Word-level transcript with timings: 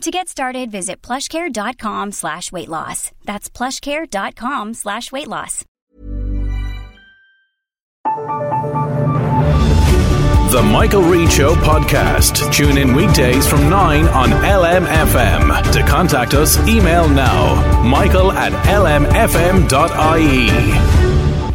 To 0.00 0.10
get 0.10 0.28
started, 0.28 0.70
visit 0.70 1.02
plushcare.com 1.02 2.12
slash 2.12 2.50
weight 2.50 2.68
loss. 2.70 3.12
That's 3.26 3.50
plushcare.com 3.50 4.72
slash 4.72 5.12
weight 5.12 5.28
loss. 5.28 5.66
The 10.52 10.62
Michael 10.72 11.02
Reade 11.02 11.30
Show 11.30 11.54
podcast. 11.54 12.50
Tune 12.52 12.78
in 12.78 12.94
weekdays 12.94 13.46
from 13.46 13.68
9 13.68 14.08
on 14.08 14.30
LMFM. 14.30 15.72
To 15.72 15.82
contact 15.82 16.32
us, 16.32 16.58
email 16.66 17.06
now. 17.06 17.82
Michael 17.82 18.32
at 18.32 18.52
lmfm.ie. 18.64 19.70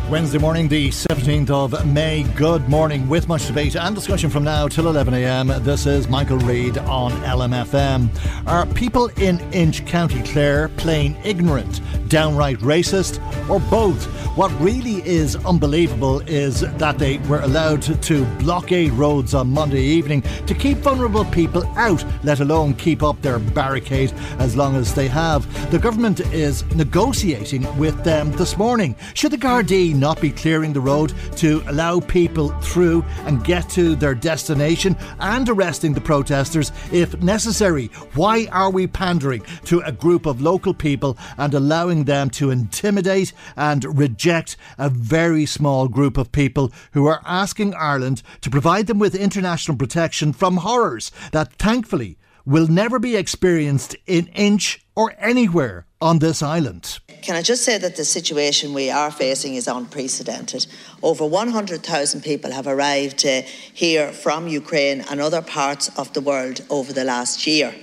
Wednesday 0.10 0.38
morning, 0.38 0.68
the 0.68 0.90
17th 0.90 1.50
of 1.50 1.88
May. 1.88 2.22
Good 2.36 2.70
morning. 2.70 3.10
With 3.10 3.28
much 3.28 3.48
debate 3.48 3.76
and 3.76 3.96
discussion 3.96 4.30
from 4.30 4.44
now 4.44 4.68
till 4.68 4.86
11am, 4.86 5.64
this 5.64 5.88
is 5.88 6.08
Michael 6.08 6.38
Reade 6.38 6.78
on 6.78 7.12
LMFM. 7.24 8.10
Are 8.46 8.68
people 8.68 9.08
in 9.20 9.40
Inch 9.52 9.84
County 9.88 10.22
Clare 10.22 10.70
plain 10.70 11.18
ignorant, 11.24 11.82
downright 12.08 12.60
racist, 12.60 13.20
or 13.50 13.60
both? 13.62 14.06
What 14.38 14.52
really 14.60 15.02
is 15.08 15.38
unbelievable 15.38 16.20
is 16.28 16.60
that 16.60 17.00
they 17.00 17.18
were 17.20 17.40
allowed 17.40 17.82
to 17.82 18.26
blockade 18.40 18.92
roads 18.92 19.34
on 19.34 19.50
Monday 19.50 19.82
evening 19.82 20.24
to 20.46 20.54
keep 20.54 20.80
vulnerable 20.80 21.26
people 21.26 21.66
out, 21.78 22.04
let 22.24 22.42
alone 22.42 22.74
keep 22.76 23.02
up 23.02 23.20
their 23.22 23.40
barricade 23.40 24.12
as 24.38 24.56
long 24.58 24.76
as 24.76 24.94
they 24.94 25.08
have. 25.08 25.72
The 25.72 25.80
government 25.80 26.20
is 26.34 26.66
negotiating 26.76 27.76
with 27.78 28.04
them 28.04 28.34
this 28.34 28.58
morning. 28.58 28.96
Should 29.14 29.32
the 29.32 29.38
Gardaí 29.38 29.95
not 29.96 30.22
be 30.22 30.32
clearing 30.32 30.74
the 30.74 30.82
road 30.82 31.14
to 31.38 31.64
allow 31.68 32.00
people 32.00 32.50
through 32.60 33.04
and 33.26 33.44
get 33.44 33.70
to 33.72 33.96
their 33.96 34.16
destination 34.16 34.96
and 35.20 35.48
arresting 35.50 35.94
the 35.94 36.02
protesters 36.02 36.72
if 36.92 37.22
necessary. 37.22 37.88
Why 38.14 38.48
are 38.52 38.70
we 38.70 38.88
pandering 38.88 39.44
to 39.66 39.80
a 39.82 39.92
group 39.92 40.26
of 40.26 40.42
local 40.42 40.74
people 40.74 41.18
and 41.38 41.54
allowing 41.54 42.04
them 42.04 42.30
to 42.32 42.52
intimidate 42.52 43.34
and 43.56 43.98
reject 43.98 44.58
a 44.78 44.90
very 44.90 45.46
small 45.46 45.88
group 45.88 46.18
of 46.18 46.32
people 46.32 46.72
who 46.94 47.06
are 47.08 47.22
asking 47.26 47.74
Ireland 47.76 48.22
to 48.42 48.50
provide 48.50 48.88
them 48.88 49.00
with 49.00 49.16
international 49.16 49.78
protection 49.78 50.34
from 50.34 50.58
horrors 50.58 51.12
that 51.32 51.54
thankfully 51.54 52.18
will 52.46 52.68
never 52.68 53.00
be 53.00 53.16
experienced 53.16 53.96
in 54.06 54.28
Inch 54.28 54.85
or 54.96 55.14
anywhere 55.20 55.86
on 56.02 56.20
this 56.20 56.42
island. 56.42 57.00
Can 57.22 57.36
I 57.36 57.42
just 57.42 57.64
say 57.64 57.78
that 57.78 57.96
the 57.96 58.06
situation 58.06 58.74
we 58.74 58.90
are 58.90 59.12
facing 59.12 59.56
is 59.56 59.68
unprecedented? 59.68 60.68
Over 61.02 61.26
100,000 61.26 62.22
people 62.22 62.52
have 62.52 62.68
arrived 62.68 63.26
uh, 63.26 63.42
here 63.74 64.12
from 64.12 64.48
Ukraine 64.48 65.02
and 65.10 65.20
other 65.20 65.42
parts 65.42 65.90
of 65.98 66.14
the 66.14 66.22
world 66.22 66.62
over 66.70 66.94
the 66.94 67.04
last 67.04 67.48
year. 67.48 67.74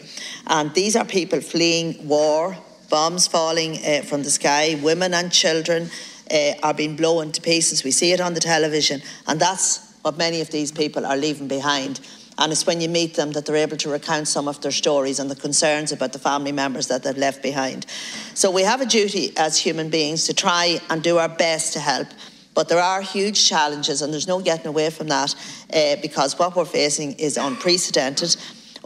And 0.46 0.72
these 0.74 0.96
are 0.96 1.04
people 1.04 1.40
fleeing 1.40 2.08
war, 2.08 2.56
bombs 2.88 3.26
falling 3.26 3.78
uh, 3.84 4.02
from 4.02 4.22
the 4.22 4.30
sky, 4.30 4.78
women 4.82 5.12
and 5.14 5.32
children 5.32 5.90
uh, 6.30 6.52
are 6.62 6.74
being 6.74 6.96
blown 6.96 7.32
to 7.32 7.40
pieces. 7.40 7.84
We 7.84 7.90
see 7.90 8.12
it 8.12 8.20
on 8.20 8.34
the 8.34 8.40
television, 8.40 9.02
and 9.26 9.40
that's 9.40 9.92
what 10.02 10.16
many 10.18 10.40
of 10.40 10.50
these 10.50 10.72
people 10.72 11.06
are 11.06 11.16
leaving 11.16 11.48
behind. 11.48 12.00
And 12.38 12.50
it's 12.50 12.66
when 12.66 12.80
you 12.80 12.88
meet 12.88 13.14
them 13.14 13.32
that 13.32 13.46
they're 13.46 13.56
able 13.56 13.76
to 13.78 13.90
recount 13.90 14.26
some 14.26 14.48
of 14.48 14.60
their 14.60 14.72
stories 14.72 15.18
and 15.18 15.30
the 15.30 15.36
concerns 15.36 15.92
about 15.92 16.12
the 16.12 16.18
family 16.18 16.52
members 16.52 16.88
that 16.88 17.02
they've 17.02 17.16
left 17.16 17.42
behind. 17.42 17.86
So 18.34 18.50
we 18.50 18.62
have 18.62 18.80
a 18.80 18.86
duty 18.86 19.32
as 19.36 19.58
human 19.58 19.90
beings 19.90 20.26
to 20.26 20.34
try 20.34 20.80
and 20.88 21.02
do 21.02 21.18
our 21.18 21.28
best 21.28 21.74
to 21.74 21.80
help. 21.80 22.08
But 22.54 22.68
there 22.68 22.80
are 22.80 23.00
huge 23.00 23.48
challenges, 23.48 24.02
and 24.02 24.12
there's 24.12 24.28
no 24.28 24.40
getting 24.40 24.66
away 24.66 24.90
from 24.90 25.08
that 25.08 25.34
uh, 25.72 25.96
because 26.02 26.38
what 26.38 26.54
we're 26.54 26.64
facing 26.64 27.12
is 27.12 27.36
unprecedented. 27.36 28.36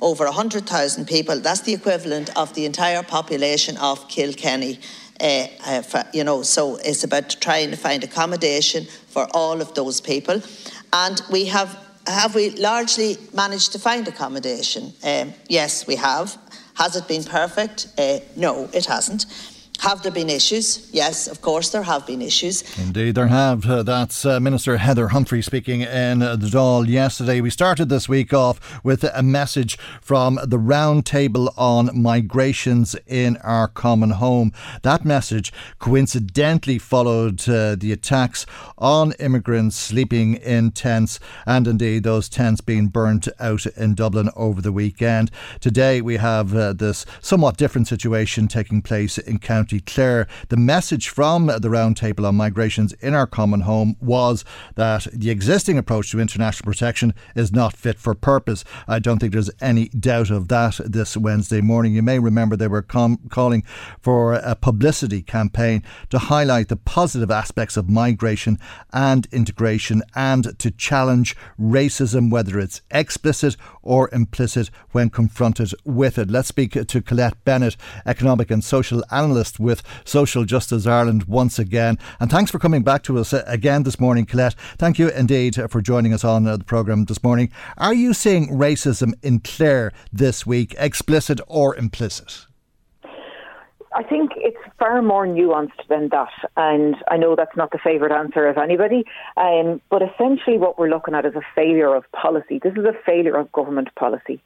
Over 0.00 0.24
100,000 0.26 1.06
people, 1.06 1.40
that's 1.40 1.62
the 1.62 1.72
equivalent 1.72 2.36
of 2.36 2.54
the 2.54 2.66
entire 2.66 3.02
population 3.02 3.76
of 3.78 4.08
Kilkenny. 4.08 4.78
Uh, 5.18 5.46
uh, 5.64 5.80
for, 5.80 6.04
you 6.12 6.22
know, 6.22 6.42
so 6.42 6.76
it's 6.76 7.02
about 7.02 7.34
trying 7.40 7.70
to 7.70 7.76
find 7.76 8.04
accommodation 8.04 8.84
for 9.08 9.26
all 9.32 9.62
of 9.62 9.74
those 9.74 9.98
people. 9.98 10.42
And 10.92 11.22
we 11.32 11.46
have 11.46 11.85
have 12.06 12.34
we 12.34 12.50
largely 12.50 13.16
managed 13.34 13.72
to 13.72 13.78
find 13.78 14.06
accommodation? 14.08 14.92
Um, 15.04 15.34
yes, 15.48 15.86
we 15.86 15.96
have. 15.96 16.36
Has 16.74 16.96
it 16.96 17.08
been 17.08 17.24
perfect? 17.24 17.88
Uh, 17.98 18.18
no, 18.36 18.68
it 18.72 18.86
hasn't. 18.86 19.26
Have 19.80 20.02
there 20.02 20.12
been 20.12 20.30
issues? 20.30 20.88
Yes, 20.92 21.28
of 21.28 21.42
course, 21.42 21.70
there 21.70 21.82
have 21.82 22.06
been 22.06 22.22
issues. 22.22 22.64
Indeed, 22.78 23.14
there 23.14 23.28
have. 23.28 23.66
Uh, 23.66 23.82
that's 23.82 24.24
uh, 24.24 24.40
Minister 24.40 24.78
Heather 24.78 25.08
Humphrey 25.08 25.42
speaking 25.42 25.82
in 25.82 26.20
the 26.20 26.36
Dáil 26.36 26.88
yesterday. 26.88 27.40
We 27.40 27.50
started 27.50 27.88
this 27.88 28.08
week 28.08 28.32
off 28.32 28.82
with 28.82 29.04
a 29.04 29.22
message 29.22 29.78
from 30.00 30.40
the 30.42 30.58
Roundtable 30.58 31.52
on 31.56 31.90
Migrations 31.94 32.96
in 33.06 33.36
Our 33.38 33.68
Common 33.68 34.10
Home. 34.10 34.52
That 34.82 35.04
message 35.04 35.52
coincidentally 35.78 36.78
followed 36.78 37.48
uh, 37.48 37.76
the 37.76 37.92
attacks 37.92 38.46
on 38.78 39.12
immigrants 39.20 39.76
sleeping 39.76 40.34
in 40.34 40.72
tents 40.72 41.20
and 41.44 41.68
indeed 41.68 42.02
those 42.02 42.28
tents 42.28 42.60
being 42.60 42.88
burnt 42.88 43.28
out 43.38 43.66
in 43.66 43.94
Dublin 43.94 44.30
over 44.34 44.60
the 44.60 44.72
weekend. 44.72 45.30
Today, 45.60 46.00
we 46.00 46.16
have 46.16 46.56
uh, 46.56 46.72
this 46.72 47.06
somewhat 47.20 47.56
different 47.56 47.86
situation 47.86 48.48
taking 48.48 48.82
place 48.82 49.18
in 49.18 49.38
County 49.38 49.75
Clare. 49.80 50.26
The 50.48 50.56
message 50.56 51.08
from 51.08 51.46
the 51.46 51.68
Roundtable 51.68 52.26
on 52.26 52.36
Migrations 52.36 52.92
in 52.94 53.14
Our 53.14 53.26
Common 53.26 53.62
Home 53.62 53.96
was 54.00 54.44
that 54.74 55.06
the 55.12 55.30
existing 55.30 55.78
approach 55.78 56.10
to 56.10 56.20
international 56.20 56.70
protection 56.70 57.14
is 57.34 57.52
not 57.52 57.76
fit 57.76 57.98
for 57.98 58.14
purpose. 58.14 58.64
I 58.86 58.98
don't 58.98 59.18
think 59.18 59.32
there's 59.32 59.50
any 59.60 59.88
doubt 59.88 60.30
of 60.30 60.48
that 60.48 60.80
this 60.84 61.16
Wednesday 61.16 61.60
morning. 61.60 61.94
You 61.94 62.02
may 62.02 62.18
remember 62.18 62.56
they 62.56 62.68
were 62.68 62.82
com- 62.82 63.18
calling 63.30 63.64
for 64.00 64.34
a 64.34 64.54
publicity 64.54 65.22
campaign 65.22 65.82
to 66.10 66.18
highlight 66.18 66.68
the 66.68 66.76
positive 66.76 67.30
aspects 67.30 67.76
of 67.76 67.88
migration 67.88 68.58
and 68.92 69.26
integration 69.32 70.02
and 70.14 70.58
to 70.58 70.70
challenge 70.70 71.36
racism, 71.58 72.30
whether 72.30 72.58
it's 72.58 72.80
explicit 72.90 73.56
or 73.82 74.08
implicit, 74.12 74.70
when 74.92 75.10
confronted 75.10 75.72
with 75.84 76.18
it. 76.18 76.30
Let's 76.30 76.48
speak 76.48 76.72
to 76.72 77.02
Colette 77.02 77.42
Bennett, 77.44 77.76
economic 78.04 78.50
and 78.50 78.62
social 78.62 79.02
analyst 79.10 79.55
with 79.58 79.82
Social 80.04 80.44
Justice 80.44 80.86
Ireland 80.86 81.24
once 81.24 81.58
again. 81.58 81.98
And 82.20 82.30
thanks 82.30 82.50
for 82.50 82.58
coming 82.58 82.82
back 82.82 83.02
to 83.04 83.18
us 83.18 83.32
uh, 83.32 83.44
again 83.46 83.82
this 83.82 84.00
morning, 84.00 84.26
Colette. 84.26 84.54
Thank 84.78 84.98
you 84.98 85.08
indeed 85.08 85.56
for 85.70 85.80
joining 85.80 86.12
us 86.12 86.24
on 86.24 86.46
uh, 86.46 86.56
the 86.56 86.64
programme 86.64 87.04
this 87.04 87.22
morning. 87.22 87.50
Are 87.78 87.94
you 87.94 88.14
seeing 88.14 88.48
racism 88.48 89.12
in 89.22 89.40
Clare 89.40 89.92
this 90.12 90.46
week, 90.46 90.74
explicit 90.78 91.40
or 91.46 91.76
implicit? 91.76 92.46
I 93.96 94.02
think 94.02 94.32
it's 94.36 94.58
far 94.78 95.00
more 95.00 95.26
nuanced 95.26 95.88
than 95.88 96.10
that, 96.10 96.28
and 96.56 96.96
I 97.10 97.16
know 97.16 97.34
that's 97.34 97.56
not 97.56 97.70
the 97.70 97.78
favourite 97.82 98.12
answer 98.14 98.46
of 98.46 98.58
anybody. 98.58 99.04
Um, 99.38 99.80
but 99.90 100.02
essentially, 100.02 100.58
what 100.58 100.78
we're 100.78 100.90
looking 100.90 101.14
at 101.14 101.24
is 101.24 101.34
a 101.34 101.40
failure 101.54 101.94
of 101.94 102.04
policy. 102.12 102.60
This 102.62 102.74
is 102.74 102.84
a 102.84 102.92
failure 103.06 103.36
of 103.36 103.50
government 103.52 103.88
policy. 103.94 104.42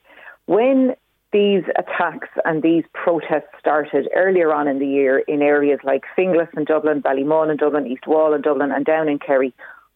When 0.46 0.94
these 1.32 1.62
attacks 1.78 2.28
and 2.44 2.62
these 2.62 2.84
protests 2.92 3.54
started 3.58 4.08
earlier 4.16 4.52
on 4.52 4.66
in 4.68 4.78
the 4.78 4.86
year 4.86 5.20
in 5.20 5.42
areas 5.42 5.78
like 5.84 6.04
Finglas 6.16 6.48
in 6.56 6.64
Dublin, 6.64 7.02
Ballymun 7.02 7.50
in 7.50 7.56
Dublin, 7.56 7.86
East 7.86 8.06
Wall 8.06 8.34
in 8.34 8.42
Dublin, 8.42 8.72
and 8.72 8.84
down 8.84 9.08
in 9.08 9.18
Kerry. 9.18 9.52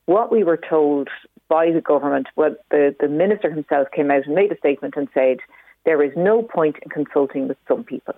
What 0.06 0.30
we 0.30 0.44
were 0.44 0.56
told 0.58 1.08
by 1.48 1.70
the 1.70 1.80
government, 1.80 2.28
well, 2.36 2.54
the, 2.70 2.94
the 3.00 3.08
minister 3.08 3.50
himself 3.50 3.88
came 3.94 4.10
out 4.10 4.26
and 4.26 4.34
made 4.34 4.52
a 4.52 4.58
statement 4.58 4.94
and 4.96 5.08
said 5.12 5.38
there 5.84 6.02
is 6.02 6.12
no 6.16 6.42
point 6.42 6.76
in 6.82 6.90
consulting 6.90 7.48
with 7.48 7.58
some 7.66 7.84
people. 7.84 8.14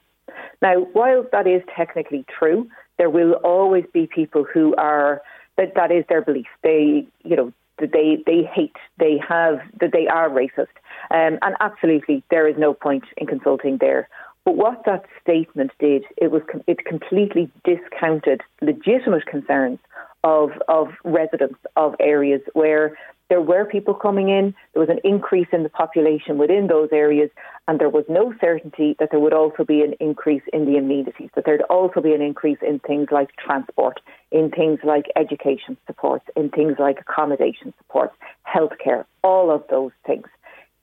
Now, 0.60 0.80
while 0.92 1.24
that 1.32 1.46
is 1.46 1.62
technically 1.74 2.24
true, 2.38 2.68
There 2.98 3.10
will 3.10 3.34
always 3.44 3.84
be 3.92 4.06
people 4.06 4.44
who 4.44 4.74
are 4.76 5.22
that 5.56 5.74
that 5.74 5.90
is 5.90 6.04
their 6.08 6.22
belief. 6.22 6.46
They, 6.62 7.06
you 7.24 7.36
know, 7.36 7.52
that 7.78 7.92
they 7.92 8.22
they 8.26 8.42
hate, 8.42 8.76
they 8.98 9.18
have 9.28 9.60
that 9.80 9.92
they 9.92 10.06
are 10.06 10.28
racist, 10.28 10.74
um, 11.10 11.38
and 11.42 11.54
absolutely 11.60 12.22
there 12.30 12.48
is 12.48 12.56
no 12.58 12.74
point 12.74 13.04
in 13.16 13.26
consulting 13.26 13.78
there. 13.78 14.08
But 14.44 14.56
what 14.56 14.84
that 14.86 15.04
statement 15.20 15.72
did, 15.80 16.04
it 16.16 16.30
was 16.30 16.42
it 16.66 16.84
completely 16.84 17.50
discounted 17.64 18.42
legitimate 18.62 19.26
concerns 19.26 19.78
of 20.24 20.50
of 20.68 20.88
residents 21.04 21.58
of 21.76 21.94
areas 22.00 22.40
where 22.52 22.96
there 23.28 23.40
were 23.40 23.64
people 23.64 23.94
coming 23.94 24.28
in, 24.28 24.54
there 24.72 24.80
was 24.80 24.88
an 24.88 25.00
increase 25.02 25.48
in 25.52 25.62
the 25.62 25.68
population 25.68 26.38
within 26.38 26.68
those 26.68 26.88
areas, 26.92 27.30
and 27.66 27.80
there 27.80 27.88
was 27.88 28.04
no 28.08 28.32
certainty 28.40 28.94
that 29.00 29.10
there 29.10 29.20
would 29.20 29.32
also 29.32 29.64
be 29.64 29.82
an 29.82 29.94
increase 29.98 30.42
in 30.52 30.64
the 30.64 30.76
amenities, 30.76 31.30
that 31.34 31.44
there'd 31.44 31.62
also 31.62 32.00
be 32.00 32.14
an 32.14 32.22
increase 32.22 32.58
in 32.62 32.78
things 32.80 33.08
like 33.10 33.34
transport, 33.36 34.00
in 34.30 34.50
things 34.50 34.78
like 34.84 35.06
education 35.16 35.76
supports, 35.86 36.24
in 36.36 36.50
things 36.50 36.76
like 36.78 37.00
accommodation 37.00 37.74
supports, 37.78 38.14
healthcare, 38.46 39.04
all 39.24 39.50
of 39.50 39.64
those 39.70 39.92
things. 40.06 40.26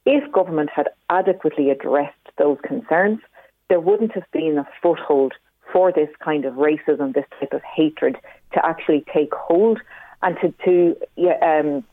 If 0.05 0.29
government 0.33 0.69
had 0.69 0.89
adequately 1.09 1.69
addressed 1.69 2.13
those 2.37 2.57
concerns, 2.61 3.19
there 3.69 3.79
wouldn't 3.79 4.13
have 4.13 4.29
been 4.33 4.57
a 4.57 4.67
foothold 4.81 5.33
for 5.71 5.93
this 5.93 6.09
kind 6.19 6.43
of 6.43 6.55
racism, 6.55 7.13
this 7.13 7.25
type 7.39 7.53
of 7.53 7.61
hatred 7.63 8.17
to 8.53 8.65
actually 8.65 9.05
take 9.13 9.33
hold 9.33 9.79
and 10.21 10.37
to, 10.41 10.53
to 10.65 10.95
yeah, 11.15 11.37
um, 11.41 11.83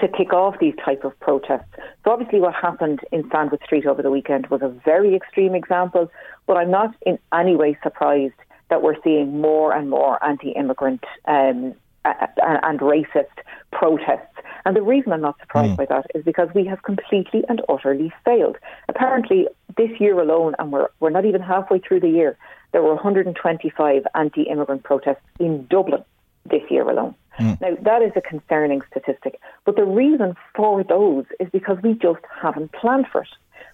to 0.00 0.08
kick 0.08 0.32
off 0.32 0.56
these 0.60 0.74
type 0.84 1.04
of 1.04 1.18
protests. 1.20 1.68
So 2.04 2.10
obviously 2.10 2.40
what 2.40 2.54
happened 2.54 3.00
in 3.10 3.24
Sandwith 3.30 3.64
Street 3.64 3.86
over 3.86 4.02
the 4.02 4.10
weekend 4.10 4.46
was 4.48 4.62
a 4.62 4.68
very 4.68 5.14
extreme 5.14 5.54
example, 5.54 6.10
but 6.46 6.56
I'm 6.56 6.70
not 6.70 6.94
in 7.06 7.18
any 7.32 7.56
way 7.56 7.78
surprised 7.82 8.34
that 8.70 8.82
we're 8.82 9.00
seeing 9.02 9.40
more 9.40 9.72
and 9.72 9.88
more 9.88 10.22
anti-immigrant 10.22 11.04
um, 11.24 11.74
and 12.04 12.80
racist 12.80 13.26
protests. 13.72 14.34
And 14.64 14.76
the 14.76 14.82
reason 14.82 15.12
I'm 15.12 15.22
not 15.22 15.38
surprised 15.40 15.72
mm. 15.72 15.76
by 15.76 15.86
that 15.86 16.06
is 16.14 16.24
because 16.24 16.48
we 16.54 16.66
have 16.66 16.82
completely 16.82 17.42
and 17.48 17.62
utterly 17.68 18.12
failed. 18.24 18.58
Apparently, 18.88 19.48
this 19.76 19.90
year 19.98 20.18
alone, 20.20 20.54
and 20.58 20.72
we're, 20.72 20.88
we're 21.00 21.10
not 21.10 21.24
even 21.24 21.40
halfway 21.40 21.78
through 21.78 22.00
the 22.00 22.10
year, 22.10 22.36
there 22.72 22.82
were 22.82 22.94
125 22.94 24.06
anti 24.14 24.42
immigrant 24.42 24.82
protests 24.82 25.24
in 25.38 25.66
Dublin 25.70 26.04
this 26.50 26.62
year 26.70 26.88
alone. 26.88 27.14
Mm. 27.38 27.60
Now, 27.60 27.76
that 27.82 28.02
is 28.02 28.12
a 28.16 28.20
concerning 28.20 28.80
statistic. 28.90 29.40
But 29.64 29.76
the 29.76 29.84
reason 29.84 30.34
for 30.54 30.82
those 30.84 31.24
is 31.40 31.48
because 31.50 31.78
we 31.82 31.94
just 31.94 32.20
haven't 32.42 32.72
planned 32.72 33.06
for 33.12 33.22
it. 33.22 33.28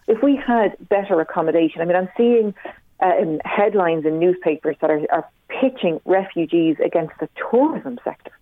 If 0.07 0.23
we 0.23 0.37
had 0.37 0.77
better 0.89 1.21
accommodation, 1.21 1.81
I 1.81 1.85
mean, 1.87 1.97
I'm 1.97 2.11
seeing 2.17 2.55
uh, 3.01 3.13
headlines 3.45 4.05
in 4.05 4.19
newspapers 4.19 4.77
that 4.81 4.91
are, 4.91 5.01
are 5.11 5.29
pitching 5.49 6.01
refugees 6.05 6.77
against 6.85 7.15
the 7.21 7.29
tourism 7.51 7.99
sector 8.05 8.33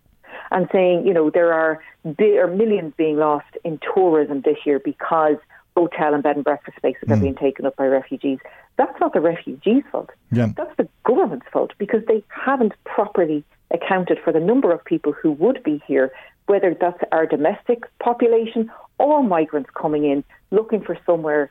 and 0.51 0.69
saying, 0.73 1.07
you 1.07 1.15
know, 1.15 1.31
there 1.31 1.53
are, 1.53 1.81
there 2.05 2.45
are 2.45 2.55
millions 2.55 2.93
being 2.97 3.17
lost 3.17 3.47
in 3.65 3.79
tourism 3.95 4.43
this 4.43 4.59
year 4.67 4.79
because 4.79 5.37
hotel 5.77 6.15
and 6.15 6.23
bed 6.23 6.37
and 6.37 6.45
breakfast 6.45 6.77
spaces 6.77 7.09
mm. 7.09 7.17
are 7.17 7.21
being 7.21 7.35
taken 7.35 7.65
up 7.65 7.77
by 7.77 7.87
refugees. 7.87 8.39
That's 8.77 8.99
not 9.01 9.13
the 9.13 9.21
refugees' 9.21 9.85
fault. 9.91 10.11
Yeah. 10.31 10.49
That's 10.57 10.75
the 10.77 10.89
government's 11.05 11.47
fault 11.53 11.73
because 11.79 12.03
they 12.07 12.23
haven't 12.29 12.73
properly 12.85 13.45
accounted 13.73 14.19
for 14.23 14.33
the 14.33 14.41
number 14.41 14.73
of 14.73 14.85
people 14.85 15.13
who 15.13 15.33
would 15.33 15.63
be 15.63 15.83
here, 15.87 16.13
whether 16.47 16.75
that's 16.79 16.99
our 17.13 17.27
domestic 17.27 17.85
population 17.99 18.71
or 18.99 19.23
migrants 19.23 19.71
coming 19.75 20.05
in 20.05 20.25
looking 20.51 20.83
for 20.83 20.99
somewhere 21.07 21.51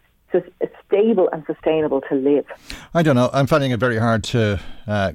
stable 0.85 1.29
and 1.33 1.43
sustainable 1.45 2.01
to 2.01 2.15
live. 2.15 2.45
I 2.93 3.03
don't 3.03 3.15
know. 3.15 3.29
I'm 3.33 3.47
finding 3.47 3.71
it 3.71 3.79
very 3.79 3.97
hard 3.97 4.23
to. 4.25 4.59
Uh, 4.87 5.13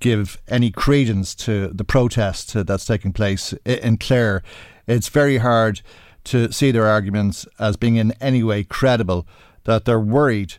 give 0.00 0.38
any 0.48 0.70
credence 0.70 1.34
to 1.34 1.68
the 1.68 1.84
protest 1.84 2.54
that's 2.54 2.86
taking 2.86 3.12
place 3.12 3.52
in 3.64 3.98
Clare. 3.98 4.42
It's 4.86 5.08
very 5.08 5.36
hard 5.36 5.82
to 6.24 6.50
see 6.50 6.70
their 6.70 6.86
arguments 6.86 7.46
as 7.58 7.76
being 7.76 7.96
in 7.96 8.12
any 8.12 8.42
way 8.42 8.64
credible, 8.64 9.26
that 9.64 9.84
they're 9.84 10.00
worried 10.00 10.54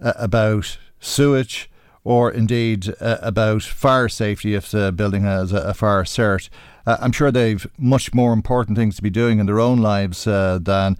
uh, 0.00 0.12
about 0.16 0.78
sewage, 1.00 1.68
or 2.04 2.30
indeed 2.30 2.94
uh, 3.00 3.18
about 3.20 3.62
fire 3.62 4.08
safety 4.08 4.54
if 4.54 4.70
the 4.70 4.92
building 4.92 5.22
has 5.22 5.52
a, 5.52 5.58
a 5.58 5.74
fire 5.74 6.04
cert. 6.04 6.48
Uh, 6.86 6.98
I'm 7.00 7.12
sure 7.12 7.32
they've 7.32 7.66
much 7.78 8.12
more 8.12 8.32
important 8.32 8.76
things 8.76 8.96
to 8.96 9.02
be 9.02 9.10
doing 9.10 9.38
in 9.38 9.46
their 9.46 9.58
own 9.58 9.78
lives 9.78 10.26
uh, 10.26 10.58
than 10.60 10.98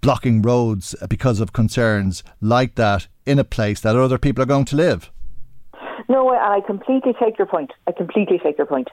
blocking 0.00 0.42
roads 0.42 0.94
because 1.08 1.40
of 1.40 1.52
concerns 1.52 2.22
like 2.40 2.74
that 2.74 3.08
in 3.24 3.38
a 3.38 3.44
place 3.44 3.80
that 3.80 3.96
other 3.96 4.18
people 4.18 4.42
are 4.42 4.46
going 4.46 4.66
to 4.66 4.76
live. 4.76 5.10
No, 6.08 6.30
and 6.30 6.38
I 6.38 6.60
completely 6.60 7.14
take 7.18 7.38
your 7.38 7.46
point. 7.46 7.72
I 7.86 7.92
completely 7.92 8.38
take 8.38 8.58
your 8.58 8.66
point. 8.66 8.88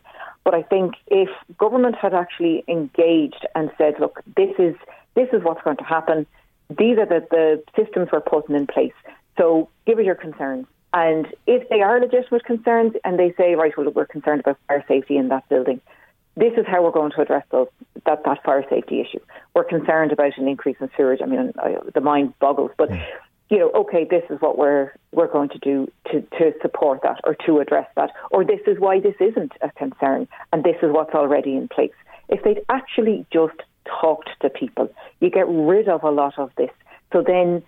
But 0.45 0.55
I 0.55 0.63
think 0.63 0.93
if 1.07 1.29
government 1.57 1.95
had 1.95 2.13
actually 2.13 2.63
engaged 2.67 3.45
and 3.53 3.69
said, 3.77 3.95
"Look, 3.99 4.21
this 4.37 4.55
is 4.57 4.75
this 5.15 5.27
is 5.33 5.43
what's 5.43 5.61
going 5.61 5.77
to 5.77 5.83
happen. 5.83 6.25
These 6.69 6.97
are 6.97 7.05
the, 7.05 7.25
the 7.29 7.63
systems 7.75 8.09
we're 8.11 8.21
putting 8.21 8.55
in 8.55 8.67
place. 8.67 8.93
So 9.37 9.69
give 9.85 9.99
us 9.99 10.05
your 10.05 10.15
concerns. 10.15 10.65
And 10.93 11.27
if 11.47 11.69
they 11.69 11.81
are 11.81 11.99
legitimate 11.99 12.43
concerns 12.45 12.93
and 13.05 13.17
they 13.17 13.33
say, 13.37 13.55
right, 13.55 13.75
well, 13.77 13.89
we're 13.91 14.05
concerned 14.05 14.41
about 14.41 14.57
fire 14.67 14.83
safety 14.87 15.17
in 15.17 15.29
that 15.29 15.47
building, 15.47 15.79
this 16.35 16.53
is 16.57 16.65
how 16.67 16.83
we're 16.83 16.91
going 16.91 17.11
to 17.11 17.21
address 17.21 17.45
those, 17.51 17.67
that, 18.05 18.23
that 18.23 18.43
fire 18.43 18.65
safety 18.69 19.01
issue. 19.01 19.19
We're 19.53 19.63
concerned 19.63 20.11
about 20.11 20.37
an 20.37 20.47
increase 20.47 20.77
in 20.79 20.89
sewage. 20.97 21.19
I 21.21 21.25
mean, 21.25 21.53
I, 21.59 21.77
the 21.93 22.01
mind 22.01 22.33
boggles, 22.39 22.71
but 22.77 22.89
mm. 22.89 23.03
you 23.49 23.59
know, 23.59 23.71
okay, 23.71 24.05
this 24.09 24.23
is 24.29 24.39
what 24.39 24.57
we're 24.57 24.93
we're 25.11 25.27
going 25.27 25.49
to 25.49 25.59
do 25.59 25.91
to, 26.11 26.21
to 26.21 26.53
support 26.61 27.01
that 27.03 27.19
or 27.25 27.35
to 27.45 27.59
address 27.59 27.87
that, 27.95 28.11
or 28.31 28.45
this 28.45 28.61
is 28.65 28.79
why 28.79 28.99
this 28.99 29.15
isn't 29.19 29.51
a 29.61 29.69
concern, 29.71 30.27
and 30.53 30.63
this 30.63 30.77
is 30.81 30.91
what's 30.91 31.13
already 31.13 31.55
in 31.55 31.67
place. 31.67 31.91
If 32.29 32.43
they'd 32.43 32.61
actually 32.69 33.25
just 33.31 33.59
talked 33.85 34.29
to 34.41 34.49
people, 34.49 34.89
you 35.19 35.29
get 35.29 35.47
rid 35.49 35.89
of 35.89 36.03
a 36.03 36.11
lot 36.11 36.39
of 36.39 36.51
this. 36.55 36.71
So 37.11 37.21
then 37.21 37.61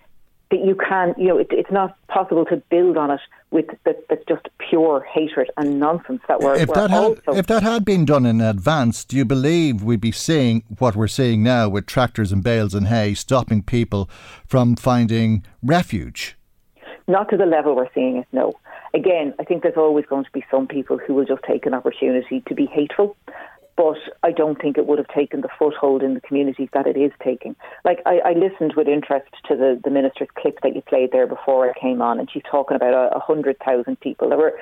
that 0.50 0.64
you 0.64 0.74
can, 0.74 1.14
you 1.16 1.28
know, 1.28 1.38
it, 1.38 1.48
it's 1.50 1.70
not 1.70 1.96
possible 2.08 2.44
to 2.46 2.56
build 2.70 2.96
on 2.96 3.10
it 3.10 3.20
with 3.50 3.66
that, 3.84 4.06
that's 4.08 4.24
just 4.26 4.46
pure 4.58 5.06
hatred 5.12 5.50
and 5.56 5.78
nonsense 5.78 6.20
that 6.28 6.40
we're, 6.40 6.54
if 6.56 6.68
we're 6.68 6.74
that 6.74 6.90
had, 6.90 7.36
if 7.36 7.46
that 7.46 7.62
had 7.62 7.84
been 7.84 8.04
done 8.04 8.26
in 8.26 8.40
advance, 8.40 9.04
do 9.04 9.16
you 9.16 9.24
believe 9.24 9.82
we'd 9.82 10.00
be 10.00 10.12
seeing 10.12 10.64
what 10.78 10.96
we're 10.96 11.06
seeing 11.06 11.42
now 11.42 11.68
with 11.68 11.86
tractors 11.86 12.32
and 12.32 12.42
bales 12.42 12.74
and 12.74 12.88
hay 12.88 13.14
stopping 13.14 13.62
people 13.62 14.10
from 14.46 14.76
finding 14.76 15.44
refuge? 15.62 16.36
Not 17.06 17.28
to 17.30 17.36
the 17.36 17.46
level 17.46 17.76
we're 17.76 17.92
seeing 17.94 18.16
it, 18.16 18.26
no. 18.32 18.54
Again, 18.92 19.34
I 19.38 19.44
think 19.44 19.62
there's 19.62 19.76
always 19.76 20.06
going 20.06 20.24
to 20.24 20.30
be 20.32 20.44
some 20.50 20.66
people 20.66 20.98
who 20.98 21.14
will 21.14 21.24
just 21.24 21.42
take 21.42 21.66
an 21.66 21.74
opportunity 21.74 22.42
to 22.46 22.54
be 22.54 22.66
hateful 22.66 23.16
but 23.76 23.96
I 24.22 24.30
don't 24.30 24.60
think 24.60 24.78
it 24.78 24.86
would 24.86 24.98
have 24.98 25.08
taken 25.08 25.40
the 25.40 25.48
foothold 25.58 26.02
in 26.02 26.14
the 26.14 26.20
communities 26.20 26.68
that 26.72 26.86
it 26.86 26.96
is 26.96 27.12
taking. 27.22 27.56
Like 27.84 28.00
I, 28.06 28.20
I 28.24 28.32
listened 28.32 28.74
with 28.76 28.88
interest 28.88 29.30
to 29.48 29.56
the, 29.56 29.80
the 29.82 29.90
minister's 29.90 30.28
clip 30.34 30.60
that 30.62 30.74
you 30.74 30.82
played 30.82 31.10
there 31.12 31.26
before 31.26 31.68
I 31.68 31.78
came 31.78 32.00
on, 32.00 32.18
and 32.18 32.30
she's 32.30 32.42
talking 32.50 32.76
about 32.76 33.14
a, 33.14 33.18
hundred 33.18 33.58
thousand 33.64 33.98
people. 34.00 34.28
There 34.28 34.38
were 34.38 34.58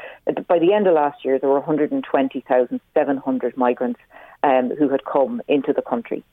by 0.48 0.58
the 0.58 0.72
end 0.72 0.86
of 0.86 0.94
last 0.94 1.24
year 1.24 1.38
there 1.38 1.48
were 1.48 1.56
one 1.56 1.66
hundred 1.66 1.92
and 1.92 2.04
twenty 2.04 2.44
thousand 2.48 2.80
seven 2.94 3.16
hundred 3.16 3.56
migrants 3.56 4.00
um, 4.42 4.70
who 4.78 4.88
had 4.88 5.04
come 5.04 5.42
into 5.48 5.72
the 5.72 5.82
country. 5.82 6.24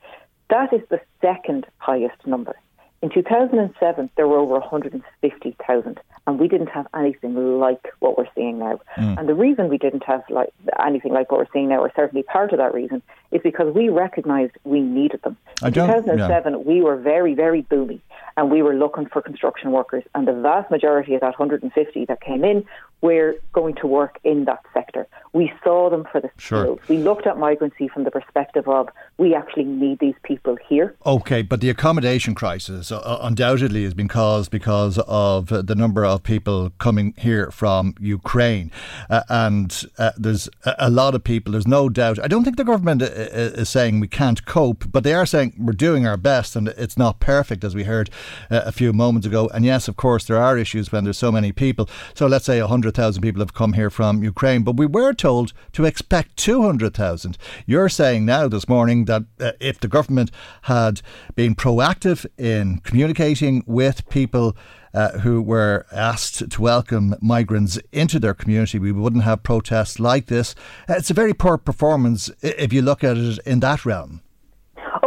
That 0.49 0.71
is 0.73 0.81
the 0.89 1.01
second 1.21 1.65
highest 1.77 2.25
number. 2.25 2.55
In 3.01 3.09
2007, 3.09 4.09
there 4.17 4.27
were 4.27 4.37
over 4.37 4.59
150,000 4.59 5.99
and 6.29 6.39
we 6.39 6.47
didn't 6.47 6.67
have 6.67 6.87
anything 6.95 7.59
like 7.59 7.91
what 7.99 8.17
we're 8.17 8.27
seeing 8.35 8.59
now. 8.59 8.79
Mm. 8.97 9.19
And 9.19 9.29
the 9.29 9.33
reason 9.33 9.67
we 9.67 9.79
didn't 9.79 10.03
have 10.03 10.23
like 10.29 10.53
anything 10.85 11.11
like 11.11 11.31
what 11.31 11.39
we're 11.39 11.51
seeing 11.51 11.69
now, 11.69 11.79
or 11.79 11.91
certainly 11.95 12.23
part 12.23 12.53
of 12.53 12.59
that 12.59 12.73
reason, 12.73 13.01
is 13.31 13.41
because 13.41 13.73
we 13.73 13.89
recognised 13.89 14.53
we 14.63 14.79
needed 14.79 15.21
them. 15.23 15.37
In 15.63 15.73
2007, 15.73 16.53
yeah. 16.53 16.59
we 16.59 16.81
were 16.81 16.97
very, 16.97 17.33
very 17.33 17.63
boomy, 17.63 17.99
and 18.37 18.51
we 18.51 18.61
were 18.61 18.75
looking 18.75 19.07
for 19.07 19.23
construction 19.23 19.71
workers, 19.71 20.03
and 20.13 20.27
the 20.27 20.33
vast 20.33 20.69
majority 20.69 21.15
of 21.15 21.21
that 21.21 21.39
150 21.39 22.05
that 22.05 22.21
came 22.21 22.43
in 22.43 22.63
were 23.01 23.35
going 23.53 23.75
to 23.75 23.87
work 23.87 24.19
in 24.23 24.45
that 24.45 24.61
sector. 24.73 25.07
We 25.31 25.51
saw 25.63 25.89
them 25.89 26.05
for 26.11 26.19
the 26.19 26.29
sure. 26.37 26.63
skills. 26.63 26.79
We 26.87 26.97
looked 26.97 27.27
at 27.27 27.37
migrancy 27.37 27.87
from 27.87 28.03
the 28.03 28.11
perspective 28.11 28.67
of 28.67 28.89
we 29.17 29.35
actually 29.35 29.65
need 29.65 29.99
these 29.99 30.15
people 30.23 30.57
here. 30.67 30.95
Okay, 31.05 31.41
but 31.41 31.61
the 31.61 31.69
accommodation 31.69 32.35
crisis 32.35 32.91
uh, 32.91 33.19
undoubtedly 33.21 33.83
has 33.83 33.93
been 33.93 34.07
caused 34.07 34.51
because 34.51 34.97
of 35.07 35.47
the 35.47 35.75
number 35.75 36.03
of 36.03 36.23
people 36.23 36.71
coming 36.79 37.13
here 37.17 37.51
from 37.51 37.95
Ukraine, 37.99 38.71
uh, 39.09 39.23
and 39.29 39.85
uh, 39.97 40.11
there's 40.17 40.49
a 40.65 40.89
lot 40.89 41.15
of 41.15 41.23
people. 41.23 41.51
There's 41.51 41.67
no 41.67 41.89
doubt. 41.89 42.19
I 42.19 42.27
don't 42.27 42.43
think 42.43 42.57
the 42.57 42.63
government 42.63 43.01
uh, 43.01 43.05
uh, 43.05 43.61
is 43.61 43.69
saying 43.69 43.99
we 43.99 44.07
can't 44.07 44.45
cope, 44.45 44.91
but 44.91 45.03
they 45.03 45.13
are 45.13 45.25
saying 45.25 45.53
we're 45.57 45.73
doing 45.73 46.07
our 46.07 46.17
best, 46.17 46.55
and 46.55 46.69
it's 46.69 46.97
not 46.97 47.19
perfect, 47.19 47.63
as 47.63 47.75
we 47.75 47.83
heard 47.83 48.09
uh, 48.49 48.61
a 48.65 48.71
few 48.71 48.93
moments 48.93 49.27
ago. 49.27 49.49
And 49.53 49.63
yes, 49.63 49.87
of 49.87 49.95
course, 49.95 50.25
there 50.25 50.41
are 50.41 50.57
issues 50.57 50.91
when 50.91 51.03
there's 51.03 51.17
so 51.17 51.31
many 51.31 51.51
people. 51.51 51.89
So 52.13 52.25
let's 52.27 52.45
say 52.45 52.59
100 52.59 52.88
100,000 52.89 53.21
people 53.21 53.39
have 53.39 53.53
come 53.53 53.73
here 53.73 53.91
from 53.91 54.23
Ukraine, 54.23 54.63
but 54.63 54.75
we 54.75 54.87
were 54.87 55.13
told 55.13 55.53
to 55.73 55.85
expect 55.85 56.37
200,000. 56.37 57.37
You're 57.67 57.87
saying 57.87 58.25
now 58.25 58.47
this 58.47 58.67
morning 58.67 59.05
that 59.05 59.23
uh, 59.39 59.51
if 59.59 59.79
the 59.79 59.87
government 59.87 60.31
had 60.63 61.01
been 61.35 61.53
proactive 61.55 62.25
in 62.37 62.79
communicating 62.79 63.63
with 63.67 64.09
people 64.09 64.57
uh, 64.93 65.19
who 65.19 65.39
were 65.39 65.85
asked 65.91 66.49
to 66.49 66.61
welcome 66.61 67.13
migrants 67.21 67.77
into 67.91 68.19
their 68.19 68.33
community, 68.33 68.79
we 68.79 68.91
wouldn't 68.91 69.23
have 69.23 69.43
protests 69.43 69.99
like 69.99 70.25
this. 70.25 70.55
It's 70.87 71.11
a 71.11 71.13
very 71.13 71.35
poor 71.35 71.59
performance 71.59 72.31
if 72.41 72.73
you 72.73 72.81
look 72.81 73.03
at 73.03 73.17
it 73.17 73.37
in 73.45 73.59
that 73.59 73.85
realm. 73.85 74.21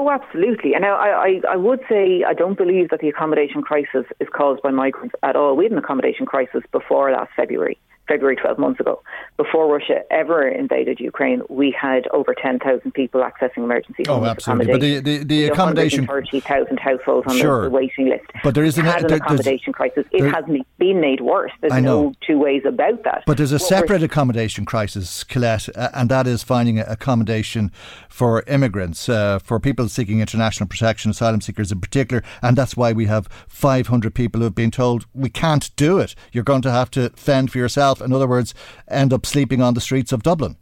Oh, 0.04 0.11
absolutely. 0.11 0.75
And 0.75 0.85
I, 0.85 0.88
I, 0.88 1.40
I 1.52 1.56
would 1.56 1.78
say 1.88 2.25
I 2.26 2.35
don't 2.35 2.59
believe 2.59 2.88
that 2.88 2.99
the 2.99 3.09
accommodation 3.09 3.62
crisis 3.62 4.04
is 4.18 4.26
caused 4.35 4.61
by 4.61 4.73
migrants 4.73 5.14
at 5.23 5.37
all. 5.37 5.54
We 5.54 5.64
had 5.64 5.71
an 5.71 5.78
accommodation 5.78 6.26
crisis 6.26 6.62
before 6.73 7.12
last 7.12 7.30
February. 7.37 7.78
February 8.12 8.37
12 8.37 8.59
months 8.59 8.78
ago. 8.78 9.02
Before 9.38 9.73
Russia 9.73 10.02
ever 10.11 10.47
invaded 10.47 11.00
Ukraine, 11.00 11.40
we 11.49 11.75
had 11.78 12.07
over 12.09 12.35
10,000 12.35 12.92
people 12.92 13.23
accessing 13.23 13.64
emergency 13.64 14.04
oh, 14.09 14.25
absolutely. 14.25 14.73
But 14.73 14.81
the, 14.81 15.00
the, 15.00 15.25
the 15.25 15.45
accommodation. 15.47 16.07
30,000 16.07 16.78
households 16.78 17.26
on 17.26 17.38
sure. 17.38 17.64
the, 17.64 17.71
waiting 17.71 18.11
list. 18.11 18.26
But 18.45 18.54
there 18.54 18.64
is 18.64 18.76
an, 18.76 18.87
an 18.87 19.11
accommodation 19.11 19.73
crisis. 19.73 20.04
It 20.12 20.31
hasn't 20.31 20.66
been 20.78 21.00
made 21.00 21.23
worse. 21.23 21.52
There's 21.61 21.83
no 21.83 22.12
two 22.26 22.38
ways 22.38 22.62
about 22.66 23.02
that. 23.04 23.25
But 23.26 23.38
there's 23.38 23.52
a 23.52 23.59
separate 23.59 24.02
accommodation 24.02 24.66
crisis, 24.66 25.25
Colette, 25.25 25.69
and 25.75 26.11
that 26.11 26.26
is 26.26 26.42
finding 26.42 26.78
accommodation 26.78 27.73
for 28.11 28.42
immigrants, 28.47 29.09
uh, 29.09 29.38
for 29.38 29.59
people 29.59 29.88
seeking 29.88 30.21
international 30.21 30.69
protection, 30.69 31.12
asylum 31.12 31.40
seekers 31.40 31.73
in 31.73 31.81
particular. 31.81 32.23
And 32.42 32.59
that's 32.59 32.76
why 32.76 32.92
we 32.92 33.07
have 33.07 33.26
500 33.49 34.14
people 34.14 34.40
who 34.40 34.45
have 34.45 34.54
been 34.54 34.71
told 34.71 35.07
we 35.14 35.31
can't 35.31 35.75
do 35.76 35.99
it. 35.99 36.14
You're 36.33 36.45
going 36.45 36.62
to 36.62 36.71
have 36.71 36.90
to 36.92 37.09
fend 37.16 37.50
for 37.50 37.59
yourself, 37.59 38.01
in 38.02 38.12
other 38.12 38.28
words, 38.28 38.54
end 38.88 39.12
up 39.12 39.26
sleeping 39.26 39.62
on 39.62 39.75
the 39.75 39.80
streets 39.80 40.12
of 40.12 40.23
Dublin. 40.23 40.56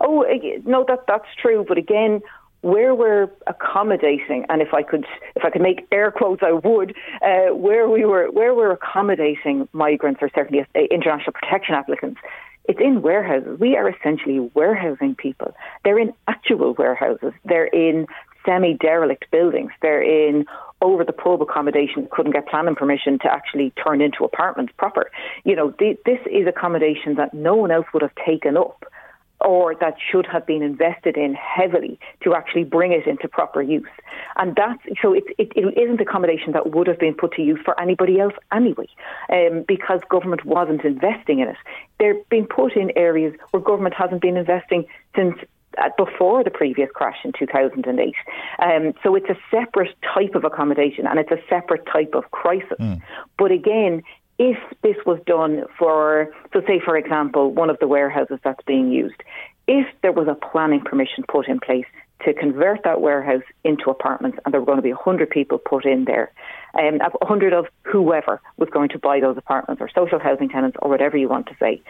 Oh, 0.00 0.24
no, 0.64 0.84
that 0.88 1.04
that's 1.06 1.28
true. 1.40 1.64
But 1.66 1.78
again, 1.78 2.20
where 2.62 2.94
we're 2.94 3.28
accommodating, 3.46 4.46
and 4.48 4.62
if 4.62 4.72
I 4.72 4.82
could, 4.82 5.04
if 5.34 5.44
I 5.44 5.50
could 5.50 5.62
make 5.62 5.86
air 5.92 6.10
quotes, 6.10 6.42
I 6.42 6.52
would. 6.52 6.94
Uh, 7.20 7.54
where 7.54 7.88
we 7.88 8.04
were, 8.04 8.30
where 8.30 8.54
we're 8.54 8.72
accommodating 8.72 9.68
migrants 9.72 10.20
or 10.22 10.30
certainly 10.34 10.62
uh, 10.62 10.80
international 10.90 11.32
protection 11.32 11.74
applicants, 11.74 12.20
it's 12.68 12.80
in 12.80 13.02
warehouses. 13.02 13.58
We 13.58 13.76
are 13.76 13.88
essentially 13.88 14.38
warehousing 14.54 15.16
people. 15.16 15.54
They're 15.84 15.98
in 15.98 16.12
actual 16.28 16.74
warehouses. 16.74 17.32
They're 17.44 17.66
in 17.66 18.06
semi 18.46 18.74
derelict 18.74 19.30
buildings. 19.30 19.72
They're 19.82 20.02
in 20.02 20.46
over 20.82 21.04
the 21.04 21.12
pub 21.12 21.40
accommodation 21.40 22.08
couldn't 22.10 22.32
get 22.32 22.46
planning 22.48 22.74
permission 22.74 23.18
to 23.20 23.32
actually 23.32 23.72
turn 23.82 24.02
into 24.02 24.24
apartments 24.24 24.72
proper. 24.76 25.10
You 25.44 25.56
know, 25.56 25.70
th- 25.70 25.98
this 26.04 26.18
is 26.30 26.46
accommodation 26.46 27.14
that 27.14 27.32
no 27.32 27.54
one 27.54 27.70
else 27.70 27.86
would 27.94 28.02
have 28.02 28.14
taken 28.26 28.56
up 28.56 28.84
or 29.44 29.74
that 29.74 29.96
should 30.10 30.26
have 30.26 30.46
been 30.46 30.62
invested 30.62 31.16
in 31.16 31.34
heavily 31.34 31.98
to 32.22 32.34
actually 32.34 32.64
bring 32.64 32.92
it 32.92 33.06
into 33.06 33.28
proper 33.28 33.60
use. 33.60 33.88
And 34.36 34.54
that's 34.54 34.80
so 35.02 35.12
it, 35.12 35.24
it, 35.38 35.52
it 35.56 35.78
isn't 35.78 36.00
accommodation 36.00 36.52
that 36.52 36.72
would 36.72 36.86
have 36.86 36.98
been 36.98 37.14
put 37.14 37.32
to 37.32 37.42
use 37.42 37.58
for 37.64 37.78
anybody 37.80 38.20
else 38.20 38.34
anyway, 38.52 38.86
um, 39.30 39.64
because 39.66 40.00
government 40.08 40.44
wasn't 40.44 40.84
investing 40.84 41.40
in 41.40 41.48
it. 41.48 41.56
They're 41.98 42.16
being 42.30 42.46
put 42.46 42.76
in 42.76 42.96
areas 42.96 43.34
where 43.50 43.62
government 43.62 43.94
hasn't 43.94 44.22
been 44.22 44.36
investing 44.36 44.86
since 45.16 45.34
before 45.96 46.44
the 46.44 46.50
previous 46.50 46.90
crash 46.94 47.18
in 47.24 47.32
2008. 47.38 48.14
Um, 48.58 48.92
so 49.02 49.14
it's 49.14 49.28
a 49.28 49.36
separate 49.50 49.94
type 50.14 50.34
of 50.34 50.44
accommodation 50.44 51.06
and 51.06 51.18
it's 51.18 51.30
a 51.30 51.40
separate 51.48 51.86
type 51.86 52.14
of 52.14 52.30
crisis. 52.30 52.78
Mm. 52.78 53.00
But 53.38 53.52
again, 53.52 54.02
if 54.38 54.58
this 54.82 54.96
was 55.06 55.20
done 55.26 55.64
for, 55.78 56.32
so 56.52 56.62
say 56.66 56.80
for 56.84 56.96
example, 56.96 57.52
one 57.52 57.70
of 57.70 57.78
the 57.78 57.86
warehouses 57.86 58.38
that's 58.42 58.62
being 58.66 58.90
used, 58.90 59.22
if 59.68 59.86
there 60.02 60.12
was 60.12 60.28
a 60.28 60.34
planning 60.34 60.80
permission 60.80 61.24
put 61.28 61.48
in 61.48 61.60
place 61.60 61.86
to 62.24 62.32
convert 62.34 62.84
that 62.84 63.00
warehouse 63.00 63.42
into 63.64 63.90
apartments 63.90 64.38
and 64.44 64.52
there 64.52 64.60
were 64.60 64.66
going 64.66 64.78
to 64.78 64.82
be 64.82 64.92
100 64.92 65.30
people 65.30 65.58
put 65.58 65.84
in 65.84 66.04
there, 66.04 66.32
um, 66.78 66.98
100 66.98 67.52
of 67.52 67.66
whoever 67.84 68.40
was 68.56 68.68
going 68.70 68.88
to 68.88 68.98
buy 68.98 69.20
those 69.20 69.36
apartments 69.36 69.80
or 69.80 69.88
social 69.94 70.18
housing 70.18 70.48
tenants 70.48 70.76
or 70.80 70.90
whatever 70.90 71.16
you 71.16 71.28
want 71.28 71.46
to 71.46 71.56
say, 71.60 71.82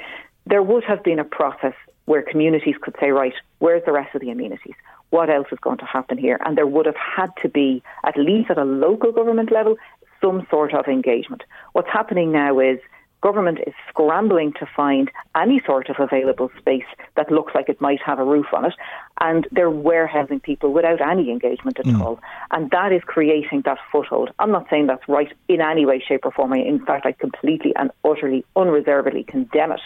there 0.47 0.63
would 0.63 0.85
have 0.85 1.03
been 1.05 1.19
a 1.19 1.25
process 1.25 1.75
where 2.13 2.21
communities 2.21 2.75
could 2.83 2.95
say, 3.01 3.11
right, 3.11 3.33
where's 3.61 3.83
the 3.87 3.93
rest 3.93 4.15
of 4.15 4.21
the 4.21 4.29
amenities? 4.29 4.75
What 5.09 5.31
else 5.31 5.47
is 5.51 5.59
going 5.61 5.79
to 5.79 5.87
happen 5.87 6.19
here? 6.19 6.39
And 6.45 6.59
there 6.59 6.67
would 6.67 6.85
have 6.85 7.01
had 7.17 7.31
to 7.41 7.49
be, 7.49 7.83
at 8.05 8.19
least 8.19 8.51
at 8.51 8.59
a 8.59 8.65
local 8.65 9.13
government 9.13 9.51
level, 9.51 9.77
some 10.21 10.47
sort 10.51 10.75
of 10.75 10.87
engagement. 10.89 11.43
What's 11.73 11.89
happening 11.89 12.31
now 12.31 12.61
is 12.61 12.81
government 13.23 13.59
is 13.67 13.73
scrambling 13.89 14.53
to 14.55 14.67
find 14.77 15.11
any 15.35 15.63
sort 15.65 15.89
of 15.89 15.97
available 15.99 16.51
space 16.59 16.85
that 17.17 17.31
looks 17.31 17.55
like 17.55 17.69
it 17.69 17.81
might 17.81 18.01
have 18.05 18.19
a 18.19 18.25
roof 18.25 18.47
on 18.53 18.65
it, 18.65 18.75
and 19.21 19.47
they're 19.53 19.71
warehousing 19.71 20.41
people 20.41 20.73
without 20.73 21.01
any 21.01 21.31
engagement 21.31 21.79
at 21.79 21.87
mm. 21.87 22.01
all. 22.01 22.21
And 22.51 22.71
that 22.71 22.93
is 22.93 23.03
creating 23.07 23.63
that 23.65 23.79
foothold. 23.91 24.31
I'm 24.39 24.51
not 24.51 24.67
saying 24.69 24.89
that's 24.89 25.09
right 25.09 25.33
in 25.49 25.61
any 25.61 25.87
way, 25.87 26.03
shape, 26.07 26.25
or 26.25 26.33
form. 26.33 26.53
In 26.53 26.85
fact, 26.85 27.07
I 27.07 27.13
completely 27.13 27.73
and 27.77 27.91
utterly, 28.05 28.45
unreservedly 28.57 29.25
condemn 29.25 29.73
it. 29.73 29.81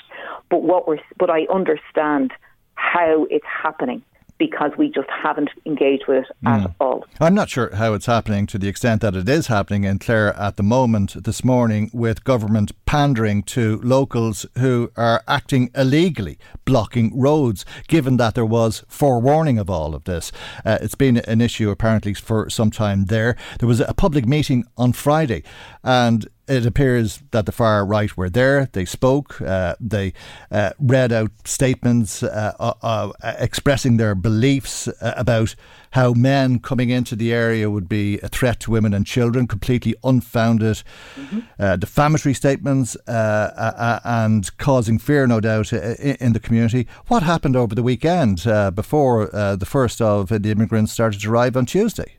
But 0.51 0.63
what 0.63 0.89
we're, 0.89 0.99
but 1.19 1.31
I 1.31 1.47
understand 1.53 2.33
how 2.75 3.27
it's 3.31 3.47
happening 3.47 4.03
because 4.39 4.73
we 4.77 4.91
just 4.91 5.09
haven't 5.11 5.51
engaged 5.65 6.05
with 6.07 6.25
it 6.25 6.37
mm. 6.45 6.65
at 6.65 6.71
all. 6.81 7.05
I'm 7.21 7.35
not 7.35 7.49
sure 7.49 7.75
how 7.75 7.95
it's 7.95 8.07
happening 8.07 8.47
to 8.49 8.59
the 8.59 8.69
extent 8.69 9.01
that 9.03 9.15
it 9.15 9.29
is 9.29 9.47
happening 9.47 9.85
in 9.85 9.99
Clare 9.99 10.35
at 10.35 10.57
the 10.57 10.63
moment 10.63 11.25
this 11.25 11.45
morning 11.45 11.91
with 11.93 12.25
government 12.25 12.73
pandering 12.87 13.43
to 13.45 13.81
locals 13.83 14.47
who 14.59 14.91
are 14.97 15.23
acting 15.27 15.71
illegally, 15.75 16.39
blocking 16.65 17.19
roads, 17.19 17.65
given 17.89 18.17
that 18.19 18.35
there 18.35 18.47
was 18.47 18.85
forewarning 18.89 19.59
of 19.59 19.71
all 19.71 19.95
of 19.95 20.05
this. 20.05 20.33
Uh, 20.65 20.79
it's 20.81 20.95
been 20.95 21.19
an 21.19 21.41
issue 21.41 21.71
apparently 21.71 22.15
for 22.15 22.51
some 22.51 22.71
time 22.71 23.07
there. 23.07 23.37
There 23.59 23.69
was 23.69 23.81
a 23.81 23.95
public 23.95 24.27
meeting 24.27 24.65
on 24.77 24.93
Friday 24.93 25.43
and 25.83 26.29
it 26.49 26.65
appears 26.65 27.23
that 27.33 27.47
the 27.47 27.53
far 27.53 27.85
right 27.85 28.17
were 28.17 28.31
there. 28.31 28.69
They 28.73 28.85
spoke. 28.85 29.41
Uh, 29.41 29.75
they 29.81 30.13
uh, 30.51 30.71
read 30.79 31.13
out 31.13 31.31
statements 31.45 32.23
uh, 32.23 32.55
uh, 32.59 32.73
uh 32.83 33.13
expressing 33.39 33.97
their 33.97 34.15
beliefs 34.15 34.89
uh, 34.89 35.15
about 35.17 35.55
how 35.91 36.13
men 36.13 36.59
coming 36.59 36.91
into 36.91 37.17
the 37.17 37.33
area 37.33 37.71
would 37.71 37.89
be 37.89 38.19
a 38.21 38.29
threat 38.29 38.61
to 38.61 38.71
women 38.71 38.93
and 38.93 39.07
children, 39.07 39.47
completely 39.47 39.95
unfounded, 40.05 40.83
mm-hmm. 41.17 41.79
defamatory 41.79 42.35
statements, 42.35 42.97
and 43.07 44.57
causing 44.59 44.99
fear, 44.99 45.27
no 45.27 45.41
doubt, 45.41 45.73
in, 45.73 46.17
in, 46.17 46.33
the 46.35 46.41
community. 46.41 46.87
What 47.07 47.23
happened 47.23 47.57
over 47.57 47.75
the 47.75 47.83
weekend 47.83 48.45
before 48.75 49.27
the 49.27 49.67
first 49.67 50.03
of 50.03 50.29
the 50.29 50.51
immigrants 50.51 50.93
started 50.93 51.23
to 51.23 51.31
arrive 51.31 51.57
on 51.57 51.65
Tuesday? 51.65 52.16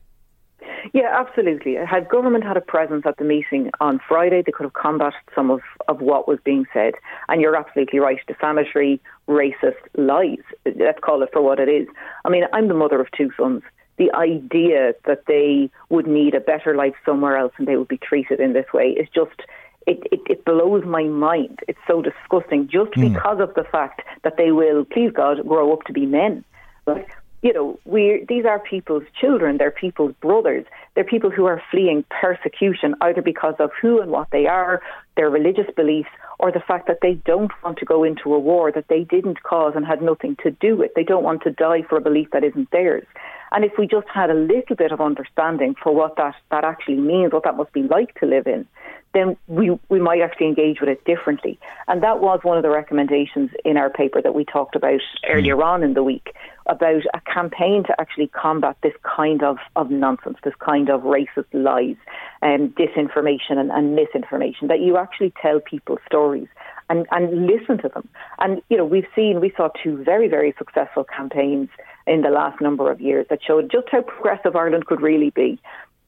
Yeah, 0.92 1.14
absolutely. 1.18 1.74
Had 1.74 2.08
government 2.08 2.44
had 2.44 2.56
a 2.56 2.60
presence 2.60 3.04
at 3.06 3.16
the 3.16 3.24
meeting 3.24 3.70
on 3.80 4.00
Friday, 4.06 4.42
they 4.44 4.52
could 4.52 4.64
have 4.64 4.72
combated 4.72 5.14
some 5.34 5.50
of, 5.50 5.60
of 5.88 6.00
what 6.00 6.28
was 6.28 6.38
being 6.44 6.66
said. 6.72 6.94
And 7.28 7.40
you're 7.40 7.56
absolutely 7.56 7.98
right. 7.98 8.18
Defamatory, 8.26 9.00
racist 9.28 9.76
lies. 9.96 10.38
Let's 10.64 11.00
call 11.00 11.22
it 11.22 11.30
for 11.32 11.42
what 11.42 11.60
it 11.60 11.68
is. 11.68 11.88
I 12.24 12.28
mean, 12.28 12.44
I'm 12.52 12.68
the 12.68 12.74
mother 12.74 13.00
of 13.00 13.08
two 13.16 13.30
sons. 13.36 13.62
The 13.96 14.12
idea 14.14 14.94
that 15.06 15.24
they 15.26 15.70
would 15.88 16.06
need 16.06 16.34
a 16.34 16.40
better 16.40 16.76
life 16.76 16.94
somewhere 17.04 17.36
else 17.36 17.52
and 17.58 17.66
they 17.66 17.76
would 17.76 17.88
be 17.88 17.98
treated 17.98 18.38
in 18.38 18.52
this 18.52 18.66
way 18.72 18.90
is 18.90 19.08
just 19.12 19.42
it, 19.88 20.06
it, 20.12 20.20
it, 20.28 20.44
blows 20.44 20.84
my 20.84 21.04
mind. 21.04 21.60
It's 21.66 21.78
so 21.86 22.02
disgusting 22.02 22.68
just 22.68 22.92
mm. 22.92 23.12
because 23.12 23.40
of 23.40 23.54
the 23.54 23.64
fact 23.64 24.02
that 24.22 24.36
they 24.36 24.52
will, 24.52 24.84
please 24.84 25.10
God, 25.12 25.46
grow 25.48 25.72
up 25.72 25.82
to 25.84 25.92
be 25.92 26.04
men. 26.04 26.44
Like, 26.86 27.08
you 27.42 27.52
know, 27.52 27.78
we 27.84 28.24
these 28.28 28.44
are 28.44 28.58
people's 28.58 29.04
children, 29.20 29.58
they're 29.58 29.70
people's 29.70 30.14
brothers, 30.20 30.64
they're 30.94 31.04
people 31.04 31.30
who 31.30 31.46
are 31.46 31.62
fleeing 31.70 32.04
persecution 32.20 32.94
either 33.00 33.22
because 33.22 33.54
of 33.58 33.70
who 33.80 34.00
and 34.00 34.10
what 34.10 34.28
they 34.32 34.46
are, 34.46 34.82
their 35.16 35.30
religious 35.30 35.66
beliefs, 35.76 36.08
or 36.38 36.50
the 36.50 36.60
fact 36.60 36.86
that 36.88 36.98
they 37.00 37.14
don't 37.14 37.52
want 37.62 37.78
to 37.78 37.84
go 37.84 38.02
into 38.04 38.34
a 38.34 38.38
war 38.38 38.72
that 38.72 38.88
they 38.88 39.04
didn't 39.04 39.42
cause 39.42 39.74
and 39.76 39.86
had 39.86 40.02
nothing 40.02 40.36
to 40.42 40.50
do 40.50 40.76
with. 40.76 40.92
They 40.94 41.04
don't 41.04 41.24
want 41.24 41.42
to 41.42 41.50
die 41.50 41.82
for 41.88 41.98
a 41.98 42.00
belief 42.00 42.28
that 42.32 42.44
isn't 42.44 42.70
theirs. 42.70 43.06
And 43.52 43.64
if 43.64 43.72
we 43.78 43.86
just 43.86 44.08
had 44.12 44.30
a 44.30 44.34
little 44.34 44.76
bit 44.76 44.92
of 44.92 45.00
understanding 45.00 45.74
for 45.82 45.94
what 45.94 46.16
that, 46.16 46.34
that 46.50 46.64
actually 46.64 46.96
means, 46.96 47.32
what 47.32 47.44
that 47.44 47.56
must 47.56 47.72
be 47.72 47.82
like 47.82 48.18
to 48.20 48.26
live 48.26 48.46
in, 48.46 48.66
then 49.14 49.36
we, 49.46 49.78
we 49.88 50.00
might 50.00 50.20
actually 50.20 50.46
engage 50.46 50.80
with 50.80 50.88
it 50.88 51.04
differently. 51.04 51.58
And 51.86 52.02
that 52.02 52.20
was 52.20 52.40
one 52.42 52.56
of 52.56 52.62
the 52.62 52.70
recommendations 52.70 53.50
in 53.64 53.76
our 53.76 53.90
paper 53.90 54.20
that 54.20 54.34
we 54.34 54.44
talked 54.44 54.76
about 54.76 55.00
earlier 55.28 55.56
hmm. 55.56 55.62
on 55.62 55.82
in 55.82 55.94
the 55.94 56.02
week 56.02 56.34
about 56.66 57.02
a 57.14 57.20
campaign 57.32 57.82
to 57.84 57.98
actually 57.98 58.28
combat 58.28 58.76
this 58.82 58.92
kind 59.02 59.42
of, 59.42 59.56
of 59.76 59.90
nonsense, 59.90 60.36
this 60.44 60.54
kind 60.58 60.90
of 60.90 61.00
racist 61.00 61.46
lies 61.54 61.96
and 62.42 62.74
disinformation 62.76 63.56
and, 63.56 63.70
and 63.70 63.96
misinformation, 63.96 64.68
that 64.68 64.80
you 64.80 64.98
actually 64.98 65.32
tell 65.40 65.60
people 65.60 65.96
stories 66.06 66.48
and, 66.90 67.06
and 67.10 67.46
listen 67.46 67.78
to 67.78 67.88
them. 67.88 68.06
And, 68.38 68.60
you 68.68 68.76
know, 68.76 68.84
we've 68.84 69.06
seen, 69.16 69.40
we 69.40 69.52
saw 69.56 69.70
two 69.82 70.02
very, 70.04 70.28
very 70.28 70.54
successful 70.58 71.04
campaigns 71.04 71.70
in 72.08 72.22
the 72.22 72.30
last 72.30 72.60
number 72.60 72.90
of 72.90 73.00
years 73.00 73.26
that 73.30 73.40
showed 73.42 73.70
just 73.70 73.88
how 73.90 74.02
progressive 74.02 74.56
Ireland 74.56 74.86
could 74.86 75.00
really 75.00 75.30
be 75.30 75.58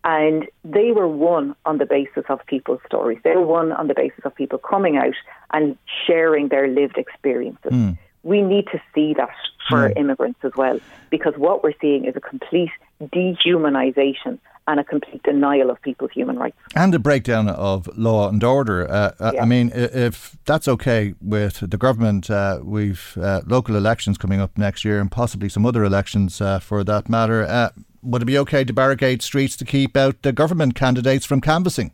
And 0.02 0.46
they 0.64 0.92
were 0.92 1.08
won 1.08 1.54
on 1.66 1.78
the 1.78 1.86
basis 1.86 2.24
of 2.28 2.44
people's 2.46 2.80
stories. 2.86 3.18
They 3.22 3.36
were 3.36 3.44
won 3.44 3.72
on 3.72 3.86
the 3.86 3.94
basis 3.94 4.20
of 4.24 4.34
people 4.34 4.58
coming 4.58 4.96
out 4.96 5.14
and 5.52 5.76
sharing 6.06 6.48
their 6.48 6.68
lived 6.68 6.96
experiences. 6.96 7.72
Mm. 7.72 7.98
We 8.22 8.40
need 8.40 8.66
to 8.68 8.80
see 8.94 9.14
that 9.14 9.30
for 9.68 9.90
mm. 9.90 9.98
immigrants 9.98 10.40
as 10.42 10.52
well, 10.56 10.80
because 11.10 11.34
what 11.36 11.62
we're 11.62 11.74
seeing 11.80 12.06
is 12.06 12.16
a 12.16 12.20
complete 12.20 12.70
dehumanization 13.00 14.38
and 14.70 14.78
a 14.78 14.84
complete 14.84 15.22
denial 15.22 15.70
of 15.70 15.80
people's 15.82 16.12
human 16.12 16.38
rights. 16.38 16.56
And 16.76 16.94
a 16.94 16.98
breakdown 16.98 17.48
of 17.48 17.88
law 17.96 18.28
and 18.28 18.42
order. 18.42 18.88
Uh, 18.88 19.12
uh 19.18 19.32
yeah. 19.34 19.42
I 19.42 19.44
mean, 19.44 19.72
if 19.74 20.36
that's 20.44 20.68
okay 20.68 21.14
with 21.20 21.68
the 21.68 21.76
government, 21.76 22.30
uh, 22.30 22.60
we've 22.62 23.18
uh, 23.20 23.40
local 23.46 23.74
elections 23.76 24.16
coming 24.16 24.40
up 24.40 24.56
next 24.56 24.84
year 24.84 25.00
and 25.00 25.10
possibly 25.10 25.48
some 25.48 25.66
other 25.66 25.82
elections 25.84 26.40
uh, 26.40 26.60
for 26.60 26.84
that 26.84 27.08
matter. 27.08 27.42
Uh, 27.42 27.70
would 28.02 28.22
it 28.22 28.26
be 28.26 28.38
okay 28.38 28.64
to 28.64 28.72
barricade 28.72 29.22
streets 29.22 29.56
to 29.56 29.64
keep 29.64 29.96
out 29.96 30.22
the 30.22 30.32
government 30.32 30.74
candidates 30.74 31.26
from 31.26 31.40
canvassing? 31.40 31.92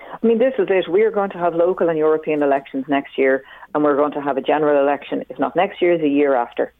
I 0.00 0.26
mean, 0.26 0.38
this 0.38 0.54
is 0.58 0.68
it. 0.70 0.88
We 0.88 1.02
are 1.02 1.10
going 1.10 1.30
to 1.30 1.38
have 1.38 1.54
local 1.54 1.88
and 1.88 1.98
European 1.98 2.42
elections 2.42 2.84
next 2.88 3.18
year, 3.18 3.42
and 3.74 3.82
we're 3.82 3.96
going 3.96 4.12
to 4.12 4.20
have 4.20 4.36
a 4.36 4.42
general 4.42 4.80
election, 4.80 5.24
if 5.28 5.38
not 5.38 5.56
next 5.56 5.82
year, 5.82 5.98
the 5.98 6.08
year 6.08 6.36
after, 6.36 6.72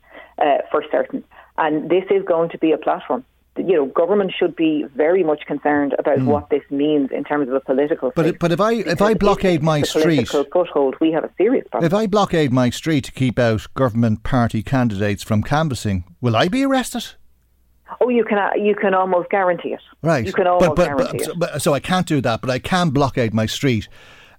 for 0.71 0.85
certain. 0.93 1.25
And 1.59 1.91
this 1.91 2.05
is 2.11 2.23
going 2.25 2.51
to 2.51 2.59
be 2.59 2.71
a 2.71 2.79
platform 2.79 3.25
you 3.57 3.75
know, 3.75 3.87
government 3.87 4.33
should 4.37 4.57
be 4.57 4.87
very 4.97 5.23
much 5.23 5.43
concerned 5.47 5.95
about 5.99 6.19
mm. 6.19 6.25
what 6.25 6.49
this 6.49 6.63
means 6.71 7.11
in 7.13 7.23
terms 7.23 7.49
of 7.49 7.55
a 7.55 7.61
political. 7.61 8.13
But 8.15 8.39
but 8.39 8.51
if 8.51 8.61
I 8.61 8.73
if 8.73 9.03
I 9.03 9.15
blockade 9.15 9.63
my 9.63 9.83
street, 9.83 10.29
foothold, 10.29 10.97
we 11.01 11.13
have 11.13 11.25
a 11.25 11.31
serious 11.37 11.67
problem. 11.71 11.87
If 11.87 11.95
I 11.95 12.07
blockade 12.07 12.53
my 12.53 12.71
street 12.71 13.05
to 13.05 13.13
keep 13.13 13.39
out 13.39 13.67
government 13.75 14.23
party 14.23 14.63
candidates 14.63 15.23
from 15.23 15.43
canvassing, 15.43 16.05
will 16.21 16.35
I 16.35 16.49
be 16.49 16.65
arrested? 16.65 17.05
Oh, 18.01 18.09
you 18.09 18.25
can 18.25 18.39
uh, 18.39 18.51
you 18.57 18.75
can 18.75 18.95
almost 18.95 19.29
guarantee 19.29 19.75
it. 19.75 19.81
Right. 20.03 20.25
You 20.25 20.33
can 20.33 20.47
almost 20.47 20.75
but, 20.75 20.77
but, 20.77 20.87
guarantee 20.87 21.33
but, 21.37 21.57
it. 21.57 21.61
So 21.61 21.75
I 21.75 21.81
can't 21.81 22.07
do 22.07 22.23
that, 22.23 22.41
but 22.41 22.49
I 22.49 22.59
can 22.59 22.89
blockade 22.89 23.35
my 23.35 23.47
street 23.47 23.89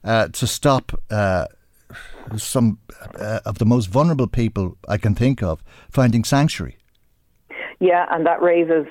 uh, 0.03 0.29
to 0.29 0.47
stop. 0.47 0.91
Uh, 1.09 1.47
some 2.37 2.79
uh, 3.19 3.41
of 3.45 3.57
the 3.57 3.65
most 3.65 3.87
vulnerable 3.87 4.27
people 4.27 4.77
I 4.87 4.97
can 4.97 5.13
think 5.13 5.43
of 5.43 5.61
finding 5.91 6.23
sanctuary. 6.23 6.77
Yeah, 7.79 8.05
and 8.11 8.25
that 8.25 8.41
raises 8.41 8.87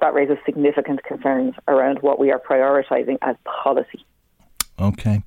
that 0.00 0.14
raises 0.14 0.38
significant 0.44 1.02
concerns 1.04 1.54
around 1.66 1.98
what 2.00 2.18
we 2.18 2.30
are 2.30 2.38
prioritising 2.38 3.18
as 3.22 3.36
policy. 3.44 4.04
Okay. 4.78 5.22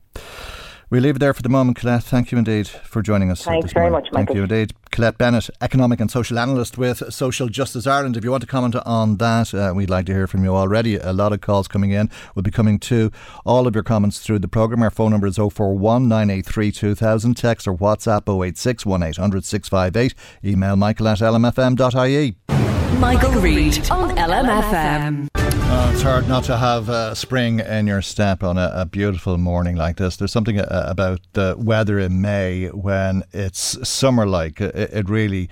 We'll 0.92 1.04
leave 1.04 1.16
it 1.16 1.20
there 1.20 1.34
for 1.34 1.42
the 1.42 1.48
moment, 1.48 1.78
Colette. 1.78 2.04
Thank 2.04 2.34
you 2.34 2.38
indeed 2.38 2.68
for 2.68 3.02
joining 3.02 3.32
us. 3.32 3.46
Thanks 3.46 3.72
very 3.72 3.90
morning. 3.90 4.04
much, 4.04 4.12
Michael. 4.12 4.26
Thank 4.26 4.36
you 4.36 4.44
indeed. 4.44 4.74
Colette 4.92 5.18
Bennett, 5.18 5.50
economic 5.62 6.02
and 6.02 6.12
social 6.12 6.38
analyst 6.38 6.78
with 6.78 7.02
Social 7.14 7.48
Justice 7.48 7.88
Ireland. 7.88 8.18
If 8.18 8.26
you 8.26 8.32
want 8.32 8.42
to 8.42 8.48
comment 8.48 8.76
on 8.76 9.16
that, 9.16 9.54
uh, 9.54 9.72
we'd 9.74 9.90
like 9.90 10.06
to 10.08 10.14
hear 10.14 10.28
from 10.28 10.44
you 10.44 10.54
already. 10.54 10.98
A 10.98 11.14
lot 11.14 11.32
of 11.32 11.40
calls 11.40 11.70
coming 11.70 11.92
in. 11.92 12.10
We'll 12.36 12.44
be 12.44 12.52
coming 12.52 12.78
to 12.80 13.10
all 13.46 13.68
of 13.68 13.74
your 13.74 13.86
comments 13.86 14.20
through 14.20 14.40
the 14.40 14.50
programme. 14.50 14.84
Our 14.84 14.90
phone 14.90 15.12
number 15.12 15.28
is 15.28 15.38
041 15.38 16.10
983 16.10 16.74
2000. 16.74 17.36
Text 17.36 17.70
or 17.70 17.74
WhatsApp 17.74 18.28
086 18.28 18.86
1800 18.86 19.46
658. 19.46 20.14
Email 20.44 20.76
michael 20.76 21.08
at 21.08 21.20
lmfm.ie. 21.20 22.71
Michael, 23.02 23.32
Reade 23.42 23.90
on 23.90 24.16
LMFM. 24.16 25.28
Uh, 25.34 25.92
it's 25.92 26.04
hard 26.04 26.28
not 26.28 26.44
to 26.44 26.56
have 26.56 26.88
uh, 26.88 27.16
spring 27.16 27.60
in 27.60 27.88
your 27.88 28.04
step 28.04 28.44
on 28.44 28.60
a, 28.60 28.72
a, 28.76 28.86
beautiful 28.86 29.40
morning 29.40 29.76
like 29.76 29.98
this. 29.98 30.18
There's 30.18 30.32
something 30.32 30.60
uh, 30.60 30.86
about 30.88 31.20
the 31.34 31.56
weather 31.58 31.98
in 31.98 32.22
May 32.22 32.68
when 32.68 33.24
it's 33.34 33.90
summer 33.90 34.28
like. 34.28 34.62
It, 34.62 34.76
it, 34.76 35.10
really 35.10 35.50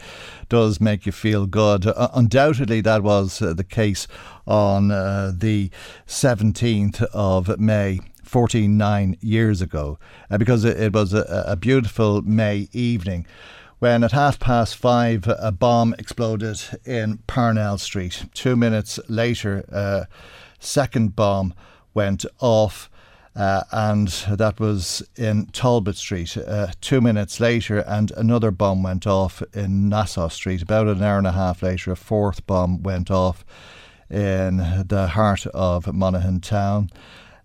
does 0.48 0.80
make 0.80 1.08
you 1.08 1.12
feel 1.12 1.48
good. 1.48 1.88
Uh, 1.88 2.10
undoubtedly, 2.14 2.82
that 2.82 3.02
was 3.02 3.42
uh, 3.42 3.56
the 3.56 3.64
case 3.64 4.08
on 4.46 4.92
uh, 4.92 5.32
the 5.36 5.72
17th 6.06 7.02
of 7.14 7.60
May. 7.60 8.00
49 8.22 9.18
years 9.22 9.60
ago, 9.60 9.98
because 10.38 10.64
it, 10.64 10.80
it 10.80 10.94
was 10.94 11.16
a, 11.16 11.46
a 11.48 11.56
beautiful 11.56 12.22
May 12.22 12.70
evening 12.74 13.26
when 13.80 14.04
at 14.04 14.12
half 14.12 14.40
past 14.40 14.76
five 14.76 15.26
a 15.40 15.52
bomb 15.52 15.96
exploded 15.98 16.62
in 16.86 17.18
Parnell 17.28 17.78
Street. 17.78 18.26
Two 18.34 18.56
minutes 18.56 19.00
later, 19.08 19.66
a 19.70 20.08
second 20.60 21.16
bomb 21.16 21.54
went 21.94 22.26
off. 22.40 22.90
Uh, 23.36 23.64
and 23.72 24.08
that 24.30 24.60
was 24.60 25.02
in 25.16 25.46
Talbot 25.48 25.96
Street. 25.96 26.36
Uh, 26.36 26.68
two 26.82 27.00
minutes 27.00 27.40
later, 27.40 27.80
and 27.88 28.12
another 28.18 28.52
bomb 28.52 28.84
went 28.84 29.08
off 29.08 29.42
in 29.54 29.88
Nassau 29.88 30.28
Street. 30.28 30.62
About 30.62 30.88
an 30.88 31.02
hour 31.02 31.20
and 31.20 31.28
a 31.28 31.32
half 31.32 31.64
later, 31.64 31.92
a 31.92 31.96
fourth 31.96 32.46
bomb 32.46 32.84
went 32.84 33.10
off 33.10 33.46
in 34.10 34.58
the 34.88 35.10
heart 35.14 35.46
of 35.48 35.94
Monaghan 35.94 36.42
town. 36.42 36.90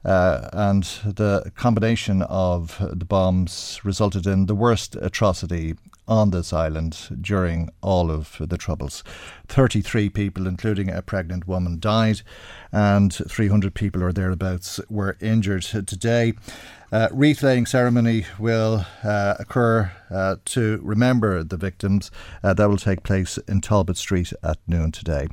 Uh, 0.05 0.49
and 0.53 0.83
the 1.05 1.53
combination 1.55 2.23
of 2.23 2.77
the 2.93 3.05
bombs 3.05 3.81
resulted 3.85 4.27
in 4.27 4.47
the 4.47 4.55
worst 4.55 4.97
atrocity 5.01 5.77
on 6.07 6.31
this 6.31 6.53
island 6.53 7.19
during 7.21 7.71
all 7.81 8.11
of 8.11 8.37
the 8.41 8.59
troubles. 8.59 9.03
33 9.55 10.11
people, 10.11 10.49
including 10.49 10.91
a 10.91 11.01
pregnant 11.01 11.47
woman, 11.47 11.79
died, 11.79 12.23
and 12.73 13.15
300 13.15 13.73
people 13.73 14.03
or 14.03 14.13
thereabouts 14.13 14.81
were 14.91 15.17
injured 15.21 15.63
today. 15.63 16.33
Uh, 16.91 17.09
wreath 17.13 17.43
laying 17.43 17.67
ceremony 17.67 18.25
will 18.39 18.85
uh, 19.03 19.35
occur 19.39 19.91
uh, 20.11 20.37
to 20.45 20.81
remember 20.83 21.43
the 21.43 21.57
victims. 21.57 22.11
Uh, 22.43 22.55
that 22.55 22.69
will 22.69 22.77
take 22.77 23.03
place 23.03 23.37
in 23.49 23.61
Talbot 23.61 23.97
Street 23.97 24.33
at 24.43 24.59
noon 24.67 24.93
today. 24.93 25.27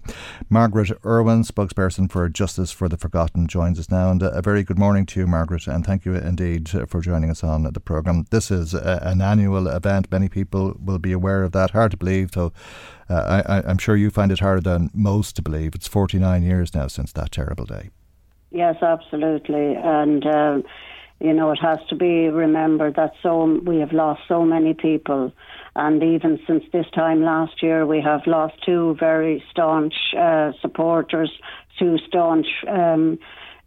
Margaret 0.49 0.91
Irwin, 1.05 1.43
spokesperson 1.43 2.11
for 2.11 2.27
Justice 2.29 2.71
for 2.71 2.89
the 2.89 2.97
Forgotten, 2.97 3.47
joins 3.47 3.79
us 3.79 3.91
now. 3.91 4.09
And 4.09 4.23
a 4.23 4.41
very 4.41 4.63
good 4.63 4.79
morning 4.79 5.05
to 5.07 5.19
you, 5.19 5.27
Margaret, 5.27 5.67
and 5.67 5.85
thank 5.85 6.05
you 6.05 6.15
indeed 6.15 6.69
for 6.87 7.01
joining 7.01 7.29
us 7.29 7.43
on 7.43 7.63
the 7.63 7.79
programme. 7.79 8.25
This 8.31 8.49
is 8.49 8.73
a, 8.73 8.99
an 9.03 9.21
annual 9.21 9.67
event. 9.67 10.11
Many 10.11 10.29
people 10.29 10.75
will 10.83 10.99
be 10.99 11.11
aware 11.11 11.43
of 11.43 11.51
that. 11.51 11.71
Hard 11.71 11.91
to 11.91 11.97
believe, 11.97 12.31
though. 12.31 12.53
Uh, 13.11 13.43
I, 13.45 13.69
I'm 13.69 13.77
sure 13.77 13.95
you 13.95 14.09
find 14.09 14.31
it 14.31 14.39
harder 14.39 14.61
than 14.61 14.89
most 14.93 15.35
to 15.35 15.41
believe. 15.41 15.75
It's 15.75 15.87
49 15.87 16.43
years 16.43 16.73
now 16.73 16.87
since 16.87 17.11
that 17.13 17.31
terrible 17.31 17.65
day. 17.65 17.89
Yes, 18.51 18.81
absolutely. 18.81 19.75
And 19.75 20.25
uh, 20.25 20.61
you 21.19 21.33
know, 21.33 21.51
it 21.51 21.59
has 21.61 21.79
to 21.89 21.95
be 21.95 22.29
remembered 22.29 22.95
that 22.95 23.13
so 23.21 23.59
we 23.65 23.79
have 23.79 23.91
lost 23.91 24.21
so 24.27 24.43
many 24.43 24.73
people, 24.73 25.31
and 25.75 26.01
even 26.01 26.39
since 26.47 26.63
this 26.73 26.87
time 26.95 27.21
last 27.21 27.61
year, 27.61 27.85
we 27.85 28.01
have 28.01 28.21
lost 28.25 28.55
two 28.65 28.95
very 28.99 29.43
staunch 29.51 29.93
uh, 30.17 30.51
supporters, 30.61 31.31
two 31.77 31.97
staunch 32.07 32.47
um, 32.67 33.19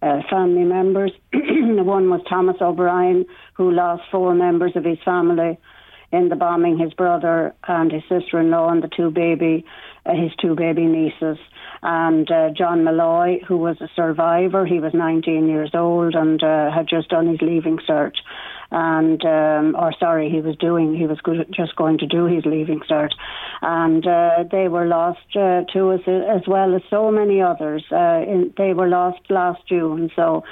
uh, 0.02 0.20
family 0.28 0.64
members. 0.64 1.12
One 1.32 2.10
was 2.10 2.22
Thomas 2.28 2.56
O'Brien, 2.60 3.24
who 3.54 3.70
lost 3.70 4.02
four 4.10 4.34
members 4.34 4.72
of 4.74 4.84
his 4.84 4.98
family 5.04 5.58
in 6.14 6.28
the 6.28 6.36
bombing. 6.36 6.78
His 6.78 6.94
brother 6.94 7.54
and 7.66 7.90
his 7.90 8.02
sister-in-law 8.08 8.70
and 8.70 8.82
the 8.82 8.88
two 8.88 9.10
baby, 9.10 9.64
uh, 10.06 10.14
his 10.14 10.32
two 10.40 10.54
baby 10.54 10.86
nieces 10.86 11.38
and 11.84 12.30
uh, 12.30 12.48
John 12.56 12.82
Malloy, 12.82 13.40
who 13.46 13.58
was 13.58 13.76
a 13.82 13.88
survivor. 13.94 14.64
He 14.64 14.80
was 14.80 14.94
19 14.94 15.46
years 15.46 15.70
old 15.74 16.14
and 16.14 16.42
uh, 16.42 16.70
had 16.70 16.88
just 16.88 17.10
done 17.10 17.28
his 17.28 17.42
leaving 17.42 17.78
cert. 17.88 18.14
And, 18.70 19.22
um, 19.24 19.76
or 19.78 19.92
sorry, 20.00 20.30
he 20.30 20.40
was 20.40 20.56
doing, 20.56 20.96
he 20.96 21.06
was 21.06 21.18
just 21.52 21.76
going 21.76 21.98
to 21.98 22.06
do 22.06 22.24
his 22.24 22.44
leaving 22.46 22.80
cert. 22.90 23.10
And 23.60 24.04
uh, 24.06 24.44
they 24.50 24.68
were 24.68 24.86
lost 24.86 25.36
uh, 25.36 25.64
to 25.74 25.90
us 25.90 26.00
as 26.08 26.48
well 26.48 26.74
as 26.74 26.80
so 26.88 27.10
many 27.10 27.42
others. 27.42 27.84
Uh, 27.92 28.22
in, 28.26 28.54
they 28.56 28.72
were 28.72 28.88
lost 28.88 29.20
last 29.28 29.60
June, 29.68 30.10
so 30.16 30.42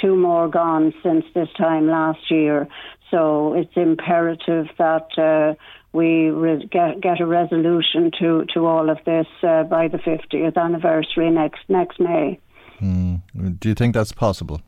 two 0.00 0.16
more 0.16 0.48
gone 0.48 0.92
since 1.04 1.24
this 1.34 1.48
time 1.56 1.86
last 1.86 2.30
year. 2.30 2.66
So 3.10 3.54
it's 3.54 3.76
imperative 3.76 4.66
that 4.78 5.18
uh, 5.18 5.54
we 5.92 6.30
re- 6.30 6.68
get, 6.70 7.00
get 7.00 7.20
a 7.20 7.26
resolution 7.26 8.10
to, 8.20 8.44
to 8.54 8.66
all 8.66 8.90
of 8.90 8.98
this 9.04 9.26
uh, 9.42 9.64
by 9.64 9.88
the 9.88 9.98
50th 9.98 10.56
anniversary 10.56 11.30
next 11.30 11.60
next 11.68 11.98
May. 11.98 12.38
Mm. 12.80 13.20
Do 13.58 13.68
you 13.68 13.74
think 13.74 13.94
that's 13.94 14.12
possible? 14.12 14.62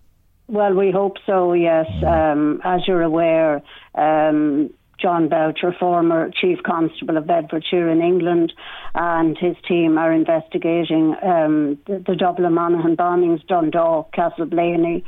Well, 0.48 0.74
we 0.74 0.90
hope 0.90 1.16
so. 1.24 1.52
Yes, 1.52 1.86
mm. 1.86 2.32
um, 2.32 2.60
as 2.64 2.82
you're 2.86 3.02
aware. 3.02 3.62
Um, 3.94 4.70
Jon 5.02 5.28
Boutcher, 5.28 5.74
former 5.80 6.30
Chief 6.30 6.58
Constable 6.64 7.16
of 7.16 7.26
Bedfordshire 7.26 7.90
in 7.90 8.00
England, 8.00 8.52
and 8.94 9.36
his 9.36 9.56
team 9.66 9.98
are 9.98 10.12
investigating 10.12 11.16
um, 11.22 11.78
the, 11.86 12.04
the 12.06 12.14
Dublin 12.14 12.54
Monaghan 12.54 12.96
bombings, 12.96 13.44
Dundalk, 13.48 14.12
Castleblaney, 14.12 15.02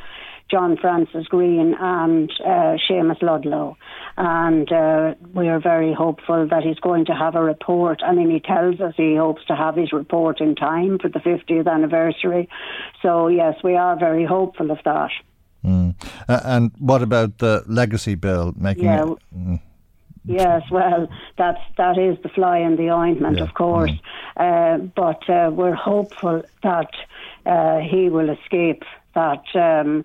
John 0.50 0.76
Francis 0.76 1.26
Green 1.26 1.74
and 1.78 2.30
uh, 2.44 2.76
Seamus 2.88 3.22
Ludlow. 3.22 3.76
And 4.16 4.70
uh, 4.70 5.14
we 5.33 5.48
are 5.48 5.59
very 5.61 5.92
hopeful 5.92 6.46
that 6.48 6.62
he's 6.62 6.78
going 6.78 7.07
to 7.07 7.14
have 7.14 7.35
a 7.35 7.42
report. 7.42 8.02
I 8.04 8.12
mean, 8.12 8.30
he 8.30 8.40
tells 8.40 8.80
us 8.80 8.94
he 8.96 9.16
hopes 9.16 9.44
to 9.46 9.57
have 9.57 9.74
his 9.74 9.92
report 9.92 10.40
in 10.40 10.54
time 10.54 10.98
for 10.98 11.09
the 11.09 11.18
50th 11.18 11.66
anniversary. 11.66 12.48
So, 13.02 13.28
yes, 13.28 13.57
we 13.64 13.74
are 13.74 13.98
very 13.98 14.24
hopeful 14.24 14.70
of 14.70 14.78
that. 14.85 15.11
Mm. 15.64 15.94
Uh, 16.28 16.40
and 16.44 16.72
what 16.78 17.02
about 17.02 17.38
the 17.38 17.64
legacy 17.66 18.14
bill? 18.14 18.52
Making 18.57 18.85
yeah. 18.85 19.02
It, 19.02 19.18
mm. 19.37 19.61
Yes, 20.26 20.62
well, 20.70 21.09
that's 21.37 21.61
that 21.76 21.98
is 21.98 22.16
the 22.22 22.30
fly 22.30 22.59
in 22.59 22.76
the 22.76 22.90
ointment, 22.90 23.37
Yeah. 23.37 23.44
of 23.44 23.52
course. 23.52 23.92
Uh, 24.37 24.78
but 24.78 25.28
uh, 25.28 25.50
we're 25.52 25.74
hopeful 25.74 26.42
that 26.62 26.90
uh, 27.44 27.80
he 27.80 28.09
will 28.09 28.30
escape 28.30 28.85
that 29.14 29.44
um, 29.54 30.04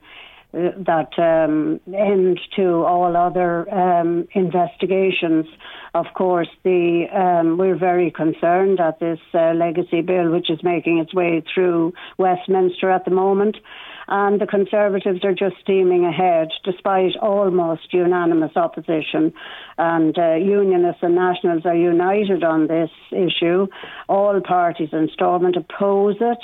that 0.52 1.12
um, 1.20 1.80
end 1.94 2.40
to 2.56 2.84
all 2.84 3.16
other 3.16 3.72
um, 3.74 4.28
investigations. 4.34 5.46
Of 5.94 6.08
course, 6.16 6.50
the 6.64 7.06
um, 7.14 7.58
we're 7.58 7.78
very 7.78 8.10
concerned 8.12 8.80
at 8.80 9.00
this 9.00 9.20
uh, 9.34 9.54
legacy 9.54 10.02
bill, 10.02 10.32
which 10.32 10.50
is 10.50 10.64
making 10.64 11.00
its 11.00 11.14
way 11.14 11.44
through 11.54 11.94
Westminster 12.18 12.90
at 12.90 13.06
the 13.06 13.12
moment. 13.12 13.58
And 14.12 14.42
the 14.42 14.48
Conservatives 14.48 15.24
are 15.24 15.36
just 15.36 15.58
steaming 15.62 16.04
ahead 16.04 16.48
despite 16.64 17.16
almost 17.22 17.94
unanimous 17.94 18.56
opposition. 18.56 19.32
And 19.78 20.18
uh, 20.18 20.34
Unionists 20.34 21.04
and 21.04 21.14
Nationals 21.14 21.64
are 21.66 21.76
united 21.76 22.44
on 22.44 22.66
this 22.66 22.90
issue. 23.12 23.68
All 24.08 24.42
parties 24.42 24.90
in 24.94 25.10
Stormont 25.14 25.58
oppose 25.58 26.16
it. 26.20 26.40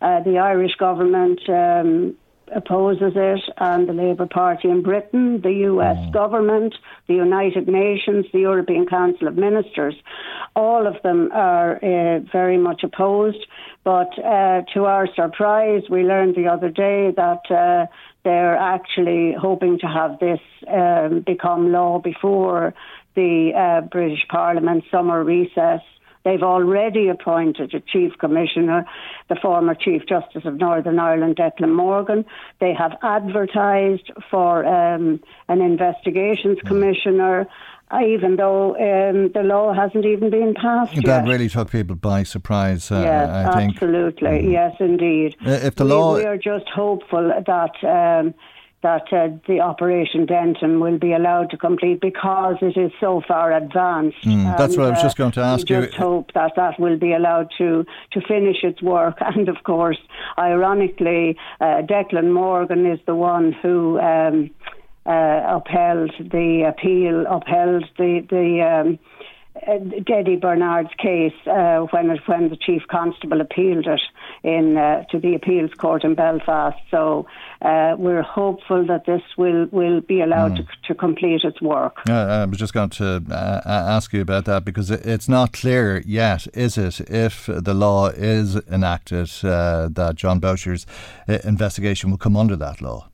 Uh, 0.00 0.22
the 0.22 0.38
Irish 0.38 0.74
government 0.76 1.40
um, 1.50 2.16
opposes 2.54 3.12
it, 3.14 3.40
and 3.58 3.88
the 3.88 3.92
Labour 3.92 4.26
Party 4.26 4.68
in 4.68 4.82
Britain, 4.82 5.40
the 5.42 5.52
US 5.70 5.98
government, 6.12 6.74
the 7.06 7.14
United 7.14 7.68
Nations, 7.68 8.26
the 8.32 8.40
European 8.40 8.86
Council 8.86 9.28
of 9.28 9.36
Ministers, 9.36 9.94
all 10.54 10.86
of 10.86 11.00
them 11.02 11.30
are 11.32 11.76
uh, 11.76 12.20
very 12.32 12.58
much 12.58 12.82
opposed. 12.82 13.46
But 13.84 14.16
uh, 14.18 14.62
to 14.74 14.84
our 14.84 15.08
surprise, 15.14 15.82
we 15.90 16.04
learned 16.04 16.36
the 16.36 16.46
other 16.46 16.68
day 16.68 17.12
that 17.16 17.50
uh, 17.50 17.86
they're 18.24 18.56
actually 18.56 19.34
hoping 19.34 19.78
to 19.80 19.86
have 19.86 20.18
this 20.18 20.40
um, 20.68 21.20
become 21.20 21.72
law 21.72 21.98
before 21.98 22.74
the 23.14 23.52
uh, 23.54 23.86
British 23.88 24.26
Parliament 24.28 24.84
summer 24.90 25.24
recess. 25.24 25.80
They've 26.24 26.42
already 26.42 27.08
appointed 27.08 27.74
a 27.74 27.80
chief 27.80 28.12
commissioner, 28.18 28.84
the 29.28 29.36
former 29.36 29.74
Chief 29.74 30.02
Justice 30.06 30.44
of 30.44 30.56
Northern 30.56 30.98
Ireland, 30.98 31.36
Declan 31.36 31.74
Morgan. 31.74 32.24
They 32.60 32.72
have 32.74 32.92
advertised 33.02 34.10
for 34.30 34.64
um, 34.64 35.20
an 35.48 35.60
investigations 35.60 36.58
commissioner, 36.64 37.46
uh, 37.90 38.00
even 38.06 38.36
though 38.36 38.70
um, 38.76 39.32
the 39.32 39.42
law 39.42 39.72
hasn't 39.72 40.04
even 40.06 40.30
been 40.30 40.54
passed 40.54 40.94
yet. 40.94 41.04
That 41.06 41.26
yet. 41.26 41.32
really 41.32 41.48
took 41.48 41.70
people 41.70 41.96
by 41.96 42.22
surprise, 42.22 42.90
uh, 42.92 43.00
Yes, 43.02 43.28
I 43.28 43.56
think. 43.58 43.72
absolutely. 43.74 44.52
Yes, 44.52 44.74
indeed. 44.78 45.36
Uh, 45.44 45.50
if 45.50 45.74
the 45.74 45.84
we, 45.84 45.90
law- 45.90 46.14
we 46.16 46.24
are 46.24 46.38
just 46.38 46.68
hopeful 46.68 47.32
that 47.46 47.74
um, 47.84 48.34
that 48.82 49.12
uh, 49.12 49.28
the 49.46 49.60
Operation 49.60 50.26
Denton 50.26 50.80
will 50.80 50.98
be 50.98 51.12
allowed 51.12 51.50
to 51.50 51.56
complete 51.56 52.00
because 52.00 52.56
it 52.60 52.76
is 52.76 52.90
so 53.00 53.22
far 53.26 53.52
advanced. 53.52 54.22
Mm, 54.24 54.56
that's 54.58 54.76
what 54.76 54.86
I 54.86 54.90
was 54.90 54.98
uh, 54.98 55.02
just 55.02 55.16
going 55.16 55.32
to 55.32 55.40
ask 55.40 55.68
we 55.68 55.76
you. 55.76 55.86
Just 55.86 55.96
hope 55.96 56.32
that 56.34 56.52
that 56.56 56.78
will 56.78 56.98
be 56.98 57.12
allowed 57.12 57.50
to 57.58 57.84
to 58.12 58.20
finish 58.22 58.58
its 58.62 58.82
work. 58.82 59.18
And 59.32 59.48
of 59.48 59.64
course, 59.64 59.98
ironically, 60.38 61.38
uh, 61.60 61.82
Declan 61.82 62.32
Morgan 62.32 62.84
is 62.86 63.00
the 63.06 63.14
one 63.14 63.52
who. 63.52 63.98
Um, 63.98 64.50
uh, 65.04 65.58
upheld 65.58 66.12
the 66.30 66.62
appeal, 66.68 67.26
upheld 67.28 67.84
the 67.98 68.24
the 68.30 68.62
um, 68.62 68.98
uh, 69.54 70.36
Barnard's 70.40 70.90
case 70.98 71.34
uh, 71.46 71.80
when 71.90 72.10
it, 72.10 72.20
when 72.26 72.48
the 72.48 72.56
chief 72.56 72.82
constable 72.90 73.40
appealed 73.40 73.86
it 73.86 74.00
in 74.42 74.76
uh, 74.76 75.04
to 75.10 75.18
the 75.18 75.34
appeals 75.34 75.72
court 75.74 76.04
in 76.04 76.14
Belfast. 76.14 76.78
So 76.90 77.26
uh, 77.60 77.94
we're 77.98 78.22
hopeful 78.22 78.86
that 78.86 79.04
this 79.06 79.22
will 79.36 79.66
will 79.70 80.00
be 80.00 80.20
allowed 80.20 80.56
to, 80.56 80.66
to 80.88 80.94
complete 80.94 81.44
its 81.44 81.60
work. 81.60 81.98
I 82.08 82.44
was 82.46 82.58
just 82.58 82.72
going 82.72 82.90
to 82.90 83.22
uh, 83.30 83.60
ask 83.64 84.12
you 84.12 84.20
about 84.20 84.46
that 84.46 84.64
because 84.64 84.90
it's 84.90 85.28
not 85.28 85.52
clear 85.52 86.02
yet, 86.06 86.46
is 86.54 86.78
it, 86.78 87.00
if 87.10 87.46
the 87.46 87.74
law 87.74 88.08
is 88.08 88.56
enacted 88.68 89.30
uh, 89.44 89.88
that 89.88 90.14
Jon 90.16 90.40
Boutcher's 90.40 90.86
investigation 91.28 92.10
will 92.10 92.18
come 92.18 92.36
under 92.36 92.56
that 92.56 92.80
law? 92.80 93.08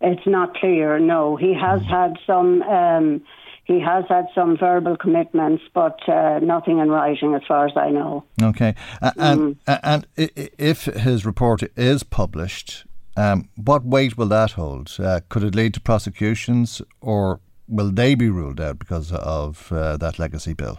It's 0.00 0.26
not 0.26 0.56
clear. 0.56 0.98
No, 0.98 1.36
he 1.36 1.54
has 1.54 1.80
had 1.82 2.18
some. 2.26 2.62
Um, 2.62 3.22
he 3.64 3.80
has 3.80 4.04
had 4.08 4.26
some 4.34 4.56
verbal 4.56 4.96
commitments, 4.96 5.62
but 5.72 5.98
uh, 6.08 6.40
nothing 6.40 6.78
in 6.78 6.90
writing, 6.90 7.34
as 7.34 7.42
far 7.46 7.66
as 7.66 7.72
I 7.76 7.90
know. 7.90 8.24
Okay, 8.42 8.74
and 9.16 9.56
Mm. 9.66 9.80
and 9.82 10.06
if 10.16 10.84
his 10.84 11.24
report 11.24 11.62
is 11.76 12.02
published, 12.02 12.86
um, 13.16 13.48
what 13.56 13.84
weight 13.84 14.16
will 14.18 14.28
that 14.28 14.52
hold? 14.52 14.96
Uh, 14.98 15.20
could 15.28 15.44
it 15.44 15.54
lead 15.54 15.74
to 15.74 15.80
prosecutions, 15.80 16.82
or 17.00 17.40
will 17.68 17.90
they 17.92 18.14
be 18.14 18.28
ruled 18.28 18.60
out 18.60 18.78
because 18.78 19.12
of 19.12 19.70
uh, 19.72 19.96
that 19.98 20.18
legacy 20.18 20.54
bill? 20.54 20.78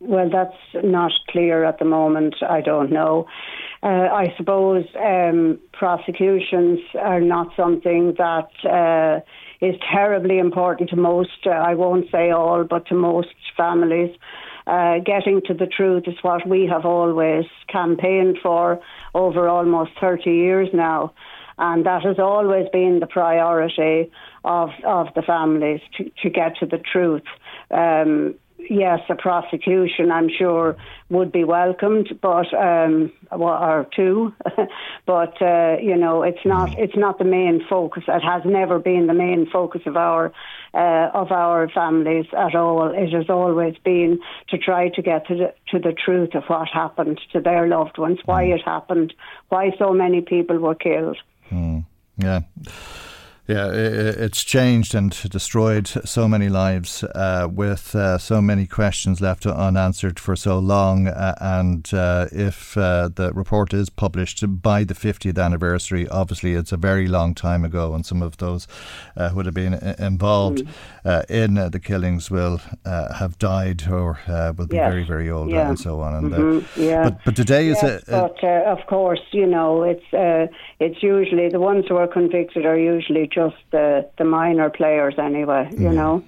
Well, 0.00 0.30
that's 0.30 0.84
not 0.84 1.10
clear 1.28 1.64
at 1.64 1.78
the 1.78 1.84
moment. 1.84 2.36
I 2.48 2.60
don't 2.60 2.90
know. 2.92 3.26
Uh, 3.82 4.08
I 4.24 4.32
suppose 4.36 4.84
um, 4.96 5.58
prosecutions 5.72 6.80
are 7.00 7.20
not 7.20 7.48
something 7.56 8.14
that 8.16 8.48
uh, 8.64 9.20
is 9.60 9.74
terribly 9.92 10.38
important 10.38 10.90
to 10.90 10.96
most. 10.96 11.46
Uh, 11.46 11.50
I 11.50 11.74
won't 11.74 12.10
say 12.10 12.30
all, 12.30 12.64
but 12.64 12.86
to 12.86 12.94
most 12.94 13.34
families. 13.56 14.14
Uh, 14.66 14.98
getting 14.98 15.40
to 15.46 15.54
the 15.54 15.66
truth 15.66 16.04
is 16.06 16.16
what 16.20 16.46
we 16.46 16.66
have 16.66 16.84
always 16.84 17.46
campaigned 17.68 18.36
for 18.42 18.78
over 19.14 19.48
almost 19.48 19.92
30 19.98 20.30
years 20.30 20.68
now. 20.74 21.12
And 21.56 21.86
that 21.86 22.02
has 22.02 22.18
always 22.18 22.68
been 22.70 23.00
the 23.00 23.06
priority 23.06 24.10
of, 24.44 24.68
of 24.84 25.08
the 25.14 25.22
families 25.22 25.80
to, 25.96 26.10
to 26.22 26.30
get 26.30 26.56
to 26.60 26.66
the 26.66 26.78
truth. 26.78 27.24
Um, 27.70 28.34
yes, 28.68 29.00
a 29.08 29.14
prosecution, 29.14 30.10
I'm 30.10 30.28
sure, 30.28 30.76
would 31.10 31.32
be 31.32 31.44
welcomed, 31.44 32.18
but 32.20 32.52
um, 32.54 33.12
or 33.30 33.86
two, 33.94 34.32
but 35.06 35.40
uh, 35.40 35.76
you 35.80 35.96
know, 35.96 36.22
it's 36.22 36.44
not 36.44 36.78
it's 36.78 36.96
not 36.96 37.18
the 37.18 37.24
main 37.24 37.64
focus. 37.68 38.04
It 38.08 38.20
has 38.20 38.42
never 38.44 38.78
been 38.78 39.06
the 39.06 39.14
main 39.14 39.48
focus 39.50 39.82
of 39.86 39.96
our 39.96 40.32
uh, 40.74 41.10
of 41.14 41.32
our 41.32 41.68
families 41.68 42.26
at 42.36 42.54
all. 42.54 42.92
It 42.94 43.12
has 43.12 43.28
always 43.28 43.76
been 43.84 44.20
to 44.50 44.58
try 44.58 44.88
to 44.90 45.02
get 45.02 45.26
to 45.28 45.34
the 45.34 45.54
to 45.70 45.78
the 45.78 45.92
truth 45.92 46.34
of 46.34 46.44
what 46.46 46.68
happened 46.68 47.20
to 47.32 47.40
their 47.40 47.66
loved 47.66 47.98
ones, 47.98 48.18
why 48.24 48.44
it 48.44 48.62
happened, 48.64 49.14
why 49.48 49.72
so 49.78 49.92
many 49.92 50.20
people 50.20 50.58
were 50.58 50.74
killed. 50.74 51.18
Yeah. 52.18 52.40
Yeah, 53.48 53.70
it's 53.72 54.44
changed 54.44 54.94
and 54.94 55.10
destroyed 55.30 55.86
so 56.04 56.28
many 56.28 56.50
lives 56.50 57.02
uh, 57.02 57.48
with 57.50 57.94
uh, 57.94 58.18
so 58.18 58.42
many 58.42 58.66
questions 58.66 59.22
left 59.22 59.46
unanswered 59.46 60.18
for 60.20 60.36
so 60.36 60.58
long. 60.58 61.08
Uh, 61.08 61.34
and 61.40 61.88
uh, 61.94 62.26
if 62.30 62.76
uh, 62.76 63.08
the 63.14 63.32
report 63.32 63.72
is 63.72 63.88
published 63.88 64.44
by 64.60 64.84
the 64.84 64.92
50th 64.92 65.42
anniversary, 65.42 66.06
obviously 66.08 66.52
it's 66.52 66.72
a 66.72 66.76
very 66.76 67.08
long 67.08 67.34
time 67.34 67.64
ago, 67.64 67.94
and 67.94 68.04
some 68.04 68.20
of 68.20 68.36
those 68.36 68.68
uh, 69.16 69.30
who 69.30 69.36
would 69.36 69.46
have 69.46 69.54
been 69.54 69.72
involved 69.98 70.62
uh, 71.06 71.22
in 71.30 71.56
uh, 71.56 71.70
the 71.70 71.80
killings 71.80 72.30
will 72.30 72.60
uh, 72.84 73.14
have 73.14 73.38
died 73.38 73.88
or 73.88 74.18
uh, 74.28 74.52
will 74.58 74.66
be 74.66 74.76
Yes. 74.76 74.90
very, 74.92 75.04
very 75.04 75.30
old 75.30 75.48
Yeah. 75.50 75.70
and 75.70 75.78
so 75.78 76.00
on. 76.00 76.14
And, 76.16 76.32
Mhm, 76.34 76.64
yeah. 76.76 77.04
but, 77.04 77.24
but 77.24 77.34
today 77.34 77.68
is 77.68 77.82
Yes, 77.82 78.02
a, 78.08 78.14
a 78.14 78.20
but 78.28 78.44
uh, 78.44 78.70
of 78.72 78.86
course, 78.86 79.22
you 79.32 79.46
know, 79.46 79.84
it's 79.84 80.12
uh, 80.12 80.48
it's 80.80 81.02
usually 81.02 81.48
the 81.48 81.58
ones 81.60 81.84
who 81.88 81.96
are 81.96 82.06
convicted 82.06 82.64
are 82.64 82.78
usually 82.78 83.26
just 83.26 83.56
the 83.72 84.08
the 84.18 84.24
minor 84.24 84.70
players 84.70 85.14
anyway. 85.18 85.68
You 85.76 85.92
know. 85.92 86.22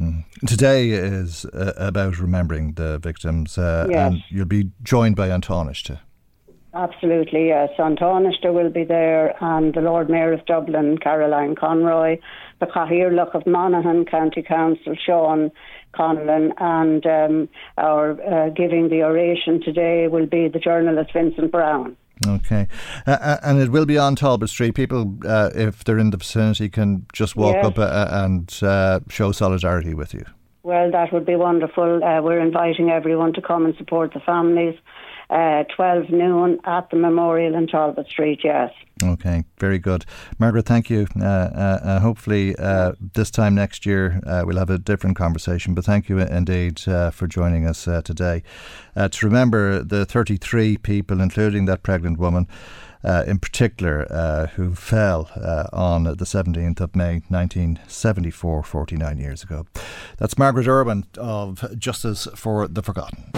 Today 0.47 0.91
is 0.91 1.45
uh, 1.47 1.73
about 1.77 2.19
remembering 2.19 2.73
the 2.75 2.99
victims, 2.99 3.59
uh, 3.59 3.87
Yes. 3.91 4.13
and 4.13 4.23
you'll 4.31 4.47
be 4.47 4.71
joined 4.83 5.17
by 5.17 5.29
An 5.29 5.41
Tánaiste 5.41 5.85
too. 5.85 5.99
Absolutely, 6.73 7.49
yes. 7.49 7.71
An 7.79 7.97
Tánaiste 7.97 8.53
will 8.55 8.71
be 8.71 8.85
there, 8.85 9.35
and 9.43 9.75
the 9.75 9.81
Lord 9.81 10.09
Mayor 10.09 10.33
of 10.33 10.45
Dublin, 10.47 10.99
Caroline 10.99 11.57
Conroy, 11.57 12.17
the 12.61 12.67
Cathaoirleach 12.67 13.35
of 13.35 13.45
Monaghan 13.47 14.05
County 14.05 14.43
Council, 14.43 14.95
Sean 14.95 15.51
Conlon, 15.95 16.53
and 16.59 17.05
um, 17.07 17.49
our 17.77 18.13
uh, 18.23 18.51
giving 18.51 18.89
the 18.89 19.03
oration 19.03 19.61
today 19.61 20.07
will 20.07 20.27
be 20.27 20.47
the 20.49 20.61
journalist 20.61 21.13
Vincent 21.13 21.51
Browne. 21.51 21.97
Okay, 22.29 22.67
uh, 23.07 23.13
uh, 23.13 23.37
and 23.43 23.61
it 23.61 23.71
will 23.71 23.87
be 23.87 23.97
on 23.97 24.15
Talbot 24.15 24.51
Street. 24.51 24.75
People, 24.75 25.17
uh, 25.27 25.51
if 25.55 25.85
they're 25.85 25.99
in 25.99 26.11
the 26.11 26.19
vicinity, 26.19 26.69
can 26.69 27.07
just 27.15 27.35
walk 27.35 27.55
Yes. 27.55 27.65
up 27.67 27.79
uh, 27.79 28.09
and 28.11 28.59
uh, 28.63 29.01
show 29.09 29.33
solidarity 29.33 29.95
with 29.95 30.13
you. 30.13 30.25
Well, 30.63 30.91
that 30.91 31.13
would 31.13 31.25
be 31.25 31.37
wonderful. 31.37 32.05
Uh, 32.05 32.21
we're 32.21 32.39
inviting 32.41 32.91
everyone 32.91 33.33
to 33.33 33.41
come 33.41 33.65
and 33.65 33.75
support 33.77 34.13
the 34.13 34.21
families. 34.21 34.75
Uh, 35.31 35.63
12 35.77 36.11
noon 36.11 36.59
at 36.65 36.91
the 36.91 36.97
memorial 36.97 37.55
in 37.55 37.69
Talbot 37.69 38.09
Street, 38.09 38.41
yes. 38.43 38.73
Okay, 39.01 39.45
very 39.59 39.79
good, 39.79 40.05
Margaret. 40.41 40.67
Thank 40.67 40.91
you. 40.91 41.07
Uh, 41.19 41.25
uh, 41.25 41.81
uh, 41.83 42.01
hopefully, 42.01 42.57
uh, 42.57 42.93
this 43.15 43.31
time 43.31 43.55
next 43.55 43.87
year 43.87 44.21
we'll 44.45 44.59
have 44.59 44.71
a 44.71 44.79
different 44.79 45.17
conversation. 45.17 45.73
But 45.73 45.85
thank 45.85 46.09
you 46.09 46.19
indeed 46.19 46.81
for 46.81 47.29
joining 47.29 47.65
us 47.65 47.85
today. 47.85 48.43
To 48.97 49.27
remember 49.27 49.85
the 49.85 50.05
33 50.05 50.79
people, 50.79 51.21
including 51.21 51.67
that 51.67 51.85
pregnant 51.85 52.19
woman, 52.19 52.49
uh, 53.05 53.25
in 53.27 53.39
particular, 53.39 54.07
uh, 54.11 54.47
who 54.49 54.75
fell 54.75 55.31
uh, 55.37 55.65
on 55.73 56.05
the 56.05 56.17
17th 56.17 56.81
of 56.81 56.97
May 56.97 57.23
1974, 57.29 58.63
49 58.63 59.19
years 59.19 59.43
ago. 59.43 59.67
That's 60.19 60.39
Margaret 60.39 60.67
Irwin 60.67 61.05
of 61.19 61.79
Justice 61.79 62.29
for 62.35 62.69
the 62.69 62.83
Forgotten. 62.83 63.31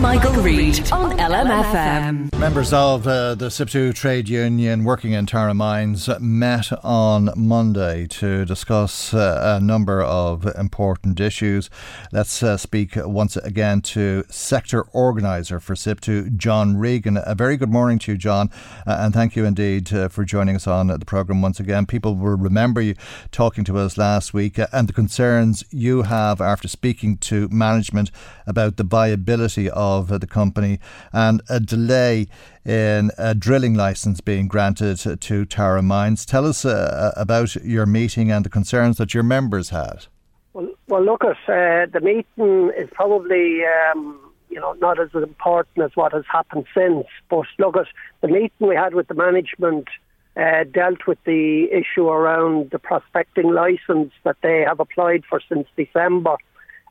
Michael, 0.00 0.32
Reade 0.42 0.92
on 0.92 1.16
LMFM. 1.18 2.38
Members 2.38 2.72
of 2.72 3.06
uh, 3.06 3.34
the 3.34 3.46
SIPTU 3.46 3.94
trade 3.94 4.28
union 4.28 4.84
working 4.84 5.12
in 5.12 5.24
Tara 5.24 5.54
Mines 5.54 6.08
met 6.20 6.70
on 6.84 7.30
Monday 7.34 8.06
to 8.08 8.44
discuss 8.44 9.14
uh, 9.14 9.58
a 9.58 9.64
number 9.64 10.02
of 10.02 10.44
important 10.56 11.18
issues. 11.18 11.70
Let's 12.12 12.42
uh, 12.42 12.58
speak 12.58 12.92
once 12.96 13.36
again 13.38 13.80
to 13.82 14.24
sector 14.28 14.82
organiser 14.92 15.60
for 15.60 15.74
SIPTU, 15.74 16.36
John 16.36 16.76
Regan. 16.76 17.18
A 17.24 17.34
very 17.34 17.56
good 17.56 17.70
morning 17.70 17.98
to 18.00 18.12
you, 18.12 18.18
John, 18.18 18.50
uh, 18.86 18.96
and 19.06 19.14
thank 19.14 19.36
you 19.36 19.44
indeed 19.44 19.92
uh, 19.92 20.08
for 20.08 20.24
joining 20.24 20.56
us 20.56 20.66
on 20.66 20.88
the 20.88 20.98
programme 21.06 21.40
once 21.40 21.60
again. 21.60 21.86
People 21.86 22.16
will 22.16 22.36
remember 22.36 22.80
you 22.80 22.96
talking 23.30 23.62
to 23.64 23.78
us 23.78 23.96
last 23.96 24.34
week 24.34 24.58
uh, 24.58 24.66
and 24.72 24.88
the 24.88 24.92
concerns 24.92 25.64
you 25.70 26.02
have 26.02 26.40
after 26.40 26.66
speaking 26.66 27.16
to 27.18 27.48
management 27.48 28.10
about 28.46 28.76
the 28.76 28.82
viability 28.82 29.70
of 29.70 30.10
of 30.10 30.20
the 30.20 30.26
company 30.26 30.80
and 31.12 31.40
a 31.48 31.60
delay 31.60 32.26
in 32.64 33.12
a 33.16 33.32
drilling 33.32 33.74
license 33.74 34.20
being 34.20 34.48
granted 34.48 34.98
to 35.20 35.44
Tara 35.44 35.82
Mines. 35.82 36.26
Tell 36.26 36.44
us 36.44 36.64
uh, 36.64 37.12
about 37.16 37.54
your 37.56 37.86
meeting 37.86 38.32
and 38.32 38.44
the 38.44 38.50
concerns 38.50 38.96
that 38.96 39.14
your 39.14 39.22
members 39.22 39.70
had. 39.70 40.06
Well, 40.52 40.68
well 40.88 41.04
look, 41.04 41.22
at 41.22 41.36
uh, 41.48 41.86
the 41.92 42.00
meeting 42.02 42.72
is 42.76 42.90
probably. 42.92 43.60
Um, 43.64 44.25
you 44.56 44.62
know, 44.62 44.72
not 44.80 44.98
as 44.98 45.10
important 45.12 45.84
as 45.84 45.90
what 45.96 46.14
has 46.14 46.24
happened 46.32 46.64
since. 46.74 47.06
But 47.28 47.44
look 47.58 47.76
at 47.76 47.88
the 48.22 48.28
meeting 48.28 48.66
we 48.66 48.74
had 48.74 48.94
with 48.94 49.06
the 49.06 49.14
management 49.14 49.86
uh, 50.34 50.64
dealt 50.64 51.06
with 51.06 51.18
the 51.24 51.68
issue 51.70 52.08
around 52.08 52.70
the 52.70 52.78
prospecting 52.78 53.52
license 53.52 54.12
that 54.24 54.36
they 54.42 54.64
have 54.66 54.80
applied 54.80 55.24
for 55.28 55.42
since 55.46 55.68
December. 55.76 56.36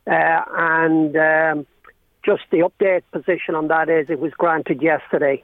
Uh, 0.06 0.42
and 0.56 1.16
um, 1.16 1.66
just 2.24 2.42
the 2.52 2.58
update 2.58 3.02
position 3.10 3.56
on 3.56 3.66
that 3.66 3.88
is 3.88 4.08
it 4.10 4.20
was 4.20 4.32
granted 4.38 4.80
yesterday. 4.80 5.42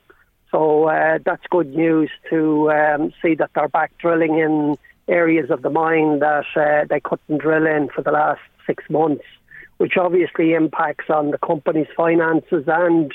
So 0.53 0.85
uh, 0.85 1.19
that's 1.25 1.43
good 1.51 1.75
news 1.75 2.11
to 2.31 2.71
um, 2.71 3.13
see 3.21 3.35
that 3.35 3.51
they're 3.57 3.67
back 3.67 3.99
drilling 3.99 4.39
in 4.39 4.77
areas 5.09 5.51
of 5.51 5.63
the 5.63 5.71
mine 5.71 6.21
that 6.21 6.45
uh, 6.55 6.85
they 6.89 7.01
couldn't 7.01 7.39
drill 7.39 7.67
in 7.67 7.89
for 7.89 8.03
the 8.03 8.13
last 8.13 8.43
six 8.65 8.85
months, 8.89 9.25
which 9.79 9.97
obviously 9.97 10.53
impacts 10.53 11.11
on 11.11 11.31
the 11.31 11.39
company's 11.39 11.89
finances 11.97 12.65
and 12.67 13.13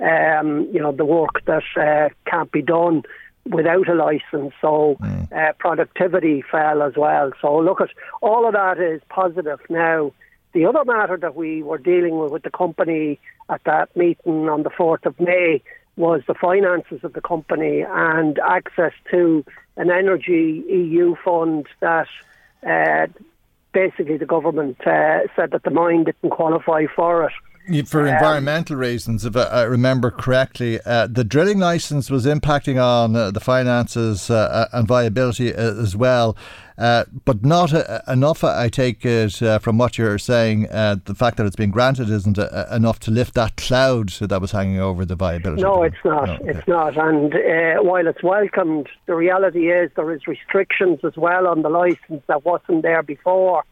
um, 0.00 0.68
you 0.72 0.80
know 0.80 0.92
the 0.92 1.04
work 1.04 1.44
that 1.46 1.62
uh, 1.76 2.08
can't 2.30 2.52
be 2.52 2.62
done 2.62 3.02
without 3.46 3.88
a 3.88 3.94
license. 3.94 4.52
So 4.60 4.96
mm. 5.00 5.32
uh, 5.32 5.52
productivity 5.58 6.42
fell 6.50 6.82
as 6.82 6.94
well. 6.96 7.32
So 7.40 7.58
look 7.58 7.80
at 7.80 7.90
all 8.20 8.46
of 8.46 8.54
that 8.54 8.78
is 8.78 9.00
positive 9.08 9.60
now. 9.68 10.12
The 10.52 10.66
other 10.66 10.84
matter 10.84 11.16
that 11.18 11.34
we 11.34 11.62
were 11.62 11.78
dealing 11.78 12.18
with 12.18 12.32
with 12.32 12.42
the 12.42 12.50
company 12.50 13.18
at 13.48 13.62
that 13.64 13.94
meeting 13.96 14.48
on 14.48 14.62
the 14.62 14.70
4th 14.70 15.06
of 15.06 15.18
May 15.20 15.62
was 15.96 16.22
the 16.26 16.34
finances 16.34 17.00
of 17.02 17.12
the 17.12 17.20
company 17.20 17.84
and 17.86 18.38
access 18.38 18.92
to 19.10 19.44
an 19.76 19.90
energy 19.90 20.64
EU 20.68 21.16
fund 21.24 21.66
that 21.80 22.08
uh, 22.66 23.06
basically 23.72 24.16
the 24.16 24.26
government 24.26 24.78
uh, 24.86 25.20
said 25.36 25.50
that 25.52 25.62
the 25.64 25.70
mine 25.70 26.04
didn't 26.04 26.30
qualify 26.30 26.84
for 26.94 27.24
it. 27.24 27.32
For 27.86 28.00
um, 28.00 28.14
environmental 28.14 28.76
reasons, 28.76 29.26
if 29.26 29.36
I 29.36 29.62
remember 29.64 30.10
correctly, 30.10 30.80
uh, 30.86 31.06
the 31.06 31.22
drilling 31.22 31.58
license 31.58 32.10
was 32.10 32.24
impacting 32.24 32.82
on 32.82 33.14
uh, 33.14 33.30
the 33.30 33.40
finances 33.40 34.30
uh, 34.30 34.68
and 34.72 34.88
viability 34.88 35.54
uh, 35.54 35.74
as 35.74 35.94
well. 35.94 36.34
Uh, 36.78 37.04
but 37.24 37.44
not 37.44 37.74
uh, 37.74 38.00
enough, 38.06 38.44
I 38.44 38.68
take 38.68 39.04
it 39.04 39.42
uh, 39.42 39.58
from 39.58 39.78
what 39.78 39.98
you're 39.98 40.18
saying. 40.18 40.68
Uh, 40.70 40.96
the 41.04 41.14
fact 41.14 41.36
that 41.38 41.46
it's 41.46 41.56
been 41.56 41.72
granted 41.72 42.08
isn't 42.08 42.38
uh, 42.38 42.66
enough 42.70 43.00
to 43.00 43.10
lift 43.10 43.34
that 43.34 43.56
cloud 43.56 44.10
that 44.20 44.40
was 44.40 44.52
hanging 44.52 44.78
over 44.78 45.04
the 45.04 45.16
viability. 45.16 45.62
No, 45.62 45.82
it's 45.82 45.96
not. 46.04 46.26
No, 46.26 46.34
okay. 46.34 46.50
It's 46.50 46.68
not. 46.68 46.96
And 46.96 47.34
while 47.84 48.06
it's 48.06 48.22
welcomed, 48.22 48.88
the 49.06 49.16
reality 49.16 49.72
is 49.72 49.90
there 49.96 50.12
is 50.12 50.28
restrictions 50.28 51.00
as 51.02 51.16
well 51.16 51.48
on 51.48 51.62
the 51.62 51.68
license 51.68 52.22
that 52.28 52.44
wasn't 52.44 52.82
there 52.82 53.02
before, 53.02 53.64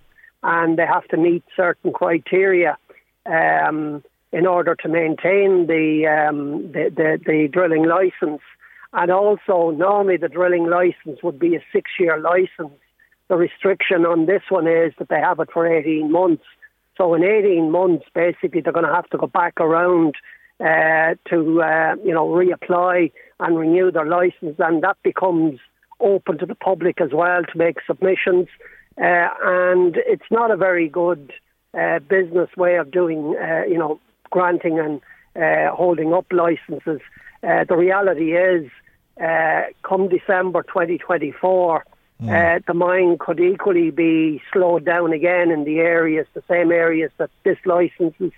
and 0.42 0.77
they 0.77 0.87
have 0.87 1.07
to 1.09 1.16
meet 1.16 1.45
certain 1.55 1.92
criteria. 1.92 2.77
Um, 3.25 4.03
in 4.33 4.47
order 4.47 4.75
to 4.75 4.88
maintain 4.88 5.66
the, 5.66 6.07
um, 6.07 6.71
the, 6.73 6.90
the, 6.95 7.19
the 7.25 7.49
drilling 7.51 7.87
license. 7.87 8.42
And 8.92 9.11
also, 9.11 9.71
normally 9.71 10.16
the 10.16 10.29
drilling 10.29 10.69
license 10.69 11.23
would 11.23 11.38
be 11.38 11.55
a 11.57 11.61
six 11.73 11.90
year 11.99 12.21
license. 12.21 12.79
The 13.28 13.36
restriction 13.36 14.06
on 14.06 14.26
this 14.26 14.42
one 14.48 14.66
is 14.66 14.92
that 14.98 15.08
they 15.08 15.20
have 15.20 15.40
it 15.40 15.48
for 15.52 15.66
18 15.66 16.10
months. 16.10 16.44
So 16.96 17.14
in 17.14 17.24
18 17.24 17.70
months, 17.70 18.06
basically, 18.14 18.60
they're 18.60 18.72
going 18.72 18.86
to 18.86 18.94
have 18.94 19.10
to 19.10 19.18
go 19.18 19.26
back 19.26 19.60
around 19.60 20.14
uh, 20.60 21.14
to, 21.28 21.62
uh, 21.62 21.96
you 22.02 22.14
know, 22.14 22.26
reapply 22.28 23.12
and 23.40 23.58
renew 23.58 23.90
their 23.90 24.06
license, 24.06 24.56
and 24.58 24.82
that 24.82 24.96
becomes 25.02 25.60
open 26.00 26.38
to 26.38 26.46
the 26.46 26.54
public 26.54 27.00
as 27.00 27.10
well 27.12 27.42
to 27.42 27.58
make 27.58 27.76
submissions. 27.86 28.48
Uh, 28.98 29.28
and 29.42 29.96
it's 30.06 30.30
not 30.30 30.50
a 30.50 30.56
very 30.56 30.88
good 30.88 31.32
uh, 31.74 31.98
business 31.98 32.48
way 32.56 32.76
of 32.76 32.90
doing, 32.90 33.36
uh, 33.36 33.62
you 33.68 33.76
know, 33.76 34.00
granting 34.30 34.78
and 34.78 35.00
uh, 35.36 35.74
holding 35.74 36.14
up 36.14 36.26
licenses. 36.32 37.00
the 37.42 37.76
reality 37.76 38.34
is, 38.34 38.70
come 39.82 40.08
December 40.08 40.62
2024, 40.62 41.84
Mm. 42.22 42.57
Uh, 42.57 42.61
the 42.66 42.74
mine 42.74 43.18
could 43.18 43.40
equally 43.40 43.90
be 43.90 44.40
slowed 44.52 44.85
down 44.85 45.12
again 45.12 45.50
in 45.50 45.64
the 45.64 45.79
areas, 45.81 46.26
the 46.33 46.42
same 46.48 46.72
areas 46.72 47.11
that 47.18 47.31
this 47.44 47.59
license 47.66 48.14
is, 48.20 48.33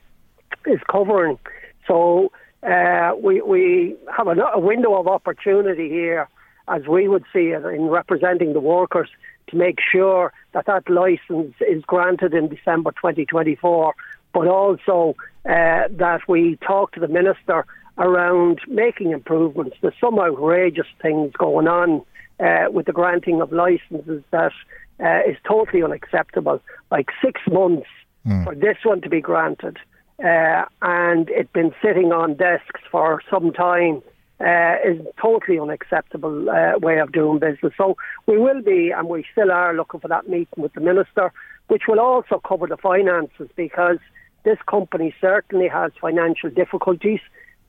is 0.66 0.80
covering. 0.90 1.38
So 1.86 2.32
uh, 2.62 3.12
we 3.22 3.40
we 3.40 3.96
have 4.16 4.26
a, 4.26 4.34
a, 4.54 4.58
window 4.58 4.98
of 4.98 5.06
opportunity 5.06 5.88
here, 5.88 6.28
as 6.66 6.86
we 6.88 7.06
would 7.06 7.24
see 7.32 7.50
it, 7.50 7.64
in 7.64 7.86
representing 7.86 8.52
the 8.52 8.60
workers 8.60 9.08
to 9.48 9.56
make 9.56 9.78
sure 9.92 10.32
that 10.52 10.66
that 10.66 10.90
license 10.90 11.54
is 11.60 11.82
granted 11.86 12.34
in 12.34 12.48
December 12.48 12.90
2024, 12.92 13.94
but 14.34 14.48
also 14.48 15.14
uh, 15.48 15.86
that 15.90 16.20
we 16.26 16.56
talk 16.66 16.92
to 16.92 17.00
the 17.00 17.08
minister 17.08 17.64
around 17.96 18.60
making 18.66 19.12
improvements. 19.12 19.76
There's 19.80 19.94
some 20.00 20.18
outrageous 20.18 20.86
things 21.00 21.32
going 21.38 21.68
on 21.68 22.02
uh, 22.40 22.66
with 22.70 22.86
the 22.86 22.92
granting 22.92 23.40
of 23.40 23.52
licenses 23.52 24.22
that 24.30 24.52
uh, 25.00 25.20
is 25.28 25.36
totally 25.46 25.82
unacceptable. 25.82 26.60
Like 26.90 27.08
six 27.22 27.40
months 27.50 27.88
mm. 28.26 28.44
for 28.44 28.54
this 28.54 28.76
one 28.84 29.00
to 29.02 29.08
be 29.08 29.20
granted, 29.20 29.78
uh, 30.24 30.64
and 30.82 31.28
it's 31.30 31.52
been 31.52 31.72
sitting 31.82 32.12
on 32.12 32.34
desks 32.34 32.80
for 32.90 33.22
some 33.30 33.52
time. 33.52 34.02
Uh, 34.40 34.76
is 34.86 35.04
totally 35.20 35.58
unacceptable 35.58 36.48
uh, 36.48 36.78
way 36.78 37.00
of 37.00 37.10
doing 37.10 37.40
business. 37.40 37.72
So 37.76 37.96
we 38.28 38.38
will 38.38 38.62
be, 38.62 38.92
and 38.96 39.08
we 39.08 39.24
still 39.32 39.50
are, 39.50 39.74
looking 39.74 39.98
for 39.98 40.06
that 40.06 40.28
meeting 40.28 40.62
with 40.62 40.72
the 40.74 40.80
minister, 40.80 41.32
which 41.66 41.88
will 41.88 41.98
also 41.98 42.40
cover 42.46 42.68
the 42.68 42.76
finances 42.76 43.48
because 43.56 43.98
this 44.44 44.58
company 44.68 45.12
certainly 45.20 45.66
has 45.66 45.90
financial 46.00 46.50
difficulties. 46.50 47.18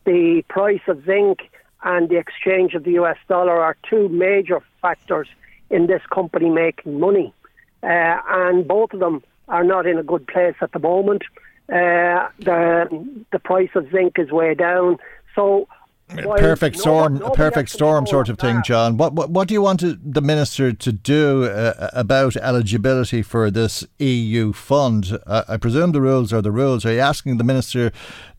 The 0.05 0.43
price 0.47 0.81
of 0.87 1.03
zinc 1.05 1.39
and 1.83 2.09
the 2.09 2.17
exchange 2.17 2.73
of 2.73 2.83
the 2.83 2.91
US 2.93 3.17
dollar 3.27 3.59
are 3.61 3.77
two 3.89 4.09
major 4.09 4.61
factors 4.81 5.27
in 5.69 5.87
this 5.87 6.01
company 6.11 6.49
making 6.49 6.99
money. 6.99 7.33
Uh, 7.81 8.17
and 8.27 8.67
both 8.67 8.93
of 8.93 8.99
them 8.99 9.23
are 9.47 9.63
not 9.63 9.85
in 9.85 9.97
a 9.97 10.03
good 10.03 10.27
place 10.27 10.55
at 10.61 10.71
the 10.71 10.79
moment. 10.79 11.23
Uh, 11.69 12.27
the 12.39 13.25
the 13.31 13.39
price 13.39 13.69
of 13.75 13.89
zinc 13.91 14.17
is 14.17 14.31
way 14.31 14.55
down. 14.55 14.97
So 15.35 15.67
perfect 16.09 16.77
storm, 16.77 17.21
a 17.21 17.31
perfect 17.31 17.69
storm 17.69 18.07
sort 18.07 18.29
of 18.29 18.39
thing, 18.39 18.61
John. 18.63 18.97
What, 18.97 19.13
what 19.13 19.29
what 19.29 19.47
do 19.47 19.53
you 19.53 19.61
want 19.61 19.79
to, 19.81 19.97
the 20.03 20.21
minister 20.21 20.73
to 20.73 20.91
do 20.91 21.45
uh, 21.45 21.89
about 21.93 22.35
eligibility 22.37 23.21
for 23.21 23.51
this 23.51 23.85
EU 23.99 24.51
fund? 24.51 25.19
Uh, 25.27 25.43
I 25.47 25.57
presume 25.57 25.91
the 25.91 26.01
rules 26.01 26.33
are 26.33 26.41
the 26.41 26.51
rules. 26.51 26.85
Are 26.85 26.93
you 26.93 26.99
asking 26.99 27.37
the 27.37 27.43
minister 27.43 27.91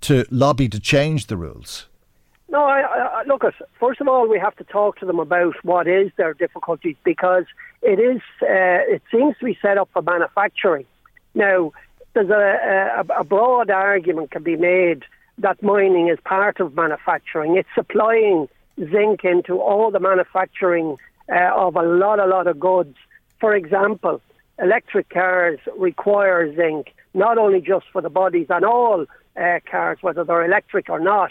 to 0.02 0.24
lobby 0.30 0.68
to 0.68 0.80
change 0.80 1.26
the 1.26 1.36
rules? 1.36 1.86
No, 2.50 2.64
I, 2.64 2.80
I, 2.80 3.22
look. 3.26 3.44
First 3.78 4.00
of 4.00 4.08
all, 4.08 4.28
we 4.28 4.38
have 4.38 4.56
to 4.56 4.64
talk 4.64 4.98
to 4.98 5.06
them 5.06 5.20
about 5.20 5.54
what 5.62 5.86
is 5.86 6.10
their 6.16 6.34
difficulties 6.34 6.96
because 7.04 7.44
it 7.80 8.00
is. 8.00 8.20
Uh, 8.42 8.82
it 8.94 9.02
seems 9.10 9.36
to 9.38 9.44
be 9.44 9.56
set 9.62 9.78
up 9.78 9.88
for 9.92 10.02
manufacturing. 10.02 10.84
Now, 11.32 11.72
there's 12.12 12.28
a, 12.28 13.04
a, 13.08 13.20
a 13.20 13.24
broad 13.24 13.70
argument 13.70 14.32
can 14.32 14.42
be 14.42 14.56
made 14.56 15.04
that 15.38 15.62
mining 15.62 16.08
is 16.08 16.18
part 16.24 16.58
of 16.58 16.74
manufacturing. 16.74 17.56
It's 17.56 17.68
supplying 17.74 18.48
zinc 18.78 19.24
into 19.24 19.60
all 19.60 19.92
the 19.92 20.00
manufacturing 20.00 20.96
uh, 21.30 21.50
of 21.54 21.76
a 21.76 21.82
lot, 21.82 22.18
a 22.18 22.26
lot 22.26 22.48
of 22.48 22.58
goods. 22.58 22.96
For 23.38 23.54
example, 23.54 24.20
electric 24.58 25.08
cars 25.08 25.60
require 25.78 26.52
zinc 26.54 26.92
not 27.14 27.38
only 27.38 27.60
just 27.60 27.86
for 27.92 28.02
the 28.02 28.10
bodies 28.10 28.46
and 28.50 28.64
all 28.64 29.06
uh, 29.36 29.60
cars, 29.70 29.98
whether 30.00 30.24
they're 30.24 30.44
electric 30.44 30.90
or 30.90 30.98
not 30.98 31.30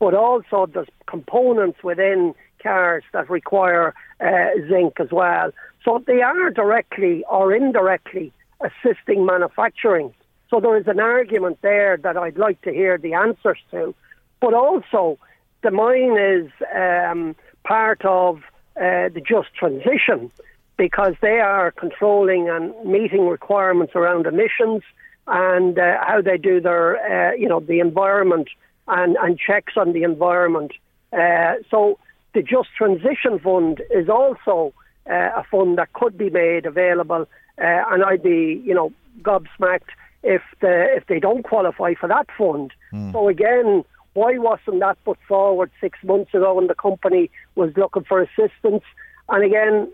but 0.00 0.14
also 0.14 0.66
there's 0.66 0.88
components 1.06 1.84
within 1.84 2.34
cars 2.60 3.04
that 3.12 3.30
require 3.30 3.94
uh, 4.20 4.48
zinc 4.68 4.98
as 4.98 5.12
well. 5.12 5.52
So 5.84 6.02
they 6.06 6.22
are 6.22 6.50
directly 6.50 7.24
or 7.30 7.54
indirectly 7.54 8.32
assisting 8.60 9.24
manufacturing. 9.24 10.12
So 10.48 10.58
there 10.58 10.76
is 10.76 10.88
an 10.88 10.98
argument 10.98 11.58
there 11.62 11.96
that 11.98 12.16
I'd 12.16 12.38
like 12.38 12.60
to 12.62 12.72
hear 12.72 12.98
the 12.98 13.14
answers 13.14 13.58
to. 13.70 13.94
But 14.40 14.54
also, 14.54 15.18
the 15.62 15.70
mine 15.70 16.18
is 16.18 16.50
um, 16.74 17.36
part 17.62 18.04
of 18.04 18.38
uh, 18.76 19.08
the 19.14 19.22
just 19.26 19.54
transition 19.54 20.30
because 20.76 21.14
they 21.20 21.40
are 21.40 21.70
controlling 21.70 22.48
and 22.48 22.74
meeting 22.84 23.28
requirements 23.28 23.92
around 23.94 24.26
emissions 24.26 24.82
and 25.26 25.78
uh, 25.78 25.98
how 26.06 26.22
they 26.22 26.38
do 26.38 26.60
their, 26.60 26.96
uh, 26.96 27.34
you 27.34 27.48
know, 27.48 27.60
the 27.60 27.80
environment 27.80 28.48
and, 28.90 29.16
and 29.22 29.38
checks 29.38 29.74
on 29.76 29.92
the 29.92 30.02
environment. 30.02 30.72
Uh, 31.12 31.54
so 31.70 31.98
the 32.34 32.42
Just 32.42 32.68
Transition 32.76 33.38
Fund 33.38 33.82
is 33.90 34.08
also 34.08 34.72
uh, 35.08 35.30
a 35.36 35.44
fund 35.50 35.78
that 35.78 35.92
could 35.92 36.16
be 36.18 36.30
made 36.30 36.66
available, 36.66 37.26
uh, 37.58 37.82
and 37.90 38.04
I'd 38.04 38.22
be, 38.22 38.62
you 38.64 38.74
know, 38.74 38.92
gobsmacked 39.22 39.90
if 40.22 40.42
the 40.60 40.86
if 40.96 41.06
they 41.06 41.18
don't 41.18 41.42
qualify 41.42 41.94
for 41.94 42.08
that 42.08 42.26
fund. 42.36 42.72
Mm. 42.92 43.12
So 43.12 43.28
again, 43.28 43.84
why 44.12 44.38
wasn't 44.38 44.80
that 44.80 45.02
put 45.04 45.18
forward 45.26 45.70
six 45.80 45.98
months 46.04 46.34
ago 46.34 46.54
when 46.54 46.66
the 46.66 46.74
company 46.74 47.30
was 47.54 47.72
looking 47.76 48.04
for 48.04 48.20
assistance? 48.20 48.84
And 49.28 49.44
again, 49.44 49.90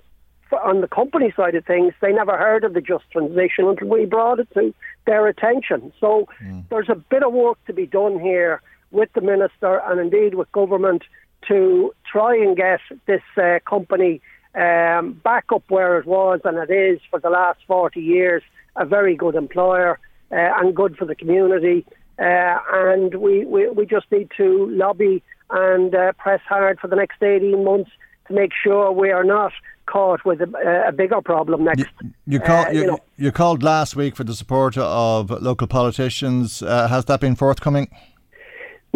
on 0.64 0.80
the 0.80 0.88
company 0.88 1.32
side 1.36 1.54
of 1.54 1.64
things, 1.64 1.92
they 2.00 2.12
never 2.12 2.36
heard 2.36 2.64
of 2.64 2.74
the 2.74 2.80
just 2.80 3.04
transition 3.10 3.66
until 3.66 3.88
we 3.88 4.04
brought 4.04 4.40
it 4.40 4.48
to 4.54 4.74
their 5.06 5.26
attention. 5.26 5.92
So 6.00 6.28
mm. 6.42 6.64
there's 6.68 6.88
a 6.88 6.94
bit 6.94 7.22
of 7.22 7.32
work 7.32 7.58
to 7.66 7.72
be 7.72 7.86
done 7.86 8.18
here 8.20 8.62
with 8.96 9.12
the 9.14 9.20
minister 9.20 9.80
and 9.86 10.00
indeed 10.00 10.34
with 10.34 10.50
government 10.52 11.02
to 11.48 11.94
try 12.10 12.36
and 12.36 12.56
get 12.56 12.80
this 13.06 13.22
uh, 13.36 13.58
company 13.68 14.20
um, 14.54 15.12
back 15.22 15.44
up 15.54 15.62
where 15.68 15.98
it 15.98 16.06
was 16.06 16.40
and 16.44 16.56
it 16.58 16.72
is 16.72 17.00
for 17.10 17.20
the 17.20 17.30
last 17.30 17.60
40 17.66 18.00
years, 18.00 18.42
a 18.74 18.84
very 18.84 19.14
good 19.14 19.34
employer 19.34 19.98
uh, 20.32 20.36
and 20.58 20.74
good 20.74 20.96
for 20.96 21.04
the 21.04 21.14
community. 21.14 21.84
Uh, 22.18 22.58
and 22.72 23.14
we, 23.16 23.44
we, 23.44 23.68
we 23.68 23.84
just 23.84 24.10
need 24.10 24.30
to 24.36 24.68
lobby 24.70 25.22
and 25.50 25.94
uh, 25.94 26.12
press 26.12 26.40
hard 26.48 26.80
for 26.80 26.88
the 26.88 26.96
next 26.96 27.22
18 27.22 27.62
months 27.62 27.90
to 28.26 28.34
make 28.34 28.50
sure 28.64 28.90
we 28.90 29.10
are 29.10 29.24
not 29.24 29.52
caught 29.86 30.24
with 30.24 30.40
a, 30.40 30.84
a 30.88 30.92
bigger 30.92 31.20
problem 31.20 31.64
next. 31.64 31.80
You, 31.80 32.10
you, 32.26 32.40
call, 32.40 32.66
uh, 32.66 32.70
you, 32.70 32.80
you, 32.80 32.86
know. 32.86 32.98
you, 33.16 33.32
called 33.32 33.62
last 33.62 33.94
week 33.94 34.16
for 34.16 34.24
the 34.24 34.34
support 34.34 34.76
of 34.76 35.30
local 35.30 35.68
politicians. 35.68 36.62
Uh, 36.62 36.88
has 36.88 37.04
that 37.04 37.20
been 37.20 37.36
forthcoming? 37.36 37.88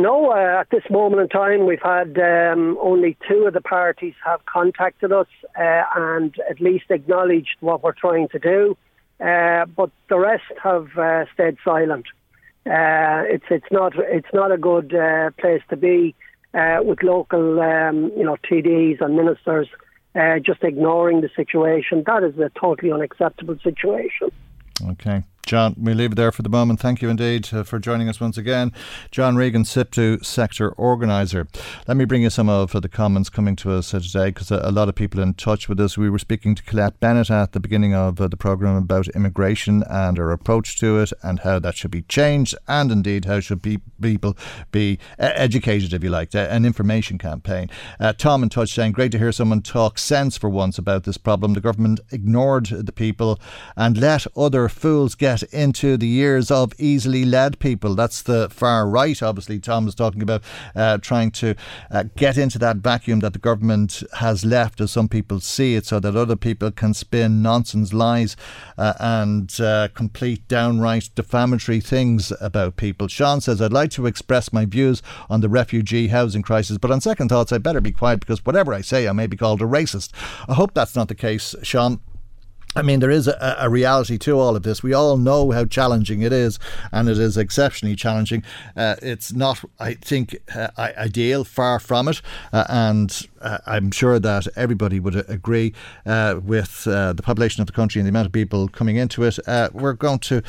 No, 0.00 0.32
uh, 0.32 0.60
at 0.60 0.70
this 0.70 0.84
moment 0.90 1.20
in 1.20 1.28
time, 1.28 1.66
we've 1.66 1.82
had 1.82 2.18
um, 2.18 2.78
only 2.80 3.18
two 3.28 3.44
of 3.46 3.52
the 3.52 3.60
parties 3.60 4.14
have 4.24 4.40
contacted 4.46 5.12
us 5.12 5.26
uh, 5.58 5.82
and 5.94 6.34
at 6.48 6.58
least 6.58 6.86
acknowledged 6.88 7.56
what 7.60 7.82
we're 7.82 7.92
trying 7.92 8.28
to 8.28 8.38
do, 8.38 8.78
uh, 9.20 9.66
but 9.66 9.90
the 10.08 10.18
rest 10.18 10.44
have 10.62 10.96
uh, 10.96 11.26
stayed 11.34 11.58
silent. 11.62 12.06
Uh, 12.64 13.28
it's 13.28 13.44
it's 13.50 13.70
not 13.70 13.92
it's 13.96 14.32
not 14.32 14.50
a 14.50 14.56
good 14.56 14.94
uh, 14.94 15.30
place 15.38 15.62
to 15.68 15.76
be 15.76 16.14
with 16.82 17.02
local 17.02 17.60
um, 17.60 18.10
you 18.16 18.24
know 18.24 18.38
TDs 18.50 19.02
and 19.02 19.16
ministers 19.16 19.68
just 20.42 20.62
ignoring 20.62 21.20
the 21.20 21.30
situation. 21.36 22.04
That 22.06 22.22
is 22.24 22.38
a 22.38 22.50
totally 22.58 22.90
unacceptable 22.90 23.58
situation. 23.62 24.30
Okay. 24.92 25.24
John, 25.46 25.74
we 25.79 25.94
leave 25.94 26.12
it 26.12 26.14
there 26.14 26.31
for 26.31 26.42
the 26.42 26.48
moment. 26.48 26.81
Thank 26.81 27.03
you 27.03 27.09
indeed 27.09 27.48
uh, 27.53 27.64
for 27.64 27.79
joining 27.79 28.09
us 28.09 28.20
once 28.20 28.37
again. 28.37 28.72
John 29.11 29.37
Regan, 29.37 29.64
SIPTU 29.64 30.24
Sector 30.24 30.70
Organiser. 30.72 31.48
Let 31.88 31.96
me 31.96 32.05
bring 32.05 32.22
you 32.22 32.31
some 32.31 32.48
of 32.48 32.70
the 32.70 32.88
comments 32.88 33.31
coming 33.31 33.57
to 33.57 33.72
us 33.72 33.90
today 33.90 34.26
because 34.26 34.50
a, 34.50 34.61
a, 34.62 34.70
lot 34.70 34.88
of 34.88 34.94
people 34.94 35.20
in 35.20 35.35
touch 35.35 35.68
with 35.68 35.81
us. 35.81 35.98
We 35.98 36.11
were 36.11 36.18
speaking 36.18 36.55
to 36.55 36.62
Colette 36.62 37.00
Bennett 37.00 37.31
at 37.31 37.53
the 37.53 37.59
beginning 37.59 37.94
of 37.94 38.20
uh, 38.20 38.29
the 38.29 38.37
programme 38.37 38.76
about 38.76 39.09
immigration 39.09 39.83
and 39.88 40.18
her 40.18 40.31
approach 40.31 40.79
to 40.81 41.00
it 41.00 41.12
and 41.22 41.40
how 41.40 41.59
that 41.59 41.74
should 41.74 41.90
be 41.90 42.03
changed 42.03 42.55
and 42.68 42.92
indeed 42.92 43.24
how 43.24 43.40
should 43.40 43.62
be, 43.62 43.81
people 44.00 44.37
be 44.70 44.98
uh, 45.18 45.33
educated, 45.35 45.92
if 45.92 46.05
you 46.05 46.11
like, 46.11 46.33
an 46.35 46.64
information 46.64 47.18
campaign. 47.18 47.68
Uh, 47.98 48.12
Tom 48.12 48.42
in 48.42 48.50
touch 48.50 48.72
saying, 48.72 48.92
great 48.92 49.11
to 49.12 49.18
hear 49.18 49.33
someone 49.33 49.62
talk 49.62 49.98
sense 49.98 50.37
for 50.37 50.48
once 50.48 50.79
about 50.79 51.05
this 51.05 51.18
problem. 51.18 51.55
The 51.55 51.61
government 51.61 51.98
ignored 52.12 52.66
the 52.66 52.92
people 52.92 53.40
and 53.76 53.96
let 53.96 54.26
other 54.37 54.68
fools 54.68 55.14
get 55.14 55.29
get 55.30 55.42
into 55.52 55.96
the 55.96 56.06
years 56.06 56.50
of 56.50 56.72
easily 56.78 57.24
led 57.24 57.58
people. 57.60 57.94
That's 57.94 58.22
the 58.22 58.48
far 58.50 58.88
right, 58.88 59.22
obviously. 59.22 59.60
Tom 59.60 59.84
was 59.84 59.94
talking 59.94 60.22
about 60.22 60.42
uh, 60.74 60.98
trying 60.98 61.30
to 61.42 61.54
uh, 61.90 62.04
get 62.16 62.36
into 62.36 62.58
that 62.58 62.78
vacuum 62.78 63.20
that 63.20 63.32
the 63.32 63.38
government 63.38 64.02
has 64.14 64.44
left, 64.44 64.80
as 64.80 64.90
some 64.90 65.08
people 65.08 65.38
see 65.38 65.76
it, 65.76 65.86
so 65.86 66.00
that 66.00 66.16
other 66.16 66.36
people 66.36 66.72
can 66.72 66.94
spin 66.94 67.42
nonsense 67.42 67.92
lies 67.92 68.36
uh, 68.76 68.94
and 68.98 69.60
uh, 69.60 69.88
complete 69.94 70.48
downright 70.48 71.10
defamatory 71.14 71.80
things 71.80 72.32
about 72.40 72.76
people. 72.76 73.06
Sean 73.06 73.40
says, 73.40 73.62
I'd 73.62 73.72
like 73.72 73.90
to 73.92 74.06
express 74.06 74.52
my 74.52 74.64
views 74.64 75.00
on 75.28 75.40
the 75.42 75.48
refugee 75.48 76.08
housing 76.08 76.42
crisis, 76.42 76.78
but 76.78 76.90
on 76.90 77.00
second 77.00 77.28
thoughts, 77.28 77.52
I 77.52 77.58
better 77.58 77.80
be 77.80 77.92
quiet 77.92 78.20
because 78.20 78.44
whatever 78.44 78.74
I 78.74 78.80
say, 78.80 79.06
I 79.06 79.12
may 79.12 79.28
be 79.28 79.36
called 79.36 79.62
a 79.62 79.64
racist. 79.64 80.10
I 80.48 80.54
hope 80.54 80.74
that's 80.74 80.96
not 80.96 81.06
the 81.06 81.14
case, 81.14 81.54
Sean. 81.62 82.00
I 82.76 82.83
mean, 82.83 83.00
there 83.00 83.11
is 83.11 83.26
a, 83.26 83.56
a, 83.59 83.68
reality 83.68 84.16
to 84.18 84.38
all 84.38 84.54
of 84.54 84.62
this. 84.62 84.80
We 84.80 84.94
all 84.94 85.16
know 85.16 85.50
how 85.50 85.64
challenging 85.64 86.22
it 86.22 86.33
is, 86.33 86.61
and 86.92 87.09
it 87.09 87.18
is 87.18 87.37
exceptionally 87.37 87.96
challenging. 87.96 88.44
Uh, 88.76 88.94
it's 89.02 89.33
not, 89.33 89.64
I 89.80 89.94
think, 89.94 90.37
uh, 90.54 90.68
ideal, 90.78 91.42
far 91.42 91.80
from 91.80 92.06
it. 92.06 92.22
Uh, 92.52 92.64
and 92.68 93.26
uh, 93.40 93.59
I'm 93.66 93.90
sure 93.90 94.20
that 94.20 94.46
everybody 94.54 95.00
would 95.00 95.28
agree 95.28 95.74
uh, 96.06 96.38
with 96.40 96.87
uh, 96.87 97.12
the 97.12 97.24
population 97.24 97.61
of 97.61 97.66
the 97.66 97.72
country 97.72 97.98
and 98.00 98.06
the 98.06 98.11
amount 98.11 98.26
of 98.26 98.33
people 98.33 98.68
coming 98.68 98.96
into 98.96 99.24
it. 99.24 99.38
we're 99.72 99.94
going 99.94 100.20
to 100.20 100.40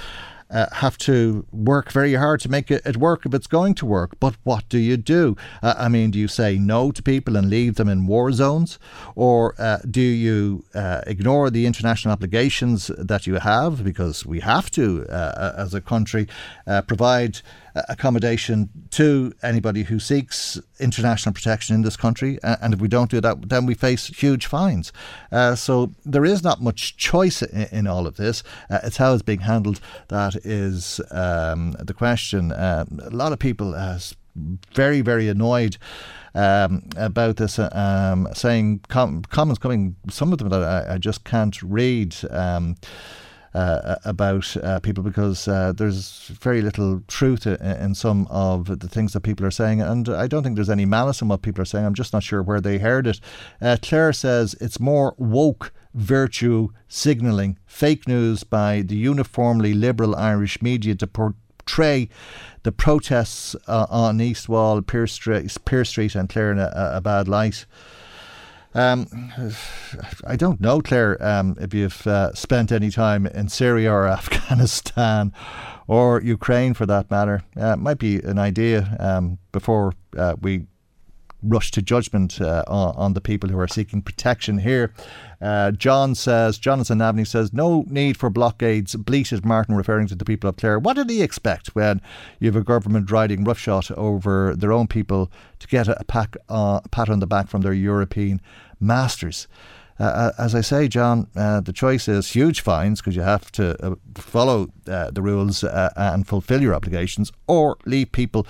uh, 0.52 0.68
have 0.74 0.98
to 0.98 1.46
work 1.52 1.92
very 1.92 2.14
hard 2.16 2.40
to 2.42 2.50
make 2.50 2.70
it, 2.70 2.98
work 2.98 3.26
if 3.26 3.34
it's 3.34 3.48
going 3.48 3.74
to 3.76 3.86
work. 3.86 4.20
But 4.20 4.36
what 4.44 4.68
do 4.70 4.78
you 4.78 4.98
do? 4.98 5.36
Uh, 5.64 5.76
I 5.78 5.88
mean, 5.88 6.12
do 6.12 6.20
you 6.20 6.28
say 6.28 6.58
no 6.58 6.92
to 6.92 7.02
people 7.02 7.36
and 7.38 7.50
leave 7.50 7.76
them 7.76 7.90
in 7.90 8.08
war 8.08 8.32
zones? 8.32 8.80
Or 9.16 9.56
uh, 9.58 9.80
do 9.90 10.02
you 10.02 10.64
uh, 10.76 11.02
ignore 11.08 11.50
the 11.50 11.66
international 11.66 12.12
obligations 12.12 12.88
that 12.98 13.26
you 13.28 13.36
have? 13.36 13.84
Because 13.84 14.26
we 14.26 14.42
have 14.42 14.70
to, 14.72 15.06
uh, 15.10 15.54
as 15.58 15.74
a 15.74 15.82
country, 15.82 16.28
uh, 16.68 16.82
provide 16.82 17.42
accommodation 17.76 18.70
to 18.92 19.34
anybody 19.44 19.84
who 19.84 20.00
seeks 20.00 20.60
international 20.80 21.34
protection 21.34 21.76
in 21.76 21.82
this 21.82 21.98
country. 21.98 22.40
and 22.44 22.74
if 22.74 22.80
we 22.80 22.88
don't 22.88 23.10
do 23.10 23.22
that, 23.22 23.50
then 23.50 23.66
we 23.66 23.74
face 23.74 24.08
huge 24.08 24.46
fines. 24.46 24.92
Uh, 25.32 25.56
so 25.56 25.92
there 26.06 26.26
is 26.26 26.44
not 26.44 26.62
much 26.62 26.98
choice 26.98 27.42
in, 27.42 27.68
in 27.72 27.88
all 27.88 28.08
of 28.08 28.18
this. 28.18 28.44
Uh, 28.70 28.80
it's 28.84 28.98
how 28.98 29.14
it's 29.14 29.22
being 29.22 29.42
handled 29.42 29.80
that 30.08 30.36
is 30.46 31.00
um, 31.12 31.72
the 31.80 31.94
question. 31.94 32.52
Uh, 32.52 32.86
a 33.04 33.10
lot 33.10 33.32
of 33.32 33.40
people 33.40 33.76
are 33.76 34.00
very, 34.74 35.02
very 35.02 35.28
annoyed. 35.28 35.78
Um, 36.34 36.84
about 36.96 37.36
this, 37.36 37.60
uh, 37.60 37.68
um, 37.74 38.26
saying 38.34 38.80
com- 38.88 39.22
comments 39.24 39.60
coming, 39.60 39.98
some 40.10 40.32
of 40.32 40.40
them 40.40 40.48
that 40.48 40.64
I, 40.64 40.94
I 40.94 40.98
just 40.98 41.26
can't 41.26 41.62
read. 41.62 42.16
Uh, 43.54 43.98
about 44.06 44.56
uh, 44.64 44.80
people 44.80 45.04
because 45.04 45.46
uh, 45.46 45.74
there's 45.76 46.28
very 46.40 46.62
little 46.62 47.04
truth 47.10 47.46
in 47.46 47.94
some 47.94 48.26
of 48.30 48.80
the 48.80 48.88
things 48.88 49.12
that 49.12 49.20
people 49.24 49.46
are 49.46 49.52
saying, 49.52 49.82
and 49.82 50.08
I 50.08 50.28
don't 50.28 50.42
think 50.42 50.56
there's 50.56 50.70
any 50.70 50.86
malice 50.86 51.22
in 51.22 51.28
what 51.28 51.42
people 51.42 51.62
are 51.62 51.66
saying. 51.66 51.86
I'm 51.86 51.94
just 51.94 52.14
not 52.14 52.24
sure 52.24 52.42
where 52.42 52.62
they 52.62 52.78
heard 52.78 53.08
it. 53.08 53.20
Uh, 53.62 53.76
Claire 53.82 54.14
says 54.14 54.56
it's 54.62 54.80
more 54.80 55.16
woke 55.18 55.74
virtue 55.94 56.70
signalling, 56.88 57.58
fake 57.66 58.08
news 58.08 58.46
by 58.46 58.84
the 58.84 58.96
uniformly 58.96 59.74
liberal 59.74 60.16
Irish 60.16 60.62
media 60.62 60.96
to 60.96 61.08
portray 61.08 62.08
the 62.64 62.72
protests 62.72 63.56
uh, 63.68 63.86
on 63.90 64.22
East 64.22 64.48
Wall, 64.48 64.82
Pearse 64.82 65.12
Street, 65.12 65.58
Pearse 65.66 65.90
Street 65.90 66.16
and 66.16 66.30
Clare 66.30 66.54
in 66.54 66.60
a, 66.60 66.72
a 66.74 67.02
bad 67.02 67.28
light. 67.28 67.66
Um, 68.74 69.08
I 70.26 70.36
don't 70.36 70.62
know, 70.62 70.82
Claire, 70.82 71.22
um, 71.24 71.58
if 71.60 71.74
you've 71.74 72.08
uh, 72.08 72.34
spent 72.34 72.72
any 72.72 72.90
time 72.90 73.28
in 73.28 73.50
Syria 73.50 73.92
or 73.92 74.08
Afghanistan 74.20 75.34
or 75.88 76.22
Ukraine 76.22 76.74
for 76.74 76.86
that 76.86 77.12
matter. 77.12 77.44
Uh, 77.58 77.76
might 77.76 77.98
be 77.98 78.18
an 78.20 78.40
idea 78.40 78.96
um, 79.00 79.40
before 79.52 79.94
uh, 80.18 80.36
we 80.40 80.68
rush 81.44 81.72
to 81.72 81.82
judgment 81.82 82.40
uh, 82.42 82.64
on, 82.68 82.96
on, 82.96 83.14
the 83.14 83.22
people 83.22 83.50
who 83.50 83.60
are 83.60 83.68
seeking 83.68 84.02
protection 84.02 84.60
here. 84.60 84.94
Uh, 85.42 85.72
John 85.72 86.16
says, 86.16 86.58
Jonathan 86.58 87.00
Navney 87.00 87.26
says, 87.26 87.52
no 87.52 87.84
need 87.88 88.18
for 88.18 88.30
blockades, 88.30 88.96
bleated 88.96 89.46
Martin 89.46 89.76
referring 89.76 90.08
to 90.08 90.16
the 90.16 90.26
people 90.26 90.50
of 90.50 90.58
Clare. 90.58 90.80
What 90.80 90.96
did 90.96 91.10
he 91.10 91.22
expect 91.22 91.76
when 91.76 92.02
you 92.40 92.48
have 92.48 92.56
a 92.56 92.64
government 92.64 93.10
riding 93.10 93.44
roughshod 93.44 93.92
over 93.92 94.56
their 94.56 94.72
own 94.72 94.88
people 94.88 95.32
to 95.60 95.68
get 95.68 95.88
a, 95.88 96.04
pack, 96.06 96.36
uh, 96.50 96.82
pat 96.92 97.10
on 97.10 97.20
the 97.20 97.28
back 97.28 97.48
from 97.48 97.62
their 97.62 97.74
European 97.74 98.42
masters? 98.80 99.48
uh, 100.02 100.32
as 100.38 100.56
I 100.56 100.62
say, 100.62 100.88
John, 100.88 101.28
uh, 101.36 101.62
the 101.62 101.74
choice 101.74 102.08
is 102.08 102.32
huge 102.32 102.62
fines 102.62 103.00
because 103.00 103.16
you 103.16 103.22
have 103.22 103.52
to 103.54 103.86
uh, 103.86 103.96
follow 104.16 104.70
uh, 104.88 105.12
the 105.12 105.22
rules 105.22 105.64
uh, 105.64 105.90
and 105.96 106.28
fulfil 106.28 106.62
your 106.62 106.74
obligations, 106.74 107.32
or 107.48 107.78
leave 107.86 108.12
people 108.12 108.46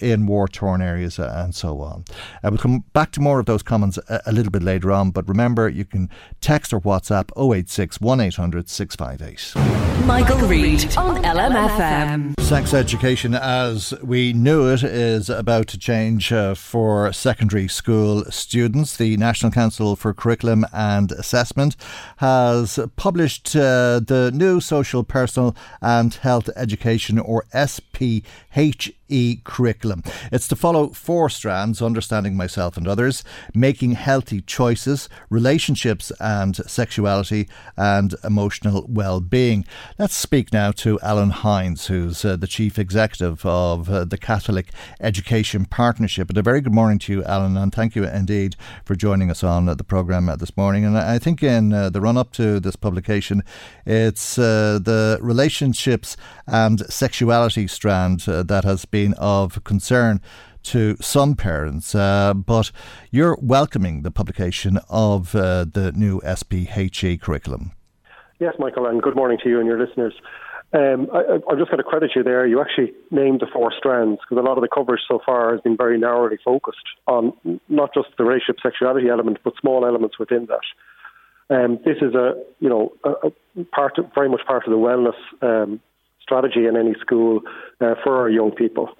in 0.00 0.26
war 0.26 0.48
torn 0.48 0.82
areas 0.82 1.18
and 1.18 1.54
so 1.54 1.80
on. 1.80 2.04
we'll 2.42 2.58
come 2.58 2.84
back 2.92 3.12
to 3.12 3.20
more 3.20 3.40
of 3.40 3.46
those 3.46 3.62
comments 3.62 3.98
a, 4.08 4.20
a, 4.26 4.32
little 4.32 4.50
bit 4.50 4.62
later 4.62 4.90
on, 4.92 5.10
but 5.10 5.28
remember 5.28 5.68
you 5.68 5.84
can 5.84 6.08
text 6.40 6.72
or 6.72 6.80
WhatsApp 6.80 7.30
086 7.36 8.00
1800 8.00 8.68
658. 8.68 10.06
Michael 10.06 10.38
Reade 10.48 10.96
on 10.96 11.22
LMFM. 11.22 12.38
Sex 12.40 12.74
education 12.74 13.34
as 13.34 13.94
we 14.02 14.32
knew 14.32 14.68
it 14.68 14.82
is 14.82 15.30
about 15.30 15.68
to 15.68 15.78
change 15.78 16.32
for 16.56 17.12
secondary 17.12 17.68
school 17.68 18.24
students. 18.24 18.96
The 18.96 19.16
National 19.16 19.52
Council 19.52 19.94
for 19.94 20.12
Curriculum 20.12 20.66
and 20.72 21.12
Assessment 21.12 21.76
has 22.16 22.78
published 22.96 23.54
uh, 23.54 24.00
the 24.00 24.30
new 24.34 24.60
Social, 24.60 25.04
Personal 25.04 25.54
and 25.80 26.14
Health 26.14 26.48
Education 26.56 27.18
or 27.18 27.44
SPH 27.54 28.92
E 29.10 29.40
curriculum. 29.44 30.02
It's 30.32 30.48
to 30.48 30.56
follow 30.56 30.88
four 30.88 31.28
strands 31.28 31.82
understanding 31.82 32.36
myself 32.36 32.76
and 32.76 32.88
others, 32.88 33.24
making 33.54 33.92
healthy 33.92 34.40
choices, 34.40 35.08
relationships 35.28 36.12
and 36.20 36.56
sexuality, 36.56 37.48
and 37.76 38.14
emotional 38.24 38.86
well 38.88 39.20
being. 39.20 39.64
Let's 39.98 40.14
speak 40.14 40.52
now 40.52 40.70
to 40.72 40.98
Alan 41.00 41.32
Hynes, 41.32 41.86
who's 41.86 42.24
uh, 42.24 42.36
the 42.36 42.46
Chief 42.46 42.78
Executive 42.78 43.44
of 43.44 43.90
uh, 43.90 44.04
the 44.04 44.18
Catholic 44.18 44.70
Education 45.00 45.64
Partnership. 45.64 46.28
And 46.28 46.38
a 46.38 46.42
very 46.42 46.60
good 46.60 46.74
morning 46.74 46.98
to 47.00 47.12
you, 47.12 47.24
Alan, 47.24 47.56
and 47.56 47.74
thank 47.74 47.96
you 47.96 48.04
indeed 48.04 48.56
for 48.84 48.94
joining 48.94 49.30
us 49.30 49.42
on 49.42 49.68
uh, 49.68 49.74
the 49.74 49.84
programme 49.84 50.28
uh, 50.28 50.36
this 50.36 50.56
morning. 50.56 50.84
And 50.84 50.96
I 50.96 51.18
think 51.18 51.42
in 51.42 51.72
uh, 51.72 51.90
the 51.90 52.00
run 52.00 52.16
up 52.16 52.32
to 52.32 52.60
this 52.60 52.76
publication, 52.76 53.42
it's 53.84 54.38
uh, 54.38 54.78
the 54.82 55.18
relationships 55.20 56.16
and 56.46 56.80
sexuality 56.92 57.66
strand 57.66 58.20
that 58.20 58.64
has 58.64 58.84
been 58.84 58.99
been 59.00 59.14
of 59.14 59.62
concern 59.64 60.20
to 60.62 60.96
some 61.00 61.34
parents, 61.34 61.94
uh, 61.94 62.34
but 62.34 62.70
you're 63.10 63.38
welcoming 63.40 64.02
the 64.02 64.10
publication 64.10 64.78
of 64.90 65.34
uh, 65.34 65.64
the 65.64 65.92
new 65.92 66.20
SPHE 66.20 67.16
curriculum. 67.18 67.72
Yes, 68.38 68.54
Michael, 68.58 68.86
and 68.86 69.00
good 69.00 69.16
morning 69.16 69.38
to 69.42 69.48
you 69.48 69.58
and 69.58 69.66
your 69.66 69.78
listeners. 69.84 70.14
Um, 70.72 71.08
I, 71.12 71.20
am 71.50 71.58
just 71.58 71.70
going 71.70 71.82
to 71.84 71.90
credit 71.92 72.10
you 72.14 72.22
there. 72.22 72.46
You 72.46 72.60
actually 72.60 72.92
named 73.10 73.40
the 73.40 73.46
four 73.52 73.72
strands 73.76 74.20
because 74.20 74.40
a 74.42 74.46
lot 74.46 74.56
of 74.58 74.62
the 74.62 74.68
coverage 74.68 75.00
so 75.08 75.18
far 75.24 75.52
has 75.52 75.60
been 75.62 75.76
very 75.76 75.98
narrowly 75.98 76.38
focused 76.44 76.88
on 77.06 77.32
not 77.68 77.92
just 77.94 78.08
the 78.18 78.24
relationship 78.24 78.56
sexuality 78.62 79.08
element, 79.08 79.38
but 79.42 79.54
small 79.60 79.84
elements 79.86 80.18
within 80.18 80.46
that. 80.46 80.66
Um, 81.54 81.80
this 81.84 81.96
is 82.00 82.14
a 82.14 82.34
you 82.60 82.68
know 82.68 82.92
a, 83.02 83.10
a 83.28 83.64
part 83.64 83.98
of, 83.98 84.06
very 84.14 84.28
much 84.28 84.42
part 84.46 84.64
of 84.66 84.70
the 84.70 84.78
wellness 84.78 85.18
um, 85.42 85.80
strategy 86.30 86.66
in 86.66 86.76
any 86.76 86.94
school 87.00 87.40
uh, 87.80 87.94
for 88.02 88.16
our 88.16 88.30
young 88.30 88.52
people. 88.52 88.90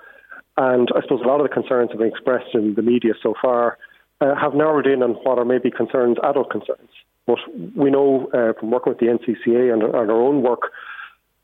And 0.56 0.88
I 0.96 1.00
suppose 1.02 1.20
a 1.24 1.28
lot 1.28 1.40
of 1.40 1.48
the 1.48 1.54
concerns 1.54 1.90
have 1.90 1.98
been 1.98 2.08
expressed 2.08 2.54
in 2.54 2.74
the 2.74 2.82
media 2.82 3.12
so 3.22 3.34
far 3.40 3.78
uh, 4.20 4.34
have 4.38 4.54
narrowed 4.54 4.86
in 4.86 5.02
on 5.02 5.12
what 5.24 5.38
are 5.38 5.44
maybe 5.44 5.70
concerns, 5.70 6.18
adult 6.22 6.50
concerns. 6.50 6.90
But 7.26 7.38
we 7.76 7.90
know 7.90 8.28
uh, 8.34 8.58
from 8.58 8.70
working 8.70 8.92
with 8.92 8.98
the 8.98 9.06
NCCA 9.06 9.72
and, 9.72 9.82
and, 9.82 9.94
our 9.94 10.10
own 10.10 10.42
work 10.42 10.72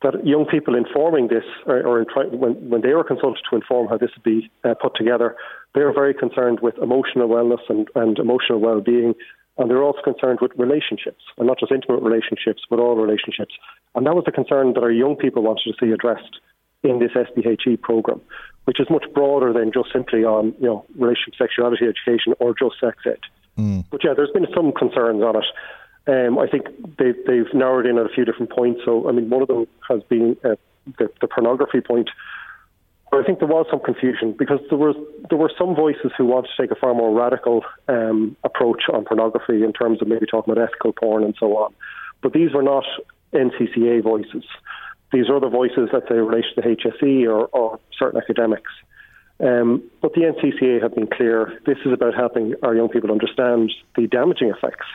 that 0.03 0.27
young 0.27 0.45
people 0.45 0.75
informing 0.75 1.29
this, 1.29 1.45
or, 1.65 1.83
or 1.87 2.05
try, 2.05 2.25
when, 2.25 2.53
when 2.69 2.83
they 2.83 2.93
were 2.93 3.05
consulted 3.05 3.41
to 3.49 3.57
inform 3.57 3.89
how 3.89 3.97
this 3.97 4.11
would 4.15 4.25
be 4.25 4.51
uh, 4.65 4.75
put 4.75 4.95
together, 4.95 5.37
they 5.75 5.81
are 5.81 5.93
very 5.93 6.13
concerned 6.13 6.61
with 6.61 6.77
emotional 6.79 7.29
wellness 7.29 7.65
and, 7.71 7.89
and 7.95 8.19
emotional 8.19 8.61
well-being 8.61 9.15
and 9.59 9.71
they're 9.71 9.83
also 9.83 10.01
concerned 10.03 10.39
with 10.41 10.53
relationships, 10.57 11.23
and 11.39 11.47
not 11.47 11.59
just 11.59 11.73
intimate 11.73 12.03
relationships, 12.03 12.63
but 12.69 12.79
all 12.79 12.97
relationships. 12.97 13.55
And 13.95 14.07
that 14.07 14.15
was 14.15 14.25
the 14.25 14.33
concern 14.33 14.75
that 14.75 14.83
our 14.83 14.91
young 14.91 15.17
people 15.17 15.43
wanted 15.43 15.65
to 15.65 15.75
see 15.81 15.93
addressed 15.93 16.41
in 16.83 16.99
this 16.99 17.13
SPHE 17.13 17.79
program, 17.79 18.21
which 18.65 18.81
is 18.81 18.89
much 18.91 19.05
broader 19.15 19.53
than 19.53 19.73
just 19.73 19.93
simply 19.93 20.25
on 20.25 20.55
you 20.61 20.67
know 20.67 20.85
relationship 20.97 21.35
sexuality 21.39 21.87
education 21.87 22.35
or 22.39 22.55
just 22.55 22.79
sex 22.81 22.99
ed. 23.07 23.21
Mm. 23.59 23.85
But 23.91 24.05
yeah, 24.05 24.13
there's 24.15 24.31
been 24.31 24.47
some 24.55 24.73
concerns 24.73 25.23
on 25.23 25.37
it. 25.37 25.47
Um, 26.09 26.39
I 26.39 26.47
think 26.47 26.67
they, 26.99 27.13
they've 27.27 27.53
narrowed 27.53 27.87
in 27.87 27.99
at 27.99 28.07
a 28.07 28.15
few 28.15 28.25
different 28.25 28.51
points. 28.51 28.83
So 28.85 29.09
I 29.09 29.13
mean, 29.13 29.31
one 29.31 29.43
of 29.43 29.49
them 29.49 29.67
has 29.89 30.03
been 30.05 30.37
uh, 30.45 30.57
the, 30.99 31.11
the 31.21 31.29
pornography 31.29 31.81
point, 31.81 32.11
I 33.13 33.23
think 33.23 33.39
there 33.39 33.49
was 33.49 33.67
some 33.71 33.81
confusion 33.81 34.33
because 34.33 34.61
there 34.69 34.79
was 34.79 34.97
there 35.31 35.39
were 35.39 35.51
some 35.57 35.75
voices 35.75 36.13
who 36.19 36.27
wanted 36.27 36.51
to 36.55 36.63
take 36.63 36.71
a 36.71 36.75
far 36.75 36.93
more 36.93 37.15
radical 37.17 37.65
um, 37.89 38.37
approach 38.45 38.83
on 38.93 39.05
pornography 39.05 39.63
in 39.63 39.73
terms 39.73 40.03
of 40.03 40.09
maybe 40.09 40.27
talking 40.27 40.53
about 40.53 40.63
ethical 40.63 40.93
porn 40.93 41.25
and 41.25 41.35
so 41.39 41.57
on. 41.57 41.73
But 42.21 42.33
these 42.33 42.53
were 42.53 42.63
not 42.63 42.85
NCCA 43.33 44.03
voices. 44.03 44.45
These 45.13 45.31
are 45.31 45.41
the 45.41 45.49
voices, 45.49 45.89
let's 45.93 46.09
say, 46.09 46.17
related 46.17 46.55
to 46.57 46.63
HSE 46.63 47.27
or, 47.29 47.47
or 47.47 47.79
certain 47.97 48.21
academics. 48.21 48.71
Um, 49.39 49.83
but 50.01 50.15
the 50.15 50.23
NCCA 50.23 50.83
have 50.83 50.95
been 50.95 51.07
clear. 51.07 51.61
This 51.65 51.79
is 51.85 51.93
about 51.93 52.15
helping 52.15 52.55
our 52.63 52.75
young 52.75 52.89
people 52.89 53.13
understand 53.13 53.73
the 53.97 54.07
damaging 54.09 54.49
effects 54.49 54.87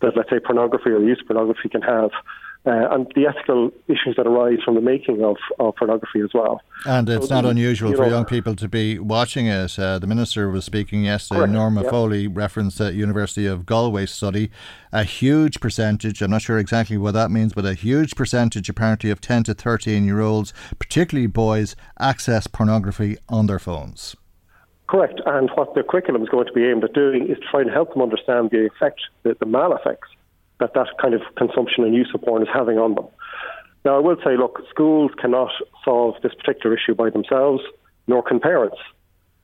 that, 0.00 0.16
let's 0.16 0.30
say, 0.30 0.38
pornography 0.38 0.90
or 0.90 1.00
use 1.00 1.22
pornography 1.26 1.68
can 1.68 1.82
have 1.82 2.10
uh, 2.64 2.88
and 2.92 3.10
the 3.16 3.26
ethical 3.26 3.72
issues 3.88 4.14
that 4.16 4.26
arise 4.26 4.58
from 4.64 4.76
the 4.76 4.80
making 4.80 5.22
of, 5.24 5.36
of 5.58 5.74
pornography 5.74 6.20
as 6.20 6.30
well. 6.32 6.60
And 6.86 7.08
it's 7.08 7.28
so, 7.28 7.34
not 7.34 7.44
unusual 7.44 7.90
you 7.90 7.96
know, 7.96 8.04
for 8.04 8.08
young 8.08 8.24
people 8.24 8.54
to 8.56 8.68
be 8.68 9.00
watching 9.00 9.46
it. 9.46 9.76
Uh, 9.78 9.98
the 9.98 10.06
minister 10.06 10.48
was 10.48 10.64
speaking 10.64 11.04
yesterday. 11.04 11.40
Correct, 11.40 11.52
Norma 11.52 11.82
Foley 11.90 12.28
referenced 12.28 12.78
the 12.78 12.92
University 12.92 13.46
of 13.46 13.66
Galway 13.66 14.06
study. 14.06 14.50
A 14.92 15.02
huge 15.02 15.58
percentage, 15.58 16.22
I'm 16.22 16.30
not 16.30 16.42
sure 16.42 16.58
exactly 16.58 16.96
what 16.96 17.14
that 17.14 17.30
means, 17.32 17.52
but 17.52 17.64
a 17.64 17.74
huge 17.74 18.14
percentage 18.14 18.68
apparently 18.68 19.10
of 19.10 19.20
10 19.20 19.44
to 19.44 19.54
13 19.54 20.04
year 20.04 20.20
olds, 20.20 20.52
particularly 20.78 21.26
boys, 21.26 21.74
access 21.98 22.46
pornography 22.46 23.16
on 23.28 23.46
their 23.46 23.58
phones. 23.58 24.14
Correct. 24.86 25.20
And 25.26 25.50
what 25.54 25.74
the 25.74 25.82
curriculum 25.82 26.22
is 26.22 26.28
going 26.28 26.46
to 26.46 26.52
be 26.52 26.64
aimed 26.66 26.84
at 26.84 26.92
doing 26.92 27.26
is 27.28 27.38
to 27.38 27.44
try 27.50 27.62
and 27.62 27.70
help 27.70 27.92
them 27.92 28.02
understand 28.02 28.50
the 28.50 28.66
effect, 28.66 29.00
the, 29.24 29.34
the 29.40 29.46
mal 29.46 29.74
effects 29.74 30.08
that 30.62 30.74
that 30.74 30.86
kind 31.00 31.12
of 31.12 31.22
consumption 31.36 31.84
and 31.84 31.94
use 31.94 32.10
of 32.14 32.22
porn 32.22 32.42
is 32.42 32.48
having 32.52 32.78
on 32.78 32.94
them. 32.94 33.08
Now, 33.84 33.96
I 33.96 33.98
will 33.98 34.16
say, 34.24 34.36
look, 34.36 34.62
schools 34.70 35.10
cannot 35.20 35.50
solve 35.84 36.14
this 36.22 36.32
particular 36.34 36.76
issue 36.76 36.94
by 36.94 37.10
themselves, 37.10 37.62
nor 38.06 38.22
can 38.22 38.38
parents. 38.38 38.78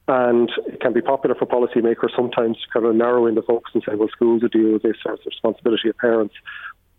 And 0.07 0.49
it 0.69 0.81
can 0.81 0.93
be 0.93 1.03
popular 1.03 1.35
for 1.35 1.45
policymakers 1.45 2.15
sometimes 2.15 2.57
to 2.57 2.71
kind 2.73 2.87
of 2.87 2.95
narrow 2.95 3.27
in 3.27 3.35
the 3.35 3.43
focus 3.43 3.73
and 3.75 3.83
say, 3.83 3.97
well, 3.97 4.09
schools 4.09 4.43
will 4.43 4.49
deal 4.49 4.73
with 4.73 4.83
this, 4.83 4.97
or 5.05 5.15
it's 5.15 5.25
the 5.25 5.31
responsibility 5.31 5.89
of 5.89 5.99
parents. 5.99 6.35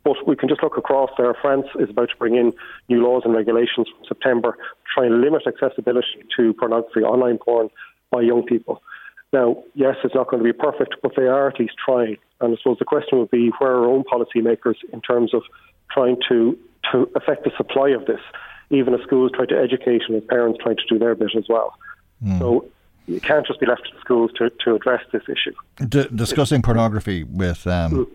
But 0.04 0.28
we 0.28 0.36
can 0.36 0.50
just 0.50 0.62
look 0.62 0.78
across 0.78 1.10
there. 1.18 1.34
France 1.42 1.66
is 1.80 1.90
about 1.90 2.10
to 2.10 2.18
bring 2.18 2.36
in 2.36 2.54
new 2.90 3.02
laws 3.02 3.24
and 3.26 3.34
regulations 3.34 3.88
from 3.88 4.06
September 4.06 4.58
trying 4.94 5.12
to 5.12 5.16
limit 5.16 5.44
accessibility 5.48 6.24
to 6.36 6.54
pornography, 6.54 7.02
online 7.02 7.38
porn, 7.38 7.70
by 8.12 8.22
young 8.22 8.44
people. 8.44 8.82
Now, 9.32 9.64
yes, 9.76 9.96
it's 10.04 10.16
not 10.16 10.30
going 10.30 10.44
to 10.44 10.44
be 10.44 10.54
perfect, 10.54 10.96
but 11.04 11.12
they 11.16 11.28
are 11.28 11.48
at 11.48 11.60
least 11.60 11.74
trying. 11.84 12.18
And 12.42 12.54
I 12.54 12.58
suppose 12.58 12.78
the 12.80 12.86
question 12.86 13.20
would 13.20 13.32
be 13.32 13.52
where 13.60 13.72
are 13.72 13.86
our 13.86 13.90
own 13.90 14.04
policymakers 14.04 14.76
in 14.92 15.02
terms 15.02 15.34
of 15.34 15.44
trying 15.92 16.18
to, 16.30 16.58
to 16.92 17.10
affect 17.16 17.44
the 17.44 17.52
supply 17.56 17.90
of 17.90 18.06
this, 18.06 18.22
even 18.70 18.94
as 18.94 19.02
schools 19.02 19.32
try 19.36 19.46
to 19.46 19.58
educate 19.58 20.02
and 20.08 20.18
as 20.18 20.24
parents 20.28 20.60
trying 20.64 20.78
to 20.78 20.84
do 20.90 20.98
their 20.98 21.16
bit 21.16 21.32
as 21.38 21.46
well. 21.48 21.76
Mm. 22.24 22.40
So 22.40 22.66
it 23.08 23.24
can't 23.24 23.46
just 23.46 23.60
be 23.60 23.66
left 23.66 23.84
to 23.86 23.94
the 23.94 24.00
schools 24.02 24.32
to, 24.38 24.50
to 24.66 24.76
address 24.76 25.04
this 25.12 25.24
issue. 25.28 25.54
D- 25.88 26.08
discussing 26.14 26.62
pornography 26.62 27.24
with 27.24 27.66
um, 27.68 28.08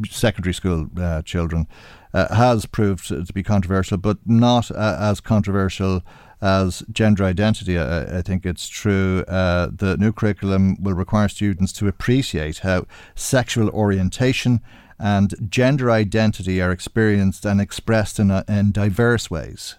mm. 0.00 0.12
secondary 0.12 0.54
school 0.54 0.88
uh, 1.00 1.22
children 1.22 1.66
uh, 2.14 2.34
has 2.34 2.66
proved 2.66 3.08
to 3.08 3.32
be 3.32 3.42
controversial, 3.42 3.98
but 3.98 4.18
not 4.26 4.70
uh, 4.70 4.96
as 5.00 5.20
controversial 5.20 6.02
as 6.42 6.82
gender 6.90 7.24
identity. 7.24 7.78
I, 7.78 8.18
I 8.18 8.22
think 8.22 8.44
it's 8.44 8.68
true. 8.68 9.24
Uh, 9.28 9.68
the 9.72 9.96
new 9.96 10.12
curriculum 10.12 10.76
will 10.82 10.94
require 10.94 11.28
students 11.28 11.72
to 11.74 11.88
appreciate 11.88 12.58
how 12.58 12.86
sexual 13.14 13.70
orientation 13.70 14.60
and 14.98 15.34
gender 15.48 15.90
identity 15.90 16.60
are 16.60 16.72
experienced 16.72 17.44
and 17.46 17.60
expressed 17.60 18.18
in, 18.18 18.30
a, 18.30 18.44
in 18.48 18.72
diverse 18.72 19.30
ways. 19.30 19.76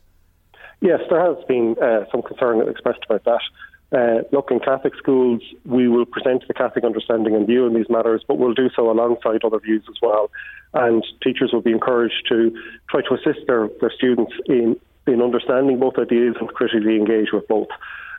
Yes, 0.82 1.00
there 1.10 1.22
has 1.24 1.44
been 1.46 1.76
uh, 1.82 2.06
some 2.12 2.22
concern 2.22 2.68
expressed 2.68 3.06
about 3.10 3.24
that. 3.26 3.42
Uh, 3.94 4.24
look, 4.32 4.50
in 4.50 4.60
Catholic 4.60 4.96
schools, 4.96 5.42
we 5.66 5.88
will 5.88 6.06
present 6.06 6.44
the 6.48 6.54
Catholic 6.54 6.84
understanding 6.84 7.36
and 7.36 7.46
view 7.46 7.68
in 7.68 7.76
these 7.76 7.90
matters, 7.90 8.24
but 8.28 8.38
we'll 8.40 8.54
do 8.54 8.70
so 8.76 8.90
alongside 8.90 9.44
other 9.46 9.60
views 9.60 9.84
as 9.88 9.96
well. 10.02 10.32
And 10.74 11.06
teachers 11.24 11.52
will 11.54 11.62
be 11.62 11.72
encouraged 11.72 12.26
to 12.30 12.52
try 12.90 13.02
to 13.02 13.14
assist 13.14 13.46
their, 13.46 13.70
their 13.80 13.92
students 13.96 14.34
in 14.48 14.78
in 15.08 15.22
understanding 15.22 15.80
both 15.80 15.98
ideas 15.98 16.36
and 16.40 16.50
critically 16.50 16.96
engage 16.96 17.32
with 17.32 17.48
both. 17.48 17.68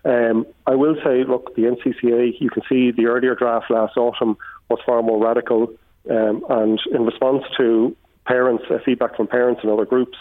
Um, 0.04 0.46
I 0.66 0.74
will 0.74 0.96
say, 1.02 1.24
look, 1.24 1.54
the 1.54 1.62
NCCA, 1.62 2.40
you 2.40 2.50
can 2.50 2.62
see 2.68 2.90
the 2.90 3.06
earlier 3.06 3.34
draft 3.34 3.70
last 3.70 3.96
autumn 3.96 4.36
was 4.68 4.78
far 4.84 5.02
more 5.02 5.22
radical, 5.22 5.72
um, 6.10 6.44
and 6.50 6.78
in 6.92 7.06
response 7.06 7.44
to 7.56 7.96
parents, 8.26 8.64
uh, 8.70 8.78
feedback 8.84 9.16
from 9.16 9.26
parents 9.26 9.62
and 9.62 9.70
other 9.70 9.86
groups, 9.86 10.18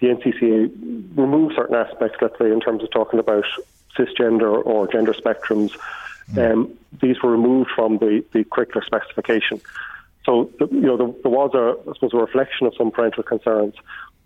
the 0.00 0.08
NCCA 0.08 1.16
removed 1.16 1.54
certain 1.56 1.74
aspects, 1.74 2.18
let's 2.20 2.38
say, 2.38 2.52
in 2.52 2.60
terms 2.60 2.82
of 2.82 2.90
talking 2.90 3.18
about 3.18 3.44
cisgender 3.96 4.64
or 4.64 4.86
gender 4.86 5.12
spectrums. 5.12 5.70
Mm. 6.32 6.52
Um, 6.52 6.78
these 7.00 7.22
were 7.22 7.30
removed 7.30 7.70
from 7.74 7.98
the, 7.98 8.24
the 8.32 8.44
curricular 8.44 8.84
specification. 8.84 9.60
So, 10.24 10.50
the, 10.58 10.66
you 10.66 10.80
know, 10.80 10.96
there, 10.96 11.12
there, 11.22 11.30
was 11.30 11.54
a, 11.54 11.88
I 11.88 11.94
suppose, 11.94 12.12
a 12.12 12.18
reflection 12.18 12.66
of 12.66 12.74
some 12.76 12.90
parental 12.90 13.22
concerns. 13.22 13.74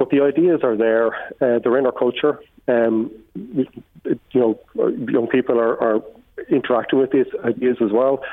But 0.00 0.08
the 0.08 0.22
ideas 0.22 0.60
are 0.64 0.76
there. 0.76 1.14
Uh, 1.40 1.58
they're 1.58 1.76
in 1.76 1.84
our 1.84 1.92
culture. 1.92 2.40
Um, 2.66 3.12
you 3.34 3.68
know, 4.34 4.58
young 4.74 5.28
people 5.28 5.60
are, 5.60 5.78
are 5.80 6.02
interacting 6.48 6.98
with 6.98 7.10
these 7.12 7.26
ideas 7.44 7.76
as 7.82 7.92
well 7.92 8.24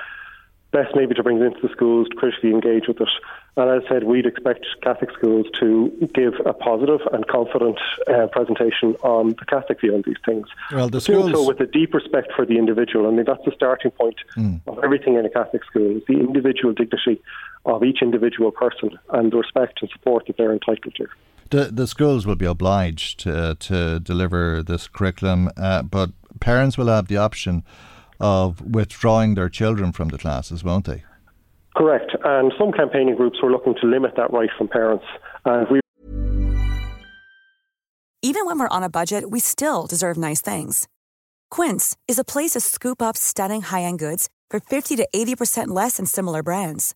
best 0.71 0.95
maybe 0.95 1.15
to 1.15 1.23
bring 1.23 1.37
it 1.37 1.43
into 1.43 1.61
the 1.61 1.69
schools 1.69 2.07
to 2.09 2.15
critically 2.15 2.51
engage 2.51 2.87
with 2.87 2.99
it. 2.99 3.09
And 3.55 3.69
as 3.69 3.83
I 3.85 3.89
said, 3.89 4.03
we'd 4.03 4.25
expect 4.25 4.65
Catholic 4.81 5.11
schools 5.11 5.47
to 5.59 6.09
give 6.13 6.33
a 6.45 6.53
positive 6.53 7.01
and 7.11 7.25
confident 7.27 7.79
uh, 8.07 8.27
presentation 8.27 8.95
on 9.01 9.29
the 9.29 9.45
Catholic 9.45 9.81
view 9.81 9.95
on 9.95 10.03
these 10.05 10.17
things. 10.25 10.47
Well, 10.71 10.89
the 10.89 11.01
schools... 11.01 11.31
so 11.31 11.47
with 11.47 11.59
a 11.61 11.65
deep 11.65 11.93
respect 11.93 12.33
for 12.35 12.45
the 12.45 12.57
individual. 12.57 13.07
I 13.07 13.11
mean, 13.11 13.25
that's 13.25 13.43
the 13.45 13.51
starting 13.55 13.91
point 13.91 14.17
mm. 14.35 14.59
of 14.67 14.83
everything 14.83 15.15
in 15.15 15.25
a 15.25 15.29
Catholic 15.29 15.63
school, 15.63 15.97
is 15.97 16.03
the 16.07 16.19
individual 16.19 16.73
dignity 16.73 17.21
of 17.65 17.83
each 17.83 18.01
individual 18.01 18.51
person 18.51 18.97
and 19.09 19.31
the 19.31 19.37
respect 19.37 19.81
and 19.81 19.89
support 19.89 20.27
that 20.27 20.37
they're 20.37 20.53
entitled 20.53 20.93
to. 20.95 21.07
The, 21.49 21.69
the 21.71 21.87
schools 21.87 22.25
will 22.25 22.35
be 22.35 22.45
obliged 22.45 23.19
to, 23.21 23.55
to 23.59 23.99
deliver 23.99 24.61
this 24.63 24.87
curriculum, 24.87 25.49
uh, 25.55 25.83
but 25.83 26.11
parents 26.39 26.77
will 26.77 26.87
have 26.87 27.07
the 27.07 27.17
option 27.17 27.63
of 28.19 28.61
withdrawing 28.61 29.35
their 29.35 29.49
children 29.49 29.91
from 29.91 30.09
the 30.09 30.17
classes, 30.17 30.63
won't 30.63 30.85
they? 30.85 31.03
Correct. 31.75 32.11
And 32.23 32.51
some 32.57 32.71
campaigning 32.71 33.15
groups 33.15 33.37
were 33.41 33.51
looking 33.51 33.75
to 33.81 33.87
limit 33.87 34.15
that 34.17 34.33
right 34.33 34.49
from 34.57 34.67
parents. 34.67 35.05
And 35.45 35.67
we 35.69 35.79
Even 38.23 38.45
when 38.45 38.59
we're 38.59 38.67
on 38.69 38.83
a 38.83 38.89
budget, 38.89 39.29
we 39.29 39.39
still 39.39 39.85
deserve 39.85 40.17
nice 40.17 40.41
things. 40.41 40.87
Quince 41.51 41.95
is 42.07 42.19
a 42.19 42.23
place 42.23 42.51
to 42.51 42.59
scoop 42.59 43.01
up 43.01 43.15
stunning 43.15 43.61
high-end 43.61 43.99
goods 43.99 44.27
for 44.49 44.59
50 44.59 44.95
to 44.97 45.07
80% 45.15 45.67
less 45.67 45.97
than 45.97 46.05
similar 46.05 46.43
brands. 46.43 46.95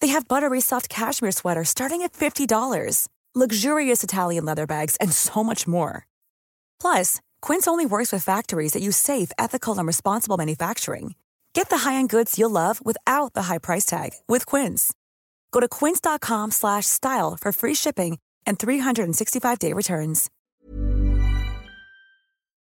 They 0.00 0.08
have 0.08 0.26
buttery 0.26 0.60
soft 0.60 0.88
cashmere 0.88 1.30
sweaters 1.30 1.68
starting 1.68 2.02
at 2.02 2.12
$50, 2.12 3.06
luxurious 3.34 4.04
Italian 4.04 4.44
leather 4.44 4.66
bags, 4.66 4.96
and 4.96 5.10
so 5.12 5.42
much 5.42 5.66
more. 5.66 6.06
Plus, 6.78 7.20
Quince 7.40 7.66
only 7.66 7.86
works 7.86 8.12
with 8.12 8.22
factories 8.22 8.72
that 8.72 8.82
use 8.82 8.96
safe, 8.96 9.32
ethical, 9.38 9.78
and 9.78 9.86
responsible 9.86 10.36
manufacturing. 10.36 11.14
Get 11.54 11.70
the 11.70 11.78
high-end 11.78 12.10
goods 12.10 12.38
you'll 12.38 12.50
love 12.50 12.84
without 12.84 13.32
the 13.32 13.42
high 13.42 13.58
price 13.58 13.86
tag 13.86 14.10
with 14.28 14.44
Quince. 14.44 14.92
Go 15.50 15.60
to 15.60 15.68
quince.com/style 15.68 17.38
for 17.40 17.52
free 17.52 17.74
shipping 17.74 18.18
and 18.46 18.58
365-day 18.58 19.72
returns. 19.72 20.28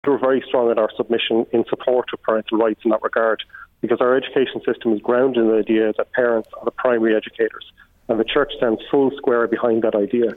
We're 0.07 0.19
very 0.19 0.43
strong 0.47 0.71
in 0.71 0.77
our 0.77 0.89
submission 0.95 1.45
in 1.51 1.65
support 1.67 2.05
of 2.13 2.21
parental 2.21 2.59
rights 2.59 2.81
in 2.85 2.91
that 2.91 3.01
regard 3.01 3.43
because 3.81 4.01
our 4.01 4.15
education 4.15 4.61
system 4.65 4.93
is 4.93 5.01
grounded 5.01 5.43
in 5.43 5.49
the 5.49 5.57
idea 5.57 5.93
that 5.97 6.11
parents 6.11 6.49
are 6.57 6.65
the 6.65 6.71
primary 6.71 7.15
educators 7.15 7.65
and 8.07 8.19
the 8.19 8.23
church 8.23 8.53
stands 8.57 8.81
full 8.89 9.11
square 9.17 9.47
behind 9.47 9.83
that 9.83 9.95
idea. 9.95 10.35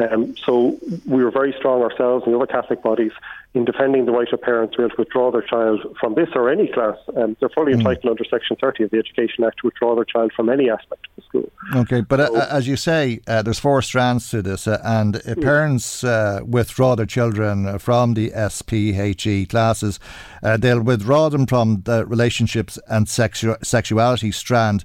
Um, 0.00 0.34
so 0.36 0.78
we 1.06 1.22
were 1.22 1.30
very 1.30 1.54
strong 1.58 1.82
ourselves 1.82 2.24
and 2.24 2.34
the 2.34 2.38
other 2.38 2.46
Catholic 2.46 2.82
bodies 2.82 3.12
in 3.52 3.64
defending 3.64 4.06
the 4.06 4.12
right 4.12 4.32
of 4.32 4.40
parents 4.40 4.76
to 4.76 4.88
withdraw 4.96 5.30
their 5.30 5.42
child 5.42 5.84
from 5.98 6.14
this 6.14 6.28
or 6.34 6.48
any 6.48 6.68
class. 6.68 6.96
Um, 7.16 7.36
they're 7.40 7.48
fully 7.48 7.72
mm. 7.72 7.78
entitled 7.78 8.12
under 8.12 8.24
Section 8.24 8.56
30 8.56 8.84
of 8.84 8.90
the 8.90 8.98
Education 8.98 9.44
Act 9.44 9.58
to 9.58 9.66
withdraw 9.66 9.96
their 9.96 10.04
child 10.04 10.32
from 10.32 10.48
any 10.48 10.70
aspect 10.70 11.06
of 11.06 11.16
the 11.16 11.22
school. 11.22 11.52
Okay, 11.74 12.00
but 12.00 12.20
uh, 12.20 12.26
so, 12.28 12.36
uh, 12.36 12.46
as 12.50 12.68
you 12.68 12.76
say, 12.76 13.20
uh, 13.26 13.42
there's 13.42 13.58
four 13.58 13.82
strands 13.82 14.30
to 14.30 14.40
this, 14.40 14.66
uh, 14.66 14.80
and 14.84 15.16
if 15.16 15.36
mm. 15.36 15.42
parents 15.42 16.04
uh, 16.04 16.40
withdraw 16.44 16.94
their 16.94 17.06
children 17.06 17.78
from 17.78 18.14
the 18.14 18.30
SPHE 18.30 19.46
classes, 19.46 19.98
uh, 20.42 20.56
they'll 20.56 20.80
withdraw 20.80 21.28
them 21.28 21.46
from 21.46 21.82
the 21.82 22.06
relationships 22.06 22.78
and 22.88 23.06
sexu- 23.06 23.62
sexuality 23.64 24.30
strand 24.30 24.84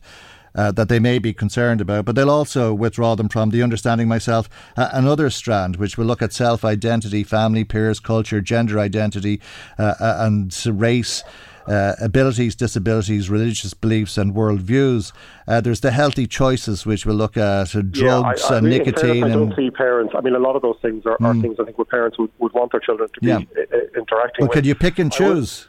uh, 0.56 0.72
that 0.72 0.90
they 0.90 1.00
may 1.00 1.20
be 1.20 1.34
concerned 1.34 1.82
about, 1.82 2.06
but 2.06 2.16
they'll 2.16 2.30
also 2.30 2.74
withdraw 2.74 3.16
them 3.16 3.30
from 3.30 3.50
the 3.50 3.62
understanding 3.62 4.08
myself 4.08 4.50
uh, 4.78 4.90
another 4.94 5.30
strand, 5.30 5.76
which 5.76 5.98
will 5.98 6.06
look 6.06 6.22
at 6.22 6.34
self 6.34 6.64
identity, 6.64 7.24
family, 7.24 7.64
peers, 7.64 8.00
culture, 8.00 8.42
gender 8.42 8.80
identity, 8.80 9.42
uh, 9.78 9.96
uh 10.00 10.18
and 10.20 10.66
race. 10.66 11.24
Uh, 11.68 11.96
abilities, 12.00 12.56
disabilities, 12.56 13.28
religious 13.28 13.74
beliefs, 13.74 14.20
and 14.20 14.36
worldviews. 14.36 15.12
Uh, 15.48 15.60
there's 15.60 15.80
the 15.80 15.90
healthy 15.90 16.28
choices, 16.28 16.86
which 16.86 17.08
we'll 17.08 17.16
look 17.16 17.36
at 17.36 17.76
uh, 17.76 17.82
drugs 17.82 18.44
yeah, 18.44 18.48
I, 18.50 18.54
I 18.54 18.58
and 18.60 18.70
nicotine. 18.70 19.24
I 19.24 19.30
don't 19.30 19.56
see 19.56 19.72
parents. 19.72 20.14
I 20.16 20.22
mean, 20.22 20.36
a 20.36 20.40
lot 20.40 20.56
of 20.56 20.62
those 20.62 20.78
things 20.84 21.08
are, 21.08 21.18
mm. 21.18 21.42
things 21.42 21.58
I 21.60 21.64
think 21.64 21.80
where 21.80 21.86
parents 21.86 22.20
would, 22.20 22.30
would 22.38 22.54
want 22.54 22.72
their 22.72 22.82
children 22.82 23.10
to 23.10 23.20
yeah. 23.20 23.40
be 23.40 23.48
uh, 23.60 23.78
interacting. 23.98 24.46
But 24.46 24.50
with. 24.50 24.52
could 24.52 24.66
you 24.68 24.76
pick 24.76 25.00
and 25.00 25.12
choose? 25.12 25.68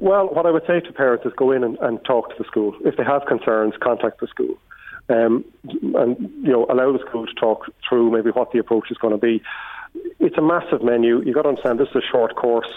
Well, 0.00 0.28
what 0.28 0.46
I 0.46 0.50
would 0.50 0.66
say 0.66 0.80
to 0.80 0.92
parents 0.92 1.26
is 1.26 1.32
go 1.36 1.50
in 1.50 1.64
and, 1.64 1.76
and 1.80 2.04
talk 2.04 2.30
to 2.30 2.34
the 2.38 2.44
school. 2.44 2.74
If 2.84 2.96
they 2.96 3.04
have 3.04 3.26
concerns, 3.26 3.74
contact 3.82 4.20
the 4.20 4.28
school. 4.28 4.56
Um, 5.08 5.44
and 5.64 6.20
you 6.42 6.52
know, 6.52 6.66
allow 6.68 6.92
the 6.92 7.00
school 7.08 7.26
to 7.26 7.34
talk 7.34 7.66
through 7.88 8.10
maybe 8.10 8.30
what 8.30 8.52
the 8.52 8.58
approach 8.58 8.90
is 8.90 8.98
going 8.98 9.14
to 9.14 9.18
be. 9.18 9.42
It's 10.20 10.36
a 10.36 10.42
massive 10.42 10.82
menu. 10.82 11.22
You've 11.22 11.34
got 11.34 11.42
to 11.42 11.48
understand 11.48 11.80
this 11.80 11.88
is 11.88 11.96
a 11.96 12.12
short 12.12 12.36
course. 12.36 12.70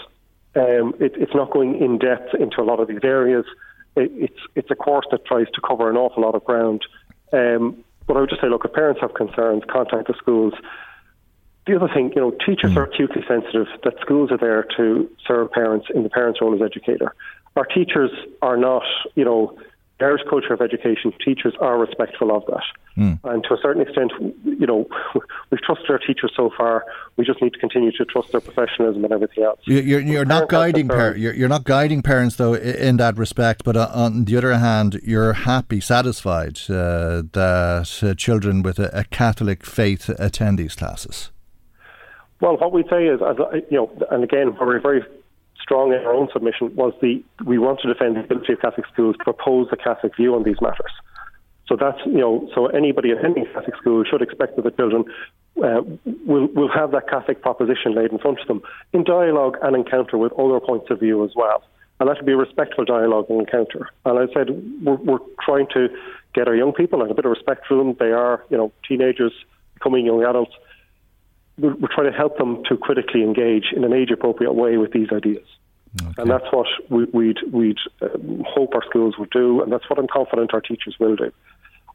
Um, 0.55 0.95
it, 0.99 1.13
it's 1.15 1.36
not 1.36 1.51
going 1.51 1.80
in 1.80 1.97
depth 1.97 2.34
into 2.39 2.61
a 2.61 2.63
lot 2.63 2.80
of 2.80 2.88
these 2.88 3.03
areas. 3.03 3.45
It, 3.95 4.11
it's 4.15 4.39
it's 4.55 4.72
a 4.72 4.76
course 4.76 5.05
that 5.11 5.26
tries 5.26 5.47
to 5.53 5.61
cover 5.61 5.89
an 5.89 5.97
awful 5.97 6.24
lot 6.24 6.36
of 6.36 6.43
ground. 6.45 6.82
Um, 7.34 7.84
but 8.07 8.17
I 8.17 8.22
would 8.22 8.30
just 8.30 8.41
say, 8.41 8.49
look, 8.49 8.65
if 8.65 8.74
parents 8.74 9.01
have 9.01 9.13
concerns, 9.13 9.63
contact 9.69 10.07
the 10.07 10.13
schools 10.17 10.53
the 11.68 11.76
other 11.76 11.89
thing, 11.93 12.12
you 12.16 12.22
know, 12.22 12.32
teachers 12.32 12.72
mm. 12.72 12.78
are 12.78 12.84
acutely 12.84 13.24
sensitive 13.28 13.68
that 13.84 13.93
schools 14.01 14.32
are 14.32 14.38
there 14.38 14.66
to 14.78 15.09
serve 15.28 15.51
parents 15.51 15.88
in 15.93 16.03
the 16.03 16.09
parents' 16.09 16.41
role 16.41 16.55
as 16.55 16.62
educator. 16.62 17.14
Our 17.55 17.66
teachers 17.66 18.12
are 18.41 18.57
not, 18.57 18.84
you 19.16 19.26
know, 19.26 19.57
Irish 20.01 20.22
culture 20.30 20.53
of 20.53 20.62
education, 20.62 21.14
teachers 21.24 21.53
are 21.59 21.78
respectful 21.78 22.36
of 22.36 22.43
that. 22.47 22.64
Mm. 22.97 23.20
And 23.24 23.43
to 23.43 23.53
a 23.53 23.57
certain 23.62 23.82
extent, 23.82 24.12
you 24.43 24.66
know, 24.66 24.88
we've 25.51 25.62
trusted 25.62 25.89
our 25.89 25.99
teachers 25.99 26.32
so 26.36 26.49
far. 26.57 26.86
We 27.18 27.26
just 27.26 27.41
need 27.41 27.53
to 27.53 27.59
continue 27.59 27.91
to 27.91 28.05
trust 28.05 28.32
their 28.32 28.41
professionalism 28.41 29.03
and 29.03 29.14
everything 29.14 29.43
else. 29.43 29.59
You're, 29.66 29.99
you're 29.99 30.26
not 30.26 30.49
guiding 30.49 30.88
par- 30.88 31.16
you're, 31.16 31.34
you're, 31.34 31.49
not 31.49 31.64
guiding 31.64 32.01
parents 32.01 32.36
though 32.36 32.55
in 32.55 32.97
that 32.97 33.18
respect. 33.18 33.64
But 33.64 33.78
uh, 33.78 33.89
on 33.93 34.26
the 34.26 34.36
other 34.38 34.57
hand, 34.57 34.99
you're 35.03 35.34
happy, 35.34 35.80
satisfied 35.80 36.59
uh, 36.70 37.24
that 37.34 37.99
uh, 38.01 38.14
children 38.16 38.64
with 38.64 38.80
a, 38.80 38.89
a 38.97 39.03
Catholic 39.05 39.66
faith 39.66 40.09
attend 40.09 40.59
these 40.59 40.76
classes. 40.76 41.32
Well, 42.42 42.58
what 42.58 42.74
we'd 42.74 42.89
say 42.89 43.06
is, 43.06 43.22
as, 43.22 43.38
you 43.70 43.78
know, 43.78 43.92
and 44.10 44.24
again, 44.24 44.58
we're 44.60 44.80
very 44.80 45.04
strong 45.62 45.94
in 45.94 46.00
our 46.00 46.14
own 46.14 46.28
submission, 46.34 46.76
was 46.76 46.94
the 47.02 47.24
we 47.46 47.60
want 47.60 47.80
to 47.82 47.94
defend 47.94 48.16
the 48.16 48.22
ability 48.22 48.54
of 48.54 48.62
Catholic 48.62 48.88
schools 48.92 49.16
to 49.18 49.24
propose 49.24 49.70
the 49.70 49.78
Catholic 49.78 50.16
view 50.16 50.34
on 50.34 50.44
these 50.44 50.60
matters. 50.60 50.92
So 51.68 51.78
that's 51.80 52.00
you 52.06 52.18
know, 52.18 52.50
so 52.54 52.66
anybody 52.68 53.12
attending 53.12 53.46
Catholic 53.46 53.78
school 53.78 54.04
should 54.04 54.24
expect 54.24 54.56
that 54.56 54.64
the 54.64 54.72
children 54.72 55.06
uh, 55.64 55.82
will 56.26 56.48
will 56.48 56.70
have 56.74 56.92
that 56.92 57.08
Catholic 57.08 57.42
proposition 57.42 57.94
laid 57.96 58.12
in 58.12 58.18
front 58.18 58.39
of 58.39 58.48
them 58.48 58.62
in 58.92 59.04
dialogue 59.04 59.58
and 59.62 59.76
encounter 59.76 60.18
with 60.18 60.34
other 60.34 60.60
points 60.60 60.88
of 60.89 61.00
view 61.00 61.24
as 61.24 61.32
well. 61.36 61.64
And 62.00 62.10
that 62.10 62.18
should 62.18 62.26
be 62.26 62.32
a 62.32 62.38
respectful 62.38 62.84
dialogue 62.84 63.28
and 63.30 63.39
encounter. 63.39 63.88
And 64.06 64.18
I 64.18 64.34
said 64.34 64.50
we're, 64.84 64.96
we're 64.96 65.26
trying 65.46 65.68
to 65.76 65.88
get 66.34 66.48
our 66.48 66.56
young 66.56 66.74
people 66.74 67.04
and 67.04 67.12
a 67.12 67.14
bit 67.14 67.26
of 67.26 67.32
respect 67.32 67.68
for 67.68 67.78
them. 67.78 67.96
They 68.00 68.12
are 68.12 68.44
you 68.50 68.58
know 68.58 68.74
teenagers 68.88 69.34
becoming 69.76 70.08
young 70.08 70.24
adults 70.24 70.54
we're, 71.62 71.76
we're 71.76 71.93
trying 71.93 72.12
to 72.12 72.18
help 72.18 72.38
them 72.38 72.64
to 72.68 72.78
critically 72.78 73.24
engage 73.24 73.72
in 73.76 73.84
an 73.84 73.93
age 73.93 74.12
appropriate 74.12 74.53
way 74.53 74.78
with 74.78 74.91
these 74.91 75.07
ideas. 75.12 75.45
Okay. 76.01 76.22
And 76.22 76.32
that's 76.32 76.45
what 76.51 76.68
we, 76.89 77.05
would 77.05 77.14
we'd, 77.14 77.38
we'd 77.51 77.78
um, 78.01 78.43
hope 78.47 78.74
our 78.74 78.84
schools 78.89 79.16
would 79.20 79.30
do, 79.30 79.62
and 79.62 79.72
that's 79.72 79.89
what 79.89 79.99
I'm 79.99 80.07
confident 80.07 80.53
our 80.53 80.62
teachers 80.62 80.95
will 80.99 81.16
do. 81.16 81.32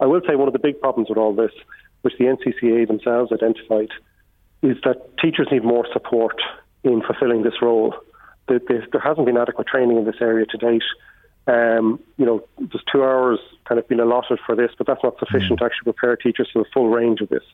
I 0.00 0.06
will 0.06 0.20
say 0.28 0.36
one 0.36 0.48
of 0.48 0.52
the 0.52 0.58
big 0.58 0.80
problems 0.80 1.08
with 1.08 1.18
all 1.18 1.34
this, 1.34 1.52
which 2.02 2.14
the 2.18 2.24
NCCA 2.24 2.86
themselves 2.86 3.32
identified, 3.32 3.88
is 4.62 4.76
that 4.84 5.16
teachers 5.18 5.48
need 5.50 5.64
more 5.64 5.86
support 5.92 6.36
in 6.84 7.02
fulfilling 7.02 7.42
this 7.42 7.62
role. 7.62 7.94
There, 8.48 8.60
there 8.68 9.00
hasn't 9.02 9.26
been 9.26 9.38
adequate 9.38 9.66
training 9.66 9.96
in 9.96 10.04
this 10.04 10.16
area 10.20 10.44
to 10.46 10.58
date. 10.58 10.84
Um, 11.46 12.00
you 12.18 12.26
know, 12.26 12.44
there's 12.58 12.84
two 12.92 13.02
hours 13.02 13.38
kind 13.64 13.78
of 13.78 13.88
been 13.88 14.00
allotted 14.00 14.40
for 14.44 14.54
this, 14.54 14.70
but 14.76 14.86
that's 14.86 15.02
not 15.02 15.18
sufficient 15.18 15.52
mm. 15.52 15.58
to 15.58 15.64
actually 15.64 15.92
prepare 15.92 16.16
teachers 16.16 16.50
for 16.52 16.62
the 16.62 16.68
full 16.74 16.90
range 16.90 17.20
of 17.22 17.28
this. 17.30 17.44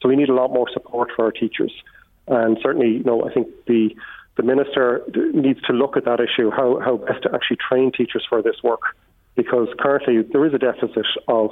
So 0.00 0.08
we 0.08 0.16
need 0.16 0.28
a 0.28 0.34
lot 0.34 0.50
more 0.52 0.68
support 0.72 1.10
for 1.14 1.26
our 1.26 1.32
teachers. 1.32 1.72
And 2.26 2.58
certainly, 2.62 2.98
you 2.98 3.04
know, 3.04 3.28
I 3.28 3.32
think 3.32 3.48
the 3.66 3.94
the 4.36 4.42
minister 4.42 5.02
needs 5.34 5.60
to 5.62 5.72
look 5.72 5.96
at 5.96 6.04
that 6.04 6.18
issue, 6.20 6.50
how, 6.50 6.80
how 6.80 6.96
best 6.96 7.24
to 7.24 7.34
actually 7.34 7.58
train 7.68 7.92
teachers 7.92 8.24
for 8.26 8.40
this 8.40 8.56
work, 8.62 8.80
because 9.34 9.68
currently 9.78 10.22
there 10.22 10.46
is 10.46 10.54
a 10.54 10.58
deficit 10.58 11.06
of 11.28 11.50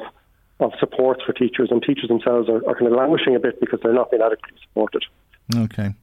of 0.60 0.72
supports 0.80 1.22
for 1.24 1.32
teachers, 1.32 1.68
and 1.70 1.82
teachers 1.82 2.08
themselves 2.08 2.48
are, 2.48 2.66
are 2.68 2.74
kind 2.74 2.86
of 2.86 2.92
languishing 2.92 3.36
a 3.36 3.38
bit 3.38 3.60
because 3.60 3.78
they're 3.82 3.92
not 3.92 4.10
being 4.10 4.22
adequately 4.22 4.58
supported. 4.66 5.04
Okay. 5.54 5.94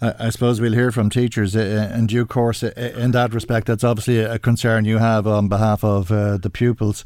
I 0.00 0.28
suppose 0.28 0.60
we'll 0.60 0.74
hear 0.74 0.92
from 0.92 1.08
teachers 1.08 1.56
uh, 1.56 1.88
uh, 1.92 1.96
in 1.96 2.06
due 2.06 2.26
course 2.26 2.62
uh, 2.62 2.70
in 2.98 3.12
that 3.12 3.32
respect. 3.32 3.66
That's 3.66 3.82
obviously 3.82 4.18
a 4.18 4.38
concern 4.38 4.84
you 4.84 4.98
have 4.98 5.26
on 5.26 5.48
behalf 5.48 5.82
of 5.82 6.12
uh, 6.12 6.36
the 6.36 6.50
pupils. 6.50 7.04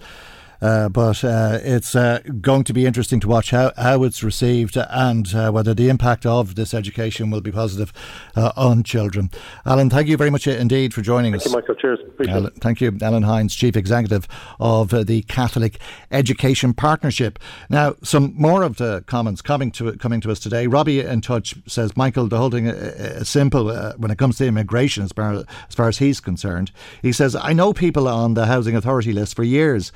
Uh, 0.61 0.89
but 0.89 1.25
uh, 1.25 1.59
it's 1.63 1.95
uh, 1.95 2.21
going 2.41 2.65
to 2.65 2.73
be 2.73 2.87
interesting 2.87 3.21
to 3.21 3.29
watch 3.29 3.51
how, 3.51 3.73
how 3.77 4.03
it's 4.03 4.23
received 4.23 4.77
and 4.77 5.35
uh, 5.35 5.51
whether 5.51 5.75
the 5.75 5.89
impact 5.89 6.27
of 6.27 6.55
this 6.55 6.75
education 6.75 7.31
will 7.31 7.41
be 7.41 7.51
positive 7.51 7.93
uh, 8.37 8.53
on 8.57 8.83
children. 8.83 9.31
Alan, 9.65 9.89
thank 9.89 10.09
you 10.09 10.17
very 10.17 10.31
much 10.31 10.47
indeed 10.47 10.93
for 10.93 11.03
joining 11.03 11.33
thank 11.33 11.43
us. 11.43 11.47
You, 11.47 11.53
Michael. 11.53 11.75
Cheers. 11.75 11.99
Alan, 12.29 12.53
thank 12.61 12.81
you, 12.81 12.97
Alan 13.01 13.23
Hynes, 13.23 13.57
Chief 13.57 13.77
Executive 13.77 14.29
of 14.59 14.93
uh, 14.93 15.03
the 15.03 15.23
Catholic 15.23 15.79
Education 16.11 16.75
Partnership. 16.75 17.39
Now, 17.71 17.95
some 18.03 18.35
more 18.37 18.63
of 18.63 18.77
the 18.77 19.03
comments 19.07 19.41
coming 19.41 19.71
to 19.73 19.93
coming 19.97 20.21
to 20.21 20.31
us 20.31 20.41
today. 20.41 20.67
Robbie 20.67 21.01
in 21.01 21.21
touch 21.21 21.55
says, 21.67 21.97
Michael, 21.97 22.27
the 22.27 22.37
whole 22.37 22.51
thing 22.51 22.67
is 22.67 23.29
simple 23.29 23.73
when 23.97 24.11
it 24.11 24.19
comes 24.19 24.37
to 24.39 24.47
immigration, 24.47 25.05
as 25.05 25.13
far 25.13 25.33
as 25.33 25.75
far 25.75 25.89
as 25.89 25.99
he's 25.99 26.21
concerned. 26.21 26.71
He 27.03 27.13
says, 27.13 27.35
I 27.35 27.53
know 27.53 27.73
people 27.73 28.09
on 28.09 28.35
the 28.35 28.47
housing 28.47 28.77
authority 28.77 29.13
list 29.13 29.35
for 29.35 29.45
years. 29.45 29.93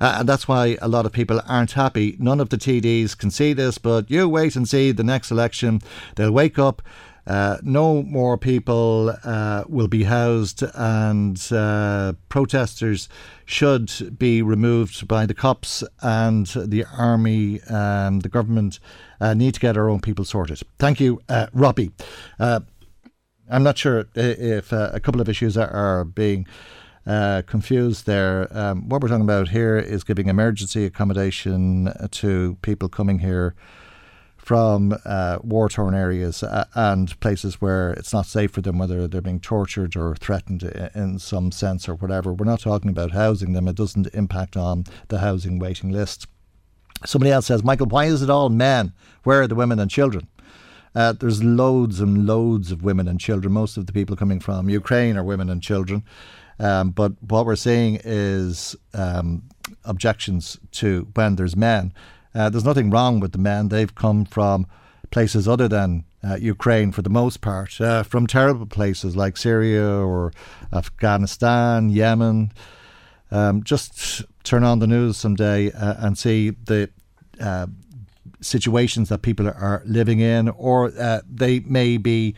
Uh, 0.00 0.16
and 0.20 0.28
that's 0.28 0.46
why 0.46 0.76
a 0.80 0.88
lot 0.88 1.06
of 1.06 1.12
people 1.12 1.40
aren't 1.46 1.72
happy. 1.72 2.16
None 2.18 2.40
of 2.40 2.48
the 2.48 2.56
TDs 2.56 3.16
can 3.16 3.30
see 3.30 3.52
this, 3.52 3.78
but 3.78 4.10
you 4.10 4.28
wait 4.28 4.56
and 4.56 4.68
see 4.68 4.92
the 4.92 5.04
next 5.04 5.30
election. 5.30 5.80
They'll 6.16 6.32
wake 6.32 6.58
up. 6.58 6.82
Uh, 7.28 7.58
no 7.62 8.02
more 8.02 8.38
people 8.38 9.14
uh, 9.22 9.62
will 9.68 9.86
be 9.86 10.04
housed, 10.04 10.64
and 10.74 11.52
uh, 11.52 12.14
protesters 12.30 13.06
should 13.44 14.18
be 14.18 14.40
removed 14.40 15.06
by 15.06 15.26
the 15.26 15.34
cops 15.34 15.84
and 16.00 16.46
the 16.46 16.86
army. 16.96 17.60
Um, 17.64 18.20
the 18.20 18.30
government 18.30 18.80
uh, 19.20 19.34
need 19.34 19.52
to 19.54 19.60
get 19.60 19.76
our 19.76 19.90
own 19.90 20.00
people 20.00 20.24
sorted. 20.24 20.60
Thank 20.78 21.00
you, 21.00 21.20
uh, 21.28 21.48
Robbie. 21.52 21.90
Uh, 22.40 22.60
I'm 23.50 23.62
not 23.62 23.76
sure 23.76 24.06
if 24.14 24.72
a 24.72 25.00
couple 25.00 25.20
of 25.20 25.28
issues 25.28 25.56
are, 25.56 25.70
are 25.70 26.04
being 26.04 26.46
uh, 27.08 27.42
confused 27.46 28.06
there. 28.06 28.46
Um, 28.50 28.88
what 28.88 29.00
we're 29.00 29.08
talking 29.08 29.24
about 29.24 29.48
here 29.48 29.78
is 29.78 30.04
giving 30.04 30.28
emergency 30.28 30.84
accommodation 30.84 31.90
to 32.10 32.58
people 32.60 32.90
coming 32.90 33.20
here 33.20 33.54
from 34.36 34.94
uh, 35.04 35.38
war 35.42 35.68
torn 35.68 35.94
areas 35.94 36.42
uh, 36.42 36.66
and 36.74 37.18
places 37.20 37.60
where 37.60 37.92
it's 37.92 38.12
not 38.12 38.26
safe 38.26 38.50
for 38.50 38.60
them, 38.60 38.78
whether 38.78 39.08
they're 39.08 39.22
being 39.22 39.40
tortured 39.40 39.96
or 39.96 40.16
threatened 40.16 40.62
in 40.94 41.18
some 41.18 41.50
sense 41.50 41.88
or 41.88 41.94
whatever. 41.94 42.32
We're 42.32 42.44
not 42.44 42.60
talking 42.60 42.90
about 42.90 43.12
housing 43.12 43.54
them, 43.54 43.68
it 43.68 43.76
doesn't 43.76 44.08
impact 44.14 44.56
on 44.56 44.84
the 45.08 45.20
housing 45.20 45.58
waiting 45.58 45.90
list. 45.90 46.26
Somebody 47.06 47.30
else 47.30 47.46
says, 47.46 47.64
Michael, 47.64 47.86
why 47.86 48.04
is 48.04 48.22
it 48.22 48.30
all 48.30 48.48
men? 48.48 48.92
Where 49.22 49.42
are 49.42 49.46
the 49.46 49.54
women 49.54 49.78
and 49.78 49.90
children? 49.90 50.28
Uh, 50.94 51.12
there's 51.12 51.44
loads 51.44 52.00
and 52.00 52.26
loads 52.26 52.72
of 52.72 52.82
women 52.82 53.06
and 53.08 53.20
children. 53.20 53.52
Most 53.52 53.76
of 53.76 53.86
the 53.86 53.92
people 53.92 54.16
coming 54.16 54.40
from 54.40 54.68
Ukraine 54.68 55.16
are 55.16 55.24
women 55.24 55.48
and 55.48 55.62
children. 55.62 56.04
Um, 56.58 56.90
but 56.90 57.12
what 57.22 57.46
we're 57.46 57.56
seeing 57.56 58.00
is 58.04 58.76
um, 58.94 59.44
objections 59.84 60.58
to 60.72 61.08
when 61.14 61.36
there's 61.36 61.56
men. 61.56 61.92
Uh, 62.34 62.50
there's 62.50 62.64
nothing 62.64 62.90
wrong 62.90 63.20
with 63.20 63.32
the 63.32 63.38
men. 63.38 63.68
They've 63.68 63.94
come 63.94 64.24
from 64.24 64.66
places 65.10 65.48
other 65.48 65.68
than 65.68 66.04
uh, 66.22 66.36
Ukraine 66.36 66.92
for 66.92 67.02
the 67.02 67.10
most 67.10 67.40
part, 67.40 67.80
uh, 67.80 68.02
from 68.02 68.26
terrible 68.26 68.66
places 68.66 69.16
like 69.16 69.36
Syria 69.36 69.86
or 69.86 70.32
Afghanistan, 70.72 71.90
Yemen. 71.90 72.52
Um, 73.30 73.62
just 73.62 74.24
turn 74.42 74.64
on 74.64 74.78
the 74.78 74.86
news 74.86 75.16
someday 75.16 75.70
uh, 75.72 75.94
and 75.98 76.16
see 76.18 76.50
the 76.50 76.90
uh, 77.40 77.66
situations 78.40 79.08
that 79.10 79.22
people 79.22 79.48
are 79.48 79.82
living 79.84 80.20
in, 80.20 80.48
or 80.48 80.92
uh, 80.98 81.20
they 81.28 81.60
may 81.60 81.96
be 81.96 82.34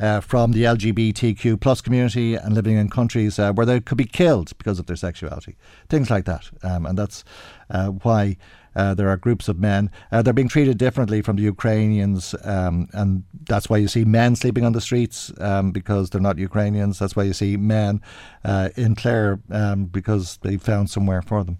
uh, 0.00 0.20
from 0.20 0.52
the 0.52 0.64
LGBTQ 0.64 1.60
plus 1.60 1.80
community 1.80 2.34
and 2.34 2.54
living 2.54 2.76
in 2.76 2.90
countries 2.90 3.38
uh, 3.38 3.52
where 3.52 3.66
they 3.66 3.80
could 3.80 3.98
be 3.98 4.04
killed 4.04 4.56
because 4.58 4.78
of 4.78 4.86
their 4.86 4.96
sexuality, 4.96 5.56
things 5.88 6.10
like 6.10 6.24
that. 6.24 6.50
Um, 6.62 6.86
and 6.86 6.98
that's 6.98 7.24
uh, 7.70 7.88
why 7.88 8.36
uh, 8.76 8.92
there 8.94 9.08
are 9.08 9.16
groups 9.16 9.48
of 9.48 9.58
men. 9.58 9.90
Uh, 10.10 10.20
they're 10.20 10.32
being 10.32 10.48
treated 10.48 10.78
differently 10.78 11.22
from 11.22 11.36
the 11.36 11.42
Ukrainians, 11.42 12.34
um, 12.42 12.88
and 12.92 13.22
that's 13.44 13.70
why 13.70 13.76
you 13.76 13.86
see 13.86 14.04
men 14.04 14.34
sleeping 14.34 14.64
on 14.64 14.72
the 14.72 14.80
streets 14.80 15.32
um, 15.38 15.70
because 15.70 16.10
they're 16.10 16.20
not 16.20 16.38
Ukrainians. 16.38 16.98
That's 16.98 17.14
why 17.14 17.22
you 17.22 17.32
see 17.32 17.56
men 17.56 18.00
uh, 18.44 18.70
in 18.76 18.96
Clare 18.96 19.38
um, 19.50 19.84
because 19.84 20.38
they 20.38 20.56
found 20.56 20.90
somewhere 20.90 21.22
for 21.22 21.44
them. 21.44 21.58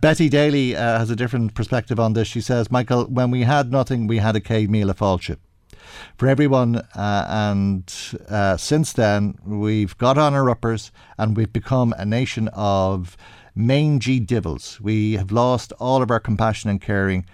Betty 0.00 0.28
Daly 0.28 0.72
has 0.72 1.10
a 1.10 1.16
different 1.16 1.54
perspective 1.54 1.98
on 1.98 2.12
this. 2.12 2.28
She 2.28 2.40
says, 2.42 2.70
Michael, 2.70 3.04
when 3.04 3.30
we 3.30 3.42
had 3.42 3.72
nothing, 3.72 4.06
we 4.06 4.18
had 4.18 4.36
a 4.36 4.40
céad 4.40 4.68
míle 4.68 4.90
of 4.90 4.98
fáilte 4.98 5.38
for 6.16 6.28
everyone. 6.28 6.76
Uh, 6.94 7.26
and 7.28 7.92
uh, 8.28 8.56
since 8.56 8.92
then, 8.92 9.38
we've 9.44 9.96
got 9.98 10.18
on 10.18 10.34
our 10.34 10.48
uppers 10.50 10.92
and 11.18 11.36
we've 11.36 11.52
become 11.52 11.94
a 11.98 12.04
nation 12.04 12.48
of 12.52 13.16
mangy 13.54 14.20
divils. 14.20 14.80
We 14.80 15.12
have 15.14 15.30
lost 15.30 15.72
all 15.78 16.02
of 16.02 16.10
our 16.10 16.20
compassion 16.20 16.70
and 16.70 16.80
caring, 16.80 17.26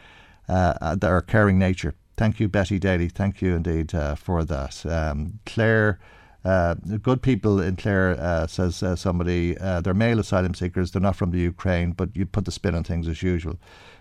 uh, 0.48 0.96
our 1.02 1.22
caring 1.22 1.58
nature. 1.58 1.94
Thank 2.16 2.38
you, 2.38 2.48
Betty 2.48 2.78
Daly. 2.78 3.08
Thank 3.08 3.40
you 3.40 3.54
indeed 3.54 3.94
uh, 3.94 4.14
for 4.14 4.44
that. 4.44 4.84
Um, 4.84 5.40
Clare. 5.46 5.98
Uh, 6.42 6.74
good 7.02 7.20
people 7.20 7.60
in 7.60 7.76
Clare, 7.76 8.18
uh, 8.18 8.46
says 8.46 8.82
uh, 8.82 8.96
somebody, 8.96 9.58
uh, 9.58 9.82
they're 9.82 9.92
male 9.92 10.18
asylum 10.18 10.54
seekers, 10.54 10.90
they're 10.90 11.02
not 11.02 11.14
from 11.16 11.32
the 11.32 11.38
Ukraine, 11.38 11.92
but 11.92 12.16
you 12.16 12.24
put 12.24 12.46
the 12.46 12.50
spin 12.50 12.74
on 12.74 12.82
things 12.82 13.06
as 13.08 13.22
usual. 13.22 13.58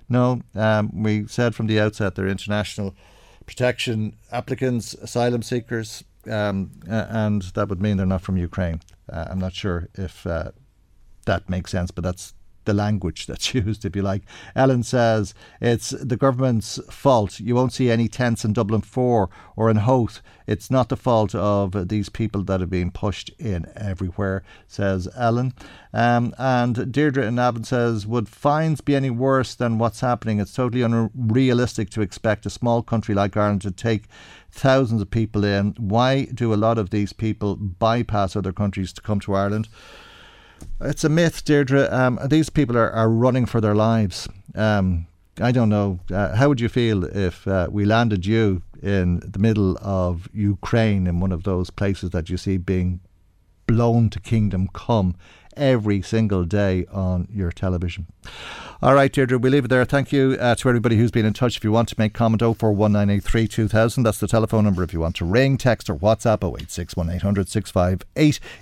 No, 0.07 0.41
um, 0.55 1.03
we 1.03 1.27
said 1.27 1.53
from 1.53 1.67
the 1.67 1.79
outset 1.81 2.15
they're 2.15 2.27
international 2.27 2.95
protection 3.49 4.15
applicants, 4.31 4.93
asylum 4.93 5.41
seekers, 5.41 6.03
um, 6.29 6.69
and 6.87 7.41
that 7.55 7.67
would 7.67 7.81
mean 7.81 7.97
they're 7.97 8.05
not 8.05 8.21
from 8.21 8.37
Ukraine. 8.37 8.79
Uh, 9.11 9.25
I'm 9.27 9.39
not 9.39 9.53
sure 9.53 9.87
if 9.95 10.27
uh, 10.27 10.51
that 11.25 11.49
makes 11.49 11.71
sense, 11.71 11.89
but 11.89 12.03
that's 12.03 12.35
the 12.65 12.73
language 12.73 13.25
that's 13.25 13.53
used, 13.53 13.85
if 13.85 13.95
you 13.95 14.01
like. 14.01 14.23
Ellen 14.55 14.83
says 14.83 15.33
it's 15.61 15.89
the 15.89 16.17
government's 16.17 16.79
fault. 16.89 17.39
You 17.39 17.55
won't 17.55 17.73
see 17.73 17.89
any 17.89 18.07
tents 18.07 18.45
in 18.45 18.53
Dublin 18.53 18.81
4 18.81 19.29
or 19.55 19.69
in 19.69 19.77
Howth. 19.77 20.21
It's 20.47 20.71
not 20.71 20.89
the 20.89 20.97
fault 20.97 21.35
of 21.35 21.89
these 21.89 22.09
people 22.09 22.43
that 22.43 22.61
are 22.61 22.67
being 22.67 22.91
pushed 22.91 23.29
in 23.37 23.71
everywhere, 23.75 24.43
says 24.67 25.07
Ellen. 25.15 25.53
Um, 25.93 26.33
and 26.37 26.91
Deirdre 26.91 27.25
in 27.25 27.35
Navan 27.35 27.63
says, 27.63 28.07
Would 28.07 28.27
fines 28.27 28.81
be 28.81 28.95
any 28.95 29.09
worse 29.09 29.53
than 29.55 29.77
what's 29.77 30.01
happening? 30.01 30.39
It's 30.39 30.53
totally 30.53 30.81
unrealistic 30.81 31.89
to 31.91 32.01
expect 32.01 32.45
a 32.45 32.49
small 32.49 32.81
country 32.81 33.13
like 33.13 33.37
Ireland 33.37 33.61
to 33.61 33.71
take 33.71 34.05
thousands 34.51 35.01
of 35.01 35.11
people 35.11 35.43
in. 35.43 35.75
Why 35.77 36.25
do 36.25 36.53
a 36.53 36.55
lot 36.55 36.77
of 36.77 36.89
these 36.89 37.13
people 37.13 37.55
bypass 37.55 38.35
other 38.35 38.53
countries 38.53 38.93
to 38.93 39.01
come 39.01 39.19
to 39.21 39.35
Ireland? 39.35 39.67
It's 40.81 41.03
a 41.03 41.09
myth, 41.09 41.43
Deirdre. 41.43 41.91
Um, 41.91 42.19
these 42.25 42.49
people 42.49 42.77
are, 42.77 42.91
are 42.91 43.09
running 43.09 43.45
for 43.45 43.61
their 43.61 43.75
lives. 43.75 44.27
Um, 44.55 45.07
I 45.41 45.51
don't 45.51 45.69
know. 45.69 45.99
Uh, 46.11 46.35
how 46.35 46.49
would 46.49 46.59
you 46.59 46.69
feel 46.69 47.03
if 47.05 47.47
uh, 47.47 47.67
we 47.71 47.85
landed 47.85 48.25
you 48.25 48.61
in 48.81 49.19
the 49.19 49.39
middle 49.39 49.77
of 49.81 50.29
Ukraine 50.33 51.07
in 51.07 51.19
one 51.19 51.31
of 51.31 51.43
those 51.43 51.69
places 51.69 52.09
that 52.11 52.29
you 52.29 52.37
see 52.37 52.57
being 52.57 52.99
blown 53.67 54.09
to 54.09 54.19
kingdom 54.19 54.67
come 54.73 55.15
every 55.59 56.01
single 56.01 56.45
day 56.45 56.85
on 56.91 57.27
your 57.31 57.51
television? 57.51 58.07
All 58.81 58.93
right, 58.93 59.11
Deirdre, 59.11 59.37
we 59.37 59.49
leave 59.49 59.65
it 59.65 59.67
there. 59.67 59.83
Thank 59.83 60.13
you 60.13 60.37
uh, 60.39 60.55
to 60.55 60.69
everybody 60.69 60.95
who's 60.95 61.11
been 61.11 61.25
in 61.25 61.33
touch. 61.33 61.57
If 61.57 61.65
you 61.65 61.71
want 61.71 61.89
to 61.89 61.95
make 61.97 62.13
comment, 62.13 62.41
041983 62.41 63.47
2000, 63.47 64.03
that's 64.03 64.19
the 64.19 64.27
telephone 64.27 64.63
number. 64.63 64.83
If 64.83 64.93
you 64.93 65.01
want 65.01 65.17
to 65.17 65.25
ring, 65.25 65.57
text, 65.57 65.89
or 65.89 65.95
WhatsApp, 65.95 66.43
086 66.57 66.95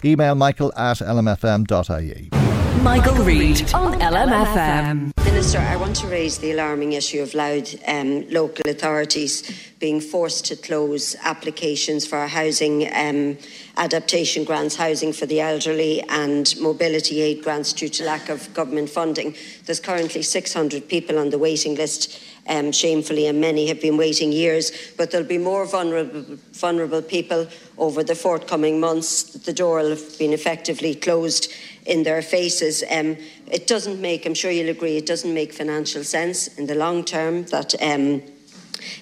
Email 0.04 0.36
michael 0.36 0.74
at 0.76 0.98
lmfm.ie. 0.98 2.37
Michael, 2.84 3.16
Reade 3.24 3.74
on 3.74 4.00
LMFM. 4.00 5.12
Minister, 5.26 5.60
I 5.60 5.76
want 5.76 5.96
to 5.98 6.08
raise 6.08 6.38
the 6.38 6.52
alarming 6.52 6.94
issue 6.94 7.22
of 7.22 7.34
Louth 7.34 7.76
um, 7.88 8.30
local 8.30 8.70
authorities 8.70 9.72
being 9.80 10.02
forced 10.02 10.46
to 10.46 10.56
close 10.56 11.16
applications 11.24 12.06
for 12.06 12.26
housing 12.28 12.88
um, 12.96 13.38
adaptation 13.78 14.44
grants, 14.44 14.76
housing 14.76 15.14
for 15.14 15.26
the 15.26 15.40
elderly, 15.40 16.02
and 16.10 16.56
mobility 16.60 17.22
aid 17.22 17.44
grants 17.44 17.74
due 17.74 17.90
to 17.90 18.04
lack 18.04 18.30
of 18.30 18.52
government 18.54 18.90
funding. 18.90 19.36
There's 19.66 19.80
currently 19.80 20.22
600 20.22 20.88
people 20.88 21.20
on 21.20 21.30
the 21.30 21.38
waiting 21.38 21.76
list. 21.76 22.20
Um, 22.50 22.72
shamefully, 22.72 23.28
and 23.28 23.42
many 23.42 23.68
have 23.68 23.82
been 23.82 23.98
waiting 23.98 24.32
years. 24.32 24.72
But 24.96 25.12
there'll 25.12 25.28
be 25.28 25.38
more 25.38 25.66
vulnerable, 25.66 26.38
vulnerable 26.54 27.02
people 27.02 27.46
over 27.78 28.06
the 28.06 28.16
forthcoming 28.16 28.80
months. 28.80 29.24
The 29.24 29.52
door 29.52 29.80
will 29.80 29.90
have 29.90 30.18
been 30.18 30.32
effectively 30.32 30.96
closed 30.96 31.52
in 31.88 32.04
their 32.04 32.22
faces. 32.22 32.84
Um, 32.92 33.18
it 33.48 33.66
doesn't 33.66 34.00
make, 34.00 34.26
I'm 34.26 34.34
sure 34.34 34.52
you'll 34.52 34.70
agree, 34.70 34.98
it 34.98 35.06
doesn't 35.06 35.34
make 35.34 35.54
financial 35.54 36.04
sense 36.04 36.48
in 36.60 36.68
the 36.68 36.76
long 36.76 37.04
term 37.04 37.44
that. 37.46 37.74
Um, 37.82 38.22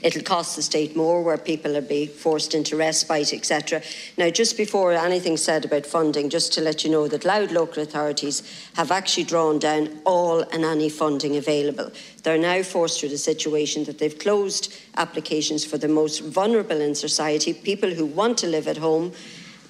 It'll 0.02 0.24
cost 0.24 0.56
the 0.56 0.62
state 0.62 0.96
more 0.96 1.22
where 1.22 1.38
people 1.38 1.74
will 1.74 1.82
be 1.82 2.08
forced 2.08 2.56
into 2.56 2.78
respite, 2.78 3.34
etc. 3.34 3.82
Now, 4.18 4.30
just 4.30 4.58
before 4.58 4.94
anything 4.94 5.38
said 5.38 5.66
about 5.66 5.86
funding, 5.86 6.30
just 6.30 6.54
to 6.54 6.62
let 6.62 6.84
you 6.84 6.90
know 6.90 7.08
that 7.08 7.26
Louth 7.26 7.52
local 7.52 7.84
authorities 7.84 8.42
have 8.76 8.90
actually 8.90 9.26
drawn 9.26 9.60
down 9.60 10.00
all 10.06 10.42
and 10.42 10.64
any 10.64 10.90
funding 10.90 11.36
available. 11.36 11.92
They're 12.24 12.38
now 12.38 12.64
forced 12.64 13.00
to 13.02 13.10
the 13.10 13.18
situation 13.18 13.84
that 13.84 14.00
they've 14.00 14.18
closed 14.18 14.74
applications 14.96 15.66
for 15.66 15.78
the 15.78 15.88
most 15.88 16.22
vulnerable 16.22 16.82
in 16.82 16.96
society, 16.96 17.54
people 17.54 17.92
who 17.92 18.06
want 18.06 18.38
to 18.40 18.48
live 18.48 18.68
at 18.68 18.78
home 18.78 19.12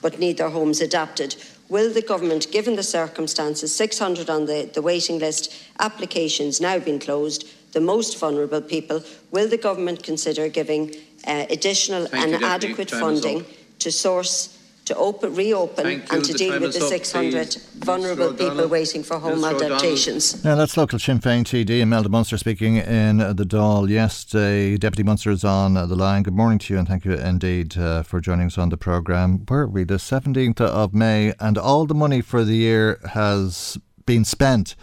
but 0.01 0.19
need 0.19 0.37
their 0.37 0.51
homes 0.51 0.81
adapted. 0.81 1.35
Will 1.67 1.91
the 1.91 2.01
government, 2.01 2.51
given 2.51 2.75
the 2.75 2.83
circumstances, 2.83 3.73
600 3.75 4.29
on 4.29 4.45
the, 4.45 4.69
the 4.73 4.81
waiting 4.81 5.19
list, 5.19 5.53
applications 5.79 6.61
now 6.61 6.77
been 6.77 6.99
closed, 6.99 7.47
the 7.73 7.81
most 7.81 8.19
vulnerable 8.19 8.61
people, 8.61 9.03
will 9.31 9.47
the 9.47 9.57
government 9.57 10.03
consider 10.03 10.47
giving 10.47 10.95
uh, 11.25 11.45
additional 11.49 12.05
Thank 12.05 12.35
and 12.35 12.43
adequate 12.43 12.91
funding 12.91 13.45
to 13.79 13.91
source 13.91 14.57
to 14.85 14.95
open, 14.95 15.33
reopen 15.35 15.85
you. 15.85 16.01
and 16.11 16.23
to 16.25 16.33
deal 16.33 16.59
with 16.59 16.73
the 16.73 16.81
600 16.81 17.31
please. 17.31 17.55
vulnerable 17.79 18.27
Mr. 18.29 18.37
people 18.37 18.45
O'Donnell. 18.51 18.67
waiting 18.69 19.03
for 19.03 19.19
home 19.19 19.39
Mr. 19.39 19.53
O'Donnell. 19.55 19.73
adaptations? 19.73 20.43
Now, 20.43 20.55
that's 20.55 20.77
local 20.77 20.99
Sinn 20.99 21.19
Féin 21.19 21.43
TD 21.43 21.81
Imelda 21.81 22.09
Munster 22.09 22.37
speaking 22.37 22.77
in 22.77 23.19
uh, 23.21 23.33
the 23.33 23.43
Dáil 23.45 23.89
yesterday. 23.89 24.77
Deputy 24.77 25.03
Munster 25.03 25.31
is 25.31 25.43
on 25.43 25.73
the 25.73 25.85
line. 25.95 26.23
Good 26.23 26.35
morning 26.35 26.59
to 26.59 26.73
you 26.73 26.79
and 26.79 26.87
thank 26.87 27.05
you 27.05 27.13
indeed 27.13 27.77
uh, 27.77 28.03
for 28.03 28.19
joining 28.21 28.47
us 28.47 28.57
on 28.57 28.69
the 28.69 28.77
programme. 28.77 29.45
Where 29.47 29.61
are 29.61 29.67
we? 29.67 29.83
The 29.83 29.95
17th 29.95 30.61
of 30.61 30.93
May, 30.93 31.33
and 31.39 31.57
all 31.57 31.85
the 31.85 31.95
money 31.95 32.21
for 32.21 32.43
the 32.43 32.55
year 32.55 32.99
has 33.13 33.77
been 34.05 34.23
spent. 34.25 34.75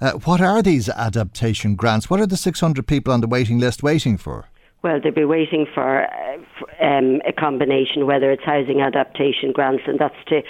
Uh, 0.00 0.12
what 0.24 0.40
are 0.40 0.60
these 0.62 0.88
adaptation 0.88 1.76
grants? 1.76 2.10
What 2.10 2.20
are 2.20 2.26
the 2.26 2.36
600 2.36 2.86
people 2.86 3.12
on 3.12 3.20
the 3.20 3.28
waiting 3.28 3.58
list 3.58 3.82
waiting 3.82 4.16
for? 4.18 4.48
Well, 4.84 5.00
they'll 5.02 5.14
be 5.14 5.24
waiting 5.24 5.66
for, 5.74 6.02
uh, 6.02 6.36
um, 6.78 7.22
a 7.26 7.32
combination, 7.32 8.04
whether 8.04 8.30
it's 8.30 8.44
housing 8.44 8.82
adaptation 8.82 9.50
grants, 9.50 9.84
and 9.86 9.98
that's 9.98 10.22
to 10.28 10.42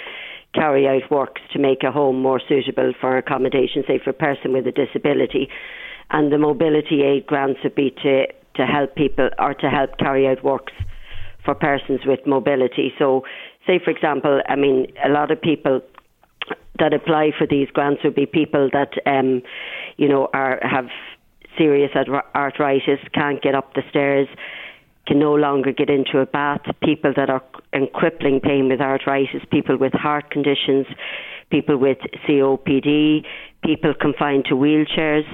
carry 0.53 0.85
out 0.89 1.09
works 1.09 1.41
to 1.53 1.59
make 1.59 1.83
a 1.83 1.91
home 1.91 2.21
more 2.21 2.41
suitable 2.47 2.91
for 2.99 3.17
accommodation, 3.17 3.85
say 3.87 3.97
for 3.97 4.09
a 4.09 4.13
person 4.13 4.51
with 4.51 4.67
a 4.67 4.73
disability. 4.73 5.47
And 6.11 6.33
the 6.33 6.37
mobility 6.37 7.01
aid 7.01 7.25
grants 7.25 7.61
would 7.63 7.75
be 7.75 7.91
to, 8.03 8.27
to 8.55 8.65
help 8.65 8.95
people 8.95 9.29
or 9.39 9.53
to 9.53 9.69
help 9.69 9.97
carry 9.97 10.27
out 10.27 10.43
works 10.43 10.73
for 11.45 11.55
persons 11.55 12.01
with 12.05 12.19
mobility. 12.27 12.93
So, 12.99 13.23
say 13.65 13.79
for 13.79 13.91
example, 13.91 14.41
I 14.49 14.55
mean, 14.57 14.87
a 15.03 15.09
lot 15.09 15.31
of 15.31 15.41
people 15.41 15.79
that 16.77 16.93
apply 16.93 17.31
for 17.37 17.47
these 17.47 17.69
grants 17.71 18.03
would 18.03 18.15
be 18.15 18.25
people 18.25 18.69
that, 18.73 18.91
um, 19.05 19.41
you 19.95 20.09
know, 20.09 20.27
are 20.33 20.59
have 20.61 20.89
serious 21.57 21.91
arthritis, 22.35 22.99
can't 23.13 23.41
get 23.41 23.55
up 23.55 23.73
the 23.73 23.83
stairs, 23.89 24.27
can 25.07 25.19
no 25.19 25.33
longer 25.35 25.71
get 25.71 25.89
into 25.89 26.19
a 26.19 26.25
bath, 26.25 26.61
people 26.83 27.13
that 27.15 27.29
are 27.29 27.43
in 27.73 27.87
crippling 27.93 28.39
pain 28.39 28.69
with 28.69 28.81
arthritis, 28.81 29.41
people 29.51 29.77
with 29.77 29.93
heart 29.93 30.31
conditions, 30.31 30.87
people 31.51 31.77
with 31.77 31.99
COPD, 32.27 33.23
people 33.63 33.93
confined 33.99 34.45
to 34.45 34.55
wheelchairs. 34.55 35.25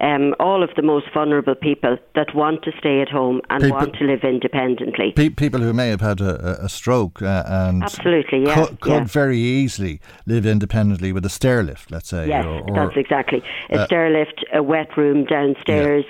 Um, 0.00 0.34
all 0.40 0.62
of 0.62 0.70
the 0.76 0.82
most 0.82 1.06
vulnerable 1.12 1.54
people 1.54 1.98
that 2.14 2.34
want 2.34 2.62
to 2.62 2.72
stay 2.78 3.02
at 3.02 3.10
home 3.10 3.42
and 3.50 3.62
People- 3.62 3.78
want 3.78 3.94
to 3.96 4.04
live 4.04 4.24
independently. 4.24 5.12
Pe- 5.12 5.28
people 5.28 5.60
who 5.60 5.74
may 5.74 5.88
have 5.90 6.00
had 6.00 6.22
a, 6.22 6.64
a- 6.64 6.68
stroke 6.70 7.20
uh, 7.20 7.42
and 7.46 7.82
Absolutely, 7.82 8.44
yeah, 8.44 8.54
could, 8.66 8.80
could 8.80 8.92
yeah. 8.92 9.04
very 9.04 9.38
easily 9.38 10.00
live 10.26 10.46
independently 10.46 11.12
with 11.12 11.24
a 11.26 11.28
stair 11.28 11.62
lift, 11.62 11.90
let's 11.90 12.08
say. 12.08 12.28
Yes, 12.28 12.46
or, 12.46 12.62
or- 12.62 12.74
that's 12.74 12.96
exactly. 12.96 13.42
A 13.70 13.80
uh, 13.80 13.84
stair 13.86 14.08
lift, 14.10 14.42
a 14.54 14.62
wet 14.62 14.96
room 14.96 15.24
downstairs, 15.26 16.06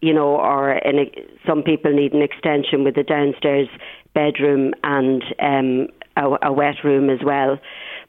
you 0.00 0.14
know, 0.14 0.36
or 0.36 0.70
an, 0.70 1.10
some 1.46 1.62
people 1.62 1.92
need 1.92 2.14
an 2.14 2.22
extension 2.22 2.82
with 2.82 2.96
a 2.96 3.02
downstairs 3.02 3.68
bedroom 4.14 4.72
and 4.84 5.22
um, 5.40 5.88
a, 6.16 6.48
a 6.48 6.52
wet 6.52 6.76
room 6.84 7.10
as 7.10 7.18
well. 7.24 7.58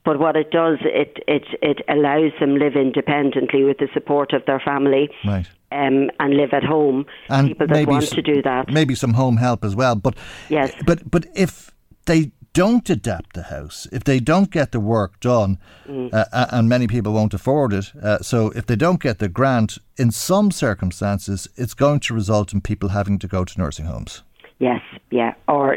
But 0.05 0.19
what 0.19 0.35
it 0.35 0.51
does, 0.51 0.77
it, 0.81 1.17
it, 1.27 1.43
it 1.61 1.81
allows 1.89 2.31
them 2.39 2.55
live 2.57 2.75
independently 2.75 3.63
with 3.63 3.77
the 3.79 3.87
support 3.93 4.33
of 4.33 4.45
their 4.45 4.59
family 4.59 5.09
Right. 5.25 5.47
um, 5.71 6.09
and 6.19 6.33
live 6.37 6.53
at 6.53 6.63
home. 6.63 7.05
and 7.29 7.47
people 7.49 7.67
that 7.67 7.87
want 7.87 8.03
s- 8.03 8.09
to 8.11 8.21
do 8.21 8.41
that. 8.43 8.71
Maybe 8.71 8.95
some 8.95 9.13
home 9.13 9.37
help 9.37 9.65
as 9.65 9.75
well. 9.75 9.95
But 9.95 10.15
Yes. 10.49 10.71
but 10.85 11.09
but 11.09 11.25
if 11.35 11.71
they 12.05 12.31
don't 12.53 12.89
adapt 12.89 13.33
the 13.33 13.43
house, 13.43 13.85
if 13.91 14.03
they 14.03 14.19
don't 14.21 14.49
get 14.51 14.71
the 14.71 14.79
work 14.79 15.19
done, 15.19 15.57
Mm. 15.89 16.09
uh, 16.13 16.45
and 16.51 16.69
many 16.69 16.87
people 16.87 17.11
won't 17.11 17.33
afford 17.33 17.73
it, 17.73 17.91
uh, 18.01 18.19
so 18.21 18.51
if 18.55 18.65
they 18.65 18.75
don't 18.77 19.01
get 19.01 19.17
the 19.19 19.27
grant, 19.27 19.77
in 19.97 20.11
some 20.11 20.51
circumstances, 20.51 21.47
it's 21.57 21.73
going 21.73 21.99
to 22.01 22.13
result 22.13 22.53
in 22.53 22.61
people 22.61 22.89
having 22.89 23.19
to 23.19 23.27
go 23.27 23.43
to 23.43 23.59
nursing 23.59 23.85
homes. 23.87 24.23
Yes, 24.59 24.81
yeah, 25.11 25.33
or 25.47 25.75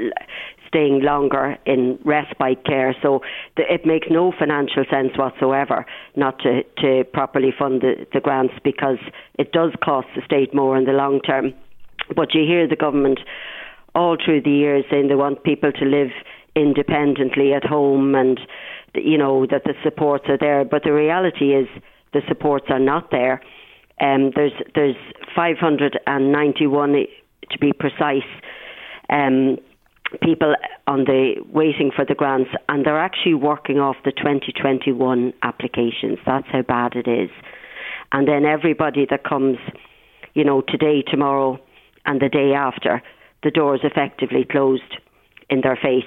staying 0.69 1.01
longer 1.03 1.57
in 1.67 1.99
respite 2.05 2.65
care. 2.65 2.95
So 3.03 3.21
the, 3.57 3.63
it 3.73 3.85
makes 3.85 4.07
no 4.11 4.33
financial 4.39 4.85
sense 4.91 5.17
whatsoever 5.17 5.85
not 6.15 6.39
to, 6.41 6.63
to 6.79 7.05
properly 7.13 7.53
fund 7.59 7.81
the, 7.81 8.07
the 8.13 8.21
grants 8.21 8.55
because 8.63 8.99
it 9.39 9.53
does 9.53 9.73
cost 9.83 10.07
the 10.15 10.23
state 10.25 10.55
more 10.55 10.77
in 10.77 10.85
the 10.85 10.93
long 10.93 11.21
term. 11.21 11.55
But 12.15 12.35
you 12.35 12.43
hear 12.47 12.69
the 12.69 12.77
government 12.77 13.19
all 13.95 14.17
through 14.23 14.43
the 14.43 14.51
years 14.51 14.85
saying 14.91 15.09
they 15.09 15.15
want 15.15 15.43
people 15.43 15.73
to 15.73 15.85
live 15.85 16.11
independently 16.55 17.53
at 17.53 17.65
home 17.65 18.15
and 18.15 18.39
you 18.95 19.19
know 19.19 19.47
that 19.47 19.65
the 19.65 19.75
supports 19.83 20.25
are 20.29 20.39
there. 20.39 20.65
But 20.65 20.85
the 20.85 20.93
reality 20.93 21.55
is 21.55 21.67
the 22.13 22.23
supports 22.29 22.67
are 22.69 22.79
not 22.79 23.11
there. 23.11 23.41
Um, 24.01 24.31
there's 24.35 24.53
there's 24.75 24.97
591 25.35 26.93
to 27.51 27.59
be 27.59 27.73
precise. 27.73 28.29
Um, 29.11 29.59
people 30.23 30.55
on 30.87 31.05
the 31.05 31.35
waiting 31.53 31.91
for 31.95 32.05
the 32.05 32.15
grants, 32.15 32.51
and 32.69 32.85
they're 32.85 32.99
actually 32.99 33.35
working 33.35 33.79
off 33.79 33.97
the 34.05 34.13
2021 34.13 35.33
applications. 35.43 36.19
That's 36.25 36.47
how 36.51 36.63
bad 36.63 36.95
it 36.95 37.07
is. 37.09 37.31
And 38.13 38.27
then 38.27 38.45
everybody 38.47 39.07
that 39.11 39.25
comes, 39.25 39.59
you 40.35 40.45
know, 40.45 40.63
today, 40.63 41.03
tomorrow, 41.03 41.59
and 42.07 42.21
the 42.21 42.29
day 42.31 42.55
after, 42.55 43.03
the 43.43 43.51
doors 43.51 43.81
effectively 43.85 44.45
closed 44.51 44.97
in 45.51 45.61
their 45.61 45.77
face 45.77 46.05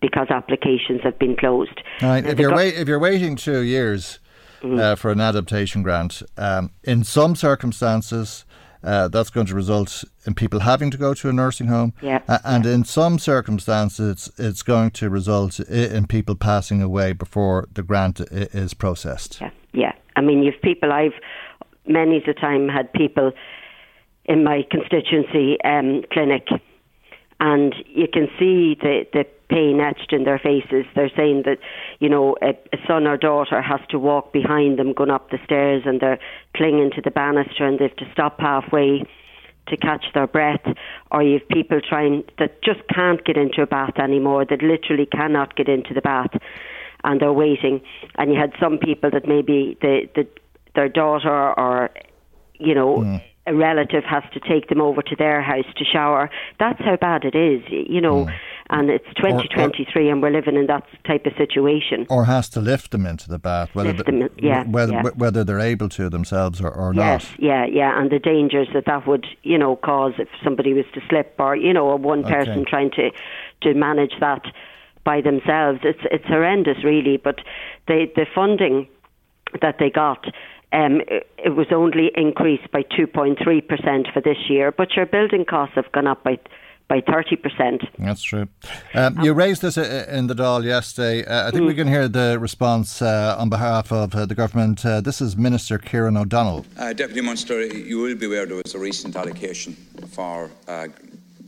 because 0.00 0.28
applications 0.30 1.00
have 1.02 1.18
been 1.18 1.36
closed. 1.36 1.80
All 2.02 2.08
right. 2.10 2.24
Now, 2.24 2.30
If 2.30 2.38
you're 2.38 2.50
gov- 2.50 2.56
wait, 2.56 2.74
if 2.78 2.88
you're 2.88 2.98
waiting 2.98 3.36
two 3.36 3.60
years 3.62 4.20
Mm-hmm. 4.62 4.78
uh, 4.80 4.94
for 4.94 5.10
an 5.10 5.20
adaptation 5.20 5.82
grant, 5.82 6.22
um, 6.38 6.70
in 6.84 7.04
some 7.04 7.36
circumstances. 7.36 8.46
Uh, 8.84 9.08
that's 9.08 9.30
going 9.30 9.46
to 9.46 9.54
result 9.54 10.04
in 10.26 10.34
people 10.34 10.60
having 10.60 10.90
to 10.90 10.98
go 10.98 11.14
to 11.14 11.28
a 11.28 11.32
nursing 11.32 11.68
home, 11.68 11.92
Yeah, 12.02 12.20
Uh, 12.28 12.38
and 12.44 12.66
in 12.66 12.84
some 12.84 13.18
circumstances, 13.18 14.30
it's 14.38 14.62
going 14.62 14.90
to 14.90 15.08
result 15.08 15.58
in 15.60 16.06
people 16.06 16.34
passing 16.34 16.82
away 16.82 17.12
before 17.12 17.66
the 17.72 17.82
grant 17.82 18.20
is 18.20 18.74
processed. 18.74 19.40
Yeah, 19.40 19.50
yeah. 19.72 19.92
I 20.16 20.20
mean, 20.20 20.42
you've 20.42 20.60
people. 20.62 20.92
I've 20.92 21.14
many 21.86 22.22
a 22.26 22.34
time 22.34 22.68
had 22.68 22.92
people 22.92 23.32
in 24.26 24.44
my 24.44 24.64
constituency 24.70 25.58
um, 25.64 26.02
clinic, 26.12 26.48
and 27.40 27.74
you 27.88 28.06
can 28.12 28.28
see 28.38 28.76
the 28.80 29.06
the 29.12 29.24
pain 29.48 29.80
etched 29.80 30.12
in 30.12 30.24
their 30.24 30.38
faces. 30.38 30.84
They're 30.94 31.10
saying 31.16 31.42
that 31.44 31.58
you 32.00 32.08
know 32.08 32.36
a, 32.42 32.50
a 32.72 32.78
son 32.86 33.06
or 33.06 33.16
daughter 33.16 33.60
has 33.60 33.80
to 33.90 33.98
walk 33.98 34.32
behind 34.32 34.78
them 34.78 34.92
going 34.92 35.10
up 35.10 35.30
the 35.30 35.38
stairs, 35.44 35.82
and 35.86 36.00
they're 36.00 36.18
clinging 36.56 36.90
to 36.92 37.00
the 37.02 37.10
banister, 37.10 37.66
and 37.66 37.78
they 37.78 37.84
have 37.84 37.96
to 37.96 38.10
stop 38.12 38.40
halfway 38.40 39.02
to 39.68 39.76
catch 39.76 40.04
their 40.12 40.26
breath, 40.26 40.64
or 41.10 41.22
you've 41.22 41.48
people 41.48 41.80
trying 41.80 42.22
that 42.38 42.62
just 42.62 42.80
can't 42.94 43.24
get 43.24 43.36
into 43.36 43.62
a 43.62 43.66
bath 43.66 43.98
anymore, 43.98 44.44
that 44.44 44.62
literally 44.62 45.06
cannot 45.06 45.56
get 45.56 45.68
into 45.68 45.94
the 45.94 46.02
bath, 46.02 46.32
and 47.02 47.20
they're 47.20 47.32
waiting. 47.32 47.80
And 48.16 48.32
you 48.32 48.38
had 48.38 48.52
some 48.60 48.78
people 48.78 49.10
that 49.10 49.26
maybe 49.26 49.76
the, 49.80 50.08
the 50.14 50.26
their 50.74 50.88
daughter 50.88 51.58
or 51.58 51.90
you 52.58 52.74
know 52.74 53.02
hmm. 53.02 53.16
A 53.46 53.54
relative 53.54 54.04
has 54.04 54.22
to 54.32 54.40
take 54.40 54.68
them 54.68 54.80
over 54.80 55.02
to 55.02 55.16
their 55.16 55.42
house 55.42 55.66
to 55.76 55.84
shower. 55.84 56.30
That's 56.58 56.80
how 56.80 56.96
bad 56.96 57.24
it 57.24 57.34
is, 57.34 57.62
you 57.70 58.00
know. 58.00 58.24
Mm. 58.24 58.34
And 58.70 58.88
it's 58.90 59.06
2023, 59.16 60.08
and 60.08 60.22
we're 60.22 60.30
living 60.30 60.56
in 60.56 60.66
that 60.68 60.84
type 61.06 61.26
of 61.26 61.34
situation. 61.36 62.06
Or 62.08 62.24
has 62.24 62.48
to 62.50 62.60
lift 62.60 62.92
them 62.92 63.04
into 63.04 63.28
the 63.28 63.38
bath, 63.38 63.74
whether 63.74 63.92
the- 63.92 64.04
them 64.04 64.28
yeah, 64.38 64.64
whether 64.64 64.94
yeah. 64.94 65.02
whether 65.16 65.44
they're 65.44 65.60
able 65.60 65.90
to 65.90 66.08
themselves 66.08 66.62
or, 66.62 66.70
or 66.70 66.94
Yes, 66.94 67.30
not. 67.32 67.40
yeah, 67.40 67.66
yeah, 67.66 68.00
and 68.00 68.10
the 68.10 68.18
dangers 68.18 68.68
that 68.72 68.86
that 68.86 69.06
would, 69.06 69.26
you 69.42 69.58
know, 69.58 69.76
cause 69.76 70.14
if 70.18 70.28
somebody 70.42 70.72
was 70.72 70.86
to 70.94 71.02
slip, 71.10 71.34
or 71.38 71.54
you 71.54 71.74
know, 71.74 71.94
one 71.96 72.22
person 72.22 72.60
Okay. 72.60 72.70
trying 72.70 72.90
to 72.92 73.10
to 73.60 73.74
manage 73.74 74.14
that 74.20 74.46
by 75.04 75.20
themselves. 75.20 75.80
It's 75.82 76.00
it's 76.10 76.24
horrendous, 76.24 76.82
really. 76.82 77.18
But 77.18 77.40
the 77.86 78.10
the 78.16 78.24
funding 78.34 78.88
that 79.60 79.76
they 79.78 79.90
got. 79.90 80.24
Um, 80.74 81.00
it, 81.06 81.26
it 81.38 81.50
was 81.54 81.68
only 81.72 82.10
increased 82.16 82.68
by 82.72 82.82
2.3% 82.82 84.12
for 84.12 84.20
this 84.20 84.36
year, 84.48 84.72
but 84.72 84.88
your 84.96 85.06
building 85.06 85.44
costs 85.44 85.76
have 85.76 85.90
gone 85.92 86.06
up 86.08 86.24
by 86.24 86.38
by 86.86 87.00
30%. 87.00 87.88
That's 87.98 88.22
true. 88.22 88.46
Um, 88.92 89.18
you 89.22 89.32
raised 89.32 89.62
this 89.62 89.78
uh, 89.78 90.04
in 90.18 90.26
the 90.26 90.34
Dáil 90.34 90.64
yesterday. 90.64 91.24
Uh, 91.24 91.48
I 91.48 91.50
think 91.50 91.62
Mm. 91.64 91.68
we 91.68 91.74
can 91.74 91.88
hear 91.88 92.08
the 92.08 92.38
response 92.38 93.00
uh, 93.00 93.36
on 93.38 93.48
behalf 93.48 93.90
of 93.90 94.14
uh, 94.14 94.26
the 94.26 94.34
government. 94.34 94.84
Uh, 94.84 95.00
this 95.00 95.22
is 95.22 95.34
Minister 95.34 95.78
Kieran 95.78 96.14
O'Donnell. 96.18 96.66
Uh, 96.78 96.92
Deputy 96.92 97.22
Munster, 97.22 97.64
you 97.64 98.00
will 98.02 98.14
be 98.14 98.26
aware 98.26 98.44
there 98.44 98.60
was 98.62 98.74
a 98.74 98.78
recent 98.78 99.16
allocation 99.16 99.72
for 100.10 100.50
uh, 100.68 100.88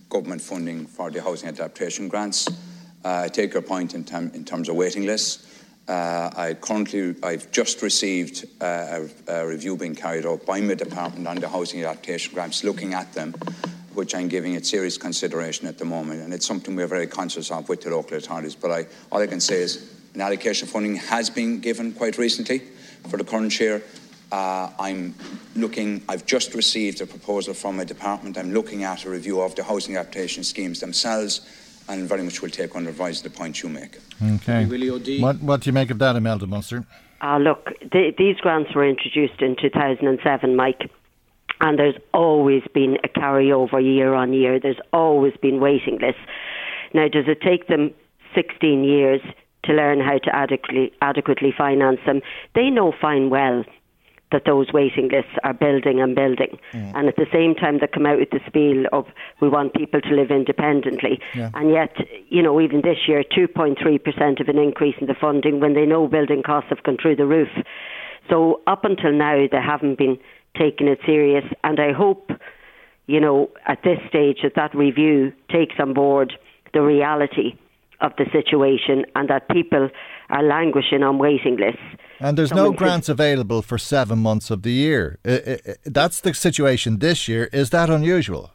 government 0.09 0.41
funding 0.41 0.87
for 0.87 1.11
the 1.11 1.21
housing 1.21 1.51
adaptation 1.51 2.09
grants. 2.09 2.49
Uh, 3.05 3.25
I 3.27 3.29
take 3.29 3.53
your 3.53 3.63
point 3.63 3.95
in, 3.95 4.05
term, 4.05 4.31
in 4.33 4.43
terms 4.43 4.71
of 4.71 4.77
waiting 4.77 5.05
lists. 5.05 5.47
Uh, 5.89 6.31
I 6.37 6.55
currently, 6.55 7.15
I've 7.23 7.51
just 7.53 7.81
received 7.81 8.45
uh, 8.61 9.07
a, 9.29 9.33
a 9.33 9.47
review 9.47 9.77
being 9.77 9.95
carried 9.95 10.27
out 10.27 10.45
by 10.45 10.61
my 10.61 10.75
department 10.75 11.29
on 11.29 11.37
the 11.37 11.49
housing 11.49 11.85
adaptation 11.85 12.35
grants, 12.35 12.65
looking 12.65 12.93
at 12.93 13.13
them, 13.13 13.33
which 13.95 14.13
I'm 14.13 14.27
giving 14.27 14.55
it 14.55 14.67
serious 14.67 14.99
consideration 14.99 15.69
at 15.69 15.79
the 15.79 15.85
moment, 15.85 16.23
and 16.23 16.35
it's 16.35 16.47
something 16.47 16.75
we're 16.75 16.89
very 16.89 17.07
conscious 17.07 17.53
of 17.53 17.69
with 17.69 17.83
the 17.83 17.91
local 17.91 18.17
authorities. 18.17 18.57
But 18.57 18.73
I, 18.73 18.87
all 19.13 19.21
I 19.21 19.29
can 19.29 19.41
say 19.41 19.63
is 19.63 19.95
an 20.15 20.21
allocation 20.23 20.67
of 20.67 20.73
funding 20.73 20.97
has 20.97 21.31
been 21.31 21.61
given 21.61 21.93
quite 21.93 22.19
recently 22.19 22.63
for 23.09 23.17
the 23.17 23.25
current 23.25 23.59
year. 23.61 23.81
Uh, 24.33 24.71
I'm 24.81 25.15
looking, 25.55 26.03
I've 26.09 26.27
just 26.27 26.55
received 26.55 27.01
a 27.01 27.07
proposal 27.07 27.55
from 27.55 27.77
my 27.77 27.85
department. 27.85 28.37
I'm 28.39 28.53
looking 28.53 28.83
at 28.83 29.05
a 29.05 29.11
review 29.11 29.41
of 29.41 29.55
the 29.55 29.63
housing 29.63 29.97
adaptation 29.97 30.43
schemes 30.43 30.81
themselves 30.81 31.43
and 31.89 32.09
very 32.09 32.23
much 32.23 32.43
will 32.43 32.51
take 32.51 32.75
under 32.75 32.91
advice 32.91 33.21
the 33.21 33.31
point 33.31 33.63
you 33.63 33.69
make. 33.69 33.99
Okay. 34.23 34.65
What, 35.21 35.41
what 35.41 35.61
do 35.61 35.69
you 35.69 35.73
make 35.73 35.91
of 35.91 35.99
that, 35.99 36.17
Imelda 36.17 36.47
Munster? 36.47 36.85
Uh, 37.21 37.39
look, 37.39 37.71
the, 37.81 38.13
these 38.17 38.37
grants 38.37 38.75
were 38.75 38.87
introduced 38.87 39.41
in 39.41 39.57
2007, 39.61 40.57
Mike, 40.57 40.91
and 41.61 41.79
there's 41.79 41.97
always 42.13 42.63
been 42.75 42.99
a 43.05 43.09
carryover 43.09 43.83
year 43.83 44.15
on 44.15 44.33
year. 44.33 44.61
There's 44.61 44.81
always 44.93 45.33
been 45.41 45.61
waiting 45.61 45.99
lists. 45.99 46.21
Now, 46.93 47.09
does 47.09 47.25
it 47.27 47.41
take 47.41 47.69
them 47.69 47.93
16 48.35 48.85
years 48.85 49.21
to 49.65 49.73
learn 49.73 50.01
how 50.01 50.19
to 50.19 50.37
adequately, 50.37 50.93
adequately 51.01 51.55
finance 51.57 52.01
them? 52.05 52.21
They 52.55 52.69
know 52.69 52.93
fine 53.01 53.31
well 53.31 53.65
that 54.37 54.45
those 54.45 54.71
waiting 54.71 55.09
lists 55.09 55.33
are 55.45 55.55
building 55.55 55.99
and 56.03 56.15
building. 56.15 56.59
Mm. 56.75 56.93
And 56.95 57.09
at 57.09 57.17
the 57.17 57.27
same 57.33 57.55
time, 57.55 57.79
they 57.79 57.87
come 57.87 58.05
out 58.05 58.19
with 58.19 58.29
the 58.31 58.41
spiel 58.47 58.85
of 58.93 59.07
we 59.41 59.49
want 59.49 59.73
people 59.73 60.03
to 60.03 60.11
live 60.11 60.31
independently. 60.31 61.19
Yeah. 61.35 61.51
And 61.55 61.71
yet, 61.71 61.97
you 62.29 62.43
know, 62.43 62.61
even 62.61 62.83
this 62.83 62.99
year, 63.09 63.25
2.3% 63.25 64.41
of 64.41 64.49
an 64.49 64.59
increase 64.59 64.97
in 65.01 65.07
the 65.07 65.15
funding 65.19 65.59
when 65.61 65.73
they 65.73 65.87
know 65.87 66.07
building 66.07 66.43
costs 66.43 66.69
have 66.69 66.83
gone 66.83 66.99
through 67.01 67.17
the 67.17 67.25
roof. 67.25 67.49
So 68.29 68.61
up 68.67 68.85
until 68.85 69.13
now, 69.13 69.47
they 69.51 69.61
haven't 69.61 69.97
been 69.97 70.19
taking 70.59 70.87
it 70.87 70.99
serious. 71.07 71.45
And 71.65 71.81
I 71.81 71.93
hope, 71.93 72.31
you 73.07 73.21
know, 73.21 73.49
at 73.67 73.83
this 73.85 73.99
stage 74.07 74.41
that 74.43 74.57
that 74.57 74.75
review 74.75 75.33
takes 75.51 75.77
on 75.79 75.95
board 75.95 76.35
the 76.75 76.83
reality 76.83 77.57
of 78.03 78.13
the 78.19 78.27
situation 78.33 79.07
and 79.15 79.31
that 79.31 79.49
people 79.49 79.89
are 80.29 80.43
languishing 80.43 81.03
on 81.03 81.19
waiting 81.19 81.57
lists. 81.57 81.81
And 82.19 82.37
there's 82.37 82.49
Someone 82.49 82.73
no 82.73 82.73
grants 82.73 83.09
available 83.09 83.63
for 83.63 83.79
seven 83.79 84.19
months 84.21 84.51
of 84.51 84.63
the 84.63 84.73
year. 84.73 85.19
That's 85.85 86.21
the 86.21 86.33
situation 86.35 86.99
this 86.99 87.29
year. 87.29 87.49
Is 87.53 87.71
that 87.71 87.91
unusual? 87.91 88.51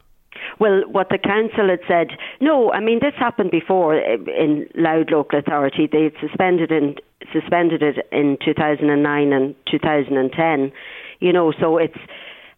Well, 0.58 0.82
what 0.86 1.08
the 1.08 1.18
council 1.18 1.68
had 1.68 1.80
said, 1.88 2.16
no, 2.40 2.72
I 2.72 2.80
mean 2.80 3.00
this 3.00 3.14
happened 3.18 3.50
before 3.50 3.96
in 3.96 4.68
Louth 4.74 5.08
local 5.10 5.38
authority. 5.38 5.88
They 5.90 6.04
had 6.04 6.14
suspended 6.20 6.70
in, 6.70 6.96
suspended 7.32 7.82
it 7.82 8.06
in 8.12 8.36
2009 8.44 9.32
and 9.32 9.54
2010. 9.70 10.72
You 11.20 11.32
know, 11.32 11.52
so 11.58 11.78
it's 11.78 11.98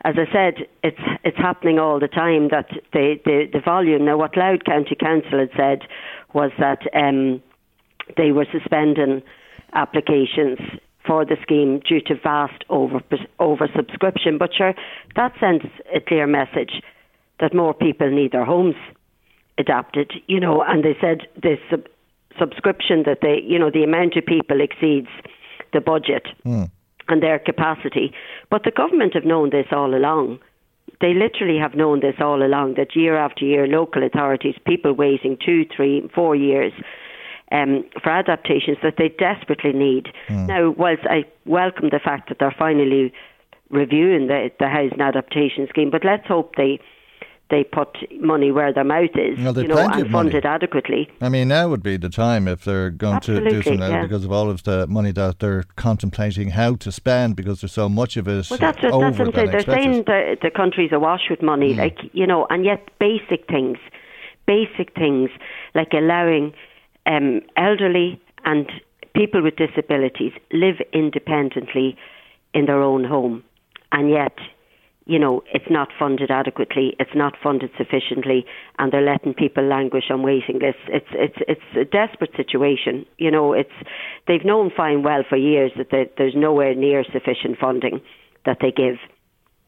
as 0.05 0.17
I 0.19 0.31
said, 0.31 0.67
it's 0.83 1.01
it's 1.25 1.37
happening 1.39 1.79
all 1.79 1.99
the 1.99 2.09
time 2.09 2.49
that 2.49 2.69
the 2.93 3.19
the, 3.25 3.49
the 3.53 3.61
volume. 3.61 4.05
Now, 4.05 4.19
what 4.19 4.37
Louth 4.37 4.65
County 4.67 4.97
Council 5.01 5.39
had 5.39 5.51
said 5.57 5.89
was 6.35 6.51
that 6.59 6.81
um, 6.95 7.43
they 8.17 8.33
were 8.33 8.47
suspending 8.51 9.23
applications 9.73 10.59
for 11.07 11.25
the 11.25 11.37
scheme 11.43 11.81
due 11.81 12.01
to 12.01 12.15
vast 12.15 12.65
over 12.71 13.01
oversubscription. 13.41 14.39
But 14.39 14.55
sure, 14.55 14.75
that 15.17 15.33
sends 15.39 15.65
a 15.95 16.01
clear 16.01 16.27
message 16.27 16.83
that 17.41 17.55
more 17.55 17.75
people 17.75 18.11
need 18.11 18.33
their 18.33 18.45
homes 18.45 18.77
adapted. 19.59 20.13
You 20.27 20.41
know, 20.41 20.63
and 20.63 20.85
they 20.85 20.97
said 21.01 21.23
this 21.41 21.59
sub- 21.71 21.89
subscription 22.39 23.03
that 23.05 23.19
they, 23.21 23.41
you 23.45 23.59
know, 23.59 23.71
the 23.71 23.85
amount 23.85 24.17
of 24.17 24.25
people 24.25 24.61
exceeds 24.61 25.09
the 25.73 25.81
budget. 25.81 26.27
Mm. 26.45 26.71
And 27.07 27.23
their 27.23 27.39
capacity. 27.39 28.15
But 28.49 28.63
the 28.65 28.71
government 28.71 29.13
have 29.13 29.27
known 29.27 29.51
this 29.51 29.67
all 29.71 29.95
along 29.95 30.39
they 31.01 31.13
literally 31.13 31.59
have 31.59 31.75
known 31.75 32.01
this 32.01 32.15
all 32.21 32.43
along 32.43 32.75
that 32.75 32.95
year 32.95 33.17
after 33.17 33.45
year, 33.45 33.67
local 33.67 34.03
authorities, 34.05 34.55
people 34.67 34.93
waiting 34.93 35.37
two, 35.45 35.67
three, 35.75 36.09
four 36.15 36.37
years 36.37 36.73
um, 37.53 37.85
for 38.03 38.11
adaptations 38.11 38.79
that 38.83 38.95
they 38.99 39.09
desperately 39.09 39.73
need. 39.73 40.09
Mm. 40.29 40.47
Now, 40.47 40.71
whilst 40.71 41.03
I 41.05 41.25
welcome 41.45 41.91
the 41.91 42.01
fact 42.03 42.29
that 42.29 42.39
they're 42.39 42.55
finally 42.59 43.13
reviewing 43.71 44.29
the, 44.29 44.51
the 44.59 44.69
housing 44.69 45.01
adaptation 45.01 45.67
scheme, 45.69 45.91
but 45.91 46.05
let's 46.05 46.27
hope 46.27 46.57
they 46.57 46.81
they 47.51 47.63
put 47.63 47.89
money 48.23 48.51
where 48.51 48.73
their 48.73 48.85
mouth 48.85 49.11
is, 49.15 49.39
well, 49.39 49.57
you 49.61 49.69
know, 49.69 49.77
and 49.77 50.11
fund 50.11 50.35
it 50.35 50.47
adequately. 50.47 51.11
I 51.21 51.29
mean, 51.29 51.49
now 51.49 51.69
would 51.69 51.83
be 51.83 51.99
the 51.99 52.09
time 52.09 52.49
if 52.49 52.65
they're 52.65 52.91
going 52.91 53.17
Absolutely, 53.17 53.51
to 53.51 53.57
do 53.57 53.63
something 53.63 53.93
yeah. 53.93 54.03
because 54.03 54.25
of 54.25 54.33
all 54.33 54.49
of 54.49 54.63
the 54.63 54.87
money 54.87 55.13
that 55.13 55.41
they're 55.41 55.65
contemplating 55.77 56.51
how 56.51 56.77
to 56.77 56.91
spend 56.91 57.37
because 57.37 57.61
there's 57.61 57.73
so 57.73 57.89
much 57.89 58.17
of 58.17 58.27
it. 58.29 58.49
Well, 58.49 58.59
that's, 58.59 58.83
what, 58.83 58.99
that's 58.99 59.19
what 59.19 59.29
I'm 59.29 59.35
saying. 59.35 59.51
They're 59.51 59.61
saying 59.61 60.05
the, 60.07 60.39
the 60.41 60.51
country's 60.51 60.91
awash 60.91 61.29
with 61.29 61.43
money, 61.43 61.75
mm. 61.75 61.79
like, 61.79 61.99
you 62.13 62.27
know, 62.27 62.47
and 62.49 62.65
yet 62.65 62.89
basic 62.99 63.47
things, 63.47 63.77
basic 64.47 64.95
things 64.95 65.29
like 65.75 65.93
allowing 65.93 66.55
um, 67.07 67.41
elderly 67.57 68.21
and 68.45 68.71
people 69.15 69.43
with 69.43 69.57
disabilities 69.57 70.33
live 70.53 70.77
independently 70.93 71.97
in 72.53 72.67
their 72.67 72.83
own 72.83 73.05
home. 73.05 73.45
And 73.93 74.11
yet, 74.11 74.37
you 75.07 75.19
know, 75.19 75.43
it's 75.53 75.71
not 75.71 75.89
funded 75.99 76.31
adequately, 76.31 76.97
it's 76.99 77.15
not 77.15 77.35
funded 77.43 77.71
sufficiently, 77.77 78.47
and 78.79 78.91
they're 78.91 79.03
letting 79.03 79.35
people 79.35 79.63
languish 79.63 80.05
on 80.11 80.23
waiting 80.23 80.59
lists. 80.61 80.81
It's 80.89 81.07
it's 81.13 81.37
it's 81.47 81.77
a 81.77 81.85
desperate 81.85 82.35
situation. 82.37 83.05
You 83.19 83.31
know, 83.31 83.53
it's 83.53 83.75
they've 84.27 84.45
known 84.45 84.71
fine 84.75 85.03
well 85.03 85.23
for 85.29 85.37
years 85.37 85.73
that 85.77 86.13
there's 86.17 86.35
nowhere 86.35 86.75
near 86.75 87.05
sufficient 87.05 87.59
funding 87.61 88.01
that 88.47 88.59
they 88.61 88.71
give. 88.71 88.97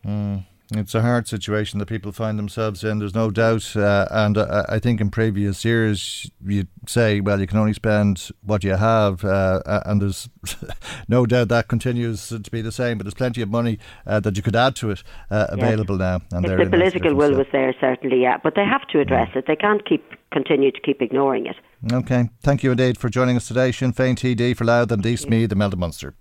Mm. 0.07 0.45
It's 0.73 0.97
a 0.97 1.03
hard 1.03 1.29
situation 1.29 1.79
that 1.79 1.87
people 1.87 2.11
find 2.11 2.39
themselves 2.39 2.83
in. 2.83 2.99
There's 2.99 3.15
no 3.15 3.31
doubt, 3.31 3.77
uh, 3.77 4.09
and 4.11 4.37
uh, 4.37 4.65
I 4.69 4.81
think 4.81 5.01
in 5.01 5.11
previous 5.11 5.65
years 5.65 6.29
you 6.45 6.67
say, 6.89 7.21
well, 7.21 7.41
you 7.41 7.47
can 7.47 7.59
only 7.59 7.73
spend 7.73 8.31
what 8.43 8.65
you 8.65 8.75
have, 8.75 9.25
uh, 9.25 9.61
and 9.87 10.03
there's 10.03 10.29
no 11.09 11.25
doubt 11.25 11.49
that 11.49 11.69
continues 11.69 12.29
to 12.29 12.51
be 12.51 12.63
the 12.63 12.73
same. 12.73 12.99
But 12.99 13.05
there's 13.05 13.15
plenty 13.15 13.43
of 13.43 13.49
money 13.49 13.79
uh, 14.07 14.19
that 14.21 14.37
you 14.37 14.43
could 14.43 14.57
add 14.57 14.75
to 14.77 14.91
it 14.91 15.05
uh, 15.31 15.47
available 15.51 16.01
yes. 16.01 16.21
now. 16.31 16.37
And 16.37 16.47
if 16.47 16.59
the 16.59 16.67
political 16.69 17.15
will 17.15 17.37
was 17.37 17.47
there, 17.53 17.73
certainly, 17.81 18.23
yeah. 18.23 18.39
But 18.43 18.57
they 18.57 18.65
have 18.65 18.89
to 18.89 18.99
address 18.99 19.31
yeah. 19.35 19.41
it. 19.41 19.45
They 19.47 19.57
can't 19.57 19.87
keep 19.89 20.05
continue 20.33 20.73
to 20.73 20.81
keep 20.81 21.01
ignoring 21.01 21.47
it. 21.47 21.57
Okay, 21.93 22.29
thank 22.43 22.65
you 22.65 22.73
indeed 22.73 22.99
for 22.99 23.09
joining 23.09 23.37
us 23.37 23.47
today, 23.47 23.71
Sinn 23.71 23.93
Féin 23.93 24.17
TD 24.17 24.57
for 24.57 24.65
Louth 24.65 24.91
and 24.91 25.07
East 25.07 25.31
Meath 25.31 25.53
Imelda 25.53 25.77
Munster. 25.77 26.15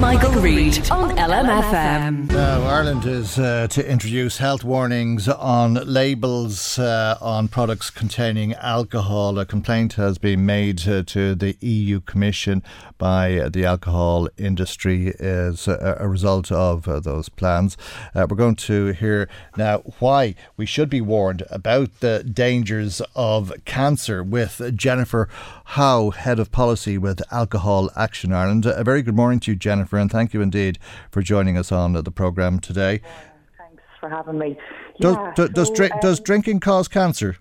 Michael, 0.00 0.32
Reade 0.40 0.90
on 0.90 1.14
LMFM. 1.14 2.30
Now, 2.30 2.62
Ireland 2.62 3.04
is 3.04 3.38
uh, 3.38 3.66
to 3.68 3.86
introduce 3.86 4.38
health 4.38 4.64
warnings 4.64 5.28
on 5.28 5.74
labels 5.74 6.78
uh, 6.78 7.18
on 7.20 7.48
products 7.48 7.90
containing 7.90 8.54
alcohol. 8.54 9.38
A 9.38 9.44
complaint 9.44 9.92
has 9.94 10.16
been 10.16 10.46
made 10.46 10.88
uh, 10.88 11.02
to 11.08 11.34
the 11.34 11.54
EU 11.60 12.00
Commission 12.00 12.62
by 12.96 13.50
the 13.52 13.66
alcohol 13.66 14.26
industry 14.38 15.14
as 15.20 15.68
a, 15.68 15.98
a 16.00 16.08
result 16.08 16.50
of 16.50 16.88
uh, 16.88 16.98
those 17.00 17.28
plans. 17.28 17.76
Uh, 18.14 18.26
we're 18.28 18.36
going 18.36 18.56
to 18.56 18.88
hear 18.92 19.28
now 19.58 19.80
why 19.98 20.34
we 20.56 20.64
should 20.64 20.88
be 20.88 21.02
warned 21.02 21.42
about 21.50 22.00
the 22.00 22.24
dangers 22.24 23.02
of 23.14 23.52
cancer 23.66 24.22
with 24.22 24.62
Jennifer 24.74 25.28
Howe, 25.74 26.10
Head 26.10 26.40
of 26.40 26.50
Policy 26.50 26.98
with 26.98 27.22
Alcohol 27.30 27.90
Action 27.94 28.32
Ireland. 28.32 28.66
A 28.66 28.82
very 28.82 29.02
good 29.02 29.14
morning 29.14 29.38
to 29.38 29.52
you, 29.52 29.56
Jennifer. 29.56 29.98
And 29.98 30.10
thank 30.10 30.34
you 30.34 30.42
indeed 30.42 30.80
for 31.12 31.22
joining 31.22 31.56
us 31.56 31.70
on 31.70 31.92
the 31.92 32.10
programme 32.10 32.58
today. 32.58 33.00
Thanks 33.56 33.82
for 34.00 34.08
having 34.08 34.36
me. 34.36 34.58
Does, 34.98 35.14
yeah, 35.14 35.32
does, 35.36 35.68
so, 35.68 35.74
does, 35.74 35.90
um, 35.92 35.98
does 36.00 36.18
drinking 36.18 36.58
cause 36.58 36.88
cancer? 36.88 37.36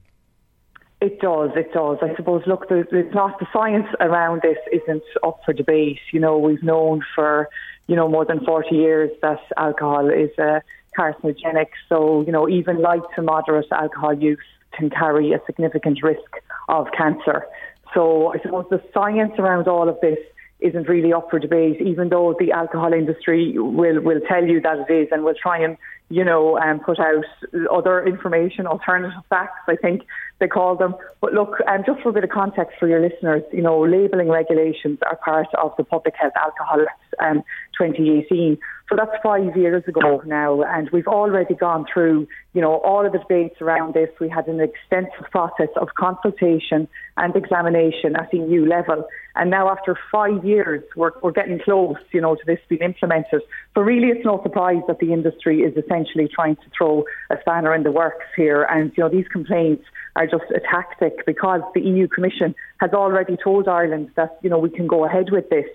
It 1.02 1.20
does, 1.20 1.50
it 1.56 1.74
does. 1.74 1.98
I 2.04 2.16
suppose, 2.16 2.44
look, 2.46 2.70
the, 2.70 2.86
the, 2.92 3.10
not, 3.16 3.40
the 3.40 3.48
science 3.52 3.88
around 4.00 4.44
this 4.44 4.60
isn't 4.72 5.02
up 5.24 5.40
for 5.44 5.52
debate. 5.52 5.98
You 6.14 6.20
know, 6.20 6.38
we've 6.38 6.62
known 6.62 7.02
for, 7.16 7.50
you 7.88 7.96
know, 7.96 8.08
more 8.08 8.26
than 8.26 8.46
40 8.46 8.76
years 8.76 9.10
that 9.24 9.40
alcohol 9.58 10.08
is 10.08 10.30
uh, 10.38 10.60
carcinogenic. 10.96 11.70
So, 11.88 12.22
you 12.28 12.32
know, 12.32 12.48
even 12.48 12.80
light 12.80 13.02
to 13.16 13.24
moderate 13.24 13.72
alcohol 13.72 14.14
use 14.14 14.38
can 14.72 14.92
carry 14.92 15.34
a 15.34 15.42
significant 15.48 16.04
risk 16.04 16.30
of 16.68 16.88
cancer. 16.96 17.48
So 17.94 18.34
I 18.34 18.40
suppose 18.42 18.66
the 18.70 18.82
science 18.94 19.34
around 19.38 19.68
all 19.68 19.90
of 19.90 20.00
this 20.02 20.20
isn't 20.60 20.90
really 20.90 21.14
up 21.14 21.30
for 21.30 21.40
debate, 21.40 21.80
even 21.82 22.10
though 22.10 22.36
the 22.38 22.52
alcohol 22.52 22.92
industry 22.94 23.58
will, 23.58 24.02
will 24.02 24.20
tell 24.28 24.44
you 24.44 24.60
that 24.62 24.86
it 24.90 24.94
is 24.94 25.08
and 25.12 25.24
will 25.24 25.36
try 25.42 25.58
and, 25.58 25.78
you 26.10 26.24
know, 26.24 26.60
um, 26.60 26.82
put 26.82 27.00
out 27.00 27.24
other 27.72 28.06
information, 28.06 28.68
alternative 28.68 29.24
facts, 29.30 29.62
I 29.70 29.78
think 29.78 30.02
they 30.40 30.48
call 30.48 30.76
them. 30.76 30.96
But 31.22 31.34
look, 31.34 31.60
um, 31.66 31.84
just 31.86 32.02
for 32.02 32.10
a 32.10 32.14
bit 32.14 32.26
of 32.26 32.30
context 32.30 32.78
for 32.78 32.90
your 32.90 33.00
listeners, 33.00 33.44
you 33.54 33.62
know, 33.62 33.80
labelling 33.80 34.28
regulations 34.28 35.00
are 35.06 35.16
part 35.16 35.48
of 35.56 35.74
the 35.78 35.86
Public 35.86 36.16
Health 36.20 36.34
Alcohol 36.36 36.82
Act 36.82 37.16
um, 37.22 37.44
2018. 37.78 38.58
So 38.90 38.96
that's 38.96 39.12
five 39.22 39.56
years 39.56 39.84
ago 39.88 40.24
now, 40.26 40.64
and 40.64 40.90
we've 40.90 41.08
already 41.08 41.54
gone 41.54 41.86
through, 41.94 42.28
you 42.54 42.62
know, 42.62 42.78
all 42.78 43.06
of 43.06 43.12
the 43.12 43.20
debates 43.20 43.62
around 43.62 43.94
this. 43.94 44.10
We 44.20 44.30
had 44.30 44.48
an 44.48 44.60
extensive 44.60 45.30
process 45.30 45.70
of 45.76 45.90
consultation 45.94 46.88
and 47.16 47.36
examination 47.36 48.16
at 48.16 48.34
EU 48.34 48.66
level, 48.66 49.08
and 49.36 49.52
now 49.52 49.70
after 49.70 49.96
five 50.12 50.44
years, 50.44 50.84
we're, 50.96 51.12
we're 51.22 51.32
getting 51.32 51.60
close, 51.60 51.98
you 52.12 52.20
know, 52.20 52.34
to 52.34 52.42
this 52.48 52.58
being 52.68 52.82
implemented. 52.82 53.44
So 53.76 53.82
really, 53.82 54.08
it's 54.08 54.26
no 54.26 54.42
surprise 54.42 54.82
that 54.88 54.98
the 54.98 55.14
industry 55.14 55.60
is 55.60 55.78
essentially 55.78 56.28
trying 56.28 56.56
to 56.56 56.70
throw 56.76 57.04
a 57.30 57.38
spanner 57.42 57.76
in 57.76 57.84
the 57.84 57.92
works 57.92 58.26
here, 58.36 58.64
and 58.64 58.92
you 58.98 59.04
know, 59.04 59.10
these 59.10 59.28
complaints 59.28 59.86
are 60.16 60.26
just 60.26 60.50
a 60.50 60.60
tactic 60.60 61.26
because 61.28 61.62
the 61.76 61.82
EU 61.82 62.08
Commission 62.08 62.56
has 62.80 62.92
already 62.94 63.38
told 63.38 63.68
Ireland 63.68 64.10
that 64.16 64.40
you 64.42 64.50
know 64.50 64.58
we 64.58 64.72
can 64.72 64.88
go 64.88 65.06
ahead 65.06 65.30
with 65.32 65.48
this. 65.52 65.68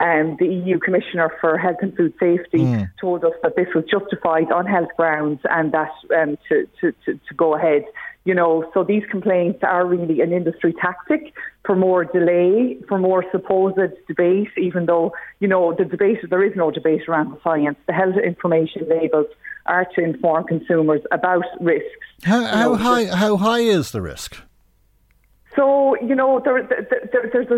Um, 0.00 0.36
the 0.38 0.46
EU 0.46 0.78
Commissioner 0.78 1.30
for 1.40 1.58
Health 1.58 1.76
and 1.82 1.94
Food 1.96 2.14
Safety 2.18 2.58
mm. 2.58 2.90
told 3.00 3.24
us 3.24 3.32
that 3.42 3.56
this 3.56 3.68
was 3.74 3.84
justified 3.84 4.50
on 4.50 4.64
health 4.64 4.88
grounds 4.96 5.40
and 5.50 5.72
that 5.72 5.90
um, 6.16 6.38
to, 6.48 6.66
to, 6.80 6.92
to, 7.04 7.14
to 7.14 7.34
go 7.36 7.54
ahead. 7.54 7.84
You 8.24 8.34
know, 8.34 8.70
so 8.72 8.84
these 8.84 9.02
complaints 9.10 9.60
are 9.62 9.84
really 9.84 10.20
an 10.20 10.32
industry 10.32 10.72
tactic 10.80 11.34
for 11.66 11.74
more 11.74 12.04
delay, 12.04 12.78
for 12.88 12.98
more 12.98 13.24
supposed 13.32 13.78
debate, 14.06 14.48
even 14.56 14.86
though, 14.86 15.12
you 15.40 15.48
know, 15.48 15.74
the 15.76 15.84
debate, 15.84 16.18
there 16.30 16.44
is 16.44 16.52
no 16.54 16.70
debate 16.70 17.08
around 17.08 17.32
the 17.32 17.38
science. 17.42 17.76
The 17.86 17.92
health 17.92 18.14
information 18.24 18.88
labels 18.88 19.26
are 19.66 19.86
to 19.96 20.02
inform 20.02 20.44
consumers 20.44 21.00
about 21.10 21.44
risks. 21.60 21.88
How, 22.22 22.44
how 22.44 22.74
high, 22.76 23.04
how 23.06 23.36
high 23.36 23.60
is 23.60 23.90
the 23.90 24.00
risk? 24.00 24.36
So, 25.54 25.96
you 26.00 26.14
know, 26.14 26.40
there, 26.42 26.62
there, 26.62 26.86
there, 27.12 27.30
there's, 27.32 27.48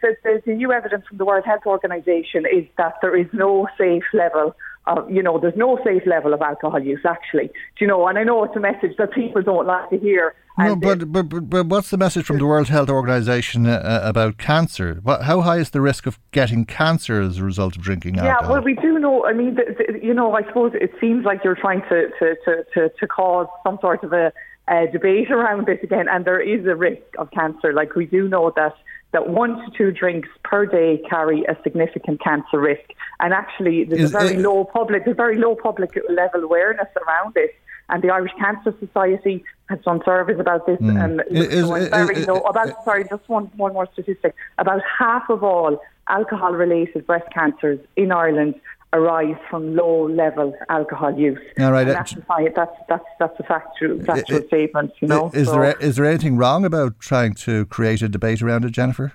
there's, 0.00 0.16
there's 0.22 0.44
the 0.44 0.54
new 0.54 0.72
evidence 0.72 1.06
from 1.06 1.18
the 1.18 1.24
World 1.24 1.44
Health 1.44 1.66
Organization 1.66 2.46
is 2.46 2.64
that 2.78 2.94
there 3.02 3.16
is 3.16 3.26
no 3.32 3.68
safe 3.76 4.04
level 4.14 4.56
of, 4.86 5.10
you 5.10 5.22
know, 5.22 5.38
there's 5.38 5.56
no 5.56 5.78
safe 5.84 6.02
level 6.06 6.32
of 6.32 6.40
alcohol 6.40 6.82
use 6.82 7.04
actually. 7.06 7.48
Do 7.48 7.52
you 7.80 7.86
know, 7.86 8.06
and 8.06 8.18
I 8.18 8.24
know 8.24 8.44
it's 8.44 8.56
a 8.56 8.60
message 8.60 8.96
that 8.98 9.12
people 9.12 9.42
don't 9.42 9.66
like 9.66 9.90
to 9.90 9.98
hear. 9.98 10.34
No, 10.56 10.76
but, 10.76 11.10
but, 11.10 11.28
but, 11.28 11.50
but 11.50 11.66
what's 11.66 11.90
the 11.90 11.96
message 11.96 12.26
from 12.26 12.38
the 12.38 12.46
World 12.46 12.68
Health 12.68 12.88
Organization 12.88 13.66
uh, 13.66 13.72
uh, 13.72 14.08
about 14.08 14.38
cancer? 14.38 15.00
What, 15.02 15.22
how 15.22 15.40
high 15.40 15.58
is 15.58 15.70
the 15.70 15.80
risk 15.80 16.06
of 16.06 16.18
getting 16.30 16.64
cancer 16.64 17.20
as 17.20 17.38
a 17.38 17.44
result 17.44 17.76
of 17.76 17.82
drinking 17.82 18.18
alcohol? 18.18 18.42
Yeah, 18.42 18.50
well, 18.50 18.62
we 18.62 18.74
do 18.74 18.98
know. 19.00 19.26
I 19.26 19.32
mean, 19.32 19.56
the, 19.56 19.74
the, 19.76 20.04
you 20.04 20.14
know, 20.14 20.34
I 20.34 20.44
suppose 20.44 20.72
it 20.74 20.92
seems 21.00 21.24
like 21.24 21.42
you're 21.42 21.56
trying 21.56 21.82
to, 21.88 22.08
to, 22.20 22.36
to, 22.44 22.64
to, 22.74 22.88
to 22.88 23.06
cause 23.06 23.48
some 23.64 23.78
sort 23.80 24.04
of 24.04 24.12
a 24.12 24.32
uh, 24.68 24.86
debate 24.86 25.30
around 25.30 25.66
this 25.66 25.78
again, 25.82 26.08
and 26.08 26.24
there 26.24 26.40
is 26.40 26.66
a 26.66 26.74
risk 26.74 27.02
of 27.18 27.30
cancer. 27.30 27.72
Like 27.72 27.94
we 27.94 28.06
do 28.06 28.28
know 28.28 28.52
that 28.56 28.74
that 29.12 29.28
one 29.28 29.56
to 29.58 29.70
two 29.76 29.92
drinks 29.92 30.28
per 30.42 30.66
day 30.66 31.00
carry 31.08 31.44
a 31.44 31.56
significant 31.62 32.20
cancer 32.22 32.58
risk, 32.58 32.92
and 33.20 33.32
actually 33.32 33.84
there's 33.84 34.02
is 34.02 34.14
a 34.14 34.18
very 34.18 34.34
it, 34.34 34.40
low 34.40 34.64
public, 34.64 35.04
there's 35.04 35.16
very 35.16 35.38
low 35.38 35.54
public 35.54 35.98
level 36.08 36.42
awareness 36.42 36.88
around 37.06 37.34
this. 37.34 37.50
And 37.90 38.02
the 38.02 38.08
Irish 38.08 38.32
Cancer 38.38 38.74
Society 38.80 39.44
has 39.68 39.78
done 39.80 40.00
surveys 40.06 40.40
about 40.40 40.64
this, 40.64 40.80
mm. 40.80 41.04
and 41.04 41.22
is, 41.30 41.52
is, 41.52 41.88
very 41.90 42.16
is, 42.16 42.26
low. 42.26 42.40
About 42.40 42.82
sorry, 42.82 43.04
just 43.10 43.28
one 43.28 43.50
one 43.56 43.74
more 43.74 43.86
statistic: 43.92 44.34
about 44.56 44.80
half 44.98 45.28
of 45.28 45.44
all 45.44 45.78
alcohol-related 46.08 47.06
breast 47.06 47.26
cancers 47.32 47.78
in 47.96 48.10
Ireland 48.10 48.54
arise 48.94 49.36
from 49.50 49.74
low 49.74 50.08
level 50.08 50.56
alcohol 50.70 51.18
use. 51.18 51.38
All 51.58 51.72
right, 51.72 51.84
that's, 51.84 52.14
that's, 52.14 52.70
that's, 52.88 53.04
that's 53.18 53.40
a 53.40 53.42
factual, 53.42 54.02
factual 54.04 54.38
it, 54.38 54.46
statement, 54.46 54.92
you 55.00 55.08
know. 55.08 55.30
Is, 55.34 55.48
so, 55.48 55.60
there, 55.60 55.76
is 55.80 55.96
there 55.96 56.06
anything 56.06 56.36
wrong 56.36 56.64
about 56.64 57.00
trying 57.00 57.34
to 57.34 57.66
create 57.66 58.00
a 58.00 58.08
debate 58.08 58.40
around 58.40 58.64
it, 58.64 58.70
Jennifer? 58.70 59.12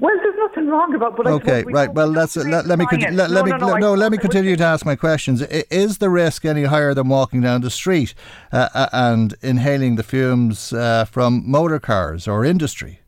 Well, 0.00 0.16
there's 0.22 0.36
nothing 0.38 0.68
wrong 0.68 0.94
about. 0.94 1.16
But 1.16 1.26
okay, 1.26 1.64
we 1.64 1.72
right. 1.72 1.92
Well, 1.92 2.06
let's 2.06 2.36
let, 2.36 2.66
let 2.66 2.78
me 2.78 2.86
let, 2.92 3.12
let 3.12 3.30
no, 3.30 3.42
me 3.42 3.50
no, 3.50 3.56
no, 3.56 3.76
no 3.76 3.94
let 3.94 4.12
me 4.12 4.18
continue 4.18 4.54
to 4.54 4.64
ask 4.64 4.86
my 4.86 4.94
questions. 4.94 5.42
Is 5.42 5.98
the 5.98 6.08
risk 6.08 6.44
any 6.44 6.64
higher 6.64 6.94
than 6.94 7.08
walking 7.08 7.40
down 7.40 7.62
the 7.62 7.70
street 7.70 8.14
uh, 8.52 8.68
uh, 8.74 8.88
and 8.92 9.34
inhaling 9.42 9.96
the 9.96 10.04
fumes 10.04 10.72
uh, 10.72 11.04
from 11.04 11.42
motor 11.50 11.80
cars 11.80 12.28
or 12.28 12.44
industry? 12.44 13.00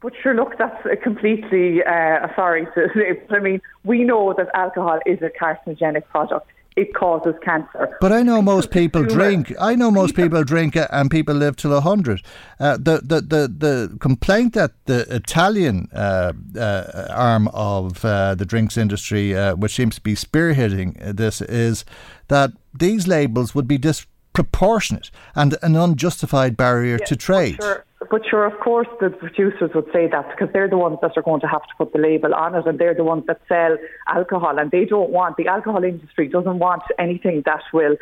But 0.00 0.14
sure, 0.22 0.34
look, 0.34 0.56
that's 0.56 0.84
a 0.86 0.96
completely 0.96 1.84
uh, 1.84 2.26
sorry. 2.34 2.66
To, 2.74 2.88
I 3.30 3.38
mean, 3.38 3.60
we 3.84 4.04
know 4.04 4.34
that 4.36 4.48
alcohol 4.54 4.98
is 5.04 5.18
a 5.22 5.30
carcinogenic 5.30 6.06
product. 6.06 6.50
It 6.76 6.94
causes 6.94 7.34
cancer. 7.42 7.98
But 8.00 8.12
I 8.12 8.22
know 8.22 8.40
most 8.40 8.70
people 8.70 9.02
drink. 9.02 9.52
I 9.60 9.74
know 9.74 9.90
most 9.90 10.14
people 10.14 10.44
drink 10.44 10.76
and 10.76 11.10
people 11.10 11.34
live 11.34 11.56
till 11.56 11.76
a 11.76 11.80
hundred. 11.80 12.22
Uh, 12.60 12.76
the, 12.76 13.00
the 13.02 13.20
the 13.20 13.48
the 13.48 13.96
complaint 13.98 14.54
that 14.54 14.70
the 14.86 15.00
Italian 15.14 15.88
uh, 15.92 16.32
uh, 16.56 17.08
arm 17.10 17.48
of 17.48 18.04
uh, 18.04 18.36
the 18.36 18.46
drinks 18.46 18.78
industry, 18.78 19.36
uh, 19.36 19.56
which 19.56 19.74
seems 19.74 19.96
to 19.96 20.00
be 20.00 20.14
spearheading 20.14 21.16
this, 21.16 21.42
is 21.42 21.84
that 22.28 22.52
these 22.72 23.08
labels 23.08 23.52
would 23.54 23.66
be 23.66 23.76
disproportionate 24.32 25.10
and 25.34 25.56
an 25.62 25.76
unjustified 25.76 26.56
barrier 26.56 26.98
yeah, 27.00 27.06
to 27.06 27.16
trade. 27.16 27.58
Sure 27.60 27.84
but 28.10 28.22
sure, 28.28 28.46
of 28.46 28.58
course, 28.60 28.88
the 28.98 29.10
producers 29.10 29.70
would 29.74 29.84
say 29.92 30.08
that 30.08 30.30
because 30.30 30.50
they're 30.54 30.68
the 30.68 30.78
ones 30.78 30.98
that 31.02 31.12
are 31.16 31.22
going 31.22 31.40
to 31.42 31.46
have 31.46 31.62
to 31.62 31.74
put 31.76 31.92
the 31.92 31.98
label 31.98 32.34
on 32.34 32.54
it, 32.54 32.66
and 32.66 32.78
they're 32.78 32.94
the 32.94 33.04
ones 33.04 33.24
that 33.26 33.40
sell 33.46 33.76
alcohol, 34.08 34.58
and 34.58 34.70
they 34.70 34.86
don't 34.86 35.10
want 35.10 35.36
the 35.36 35.46
alcohol 35.46 35.84
industry 35.84 36.26
doesn't 36.26 36.58
want 36.58 36.82
anything 36.98 37.42
that 37.44 37.62
will 37.74 37.96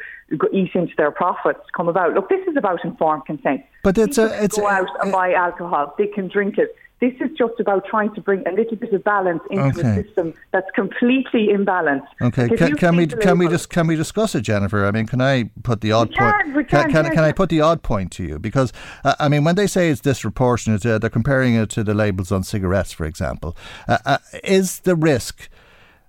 eat 0.53 0.71
into 0.75 0.93
their 0.97 1.11
profits 1.11 1.61
come 1.77 1.89
about. 1.89 2.15
Look, 2.15 2.29
this 2.29 2.47
is 2.47 2.57
about 2.57 2.85
informed 2.85 3.27
consent. 3.27 3.63
But 3.83 3.99
it's 3.99 4.17
People 4.17 4.33
a, 4.33 4.45
it's 4.45 4.57
go 4.57 4.69
out 4.69 4.89
and 5.03 5.11
buy 5.11 5.33
alcohol; 5.33 5.95
they 5.99 6.07
can 6.07 6.29
drink 6.29 6.59
it. 6.59 6.77
This 7.01 7.15
is 7.21 7.31
just 7.39 7.61
about 7.61 7.85
trying 7.87 8.13
to 8.15 8.21
bring 8.21 8.47
a 8.47 8.51
little 8.51 8.77
bit 8.77 8.93
of 8.93 9.05
balance 9.05 9.43
into 9.51 9.79
okay. 9.79 10.01
a 10.01 10.03
system 10.03 10.35
that's 10.53 10.69
completely 10.75 11.49
imbalanced. 11.49 12.09
Okay, 12.21 12.49
can, 12.49 12.77
can 12.77 12.97
we 12.97 13.07
can 13.07 13.39
we 13.39 13.47
just 13.47 13.71
can 13.71 13.87
we 13.87 13.95
discuss 13.95 14.35
it, 14.35 14.41
Jennifer? 14.41 14.85
I 14.85 14.91
mean, 14.91 15.07
can 15.07 15.21
I 15.21 15.51
put 15.63 15.81
the 15.81 15.93
odd 15.93 16.13
point? 16.13 16.35
Can, 16.43 16.65
can, 16.65 16.91
can, 16.91 17.05
can, 17.13 17.25
I 17.25 17.31
put 17.31 17.51
the 17.51 17.61
odd 17.61 17.83
point 17.83 18.11
to 18.13 18.25
you? 18.25 18.41
Because 18.41 18.73
uh, 19.05 19.15
I 19.21 19.29
mean, 19.29 19.45
when 19.45 19.55
they 19.55 19.69
say 19.69 19.91
it's 19.91 20.01
disproportionate, 20.01 20.85
uh, 20.85 20.99
they're 20.99 21.09
comparing 21.09 21.55
it 21.55 21.71
to 21.71 21.85
the 21.85 21.95
labels 21.95 22.33
on 22.33 22.43
cigarettes, 22.43 22.93
for 22.93 23.07
example. 23.07 23.57
Uh, 23.87 23.99
uh 24.05 24.19
is 24.43 24.81
the 24.81 24.97
risk? 24.97 25.49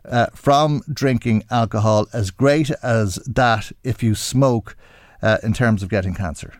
Uh, 0.05 0.27
from 0.33 0.81
drinking 0.91 1.43
alcohol 1.51 2.07
as 2.13 2.31
great 2.31 2.71
as 2.81 3.15
that 3.27 3.69
if 3.83 4.01
you 4.01 4.15
smoke 4.15 4.77
uh, 5.21 5.37
in 5.43 5.53
terms 5.53 5.83
of 5.83 5.89
getting 5.89 6.15
cancer? 6.15 6.53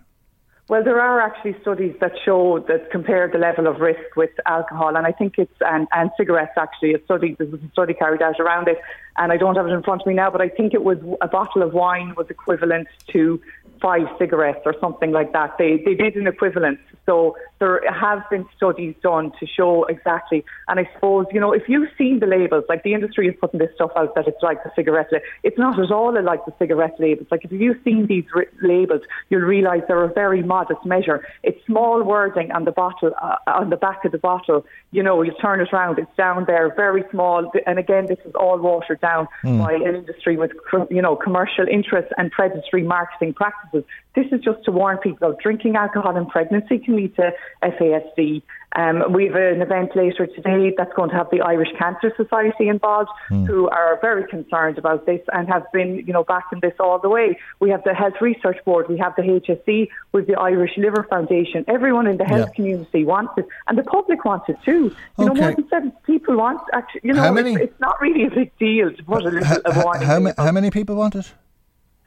Well, 0.70 0.84
there 0.84 1.02
are 1.02 1.20
actually 1.20 1.56
studies 1.62 1.96
that 2.00 2.12
show 2.24 2.60
that 2.68 2.92
compare 2.92 3.28
the 3.28 3.40
level 3.40 3.66
of 3.66 3.80
risk 3.80 4.16
with 4.16 4.30
alcohol, 4.46 4.96
and 4.96 5.08
I 5.08 5.12
think 5.12 5.40
it's 5.40 5.52
and, 5.62 5.88
and 5.92 6.12
cigarettes. 6.16 6.52
Actually, 6.58 6.94
a 6.94 7.04
study 7.06 7.36
there 7.40 7.48
was 7.48 7.60
a 7.64 7.72
study 7.72 7.96
carried 7.96 8.22
out 8.22 8.40
around 8.40 8.68
it, 8.68 8.78
and 9.18 9.32
I 9.32 9.38
don't 9.38 9.56
have 9.56 9.66
it 9.66 9.72
in 9.72 9.82
front 9.82 10.02
of 10.04 10.08
me 10.08 10.14
now, 10.14 10.30
but 10.30 10.42
I 10.42 10.48
think 10.48 10.76
it 10.76 10.84
was 10.84 11.00
a 11.22 11.28
bottle 11.28 11.64
of 11.64 11.74
wine 11.74 12.14
was 12.16 12.28
equivalent 12.30 12.88
to 13.14 13.42
five 13.82 14.08
cigarettes 14.18 14.62
or 14.66 14.76
something 14.80 15.12
like 15.12 15.34
that. 15.34 15.56
They 15.58 15.82
they 15.84 15.96
did 15.96 16.16
an 16.16 16.28
equivalent. 16.28 16.80
So 17.06 17.36
there 17.60 17.82
have 17.92 18.22
been 18.30 18.46
studies 18.56 18.96
done 19.02 19.32
to 19.40 19.48
show 19.48 19.86
exactly. 19.86 20.46
And 20.68 20.80
I 20.80 20.90
suppose 20.94 21.26
you 21.32 21.40
know 21.40 21.54
if 21.54 21.64
you've 21.68 21.90
seen 21.98 22.20
the 22.20 22.28
labels, 22.28 22.66
like 22.70 22.84
the 22.84 22.94
industry 22.94 23.28
is 23.28 23.36
putting 23.40 23.60
this 23.60 23.72
stuff 23.76 23.92
out 23.96 24.16
that 24.16 24.28
it's 24.28 24.42
like 24.42 24.64
the 24.64 24.72
cigarette. 24.76 25.10
It's 25.44 25.58
not 25.58 25.80
at 25.80 25.92
all 25.92 26.14
like 26.24 26.46
the 26.46 26.54
cigarette 26.60 26.96
labels. 27.00 27.28
Like 27.32 27.46
if 27.46 27.52
you've 27.52 27.82
seen 27.84 28.08
these 28.08 28.26
r- 28.36 28.46
labels, 28.62 29.02
you'll 29.30 29.42
realise 29.42 29.82
they're 29.88 30.04
a 30.04 30.14
very 30.14 30.44
modest 30.44 30.86
measure. 30.86 31.26
It's 31.44 31.60
small 31.66 32.04
wording 32.04 32.52
on 32.52 32.66
the 32.66 32.72
bottle, 32.72 33.12
uh, 33.22 33.36
on 33.48 33.70
the 33.70 33.78
back 33.78 34.06
of 34.06 34.12
the 34.12 34.18
bottle. 34.18 34.66
You 34.92 35.04
know, 35.04 35.22
you 35.22 35.34
turn 35.42 35.62
it 35.62 35.70
around, 35.72 36.00
it's 36.00 36.16
down 36.18 36.46
there, 36.46 36.74
very 36.76 37.04
small. 37.12 37.52
And 37.66 37.80
again, 37.80 38.08
this 38.08 38.20
is 38.26 38.34
all 38.36 38.60
watered 38.60 39.02
down 39.02 39.28
mm. 39.44 39.60
by 39.64 39.74
an 39.74 39.96
industry 39.96 40.38
with 40.38 40.52
you 40.90 41.02
know 41.02 41.16
commercial 41.16 41.66
interests 41.68 42.12
and 42.18 42.32
predatory 42.32 42.84
marketing 42.84 43.34
practices. 43.34 43.69
This 43.72 44.26
is 44.32 44.42
just 44.42 44.64
to 44.66 44.72
warn 44.72 44.98
people 44.98 45.36
drinking 45.42 45.76
alcohol 45.76 46.16
in 46.18 46.26
pregnancy 46.26 46.80
can 46.80 46.96
lead 46.96 47.16
to 47.16 47.32
FASD. 47.64 48.42
Um, 48.76 49.14
we 49.14 49.26
have 49.26 49.36
an 49.36 49.62
event 49.62 49.96
later 49.96 50.28
today 50.28 50.74
that's 50.78 50.94
going 50.94 51.10
to 51.10 51.16
have 51.16 51.30
the 51.32 51.42
Irish 51.42 51.70
Cancer 51.78 52.14
Society 52.16 52.68
involved, 52.68 53.10
mm. 53.32 53.48
who 53.48 53.68
are 53.70 53.98
very 54.00 54.28
concerned 54.28 54.78
about 54.78 55.08
this 55.08 55.22
and 55.34 55.48
have 55.48 55.72
been, 55.72 56.04
you 56.06 56.14
know, 56.14 56.24
backing 56.24 56.60
this 56.60 56.74
all 56.80 57.00
the 57.00 57.10
way. 57.10 57.40
We 57.60 57.72
have 57.72 57.84
the 57.84 57.96
Health 57.96 58.22
Research 58.22 58.58
Board, 58.66 58.88
we 58.88 58.98
have 59.00 59.16
the 59.16 59.24
HSE, 59.24 59.88
we 60.12 60.22
have 60.22 60.28
the 60.28 60.36
Irish 60.36 60.72
Liver 60.78 61.04
Foundation. 61.10 61.66
Everyone 61.68 62.06
in 62.06 62.18
the 62.18 62.26
health 62.26 62.50
yeah. 62.50 62.56
community 62.56 63.06
wants 63.06 63.34
it, 63.38 63.48
and 63.68 63.78
the 63.78 63.84
public 63.84 64.24
wants 64.24 64.48
it 64.50 64.58
too. 64.64 64.72
You 64.72 64.94
okay. 65.18 65.26
know, 65.26 65.34
more 65.34 65.56
than 65.56 65.70
seven 65.70 65.92
people 66.06 66.38
want 66.38 66.62
actually. 66.74 67.02
You 67.06 67.14
know, 67.14 67.22
how? 67.22 67.36
It's, 67.36 67.62
it's 67.62 67.80
not 67.80 68.00
really 68.00 68.26
a 68.26 68.30
big 68.30 68.56
deal 68.60 68.92
to 68.92 69.04
put 69.04 69.26
a 69.26 69.30
little 69.30 69.62
a 69.66 69.84
warning. 69.84 70.08
How, 70.08 70.22
how, 70.22 70.46
how 70.46 70.52
many 70.52 70.70
people 70.70 70.96
want 70.96 71.16
it? 71.16 71.34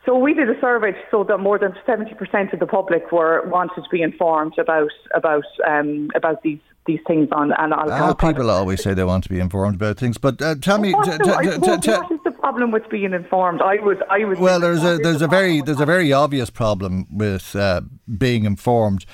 So 0.05 0.18
we 0.18 0.34
did 0.34 0.50
a 0.50 0.61
survey 0.61 0.92
so 1.11 1.22
that 1.24 1.38
more 1.38 1.59
than 1.59 1.72
70% 1.86 2.53
of 2.53 2.59
the 2.59 2.66
public 2.66 3.12
were 3.12 3.48
wanted 3.48 3.82
to 3.82 3.88
be 3.90 4.03
informed 4.03 4.59
about 4.59 4.90
about 5.14 5.44
um, 5.66 6.11
about 6.16 6.42
these 6.42 6.59
these 6.86 6.98
things 7.07 7.28
on 7.30 7.53
and. 7.53 7.72
Ah, 7.72 8.12
people 8.14 8.50
always 8.50 8.82
say 8.82 8.94
they 8.94 9.05
want 9.05 9.22
to 9.24 9.30
be 9.30 9.38
informed 9.38 9.76
about 9.76 9.98
things, 9.98 10.18
but 10.18 10.42
uh, 10.42 10.57
tell 10.57 10.78
me, 10.78 10.92
what, 10.92 11.05
t- 11.05 11.12
t- 11.12 11.78
t- 11.80 11.90
what 11.92 12.11
is 12.11 12.18
the 12.24 12.32
problem 12.32 12.72
with 12.72 12.88
being 12.90 13.12
informed? 13.12 13.62
I 13.62 13.76
would, 13.76 14.03
I 14.11 14.24
would. 14.24 14.40
Well, 14.40 14.59
there's 14.59 14.82
a 14.82 14.98
there's 14.98 15.22
a 15.22 15.28
very 15.28 15.61
there's 15.61 15.80
a 15.80 15.86
very 15.86 16.12
obvious 16.12 16.50
problem 16.50 17.07
with 17.11 17.55
uh, 17.55 17.82
being 18.18 18.44
informed. 18.44 19.07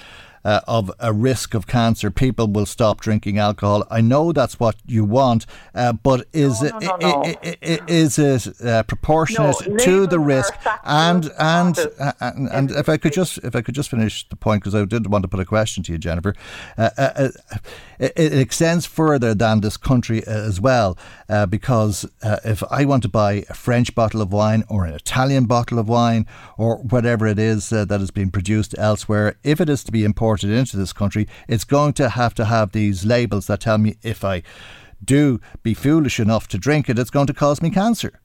Uh, 0.49 0.61
of 0.67 0.91
a 0.99 1.13
risk 1.13 1.53
of 1.53 1.67
cancer, 1.67 2.11
people 2.11 2.47
will 2.49 2.65
stop 2.65 3.03
drinking 3.03 3.37
alcohol. 3.37 3.87
I 3.91 4.01
know 4.01 4.33
that's 4.33 4.59
what 4.59 4.77
you 4.87 5.05
want, 5.05 5.45
uh, 5.75 5.93
but 5.93 6.27
is 6.33 6.63
no, 6.63 6.79
no, 6.79 6.97
no, 6.97 7.23
it, 7.23 7.59
it, 7.61 7.81
is 7.87 8.19
it 8.19 8.49
uh, 8.65 8.83
proportionate 8.85 9.57
to 9.81 10.07
the 10.07 10.19
risk? 10.19 10.55
And 10.85 11.31
and, 11.39 11.79
uh, 12.01 12.13
and 12.21 12.49
and 12.49 12.71
if 12.71 12.89
I 12.89 12.97
could 12.97 13.13
just 13.13 13.37
if 13.45 13.55
I 13.55 13.61
could 13.61 13.75
just 13.75 13.91
finish 13.91 14.27
the 14.27 14.37
point 14.37 14.63
because 14.63 14.75
I 14.75 14.87
did 14.87 15.07
want 15.13 15.23
to 15.25 15.29
put 15.29 15.39
a 15.39 15.45
question 15.45 15.83
to 15.83 15.93
you, 15.93 15.99
Jennifer. 15.99 16.35
Uh, 16.79 17.29
it, 17.99 18.13
it, 18.17 18.39
extends 18.39 18.87
further 18.87 19.35
than 19.35 19.61
this 19.61 19.77
country 19.77 20.25
as 20.27 20.61
well, 20.61 20.97
because 21.51 22.07
if 22.45 22.63
I 22.71 22.87
want 22.87 23.03
to 23.03 23.09
buy 23.09 23.45
a 23.51 23.55
French 23.55 23.95
bottle 23.95 24.23
of 24.23 24.33
wine 24.33 24.65
or 24.69 24.87
an 24.87 24.95
Italian 24.95 25.45
bottle 25.45 25.79
of 25.79 25.89
wine 25.89 26.25
or 26.57 26.77
whatever 26.77 27.27
it 27.27 27.39
is 27.39 27.69
that 27.71 27.91
is 27.91 28.13
being 28.13 28.31
produced 28.31 28.75
elsewhere, 28.79 29.37
if 29.43 29.61
it 29.61 29.69
is 29.69 29.85
to 29.85 29.93
be 29.93 30.05
imported 30.05 30.38
into 30.45 30.77
this 30.77 30.93
country, 30.93 31.27
it's 31.49 31.65
going 31.65 31.93
to 31.95 32.11
have 32.11 32.35
to 32.35 32.45
have 32.45 32.73
these 32.73 33.05
labels 33.05 33.47
that 33.47 33.61
tell 33.61 33.79
me 33.79 33.97
if 34.03 34.25
I 34.25 34.43
do 35.05 35.41
be 35.63 35.75
foolish 35.75 36.19
enough 36.19 36.49
to 36.49 36.59
drink 36.59 36.89
it, 36.89 36.99
it's 36.99 37.11
going 37.11 37.27
to 37.27 37.35
cause 37.35 37.63
me 37.63 37.71
cancer. 37.71 38.21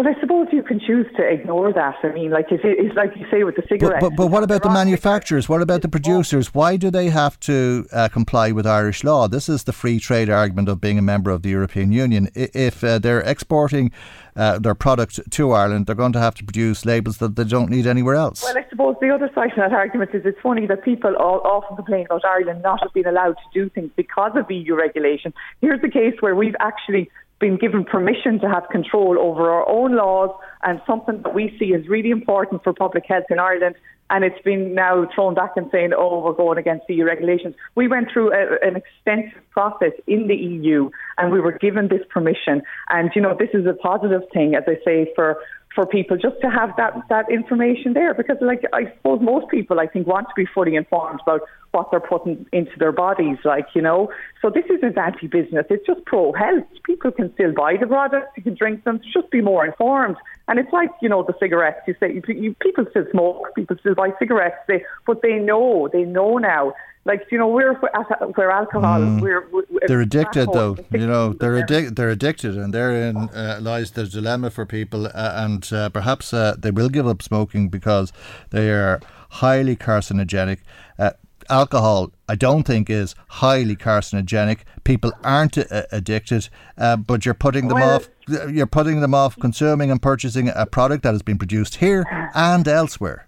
Well, 0.00 0.08
I 0.08 0.18
suppose 0.18 0.46
you 0.50 0.62
can 0.62 0.80
choose 0.80 1.06
to 1.18 1.22
ignore 1.22 1.74
that. 1.74 1.96
I 2.02 2.08
mean, 2.12 2.30
like 2.30 2.46
it's 2.48 2.96
like 2.96 3.10
you 3.16 3.26
say 3.30 3.44
with 3.44 3.56
the 3.56 3.62
cigarettes. 3.68 3.98
But, 4.00 4.08
but, 4.08 4.16
but 4.16 4.26
what 4.28 4.42
about 4.42 4.62
the 4.62 4.70
manufacturers? 4.70 5.46
What 5.46 5.60
about 5.60 5.82
the 5.82 5.90
producers? 5.90 6.54
Why 6.54 6.78
do 6.78 6.90
they 6.90 7.10
have 7.10 7.38
to 7.40 7.86
uh, 7.92 8.08
comply 8.08 8.50
with 8.50 8.66
Irish 8.66 9.04
law? 9.04 9.28
This 9.28 9.46
is 9.46 9.64
the 9.64 9.74
free 9.74 10.00
trade 10.00 10.30
argument 10.30 10.70
of 10.70 10.80
being 10.80 10.98
a 10.98 11.02
member 11.02 11.30
of 11.30 11.42
the 11.42 11.50
European 11.50 11.92
Union. 11.92 12.30
If 12.34 12.82
uh, 12.82 12.98
they're 12.98 13.20
exporting 13.20 13.92
uh, 14.34 14.58
their 14.58 14.74
product 14.74 15.20
to 15.32 15.52
Ireland, 15.52 15.84
they're 15.84 15.94
going 15.94 16.14
to 16.14 16.18
have 16.18 16.34
to 16.36 16.44
produce 16.44 16.86
labels 16.86 17.18
that 17.18 17.36
they 17.36 17.44
don't 17.44 17.68
need 17.68 17.86
anywhere 17.86 18.14
else. 18.14 18.42
Well, 18.42 18.56
I 18.56 18.66
suppose 18.70 18.96
the 19.02 19.10
other 19.10 19.30
side 19.34 19.50
of 19.50 19.56
that 19.56 19.74
argument 19.74 20.14
is 20.14 20.22
it's 20.24 20.40
funny 20.42 20.66
that 20.66 20.82
people 20.82 21.14
all 21.16 21.42
often 21.44 21.76
complain 21.76 22.06
about 22.06 22.24
Ireland 22.24 22.62
not 22.62 22.82
have 22.82 22.94
been 22.94 23.06
allowed 23.06 23.34
to 23.34 23.48
do 23.52 23.68
things 23.68 23.90
because 23.96 24.32
of 24.34 24.50
EU 24.50 24.74
regulation. 24.76 25.34
Here's 25.60 25.84
a 25.84 25.90
case 25.90 26.14
where 26.20 26.34
we've 26.34 26.56
actually 26.58 27.10
been 27.40 27.56
given 27.56 27.84
permission 27.84 28.38
to 28.40 28.48
have 28.48 28.68
control 28.70 29.18
over 29.18 29.50
our 29.50 29.68
own 29.68 29.96
laws 29.96 30.30
and 30.62 30.80
something 30.86 31.22
that 31.22 31.34
we 31.34 31.56
see 31.58 31.66
is 31.66 31.88
really 31.88 32.10
important 32.10 32.62
for 32.62 32.72
public 32.72 33.04
health 33.08 33.24
in 33.30 33.38
Ireland. 33.38 33.74
And 34.10 34.24
it's 34.24 34.40
been 34.42 34.74
now 34.74 35.08
thrown 35.14 35.34
back 35.34 35.52
and 35.56 35.68
saying, 35.70 35.92
oh, 35.96 36.22
we're 36.24 36.32
going 36.32 36.58
against 36.58 36.84
EU 36.88 37.04
regulations. 37.04 37.54
We 37.76 37.86
went 37.86 38.08
through 38.12 38.32
a, 38.32 38.58
an 38.66 38.76
extensive 38.76 39.40
process 39.50 39.92
in 40.06 40.26
the 40.26 40.34
EU 40.34 40.90
and 41.16 41.32
we 41.32 41.40
were 41.40 41.56
given 41.56 41.88
this 41.88 42.02
permission. 42.10 42.62
And, 42.90 43.10
you 43.14 43.22
know, 43.22 43.36
this 43.38 43.50
is 43.54 43.66
a 43.66 43.72
positive 43.74 44.22
thing, 44.32 44.54
as 44.54 44.64
I 44.66 44.76
say, 44.84 45.10
for 45.14 45.38
for 45.74 45.86
people 45.86 46.16
just 46.16 46.40
to 46.42 46.50
have 46.50 46.70
that 46.76 46.94
that 47.08 47.30
information 47.30 47.92
there 47.92 48.12
because 48.12 48.36
like 48.40 48.62
I 48.72 48.92
suppose 48.96 49.20
most 49.22 49.48
people 49.50 49.78
I 49.78 49.86
think 49.86 50.06
want 50.06 50.26
to 50.28 50.34
be 50.34 50.46
fully 50.52 50.74
informed 50.74 51.20
about 51.22 51.42
what 51.70 51.88
they're 51.92 52.00
putting 52.00 52.44
into 52.52 52.72
their 52.78 52.90
bodies 52.90 53.38
like 53.44 53.66
you 53.74 53.82
know? 53.82 54.10
So 54.42 54.50
this 54.50 54.64
isn't 54.68 54.98
anti 54.98 55.28
business 55.28 55.66
it's 55.70 55.86
just 55.86 56.04
pro 56.06 56.32
health 56.32 56.66
people 56.84 57.12
can 57.12 57.32
still 57.34 57.52
buy 57.52 57.76
the 57.80 57.86
products 57.86 58.32
you 58.36 58.42
can 58.42 58.54
drink 58.54 58.82
them 58.84 59.00
just 59.12 59.30
be 59.30 59.40
more 59.40 59.64
informed. 59.64 60.16
And 60.48 60.58
it's 60.58 60.72
like 60.72 60.90
you 61.00 61.08
know 61.08 61.22
the 61.22 61.34
cigarettes 61.38 61.80
you 61.86 61.94
say 62.00 62.14
you, 62.14 62.22
you, 62.26 62.54
people 62.60 62.84
still 62.90 63.06
smoke 63.12 63.54
people 63.54 63.76
still 63.78 63.94
buy 63.94 64.10
cigarettes 64.18 64.56
they 64.66 64.84
but 65.06 65.22
they 65.22 65.38
know 65.38 65.88
they 65.92 66.02
know 66.02 66.38
now 66.38 66.72
like 67.04 67.26
you 67.30 67.38
know 67.38 67.48
we're 67.48 67.74
where 67.74 68.50
alcohol 68.50 69.00
mm. 69.00 69.20
we're, 69.20 69.48
we're, 69.50 69.64
they're 69.86 70.00
addicted 70.00 70.48
though 70.52 70.76
you 70.90 71.06
know 71.06 71.32
they're 71.32 71.56
addicted 71.56 71.96
they're 71.96 72.10
addicted 72.10 72.56
and 72.56 72.74
therein 72.74 73.16
uh, 73.16 73.58
lies 73.60 73.92
the 73.92 74.06
dilemma 74.06 74.50
for 74.50 74.66
people 74.66 75.06
uh, 75.06 75.32
and 75.36 75.72
uh, 75.72 75.88
perhaps 75.88 76.34
uh, 76.34 76.54
they 76.58 76.70
will 76.70 76.88
give 76.88 77.06
up 77.06 77.22
smoking 77.22 77.68
because 77.68 78.12
they 78.50 78.70
are 78.70 79.00
highly 79.30 79.76
carcinogenic. 79.76 80.58
Uh, 80.98 81.12
alcohol 81.48 82.12
I 82.28 82.36
don't 82.36 82.64
think 82.64 82.90
is 82.90 83.14
highly 83.28 83.76
carcinogenic. 83.76 84.60
People 84.84 85.12
aren't 85.24 85.56
uh, 85.56 85.84
addicted 85.90 86.48
but 86.76 87.24
you're 87.24 87.34
putting 87.34 87.68
them 87.68 87.78
well, 87.78 87.96
off 87.96 88.08
you're 88.28 88.66
putting 88.66 89.00
them 89.00 89.14
off 89.14 89.38
consuming 89.38 89.90
and 89.90 90.02
purchasing 90.02 90.50
a 90.54 90.66
product 90.66 91.02
that 91.02 91.12
has 91.12 91.22
been 91.22 91.38
produced 91.38 91.76
here 91.76 92.04
and 92.34 92.68
elsewhere 92.68 93.26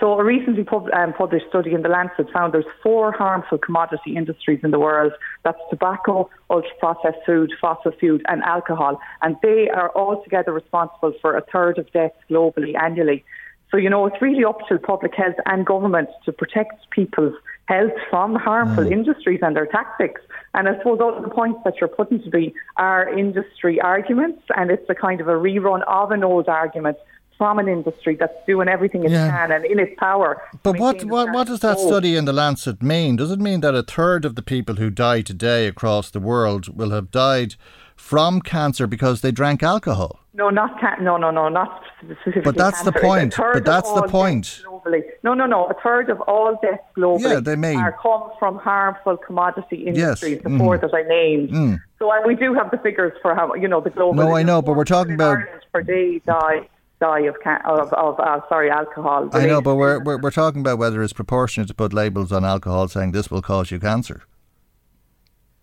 so 0.00 0.18
a 0.18 0.24
recently 0.24 0.64
pub- 0.64 0.90
um, 0.92 1.12
published 1.12 1.46
study 1.48 1.72
in 1.72 1.82
The 1.82 1.88
Lancet 1.88 2.30
found 2.32 2.54
there's 2.54 2.64
four 2.82 3.12
harmful 3.12 3.58
commodity 3.58 4.16
industries 4.16 4.60
in 4.62 4.70
the 4.70 4.78
world. 4.78 5.12
That's 5.44 5.58
tobacco, 5.70 6.30
ultra-processed 6.50 7.18
food, 7.26 7.52
fossil 7.60 7.92
fuel 7.92 8.18
and 8.28 8.42
alcohol. 8.42 9.00
And 9.22 9.36
they 9.42 9.68
are 9.68 9.90
all 9.90 10.22
together 10.22 10.52
responsible 10.52 11.14
for 11.20 11.36
a 11.36 11.42
third 11.52 11.78
of 11.78 11.90
deaths 11.92 12.16
globally 12.30 12.80
annually. 12.80 13.24
So, 13.70 13.76
you 13.76 13.90
know, 13.90 14.06
it's 14.06 14.22
really 14.22 14.44
up 14.44 14.60
to 14.68 14.78
public 14.78 15.14
health 15.14 15.36
and 15.46 15.66
government 15.66 16.08
to 16.24 16.32
protect 16.32 16.90
people's 16.90 17.34
health 17.66 17.92
from 18.08 18.34
harmful 18.34 18.84
mm. 18.84 18.92
industries 18.92 19.40
and 19.42 19.54
their 19.54 19.66
tactics. 19.66 20.22
And 20.54 20.68
I 20.68 20.78
suppose 20.78 21.00
all 21.02 21.20
the 21.20 21.28
points 21.28 21.60
that 21.64 21.74
you're 21.80 21.88
putting 21.88 22.22
to 22.22 22.30
be 22.30 22.54
are 22.78 23.08
industry 23.16 23.78
arguments, 23.80 24.42
and 24.56 24.70
it's 24.70 24.88
a 24.88 24.94
kind 24.94 25.20
of 25.20 25.28
a 25.28 25.32
rerun 25.32 25.82
of 25.86 26.10
an 26.10 26.24
old 26.24 26.48
argument 26.48 26.96
from 27.38 27.60
an 27.60 27.68
industry 27.68 28.16
that's 28.16 28.34
doing 28.46 28.68
everything 28.68 29.04
it 29.04 29.12
yeah. 29.12 29.30
can 29.30 29.52
and 29.52 29.64
in 29.64 29.78
its 29.78 29.98
power. 29.98 30.42
But 30.64 30.78
what, 30.78 31.04
what, 31.04 31.32
what 31.32 31.46
does 31.46 31.60
that 31.60 31.78
study 31.78 32.16
in 32.16 32.24
The 32.24 32.32
Lancet 32.32 32.82
mean? 32.82 33.16
Does 33.16 33.30
it 33.30 33.38
mean 33.38 33.60
that 33.60 33.76
a 33.76 33.84
third 33.84 34.24
of 34.24 34.34
the 34.34 34.42
people 34.42 34.74
who 34.74 34.90
die 34.90 35.22
today 35.22 35.68
across 35.68 36.10
the 36.10 36.20
world 36.20 36.76
will 36.76 36.90
have 36.90 37.12
died 37.12 37.54
from 37.94 38.40
cancer 38.40 38.88
because 38.88 39.20
they 39.20 39.30
drank 39.30 39.62
alcohol? 39.62 40.20
No, 40.34 40.50
not 40.50 40.80
no, 41.00 41.16
no, 41.16 41.30
no, 41.30 41.48
not 41.48 41.82
specifically. 41.98 42.42
But 42.42 42.56
that's 42.56 42.82
cancer. 42.82 42.92
the 42.92 43.00
point. 43.00 43.34
But 43.36 43.64
that's 43.64 43.92
the 43.92 44.02
point. 44.02 44.62
Globally. 44.64 45.02
No, 45.24 45.34
no, 45.34 45.46
no. 45.46 45.66
A 45.66 45.74
third 45.82 46.10
of 46.10 46.20
all 46.22 46.56
deaths 46.62 46.82
globally 46.96 47.22
yeah, 47.22 47.40
they 47.40 47.56
may. 47.56 47.74
are 47.74 47.96
come 48.00 48.30
from 48.38 48.56
harmful 48.58 49.16
commodity 49.16 49.86
industries. 49.86 50.34
Yes. 50.34 50.42
The 50.42 50.50
mm. 50.50 50.58
four 50.58 50.78
that 50.78 50.94
I 50.94 51.02
named. 51.02 51.50
Mm. 51.50 51.80
So 51.98 52.12
and 52.12 52.24
we 52.24 52.36
do 52.36 52.54
have 52.54 52.70
the 52.70 52.78
figures 52.78 53.12
for 53.20 53.34
how 53.34 53.52
you 53.54 53.66
know 53.66 53.80
the 53.80 53.90
global. 53.90 54.14
No, 54.14 54.36
I 54.36 54.44
know, 54.44 54.62
but 54.62 54.76
we're 54.76 54.84
talking 54.84 55.14
about 55.14 55.38
per 55.72 55.82
day 55.82 56.20
die 56.24 56.68
die 57.00 57.20
of 57.20 57.36
of, 57.64 57.92
of 57.92 58.20
uh, 58.20 58.40
sorry 58.48 58.70
alcohol. 58.70 59.28
I 59.32 59.46
know, 59.46 59.60
but 59.60 59.76
we're, 59.76 60.02
we're 60.02 60.18
we're 60.18 60.30
talking 60.30 60.60
about 60.60 60.78
whether 60.78 61.02
it's 61.02 61.12
proportionate 61.12 61.68
to 61.68 61.74
put 61.74 61.92
labels 61.92 62.32
on 62.32 62.44
alcohol 62.44 62.88
saying 62.88 63.12
this 63.12 63.30
will 63.30 63.42
cause 63.42 63.70
you 63.70 63.78
cancer. 63.80 64.22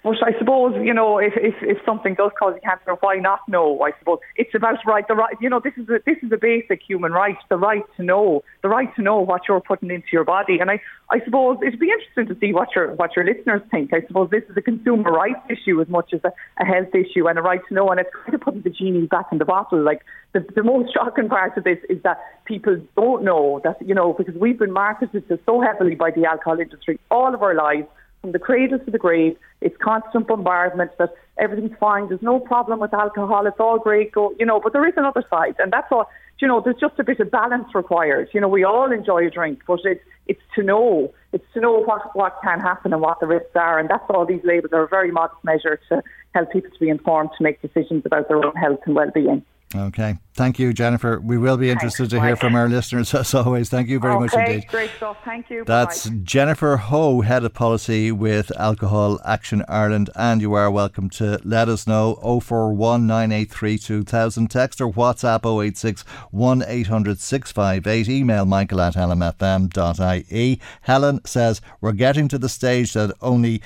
But 0.06 0.22
I 0.22 0.38
suppose 0.38 0.76
you 0.84 0.94
know 0.94 1.18
if, 1.18 1.34
if, 1.36 1.56
if 1.64 1.84
something 1.84 2.14
does 2.14 2.30
cause 2.38 2.54
cancer, 2.64 2.94
why 3.00 3.16
not 3.16 3.40
know? 3.48 3.82
I 3.82 3.90
suppose 3.98 4.20
it's 4.36 4.54
about 4.54 4.78
right 4.86 5.04
the 5.08 5.16
right. 5.16 5.36
You 5.42 5.50
know 5.50 5.60
this 5.60 5.74
is 5.78 5.90
a, 5.90 5.98
this 6.06 6.18
is 6.22 6.32
a 6.32 6.38
basic 6.38 6.80
human 6.88 7.12
right, 7.12 7.36
the 7.50 7.58
right 7.58 7.82
to 7.98 8.04
know, 8.04 8.44
the 8.62 8.70
right 8.70 8.96
to 8.98 9.02
know 9.02 9.20
what 9.20 9.42
you're 9.48 9.62
putting 9.62 9.90
into 9.90 10.10
your 10.14 10.24
body. 10.24 10.60
And 10.60 10.70
I, 10.70 10.80
I 11.10 11.26
suppose 11.26 11.58
it'd 11.66 11.80
be 11.80 11.90
interesting 11.90 12.28
to 12.28 12.40
see 12.40 12.54
what 12.54 12.76
your 12.76 12.94
what 12.94 13.16
your 13.16 13.26
listeners 13.26 13.64
think. 13.72 13.96
I 13.96 14.06
suppose 14.06 14.30
this 14.30 14.44
is 14.48 14.56
a 14.56 14.62
consumer 14.62 15.12
rights 15.12 15.42
issue 15.50 15.82
as 15.82 15.90
much 15.90 16.14
as 16.14 16.22
a, 16.24 16.32
a 16.62 16.66
health 16.66 16.94
issue 16.94 17.28
and 17.28 17.40
a 17.40 17.42
right 17.42 17.62
to 17.70 17.74
know. 17.74 17.90
And 17.90 18.00
it's 18.00 18.12
kind 18.14 18.36
of 18.36 18.42
putting 18.42 18.62
the 18.62 18.70
genie 18.70 19.08
back 19.08 19.26
in 19.32 19.40
the 19.40 19.46
bottle. 19.46 19.82
Like 19.82 20.06
the, 20.34 20.46
the 20.54 20.62
most 20.62 20.94
shocking 20.94 21.30
part 21.30 21.58
of 21.58 21.64
this 21.64 21.80
is 21.90 21.98
that 22.04 22.20
people 22.46 22.80
don't 22.96 23.24
know 23.24 23.60
that 23.64 23.78
you 23.82 23.96
know 23.96 24.14
because 24.14 24.36
we've 24.36 24.60
been 24.60 24.72
marketed 24.72 25.28
to 25.30 25.40
so 25.48 25.62
heavily 25.62 25.96
by 25.96 26.12
the 26.12 26.26
alcohol 26.26 26.60
industry 26.60 27.00
all 27.10 27.34
of 27.34 27.42
our 27.42 27.56
lives 27.56 27.88
from 28.26 28.32
the 28.32 28.40
cradle 28.40 28.80
to 28.80 28.90
the 28.90 28.98
grave. 28.98 29.38
It's 29.62 29.78
constant 29.78 30.28
bombardment 30.28 30.90
that 30.98 31.14
everything's 31.38 31.78
fine. 31.80 32.10
There's 32.10 32.24
no 32.24 32.40
problem 32.40 32.80
with 32.80 32.92
alcohol. 32.92 33.46
It's 33.46 33.60
all 33.60 33.78
great. 33.78 34.14
Go, 34.14 34.34
you 34.40 34.48
know, 34.48 34.60
but 34.60 34.74
there 34.74 34.88
is 34.88 34.96
another 34.98 35.24
side, 35.30 35.56
and 35.60 35.72
that's 35.72 35.88
all. 35.92 36.10
You 36.40 36.50
know, 36.50 36.60
there's 36.60 36.80
just 36.82 37.00
a 37.00 37.04
bit 37.04 37.20
of 37.20 37.32
balance 37.32 37.74
required. 37.74 38.30
You 38.34 38.42
know, 38.42 38.50
we 38.50 38.64
all 38.64 38.92
enjoy 38.92 39.28
a 39.28 39.30
drink, 39.30 39.62
but 39.68 39.80
it's 39.84 40.04
it's 40.28 40.42
to 40.56 40.64
know 40.64 41.14
it's 41.34 41.46
to 41.54 41.62
know 41.62 41.84
what 41.84 42.16
what 42.16 42.36
can 42.44 42.60
happen 42.60 42.94
and 42.94 43.02
what 43.02 43.20
the 43.20 43.28
risks 43.28 43.56
are, 43.56 43.78
and 43.78 43.88
that's 43.88 44.04
all 44.10 44.26
these 44.26 44.44
labels 44.44 44.74
are 44.74 44.84
a 44.84 44.88
very 44.88 45.12
modest 45.12 45.44
measure 45.44 45.80
to 45.90 46.02
help 46.34 46.52
people 46.52 46.72
to 46.72 46.80
be 46.80 46.90
informed 46.90 47.30
to 47.38 47.44
make 47.44 47.62
decisions 47.62 48.04
about 48.06 48.28
their 48.28 48.44
own 48.44 48.56
health 48.56 48.80
and 48.88 48.96
well-being. 48.96 49.46
Okay. 49.74 50.18
Thank 50.36 50.60
you, 50.60 50.74
Jennifer. 50.74 51.20
We 51.20 51.38
will 51.38 51.58
be 51.58 51.70
interested 51.70 52.10
Thanks, 52.10 52.14
to 52.14 52.22
hear 52.22 52.36
from 52.36 52.56
our 52.56 52.70
listeners 52.70 53.14
as 53.14 53.34
always. 53.34 53.70
Thank 53.70 53.90
you 53.90 54.00
very 54.00 54.14
okay, 54.16 54.22
much 54.22 54.34
indeed. 54.34 54.68
Great 54.68 54.92
stuff. 54.98 55.18
Thank 55.26 55.50
you. 55.50 55.64
That's 55.66 56.08
Bye. 56.08 56.20
Jennifer 56.24 56.78
Ho, 56.78 57.22
Head 57.22 57.44
of 57.44 57.54
Policy 57.54 58.12
with 58.12 58.52
Alcohol 58.60 59.20
Action 59.26 59.64
Ireland. 59.68 60.10
And 60.16 60.42
you 60.42 60.54
are 60.54 60.70
welcome 60.70 61.10
to 61.12 61.40
let 61.44 61.68
us 61.68 61.88
know 61.88 62.16
041 62.16 63.08
2000. 63.48 64.48
Text 64.50 64.82
or 64.82 64.92
WhatsApp 64.92 65.64
086 65.64 66.04
1800 66.32 67.20
658. 67.20 68.10
Email 68.10 68.46
michael 68.46 68.82
at 68.82 68.94
lmfm.ie. 68.94 70.62
Helen 70.82 71.26
says, 71.26 71.62
We're 71.82 71.94
getting 71.94 72.28
to 72.28 72.38
the 72.38 72.50
stage 72.50 72.94
that 72.94 73.16
only 73.22 73.62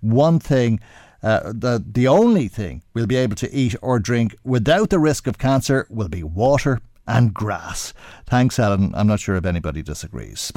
one 0.00 0.38
thing 0.40 0.80
uh, 1.22 1.52
the, 1.52 1.82
the 1.84 2.08
only 2.08 2.48
thing 2.48 2.82
we'll 2.94 3.06
be 3.06 3.16
able 3.16 3.36
to 3.36 3.52
eat 3.52 3.76
or 3.80 3.98
drink 3.98 4.36
without 4.44 4.90
the 4.90 4.98
risk 4.98 5.26
of 5.26 5.38
cancer 5.38 5.86
will 5.88 6.08
be 6.08 6.22
water 6.22 6.80
and 7.06 7.34
grass. 7.34 7.92
Thanks, 8.26 8.58
Alan. 8.58 8.94
I'm 8.94 9.06
not 9.06 9.20
sure 9.20 9.36
if 9.36 9.44
anybody 9.44 9.82
disagrees. 9.82 10.52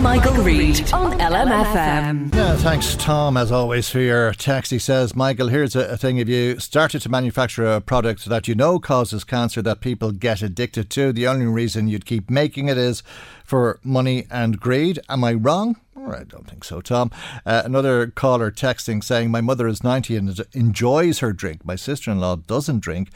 Michael, 0.00 0.34
Reade 0.34 0.92
on 0.92 1.18
LMFM. 1.18 2.34
Yeah, 2.34 2.56
thanks, 2.56 2.94
Tom, 2.96 3.36
as 3.36 3.50
always, 3.50 3.90
for 3.90 3.98
your 3.98 4.32
text. 4.32 4.70
He 4.70 4.78
says, 4.78 5.16
Michael, 5.16 5.48
here's 5.48 5.74
a, 5.74 5.80
a 5.88 5.96
thing. 5.96 6.18
If 6.18 6.28
you 6.28 6.60
started 6.60 7.02
to 7.02 7.08
manufacture 7.08 7.66
a 7.66 7.80
product 7.80 8.26
that 8.26 8.46
you 8.46 8.54
know 8.54 8.78
causes 8.78 9.24
cancer 9.24 9.60
that 9.62 9.80
people 9.80 10.12
get 10.12 10.40
addicted 10.40 10.88
to, 10.90 11.12
the 11.12 11.26
only 11.26 11.46
reason 11.46 11.88
you'd 11.88 12.06
keep 12.06 12.30
making 12.30 12.68
it 12.68 12.78
is 12.78 13.02
for 13.44 13.80
money 13.82 14.26
and 14.30 14.60
greed. 14.60 15.00
Am 15.08 15.24
I 15.24 15.34
wrong? 15.34 15.76
I 15.96 16.24
don't 16.24 16.48
think 16.48 16.64
so, 16.64 16.80
Tom. 16.80 17.10
Uh, 17.44 17.62
another 17.64 18.06
caller 18.06 18.50
texting 18.50 19.02
saying, 19.02 19.30
My 19.30 19.40
mother 19.40 19.66
is 19.66 19.82
90 19.82 20.16
and 20.16 20.40
enjoys 20.52 21.18
her 21.18 21.32
drink. 21.32 21.64
My 21.64 21.76
sister 21.76 22.10
in 22.10 22.20
law 22.20 22.36
doesn't 22.36 22.80
drink 22.80 23.10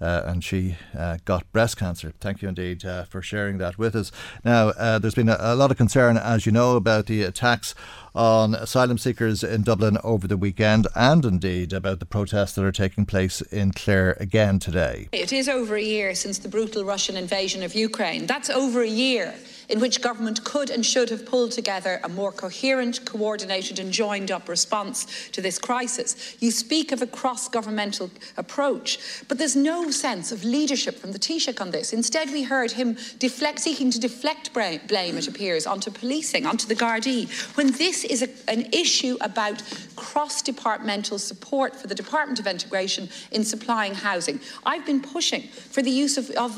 uh, 0.00 0.22
and 0.26 0.42
she 0.44 0.76
uh, 0.96 1.18
got 1.24 1.50
breast 1.52 1.76
cancer. 1.76 2.12
Thank 2.20 2.42
you 2.42 2.48
indeed 2.48 2.84
uh, 2.84 3.04
for 3.04 3.22
sharing 3.22 3.58
that 3.58 3.78
with 3.78 3.94
us. 3.94 4.12
Now, 4.44 4.68
uh, 4.70 4.98
there's 4.98 5.14
been 5.14 5.28
a, 5.28 5.36
a, 5.38 5.54
lot 5.54 5.70
of 5.70 5.76
concern, 5.76 6.16
as 6.16 6.46
you 6.46 6.52
know, 6.52 6.76
about 6.76 7.06
the 7.06 7.22
attacks 7.22 7.74
on 8.14 8.54
asylum 8.54 8.98
seekers 8.98 9.42
in 9.44 9.62
Dublin 9.62 9.98
over 10.02 10.26
the 10.26 10.36
weekend 10.36 10.86
and 10.94 11.24
indeed 11.24 11.72
about 11.72 12.00
the 12.00 12.06
protests 12.06 12.52
that 12.52 12.64
are 12.64 12.72
taking 12.72 13.06
place 13.06 13.40
in 13.40 13.72
Clare 13.72 14.16
again 14.18 14.58
today. 14.58 15.08
It 15.12 15.32
is 15.32 15.48
over 15.48 15.76
a 15.76 15.82
year 15.82 16.14
since 16.14 16.38
the 16.38 16.48
brutal 16.48 16.84
Russian 16.84 17.16
invasion 17.16 17.62
of 17.62 17.74
Ukraine. 17.74 18.26
That's 18.26 18.50
over 18.50 18.82
a 18.82 18.88
year 18.88 19.34
in 19.68 19.80
which 19.80 20.00
government 20.00 20.44
could 20.44 20.70
and 20.70 20.84
should 20.84 21.10
have 21.10 21.26
pulled 21.26 21.52
together 21.52 22.00
a 22.02 22.08
more 22.08 22.32
coherent, 22.32 23.04
coordinated 23.04 23.78
and 23.78 23.92
joined 23.92 24.30
up 24.30 24.48
response 24.48 25.28
to 25.30 25.40
this 25.40 25.58
crisis. 25.58 26.36
You 26.40 26.50
speak 26.50 26.92
of 26.92 27.02
a 27.02 27.06
cross-governmental 27.06 28.10
approach, 28.36 28.98
but 29.28 29.38
there's 29.38 29.56
no 29.56 29.90
sense 29.90 30.32
of 30.32 30.44
leadership 30.44 30.98
from 30.98 31.12
the 31.12 31.18
Taoiseach 31.18 31.60
on 31.60 31.70
this. 31.70 31.92
Instead, 31.92 32.30
we 32.30 32.44
heard 32.44 32.72
him 32.72 32.96
deflect, 33.18 33.60
seeking 33.60 33.90
to 33.90 34.00
deflect 34.00 34.52
blame, 34.52 35.18
it 35.18 35.28
appears, 35.28 35.66
onto 35.66 35.90
policing, 35.90 36.46
onto 36.46 36.66
the 36.66 36.74
Gardaí, 36.74 37.28
when 37.56 37.72
this 37.72 38.04
is 38.04 38.22
a, 38.22 38.28
an 38.50 38.66
issue 38.72 39.16
about 39.20 39.62
cross-departmental 39.96 41.18
support 41.18 41.76
for 41.76 41.86
the 41.86 41.94
Department 41.94 42.38
of 42.38 42.46
Integration 42.46 43.08
in 43.32 43.44
supplying 43.44 43.94
housing. 43.94 44.40
I've 44.64 44.86
been 44.86 45.00
pushing 45.00 45.42
for 45.42 45.82
the 45.82 45.90
use 45.90 46.16
of, 46.16 46.30
of, 46.30 46.56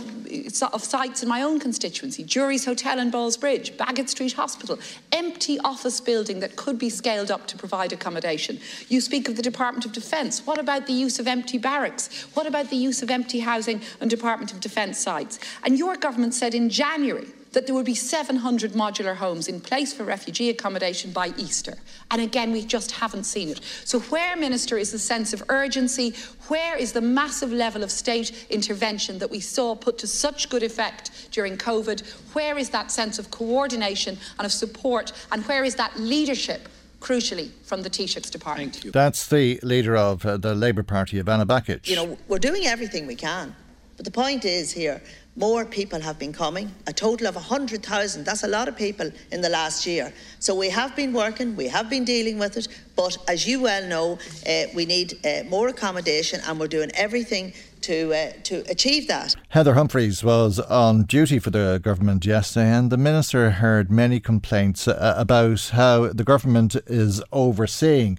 of 0.73 0.85
sites 0.85 1.23
in 1.23 1.29
my 1.29 1.43
own 1.43 1.59
constituency, 1.59 2.23
Jury's 2.23 2.65
Hotel 2.65 3.00
in 3.01 3.11
Ballsbridge, 3.11 3.77
Baggot 3.77 4.09
Street 4.09 4.35
Hospital, 4.35 4.79
empty 5.13 5.59
office 5.61 6.01
building 6.01 6.41
that 6.41 6.57
could 6.57 6.79
be 6.79 6.91
scaled 6.91 7.31
up 7.31 7.47
to 7.49 7.59
provide 7.59 7.93
accommodation. 7.93 8.61
You 8.89 9.01
speak 9.01 9.29
of 9.29 9.37
the 9.37 9.43
Department 9.43 9.85
of 9.85 9.93
Defence. 9.93 10.47
What 10.47 10.59
about 10.59 10.87
the 10.87 10.93
use 10.93 11.19
of 11.19 11.27
empty 11.27 11.59
barracks? 11.59 12.27
What 12.35 12.47
about 12.47 12.71
the 12.71 12.77
use 12.77 13.03
of 13.03 13.11
empty 13.11 13.41
housing 13.41 13.83
on 14.01 14.09
Department 14.09 14.53
of 14.53 14.61
Defence 14.61 14.99
sites? 14.99 15.39
And 15.65 15.79
your 15.79 15.97
government 15.97 16.35
said 16.35 16.55
in 16.55 16.69
January 16.69 17.29
that 17.53 17.67
there 17.67 17.75
would 17.75 17.87
be 17.87 17.95
700 17.95 18.73
modular 18.73 19.17
homes 19.17 19.49
in 19.49 19.61
place 19.61 19.93
for 19.93 20.05
refugee 20.05 20.51
accommodation 20.51 21.11
by 21.11 21.33
Easter. 21.37 21.75
And 22.11 22.21
again, 22.21 22.53
we 22.53 22.65
just 22.65 22.93
haven't 22.93 23.25
seen 23.25 23.49
it. 23.49 23.61
So, 23.85 24.01
where, 24.01 24.37
Minister, 24.37 24.79
is 24.79 24.93
the 24.93 24.99
sense 24.99 25.33
of 25.33 25.43
urgency? 25.49 26.15
Where 26.49 26.77
is 26.77 26.93
the 26.93 27.01
massive 27.01 27.53
level 27.53 27.83
of 27.83 27.91
state 27.91 28.47
intervention 28.51 29.19
that 29.19 29.31
we 29.31 29.41
saw 29.41 29.75
put 29.75 29.99
to 29.99 30.07
such 30.07 30.49
good 30.49 30.63
effect 30.63 31.29
during 31.33 31.57
COVID? 31.57 32.09
Where 32.35 32.57
is 32.59 32.71
that 32.71 32.91
sense 32.91 33.19
of 33.19 33.31
coordination 33.31 34.17
and 34.39 34.47
of 34.47 34.53
support? 34.53 35.13
And 35.33 35.45
where 35.47 35.65
is 35.65 35.75
that 35.77 35.99
leadership? 35.99 36.69
crucially 37.01 37.51
from 37.63 37.83
the 37.83 37.89
Taoiseach's 37.89 38.29
department. 38.29 38.85
That's 38.93 39.27
the 39.29 39.59
leader 39.63 39.97
of 39.97 40.27
uh, 40.27 40.37
the 40.37 40.55
Labour 40.55 40.83
Party, 40.83 41.19
Ivana 41.19 41.47
Bacik. 41.47 41.89
You 41.89 41.97
know, 41.97 42.19
we're 42.29 42.39
doing 42.39 42.67
everything 42.67 43.07
we 43.07 43.15
can. 43.15 43.57
But 43.97 44.05
the 44.05 44.11
point 44.11 44.47
is 44.47 44.73
here 44.73 45.03
more 45.41 45.65
people 45.65 46.01
have 46.01 46.19
been 46.19 46.35
coming, 46.35 46.71
a 46.87 46.93
total 46.93 47.27
of 47.27 47.35
100,000. 47.35 48.25
That's 48.25 48.45
a 48.45 48.49
lot 48.49 48.69
of 48.69 48.77
people 48.77 49.11
in 49.33 49.41
the 49.41 49.49
last 49.49 49.87
year. 49.87 50.13
So 50.39 50.55
we 50.55 50.69
have 50.69 50.95
been 50.95 51.15
working, 51.15 51.57
we 51.57 51.67
have 51.69 51.89
been 51.89 52.05
dealing 52.05 52.39
with 52.39 52.59
it, 52.59 52.69
but 52.95 53.17
as 53.27 53.47
you 53.49 53.63
well 53.63 53.85
know, 53.89 54.19
uh, 54.47 54.65
we 54.75 54.85
need 54.85 55.19
uh, 55.25 55.45
more 55.49 55.69
accommodation 55.69 56.41
and 56.47 56.61
we're 56.61 56.69
doing 56.69 56.91
everything 56.95 57.55
to 57.81 58.13
uh, 58.13 58.33
to 58.43 58.63
achieve 58.69 59.09
that. 59.09 59.35
Heather 59.49 59.73
Humphreys 59.73 60.23
was 60.23 60.61
on 60.61 61.05
duty 61.05 61.39
for 61.39 61.51
the 61.51 61.81
government 61.83 62.27
yesterday, 62.27 62.69
and 62.69 62.93
the 62.93 62.99
minister 62.99 63.51
heard 63.51 63.91
many 63.91 64.21
complaints 64.21 64.87
uh, 64.87 65.15
about 65.17 65.71
how 65.73 66.09
the 66.09 66.25
government 66.25 66.77
is 66.87 67.23
overseeing 67.33 68.19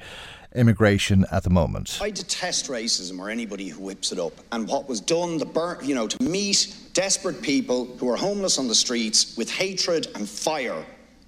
immigration 0.56 1.26
at 1.32 1.44
the 1.44 1.50
moment. 1.50 2.00
I 2.02 2.10
detest 2.10 2.68
racism 2.68 3.20
or 3.20 3.30
anybody 3.30 3.70
who 3.70 3.82
whips 3.82 4.12
it 4.12 4.20
up. 4.20 4.34
And 4.52 4.68
what 4.68 4.88
was 4.88 5.00
done, 5.00 5.38
the 5.38 5.78
you 5.84 5.96
know, 5.96 6.08
to 6.08 6.24
meet 6.24 6.76
desperate 6.94 7.42
people 7.42 7.86
who 7.98 8.10
are 8.10 8.18
homeless 8.18 8.58
on 8.60 8.68
the 8.68 8.76
streets 8.76 9.38
with 9.38 9.50
hatred 9.50 10.08
and 10.16 10.28
fire 10.28 10.86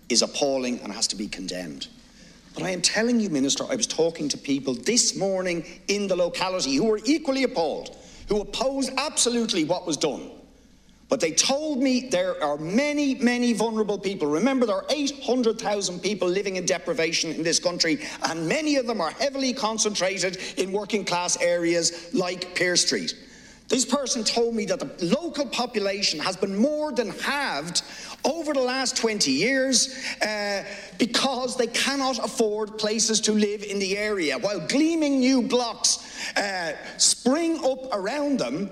is 0.09 0.21
appalling 0.21 0.79
and 0.81 0.91
has 0.91 1.07
to 1.07 1.15
be 1.15 1.27
condemned. 1.27 1.87
But 2.53 2.63
I 2.63 2.69
am 2.69 2.81
telling 2.81 3.19
you, 3.19 3.29
Minister, 3.29 3.63
I 3.69 3.75
was 3.75 3.87
talking 3.87 4.29
to 4.29 4.37
people 4.37 4.75
this 4.75 5.15
morning 5.15 5.65
in 5.87 6.07
the 6.07 6.15
locality 6.15 6.75
who 6.75 6.85
were 6.85 6.99
equally 7.03 7.43
appalled, 7.43 7.97
who 8.27 8.41
opposed 8.41 8.91
absolutely 8.97 9.63
what 9.63 9.87
was 9.87 9.97
done. 9.97 10.29
But 11.14 11.19
they 11.19 11.31
told 11.31 11.77
me 11.77 12.10
there 12.10 12.44
are 12.44 12.57
many, 12.57 13.14
many 13.14 13.53
vulnerable 13.53 13.99
people. 13.99 14.27
Remember, 14.27 14.65
there 14.65 14.77
are 14.77 14.85
800,000 14.90 15.99
people 15.99 16.27
living 16.27 16.56
in 16.56 16.65
deprivation 16.65 17.30
in 17.34 17.44
this 17.44 17.60
country, 17.60 17.99
and 18.27 18.48
many 18.48 18.77
of 18.77 18.88
them 18.88 18.99
are 18.99 19.11
heavily 19.11 19.53
concentrated 19.53 20.40
in 20.57 20.72
working 20.72 21.06
class 21.06 21.40
areas 21.40 22.11
like 22.15 22.56
Pearse 22.56 22.88
Street. 22.88 23.14
This 23.68 23.85
person 23.85 24.23
told 24.23 24.56
me 24.56 24.65
that 24.65 24.80
the 24.80 25.06
local 25.06 25.45
population 25.45 26.19
has 26.19 26.35
been 26.35 26.57
more 26.57 26.91
than 26.91 27.11
halved 27.11 27.84
over 28.26 28.52
the 28.52 28.61
last 28.61 28.98
20 28.98 29.30
years 29.30 29.95
uh, 30.23 30.64
because 30.98 31.56
they 31.56 31.68
cannot 31.68 32.18
afford 32.26 32.80
places 32.80 33.22
to 33.22 33.34
live 33.34 33.61
in 33.61 33.77
the 33.77 33.99
area, 33.99 34.40
while 34.40 34.68
gleaming 34.68 35.19
new 35.19 35.44
blocks 35.44 35.99
uh, 36.38 36.76
spring 36.98 37.64
up 37.64 37.94
around 37.94 38.40
them 38.40 38.72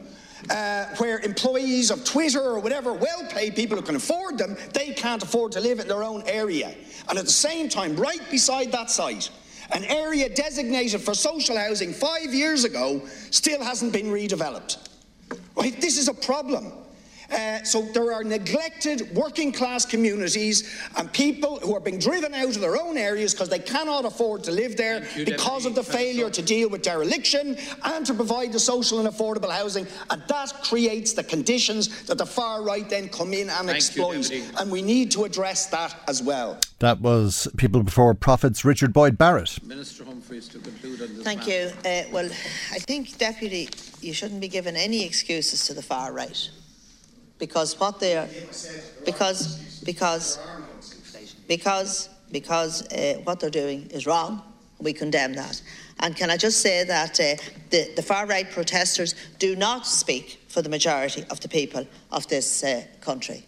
uh, 0.50 0.86
where 0.98 1.20
employees 1.20 1.92
of 1.92 2.04
Twitter 2.04 2.42
or 2.42 2.60
whatever 2.60 2.94
well 2.94 3.26
paid 3.30 3.56
people 3.56 3.78
who 3.78 3.84
can 3.84 3.96
afford 3.96 4.38
them, 4.38 4.58
they 4.74 4.94
can't 4.94 5.24
afford 5.24 5.52
to 5.54 5.60
live 5.60 5.80
in 5.80 5.88
their 5.88 6.04
own 6.04 6.24
area. 6.26 6.76
And 7.10 7.18
at 7.18 7.26
the 7.26 7.32
same 7.32 7.70
time, 7.70 7.96
right 7.96 8.22
beside 8.30 8.72
that 8.72 8.90
site, 8.90 9.30
an 9.72 9.84
area 9.86 10.28
designated 10.30 11.02
for 11.02 11.14
social 11.14 11.58
housing 11.58 11.94
five 11.94 12.34
years 12.34 12.64
ago 12.64 13.02
still 13.30 13.64
hasn't 13.64 13.94
been 13.94 14.08
redeveloped. 14.08 14.90
Right? 15.56 15.80
This 15.80 15.98
is 15.98 16.08
a 16.08 16.14
problem. 16.14 16.72
Uh, 17.32 17.64
so 17.64 17.82
there 17.82 18.12
are 18.14 18.24
neglected 18.24 19.14
working 19.16 19.52
class 19.52 19.86
communities 19.86 20.70
and 20.98 21.12
people 21.14 21.60
who 21.60 21.76
are 21.76 21.80
being 21.80 22.00
driven 22.00 22.34
out 22.34 22.56
of 22.56 22.62
their 22.62 22.82
own 22.82 22.98
areas 22.98 23.34
because 23.34 23.50
they 23.50 23.60
cannot 23.60 24.06
afford 24.06 24.44
to 24.44 24.52
live 24.52 24.76
there 24.76 25.06
you, 25.16 25.26
because 25.26 25.66
of 25.66 25.76
the 25.76 25.84
failure 25.84 26.30
to 26.30 26.42
deal 26.42 26.70
with 26.70 26.82
dereliction 26.82 27.58
and 27.84 28.06
to 28.06 28.14
provide 28.14 28.52
the 28.52 28.60
social 28.60 29.00
and 29.00 29.08
affordable 29.08 29.52
housing. 29.52 29.88
And 30.10 30.22
that 30.28 30.54
creates 30.64 31.14
the 31.14 31.24
conditions 31.24 32.04
that 32.04 32.18
the 32.18 32.26
far 32.26 32.64
right 32.64 32.88
then 32.90 33.10
come 33.10 33.34
in 33.34 33.50
and 33.50 33.68
Thank 33.68 33.78
exploit. 33.78 34.30
You, 34.30 34.44
and 34.58 34.72
we 34.72 34.82
need 34.82 35.12
to 35.12 35.24
address 35.24 35.68
that 35.68 35.96
as 36.08 36.22
well. 36.22 36.60
That 36.80 37.00
was 37.00 37.48
People 37.58 37.84
Before 37.84 38.14
Profits, 38.14 38.66
Richard 38.66 38.92
Boyd 38.92 39.18
Barrett. 39.18 39.64
Minister 39.64 40.04
Humphreys 40.04 40.48
to 40.50 40.60
conclude 40.60 41.02
on 41.02 41.16
this. 41.16 41.24
Thank 41.24 41.48
matter. 41.48 41.74
you. 41.84 41.90
Uh, 41.90 42.04
well, 42.12 42.26
I 42.26 42.80
think, 42.80 43.18
Deputy, 43.18 43.70
you 44.02 44.14
shouldn't 44.14 44.42
be 44.42 44.48
given 44.48 44.76
any 44.76 45.06
excuses 45.06 45.68
to 45.68 45.74
the 45.74 45.82
far 45.82 46.12
right 46.12 46.50
because 47.42 47.78
what 47.80 48.00
they 48.00 48.16
are, 48.16 48.28
because 49.04 49.82
because 49.84 50.40
because 51.48 52.08
because 52.32 52.88
uh, 52.94 53.20
what 53.24 53.40
they're 53.42 53.50
doing 53.50 53.90
is 53.90 54.06
wrong. 54.06 54.42
We 54.80 54.94
condemn 54.94 55.34
that. 55.34 55.62
And 56.00 56.16
can 56.16 56.30
I 56.32 56.38
just 56.38 56.62
say 56.62 56.84
that 56.84 57.20
uh, 57.20 57.36
the, 57.70 57.92
the 57.96 58.02
far 58.02 58.26
right 58.26 58.50
protesters 58.50 59.14
do 59.38 59.56
not 59.56 59.86
speak 59.86 60.40
for 60.48 60.62
the 60.62 60.70
majority 60.70 61.24
of 61.30 61.40
the 61.40 61.50
people 61.50 61.86
of 62.12 62.28
this 62.28 62.64
uh, 62.64 62.84
country. 63.02 63.46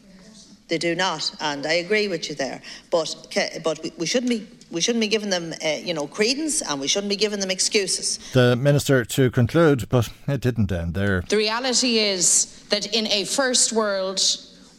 They 0.68 0.78
do 0.78 0.96
not, 0.96 1.32
and 1.40 1.66
I 1.66 1.74
agree 1.74 2.08
with 2.08 2.30
you 2.30 2.36
there. 2.36 2.62
But 2.90 3.16
but 3.64 3.82
we, 3.84 3.92
we 3.98 4.06
shouldn't 4.06 4.30
be 4.30 4.48
we 4.74 4.82
shouldn't 4.82 5.02
be 5.02 5.08
giving 5.08 5.30
them, 5.30 5.54
uh, 5.64 5.68
you 5.84 5.94
know, 5.94 6.08
credence, 6.08 6.64
and 6.64 6.82
we 6.82 6.88
shouldn't 6.88 7.10
be 7.10 7.16
giving 7.16 7.40
them 7.40 7.52
excuses. 7.52 8.18
The 8.34 8.56
minister 8.56 9.06
to 9.06 9.30
conclude, 9.30 9.88
but 9.88 10.10
it 10.28 10.42
didn't 10.42 10.72
end 10.72 10.96
there. 10.96 11.24
The 11.30 11.38
reality 11.38 12.00
is 12.00 12.64
that 12.70 12.88
in 12.94 13.06
a 13.08 13.24
first 13.26 13.72
world, 13.72 14.20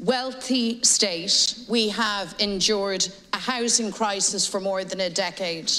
wealthy 0.00 0.82
state, 0.82 1.60
we 1.68 1.88
have 1.90 2.34
endured 2.40 3.06
a 3.32 3.38
housing 3.38 3.92
crisis 3.92 4.46
for 4.46 4.58
more 4.60 4.82
than 4.82 5.00
a 5.00 5.10
decade. 5.10 5.70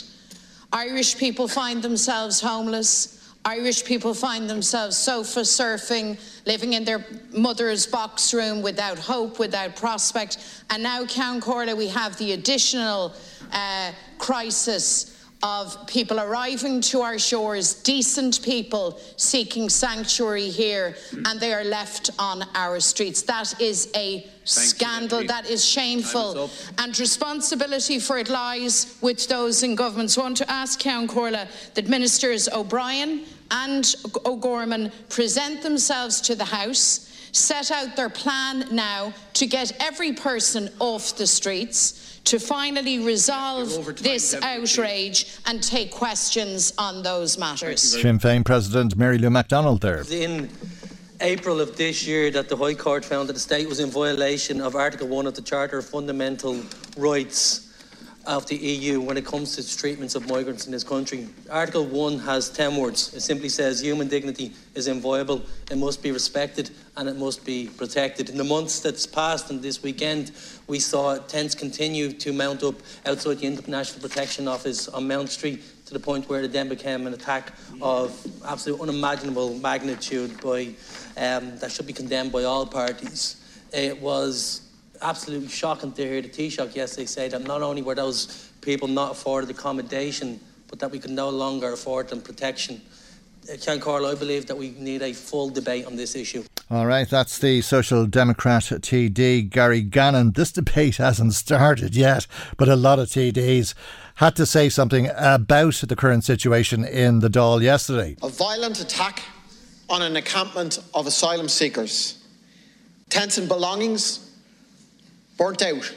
Irish 0.72 1.18
people 1.18 1.50
find 1.50 1.82
themselves 1.82 2.40
homeless. 2.40 3.12
Irish 3.44 3.84
people 3.84 4.14
find 4.14 4.50
themselves 4.50 4.98
sofa 4.98 5.42
surfing, 5.42 6.18
living 6.48 6.74
in 6.74 6.84
their 6.84 7.06
mother's 7.32 7.86
box 7.86 8.34
room 8.34 8.62
without 8.64 8.98
hope, 8.98 9.38
without 9.40 9.76
prospect. 9.76 10.38
And 10.72 10.82
now, 10.82 11.04
Ceann 11.04 11.42
Comhairle, 11.42 11.78
we 11.78 11.90
have 11.90 12.18
the 12.18 12.32
additional 12.32 13.14
uh, 13.52 13.92
crisis 14.18 15.16
of 15.44 15.86
people 15.86 16.20
arriving 16.20 16.82
to 16.82 17.02
our 17.02 17.20
shores, 17.20 17.76
decent 17.84 18.42
people 18.42 19.00
seeking 19.18 19.70
sanctuary 19.70 20.50
here, 20.50 20.96
and 21.26 21.40
they 21.40 21.54
are 21.54 21.64
left 21.64 22.10
on 22.18 22.44
our 22.56 22.80
streets. 22.80 23.22
That 23.22 23.62
is 23.62 23.92
a 23.96 24.26
scandal. 24.44 25.22
You, 25.22 25.28
that 25.28 25.48
is 25.48 25.64
shameful. 25.64 26.50
And 26.80 26.98
responsibility 27.00 28.00
for 28.00 28.18
it 28.18 28.30
lies 28.30 28.98
with 29.02 29.28
those 29.28 29.62
in 29.62 29.76
government. 29.76 30.12
So 30.12 30.22
I 30.22 30.26
want 30.26 30.38
to 30.38 30.52
ask 30.52 30.80
Ceann 30.80 31.08
Comhairle 31.08 31.48
that 31.76 31.88
Ministers 31.88 32.50
O'Brien 32.50 33.26
and 33.52 33.94
O'Gorman 34.26 34.92
present 35.10 35.62
themselves 35.62 36.22
to 36.22 36.34
the 36.36 36.46
House, 36.46 37.30
set 37.34 37.70
out 37.70 37.96
their 37.96 38.10
plan 38.10 38.68
now 38.72 39.14
to 39.34 39.46
get 39.46 39.74
every 39.80 40.14
person 40.14 40.70
off 40.80 41.16
the 41.18 41.28
streets 41.28 42.05
to 42.26 42.40
finally 42.40 43.00
resolve 43.00 43.96
this 43.98 44.34
outrage 44.42 45.38
and 45.46 45.62
take 45.62 45.92
questions 45.92 46.74
on 46.78 47.04
those 47.04 47.38
matters. 47.38 47.82
Sinn 47.82 48.20
Féin 48.20 48.44
President 48.44 48.96
Mary 48.96 49.18
Lou 49.18 49.30
McDonald 49.30 49.82
there. 49.82 50.04
In 50.12 50.50
April 51.22 51.62
of 51.62 51.78
this 51.78 52.06
year 52.06 52.30
that 52.32 52.50
the 52.50 52.58
High 52.58 52.74
Court 52.74 53.06
found 53.06 53.30
that 53.30 53.34
the 53.34 53.40
state 53.40 53.70
was 53.70 53.80
in 53.80 53.90
violation 53.90 54.60
of 54.60 54.76
Article 54.76 55.08
1 55.08 55.28
of 55.28 55.36
the 55.36 55.42
Charter 55.42 55.78
of 55.78 55.86
Fundamental 55.86 56.62
Rights 56.98 57.65
of 58.26 58.48
the 58.48 58.56
EU 58.56 59.00
when 59.00 59.18
it 59.18 59.26
comes 59.26 59.56
to 59.56 59.62
its 59.62 59.76
treatments 59.76 60.16
of 60.16 60.28
migrants 60.28 60.66
in 60.66 60.72
this 60.72 60.84
country. 60.84 61.28
Article 61.50 61.86
1 61.86 62.20
has 62.20 62.50
10 62.50 62.76
words. 62.76 63.14
It 63.14 63.22
simply 63.22 63.50
says 63.50 63.82
human 63.82 64.08
dignity 64.08 64.54
is 64.74 64.88
inviolable, 64.88 65.44
it 65.70 65.78
must 65.78 66.02
be 66.02 66.12
respected, 66.12 66.72
and 66.98 67.08
it 67.08 67.16
must 67.16 67.46
be 67.46 67.68
protected. 67.78 68.30
In 68.30 68.38
the 68.38 68.44
months 68.44 68.80
that's 68.80 69.06
passed 69.06 69.52
and 69.52 69.62
this 69.62 69.84
weekend, 69.84 70.32
we 70.68 70.80
saw 70.80 71.18
tents 71.18 71.56
continue 71.56 72.12
to 72.12 72.34
mount 72.34 72.64
up 72.64 72.76
outside 73.06 73.40
the 73.40 73.48
International 73.48 74.02
Protection 74.02 74.48
Office 74.48 74.88
on 74.88 75.08
Mount 75.08 75.30
Street 75.30 75.62
to 75.86 75.94
the 75.94 76.00
point 76.00 76.28
where 76.28 76.42
it 76.42 76.52
then 76.52 76.68
became 76.68 77.06
an 77.06 77.14
attack 77.14 77.54
of 77.82 78.26
absolute 78.46 78.82
unimaginable 78.82 79.54
magnitude 79.60 80.40
by, 80.42 80.74
um, 81.18 81.58
that 81.60 81.72
should 81.72 81.86
be 81.86 81.94
condemned 81.94 82.32
by 82.32 82.44
all 82.44 82.66
parties. 82.66 83.38
It 83.72 84.02
was 84.02 84.65
absolutely 85.02 85.48
shocking 85.48 85.92
to 85.94 86.02
hear 86.04 86.22
the 86.22 86.30
Taoiseach 86.30 86.76
yesterday 86.76 87.06
say 87.06 87.30
that 87.30 87.44
not 87.44 87.62
only 87.62 87.82
were 87.82 87.96
those 87.96 88.52
people 88.62 88.88
not 88.88 89.12
afforded 89.12 89.50
accommodation, 89.50 90.40
but 90.68 90.80
that 90.80 90.92
we 90.92 91.00
could 91.00 91.12
no 91.12 91.30
longer 91.30 91.74
afford 91.74 92.10
them 92.10 92.22
protection. 92.22 92.82
Uh, 93.48 93.54
Ceann 93.54 93.80
Comhairle, 93.80 94.12
I 94.12 94.16
believe 94.16 94.48
that 94.48 94.58
we 94.58 94.72
need 94.72 95.02
a 95.02 95.14
full 95.14 95.50
debate 95.50 95.86
on 95.86 95.96
this 95.96 96.16
issue. 96.16 96.44
All 96.72 96.88
right, 96.88 97.08
that's 97.08 97.38
the 97.38 97.62
Social 97.62 98.08
Democrat 98.08 98.64
TD, 98.64 99.50
Gary 99.52 99.82
Gannon. 99.82 100.32
This 100.32 100.52
debate 100.52 100.98
hasn't 100.98 101.34
started 101.36 101.96
yet, 101.96 102.26
but 102.58 102.68
a 102.68 102.76
lot 102.76 102.98
of 102.98 103.10
TDs 103.10 103.76
had 104.16 104.36
to 104.38 104.46
say 104.46 104.70
something 104.70 105.10
about 105.16 105.76
the 105.76 105.96
current 105.96 106.24
situation 106.24 106.84
in 106.84 107.20
the 107.20 107.30
Dáil 107.30 107.62
yesterday. 107.62 108.16
A 108.24 108.30
violent 108.30 108.82
attack 108.82 109.22
on 109.90 110.02
an 110.02 110.16
encampment 110.16 110.80
of 110.96 111.06
asylum 111.06 111.48
seekers. 111.48 112.24
Tents 113.10 113.38
and 113.38 113.48
belongings 113.48 114.25
burnt 115.38 115.62
out. 115.62 115.94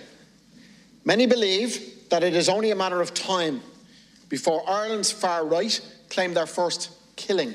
Many 1.05 1.27
believe 1.27 2.09
that 2.11 2.23
it 2.23 2.35
is 2.35 2.49
only 2.49 2.71
a 2.71 2.77
matter 2.77 3.01
of 3.01 3.15
time 3.15 3.61
before 4.29 4.69
Ireland's 4.69 5.11
far 5.11 5.45
right 5.47 5.81
claim 6.11 6.35
their 6.35 6.47
first 6.47 6.91
killing. 7.17 7.55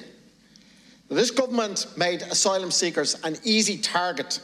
This 1.10 1.32
government 1.32 1.86
made 1.96 2.22
asylum 2.24 2.72
seekers 2.72 3.16
an 3.24 3.38
easy 3.44 3.78
target. 3.78 4.40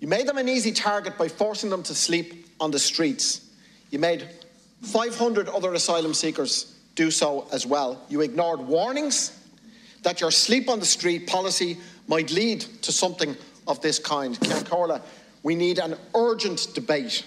You 0.00 0.08
made 0.08 0.26
them 0.26 0.38
an 0.38 0.48
easy 0.48 0.72
target 0.72 1.18
by 1.18 1.28
forcing 1.28 1.68
them 1.68 1.82
to 1.84 1.94
sleep 1.94 2.46
on 2.58 2.70
the 2.70 2.78
streets. 2.78 3.50
You 3.90 3.98
made 3.98 4.28
500 4.82 5.48
other 5.48 5.74
asylum 5.74 6.14
seekers 6.14 6.74
do 6.94 7.10
so 7.10 7.46
as 7.52 7.66
well. 7.66 8.02
You 8.08 8.22
ignored 8.22 8.60
warnings 8.60 9.36
that 10.02 10.20
your 10.20 10.30
sleep 10.30 10.70
on 10.70 10.80
the 10.80 10.86
street 10.86 11.26
policy 11.26 11.76
might 12.08 12.30
lead 12.30 12.60
to 12.82 12.92
something 12.92 13.36
of 13.66 13.80
this 13.82 13.98
kind. 13.98 14.38
Ceann 14.40 14.64
Comhairle, 14.64 15.02
we 15.42 15.54
need 15.54 15.78
an 15.78 15.96
urgent 16.14 16.68
debate 16.74 17.24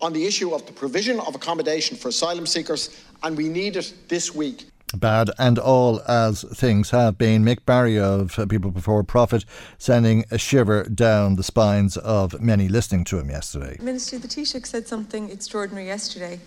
on 0.00 0.12
the 0.12 0.26
issue 0.26 0.54
of 0.54 0.66
the 0.66 0.72
provision 0.72 1.20
of 1.20 1.34
accommodation 1.34 1.96
for 1.96 2.08
asylum 2.08 2.46
seekers, 2.46 3.02
and 3.22 3.36
we 3.36 3.48
need 3.48 3.76
it 3.76 3.94
this 4.08 4.34
week. 4.34 4.66
Bad 4.94 5.30
and 5.38 5.58
all 5.58 6.00
as 6.02 6.44
things 6.54 6.90
have 6.90 7.18
been. 7.18 7.44
Mick 7.44 7.64
Barry 7.64 7.98
of 7.98 8.38
People 8.48 8.70
Before 8.70 9.02
Profit 9.02 9.44
sending 9.78 10.24
a 10.30 10.38
shiver 10.38 10.84
down 10.84 11.36
the 11.36 11.42
spines 11.42 11.96
of 11.96 12.40
many 12.40 12.68
listening 12.68 13.04
to 13.04 13.18
him 13.18 13.30
yesterday. 13.30 13.76
Minister, 13.80 14.18
the 14.18 14.28
Taoiseach 14.28 14.66
said 14.66 14.86
something 14.86 15.30
extraordinary 15.30 15.86
yesterday. 15.86 16.38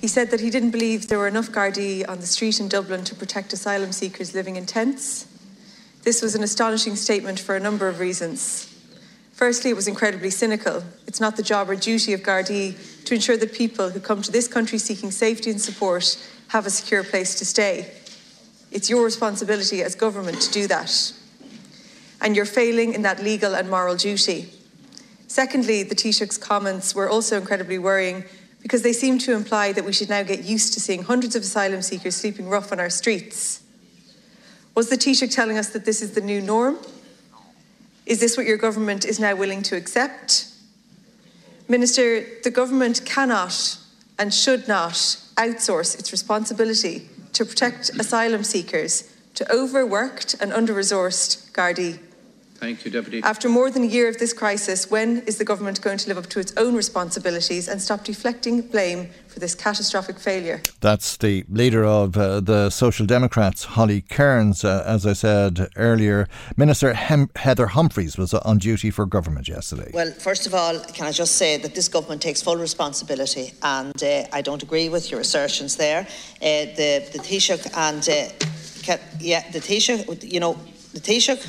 He 0.00 0.08
said 0.08 0.30
that 0.30 0.40
he 0.40 0.50
didn't 0.50 0.70
believe 0.70 1.08
there 1.08 1.18
were 1.18 1.28
enough 1.28 1.50
Gardaí 1.50 2.08
on 2.08 2.18
the 2.20 2.26
street 2.26 2.58
in 2.58 2.68
Dublin 2.68 3.04
to 3.04 3.14
protect 3.14 3.52
asylum 3.52 3.92
seekers 3.92 4.34
living 4.34 4.56
in 4.56 4.66
tents. 4.66 5.26
This 6.02 6.22
was 6.22 6.34
an 6.34 6.42
astonishing 6.42 6.96
statement 6.96 7.38
for 7.38 7.54
a 7.56 7.60
number 7.60 7.88
of 7.88 8.00
reasons. 8.00 8.67
Firstly, 9.38 9.70
it 9.70 9.74
was 9.74 9.86
incredibly 9.86 10.30
cynical. 10.30 10.82
It's 11.06 11.20
not 11.20 11.36
the 11.36 11.44
job 11.44 11.70
or 11.70 11.76
duty 11.76 12.12
of 12.12 12.22
Gardaí 12.22 12.74
to 13.04 13.14
ensure 13.14 13.36
that 13.36 13.52
people 13.52 13.88
who 13.88 14.00
come 14.00 14.20
to 14.20 14.32
this 14.32 14.48
country 14.48 14.78
seeking 14.78 15.12
safety 15.12 15.48
and 15.48 15.60
support 15.60 16.18
have 16.48 16.66
a 16.66 16.70
secure 16.70 17.04
place 17.04 17.36
to 17.36 17.44
stay. 17.44 17.88
It's 18.72 18.90
your 18.90 19.04
responsibility 19.04 19.80
as 19.80 19.94
government 19.94 20.40
to 20.40 20.50
do 20.50 20.66
that. 20.66 21.12
And 22.20 22.34
you're 22.34 22.46
failing 22.46 22.94
in 22.94 23.02
that 23.02 23.22
legal 23.22 23.54
and 23.54 23.70
moral 23.70 23.94
duty. 23.94 24.52
Secondly, 25.28 25.84
the 25.84 25.94
Taoiseach's 25.94 26.36
comments 26.36 26.92
were 26.92 27.08
also 27.08 27.38
incredibly 27.38 27.78
worrying 27.78 28.24
because 28.60 28.82
they 28.82 28.92
seem 28.92 29.20
to 29.20 29.34
imply 29.34 29.70
that 29.70 29.84
we 29.84 29.92
should 29.92 30.08
now 30.08 30.24
get 30.24 30.42
used 30.42 30.72
to 30.74 30.80
seeing 30.80 31.04
hundreds 31.04 31.36
of 31.36 31.42
asylum 31.42 31.82
seekers 31.82 32.16
sleeping 32.16 32.48
rough 32.48 32.72
on 32.72 32.80
our 32.80 32.90
streets. 32.90 33.62
Was 34.74 34.90
the 34.90 34.96
Taoiseach 34.96 35.32
telling 35.32 35.58
us 35.58 35.70
that 35.70 35.84
this 35.84 36.02
is 36.02 36.14
the 36.14 36.20
new 36.20 36.40
norm? 36.40 36.76
Is 38.08 38.20
this 38.20 38.38
what 38.38 38.46
your 38.46 38.56
government 38.56 39.04
is 39.04 39.20
now 39.20 39.34
willing 39.36 39.62
to 39.64 39.76
accept? 39.76 40.46
Minister, 41.68 42.24
the 42.42 42.50
government 42.50 43.02
cannot 43.04 43.76
and 44.18 44.32
should 44.32 44.66
not 44.66 44.94
outsource 45.36 45.98
its 45.98 46.10
responsibility 46.10 47.10
to 47.34 47.44
protect 47.44 47.90
asylum 48.00 48.44
seekers 48.44 49.14
to 49.34 49.52
overworked 49.52 50.34
and 50.40 50.54
under 50.54 50.72
resourced 50.72 51.52
Gardaí. 51.52 51.98
Thank 52.58 52.84
you, 52.84 52.90
Deputy. 52.90 53.22
After 53.22 53.48
more 53.48 53.70
than 53.70 53.84
a 53.84 53.86
year 53.86 54.08
of 54.08 54.18
this 54.18 54.32
crisis, 54.32 54.90
when 54.90 55.18
is 55.26 55.38
the 55.38 55.44
government 55.44 55.80
going 55.80 55.98
to 55.98 56.08
live 56.08 56.18
up 56.18 56.26
to 56.26 56.40
its 56.40 56.52
own 56.56 56.74
responsibilities 56.74 57.68
and 57.68 57.80
stop 57.80 58.02
deflecting 58.02 58.62
blame 58.62 59.10
for 59.28 59.38
this 59.38 59.54
catastrophic 59.54 60.18
failure? 60.18 60.60
That's 60.80 61.16
the 61.16 61.44
leader 61.48 61.84
of 61.84 62.16
uh, 62.16 62.40
the 62.40 62.70
Social 62.70 63.06
Democrats, 63.06 63.62
Holly 63.64 64.00
Cairns. 64.00 64.64
Uh, 64.64 64.82
as 64.84 65.06
I 65.06 65.12
said 65.12 65.68
earlier, 65.76 66.26
Minister 66.56 66.94
Hem- 66.94 67.30
Heather 67.36 67.68
Humphreys 67.68 68.18
was 68.18 68.34
on 68.34 68.58
duty 68.58 68.90
for 68.90 69.06
government 69.06 69.46
yesterday. 69.46 69.92
Well, 69.94 70.10
first 70.10 70.46
of 70.48 70.52
all, 70.52 70.80
can 70.80 71.06
I 71.06 71.12
just 71.12 71.36
say 71.36 71.58
that 71.58 71.76
this 71.76 71.86
government 71.86 72.22
takes 72.22 72.42
full 72.42 72.56
responsibility, 72.56 73.52
and 73.62 74.02
uh, 74.02 74.24
I 74.32 74.42
don't 74.42 74.64
agree 74.64 74.88
with 74.88 75.12
your 75.12 75.20
assertions 75.20 75.76
there. 75.76 76.00
Uh, 76.42 76.74
the 76.76 77.08
the 77.12 77.20
Taoiseach 77.20 77.70
and 77.76 78.08
uh, 78.08 78.96
yeah, 79.20 79.48
the 79.52 79.60
Taoiseach, 79.60 80.32
you 80.32 80.40
know, 80.40 80.54
the 80.92 81.00
Taoiseach 81.00 81.46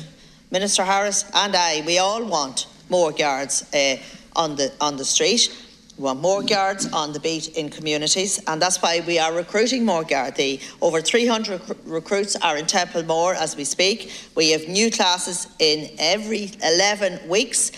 Minister 0.50 0.84
Harris 0.84 1.24
and 1.32 1.54
I, 1.54 1.82
we 1.86 1.98
all 1.98 2.24
want 2.24 2.66
more 2.88 3.12
guards 3.12 3.72
uh, 3.72 3.96
on 4.34 4.56
the 4.56 4.72
on 4.80 4.96
the 4.96 5.04
street. 5.04 5.48
We 5.96 6.04
want 6.04 6.20
more 6.20 6.42
guards 6.42 6.90
on 6.92 7.12
the 7.12 7.20
beat 7.20 7.56
in 7.56 7.68
communities, 7.68 8.42
and 8.48 8.60
that's 8.60 8.82
why 8.82 9.00
we 9.06 9.18
are 9.18 9.32
recruiting 9.32 9.84
more 9.84 10.02
Gardaí. 10.02 10.60
Over 10.80 11.00
300 11.00 11.60
rec- 11.68 11.78
recruits 11.84 12.34
are 12.36 12.56
in 12.56 12.66
Templemore 12.66 13.34
as 13.34 13.54
we 13.54 13.64
speak. 13.64 14.10
We 14.34 14.50
have 14.50 14.66
new 14.66 14.90
classes 14.90 15.46
in 15.58 15.90
every 15.98 16.52
11 16.64 17.28
weeks. 17.28 17.70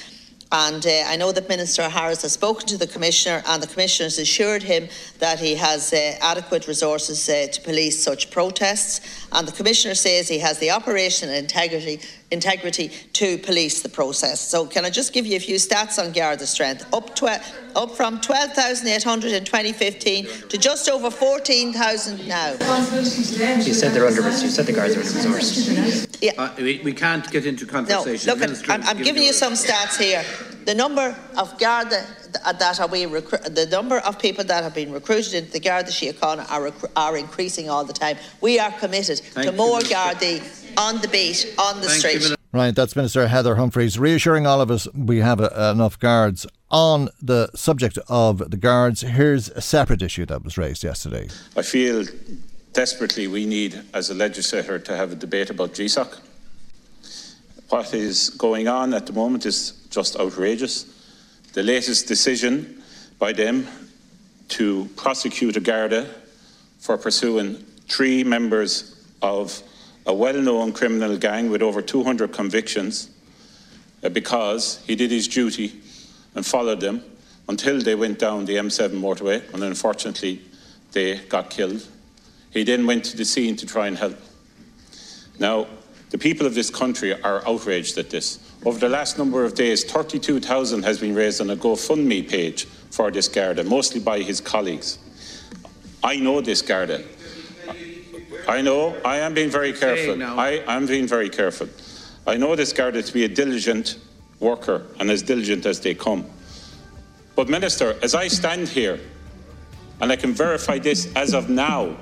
And 0.53 0.87
uh, 0.87 1.05
I 1.07 1.17
know 1.17 1.33
that 1.33 1.49
Minister 1.49 1.89
Harris 1.89 2.21
has 2.23 2.33
spoken 2.33 2.67
to 2.67 2.77
the 2.77 2.87
Commissioner, 2.87 3.43
and 3.49 3.63
the 3.63 3.67
Commissioner 3.67 4.05
has 4.05 4.19
assured 4.19 4.63
him 4.63 4.87
that 5.19 5.41
he 5.41 5.55
has 5.55 5.95
uh, 5.95 6.15
adequate 6.21 6.69
resources 6.69 7.27
uh, 7.27 7.47
to 7.51 7.61
police 7.63 8.05
such 8.05 8.31
protests. 8.31 9.22
And 9.33 9.49
the 9.49 9.53
Commissioner 9.53 9.95
says 9.95 10.29
he 10.29 10.39
has 10.39 10.59
the 10.59 10.71
operational 10.71 11.35
integrity, 11.35 12.01
integrity 12.31 12.89
to 13.15 13.39
police 13.39 13.83
the 13.83 13.89
process. 13.89 14.41
So, 14.41 14.67
can 14.67 14.85
I 14.85 14.91
just 14.91 15.13
give 15.13 15.27
you 15.27 15.37
a 15.37 15.41
few 15.41 15.57
stats 15.57 15.99
on 15.99 16.13
Garda 16.13 16.47
strength? 16.47 16.87
Up, 16.93 17.15
tw- 17.17 17.41
up 17.75 17.93
from 17.93 18.21
12,800 18.21 19.33
in 19.33 19.45
2015 19.45 20.27
to 20.49 20.59
just 20.59 20.89
over 20.89 21.11
14,000 21.11 22.29
now. 22.29 22.53
You 22.53 23.75
said 23.75 23.93
they're 23.93 24.07
under. 24.07 24.23
You 24.23 24.49
said 24.49 24.67
the 24.67 24.73
guards 24.73 24.97
are 24.97 25.01
under 25.01 25.39
resourced. 25.39 26.19
Yeah. 26.21 26.33
Uh, 26.37 26.55
we, 26.59 26.81
we 26.85 26.93
can't 26.93 27.29
get 27.31 27.47
into 27.47 27.67
conversation. 27.67 28.27
No, 28.29 28.35
look, 28.35 28.51
at, 28.51 28.71
I'm, 28.71 28.83
I'm 28.83 29.03
giving 29.03 29.23
you 29.23 29.33
some 29.33 29.55
stats 29.55 29.99
here. 29.99 30.25
The 30.67 30.75
number 30.75 31.17
of 31.37 31.59
Garda 31.59 32.07
that 32.33 32.81
are 32.81 32.89
being 32.89 33.11
recru- 33.11 33.55
the 33.55 33.67
number 33.67 33.99
of 33.99 34.19
people 34.19 34.45
that 34.45 34.63
have 34.63 34.75
been 34.75 34.93
recruited 34.93 35.35
into 35.35 35.53
the 35.53 35.61
Garda 35.61 35.91
Síochána 35.91 36.51
are, 36.51 36.71
recru- 36.71 36.91
are 36.97 37.17
increasing 37.17 37.69
all 37.71 37.85
the 37.85 37.93
time. 37.93 38.17
We 38.41 38.59
are 38.59 38.71
committed 38.73 39.21
Thank 39.21 39.47
to 39.47 39.53
you, 39.53 39.57
more 39.57 39.79
Minister. 39.79 39.95
Gardaí 39.95 40.79
on 40.79 41.01
the 41.01 41.09
beat, 41.09 41.55
on 41.59 41.81
the 41.81 41.87
Thank 41.89 41.99
street. 41.99 42.15
Minister. 42.15 42.37
Right, 42.53 42.75
that's 42.75 42.97
Minister 42.97 43.29
Heather 43.29 43.57
Humphreys 43.57 43.99
reassuring 43.99 44.47
all 44.47 44.61
of 44.61 44.71
us 44.71 44.87
we 44.95 45.19
have 45.19 45.41
uh, 45.41 45.73
enough 45.75 45.99
guards. 45.99 46.47
On 46.71 47.09
the 47.21 47.51
subject 47.55 47.99
of 48.09 48.51
the 48.51 48.57
guards, 48.57 49.03
here's 49.03 49.49
a 49.51 49.61
separate 49.61 50.03
issue 50.03 50.27
that 50.27 50.43
was 50.43 50.57
raised 50.57 50.85
yesterday. 50.85 51.29
I 51.57 51.63
feel 51.63 52.05
desperately 52.73 53.27
we 53.27 53.47
need, 53.47 53.83
as 53.93 54.11
a 54.11 54.15
legislator, 54.15 54.79
to 54.79 54.97
have 54.97 55.13
a 55.13 55.15
debate 55.15 55.51
about 55.51 55.75
GSOC. 55.75 56.19
What 57.69 57.95
is 57.95 58.31
going 58.31 58.69
on 58.69 58.93
at 58.95 59.07
the 59.07 59.13
moment 59.13 59.47
is 59.47 59.73
just 59.91 60.19
outrageous. 60.19 60.85
The 61.53 61.63
latest 61.63 62.09
decision 62.09 62.83
by 63.19 63.33
them 63.33 63.69
to 64.49 64.89
prosecute 64.97 65.57
a 65.57 65.61
Garda 65.61 66.09
for 66.79 66.97
pursuing 66.97 67.57
three 67.89 68.25
members 68.25 69.05
of 69.21 69.63
a 70.07 70.15
well 70.15 70.41
known 70.41 70.73
criminal 70.73 71.17
gang 71.19 71.51
with 71.51 71.61
over 71.61 71.83
200 71.83 72.33
convictions 72.33 73.11
uh, 74.03 74.09
because 74.09 74.83
he 74.87 74.97
did 74.97 75.11
his 75.11 75.29
duty 75.29 75.81
and 76.35 76.45
followed 76.45 76.81
them 76.81 77.05
until 77.49 77.81
they 77.81 77.95
went 77.95 78.19
down 78.19 78.47
the 78.47 78.57
M7 78.57 78.91
motorway 79.01 79.43
and 79.53 79.63
unfortunately 79.63 80.41
they 80.93 81.19
got 81.29 81.51
killed. 81.51 81.87
He 82.51 82.65
then 82.65 82.87
went 82.87 83.05
to 83.07 83.17
the 83.17 83.25
scene 83.25 83.57
to 83.57 83.67
try 83.67 83.89
and 83.89 83.97
help. 83.97 84.19
Now, 85.39 85.67
the 86.13 86.19
people 86.19 86.47
of 86.47 86.55
this 86.55 86.69
country 86.69 87.19
are 87.23 87.43
outraged 87.49 87.97
at 87.97 88.11
this. 88.11 88.39
Over 88.67 88.79
the 88.79 88.89
last 88.91 89.17
number 89.17 89.47
of 89.47 89.55
days, 89.55 89.83
32,000 89.83 90.83
has 90.83 91.01
been 91.01 91.15
raised 91.15 91.41
on 91.41 91.49
a 91.49 91.57
GoFundMe 91.57 92.29
page 92.29 92.67
for 92.91 93.11
this 93.11 93.29
Garda, 93.29 93.65
mostly 93.65 93.99
by 93.99 94.21
his 94.21 94.39
colleagues. 94.39 94.99
I 96.05 96.17
know 96.17 96.43
this 96.43 96.61
Garda. 96.61 97.03
I 98.47 98.61
know. 98.61 98.95
I 99.07 99.21
am 99.21 99.33
being 99.33 99.49
very 99.49 99.73
careful. 99.73 100.23
I 100.23 100.63
am 100.67 100.85
being 100.85 101.07
very 101.07 101.31
careful. 101.31 101.69
I 102.27 102.37
know 102.37 102.57
this 102.57 102.75
Garda 102.75 103.03
to 103.03 103.13
be 103.13 103.25
a 103.25 103.29
diligent 103.29 103.97
worker 104.39 104.87
and 105.01 105.11
as 105.11 105.23
diligent 105.23 105.65
as 105.65 105.81
they 105.81 105.95
come. 105.95 106.27
But, 107.37 107.49
Minister, 107.49 107.97
as 108.03 108.15
I 108.15 108.29
stand 108.29 108.69
here, 108.69 109.01
and 110.03 110.13
I 110.13 110.17
can 110.17 110.35
verify 110.35 110.79
this 110.79 111.11
as 111.17 111.33
of 111.33 111.49
now, 111.49 111.97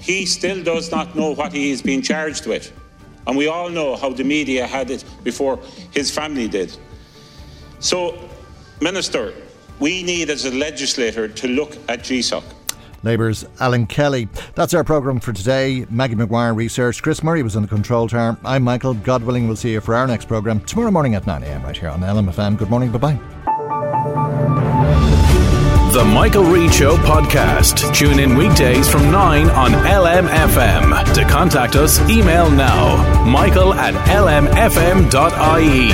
he 0.00 0.26
still 0.26 0.64
does 0.64 0.90
not 0.90 1.14
know 1.14 1.32
what 1.32 1.52
he 1.52 1.70
is 1.70 1.80
being 1.80 2.02
charged 2.02 2.48
with. 2.48 2.72
And 3.26 3.36
we 3.36 3.48
all 3.48 3.68
know 3.68 3.96
how 3.96 4.10
the 4.10 4.24
media 4.24 4.66
had 4.66 4.90
it 4.90 5.04
before 5.22 5.58
his 5.90 6.10
family 6.10 6.48
did. 6.48 6.76
So, 7.78 8.18
Minister, 8.80 9.32
we 9.80 10.02
need 10.02 10.30
as 10.30 10.44
a 10.44 10.50
legislator 10.50 11.28
to 11.28 11.48
look 11.48 11.76
at 11.88 12.00
GSOC. 12.00 12.42
Labour's 13.02 13.44
Alan 13.58 13.86
Kelly. 13.86 14.28
That's 14.54 14.74
our 14.74 14.84
programme 14.84 15.20
for 15.20 15.32
today. 15.32 15.86
Maggie 15.90 16.14
McGuire 16.14 16.54
research. 16.54 17.02
Chris 17.02 17.22
Murray 17.22 17.42
was 17.42 17.56
in 17.56 17.62
the 17.62 17.68
control 17.68 18.08
tower. 18.08 18.36
I'm 18.44 18.62
Michael. 18.62 18.94
God 18.94 19.24
willing, 19.24 19.46
we'll 19.48 19.56
see 19.56 19.72
you 19.72 19.80
for 19.80 19.94
our 19.94 20.06
next 20.06 20.28
programme 20.28 20.60
tomorrow 20.60 20.90
morning 20.90 21.14
at 21.14 21.24
9am 21.24 21.64
right 21.64 21.76
here 21.76 21.88
on 21.88 22.00
LMFM. 22.00 22.58
Good 22.58 22.70
morning. 22.70 22.92
Bye 22.92 22.98
bye. 22.98 24.38
The 25.92 26.02
Michael 26.02 26.44
Reade 26.44 26.72
Show 26.72 26.96
podcast. 26.96 27.94
Tune 27.94 28.18
in 28.18 28.34
weekdays 28.34 28.90
from 28.90 29.10
9 29.10 29.50
on 29.50 29.72
LMFM. 29.72 31.12
To 31.12 31.24
contact 31.24 31.76
us, 31.76 32.00
email 32.08 32.50
now 32.50 32.96
michael 33.26 33.74
at 33.74 33.92
lmfm.ie. 34.06 35.92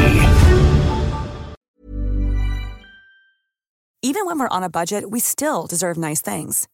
Even 4.00 4.24
when 4.24 4.38
we're 4.38 4.46
on 4.48 4.62
a 4.62 4.70
budget, 4.70 5.10
we 5.10 5.18
still 5.18 5.66
deserve 5.66 5.96
nice 5.96 6.20
things. 6.20 6.68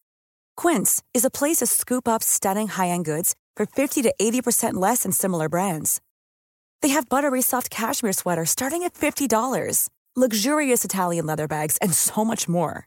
Quince 0.59 1.03
is 1.15 1.25
a 1.25 1.31
place 1.31 1.61
to 1.61 1.67
scoop 1.67 2.07
up 2.07 2.23
stunning 2.23 2.69
high 2.69 2.89
end 2.89 3.07
goods 3.07 3.35
for 3.57 3.65
50 3.65 4.03
to 4.03 4.13
80% 4.21 4.75
less 4.75 5.05
than 5.05 5.13
similar 5.13 5.49
brands. 5.49 6.03
They 6.83 6.91
have 6.91 7.09
buttery 7.09 7.41
soft 7.41 7.71
cashmere 7.71 8.13
sweaters 8.13 8.51
starting 8.51 8.83
at 8.83 8.93
$50, 8.93 9.89
luxurious 10.15 10.85
Italian 10.85 11.25
leather 11.25 11.49
bags, 11.49 11.79
and 11.79 11.95
so 11.95 12.23
much 12.23 12.51
more. 12.51 12.87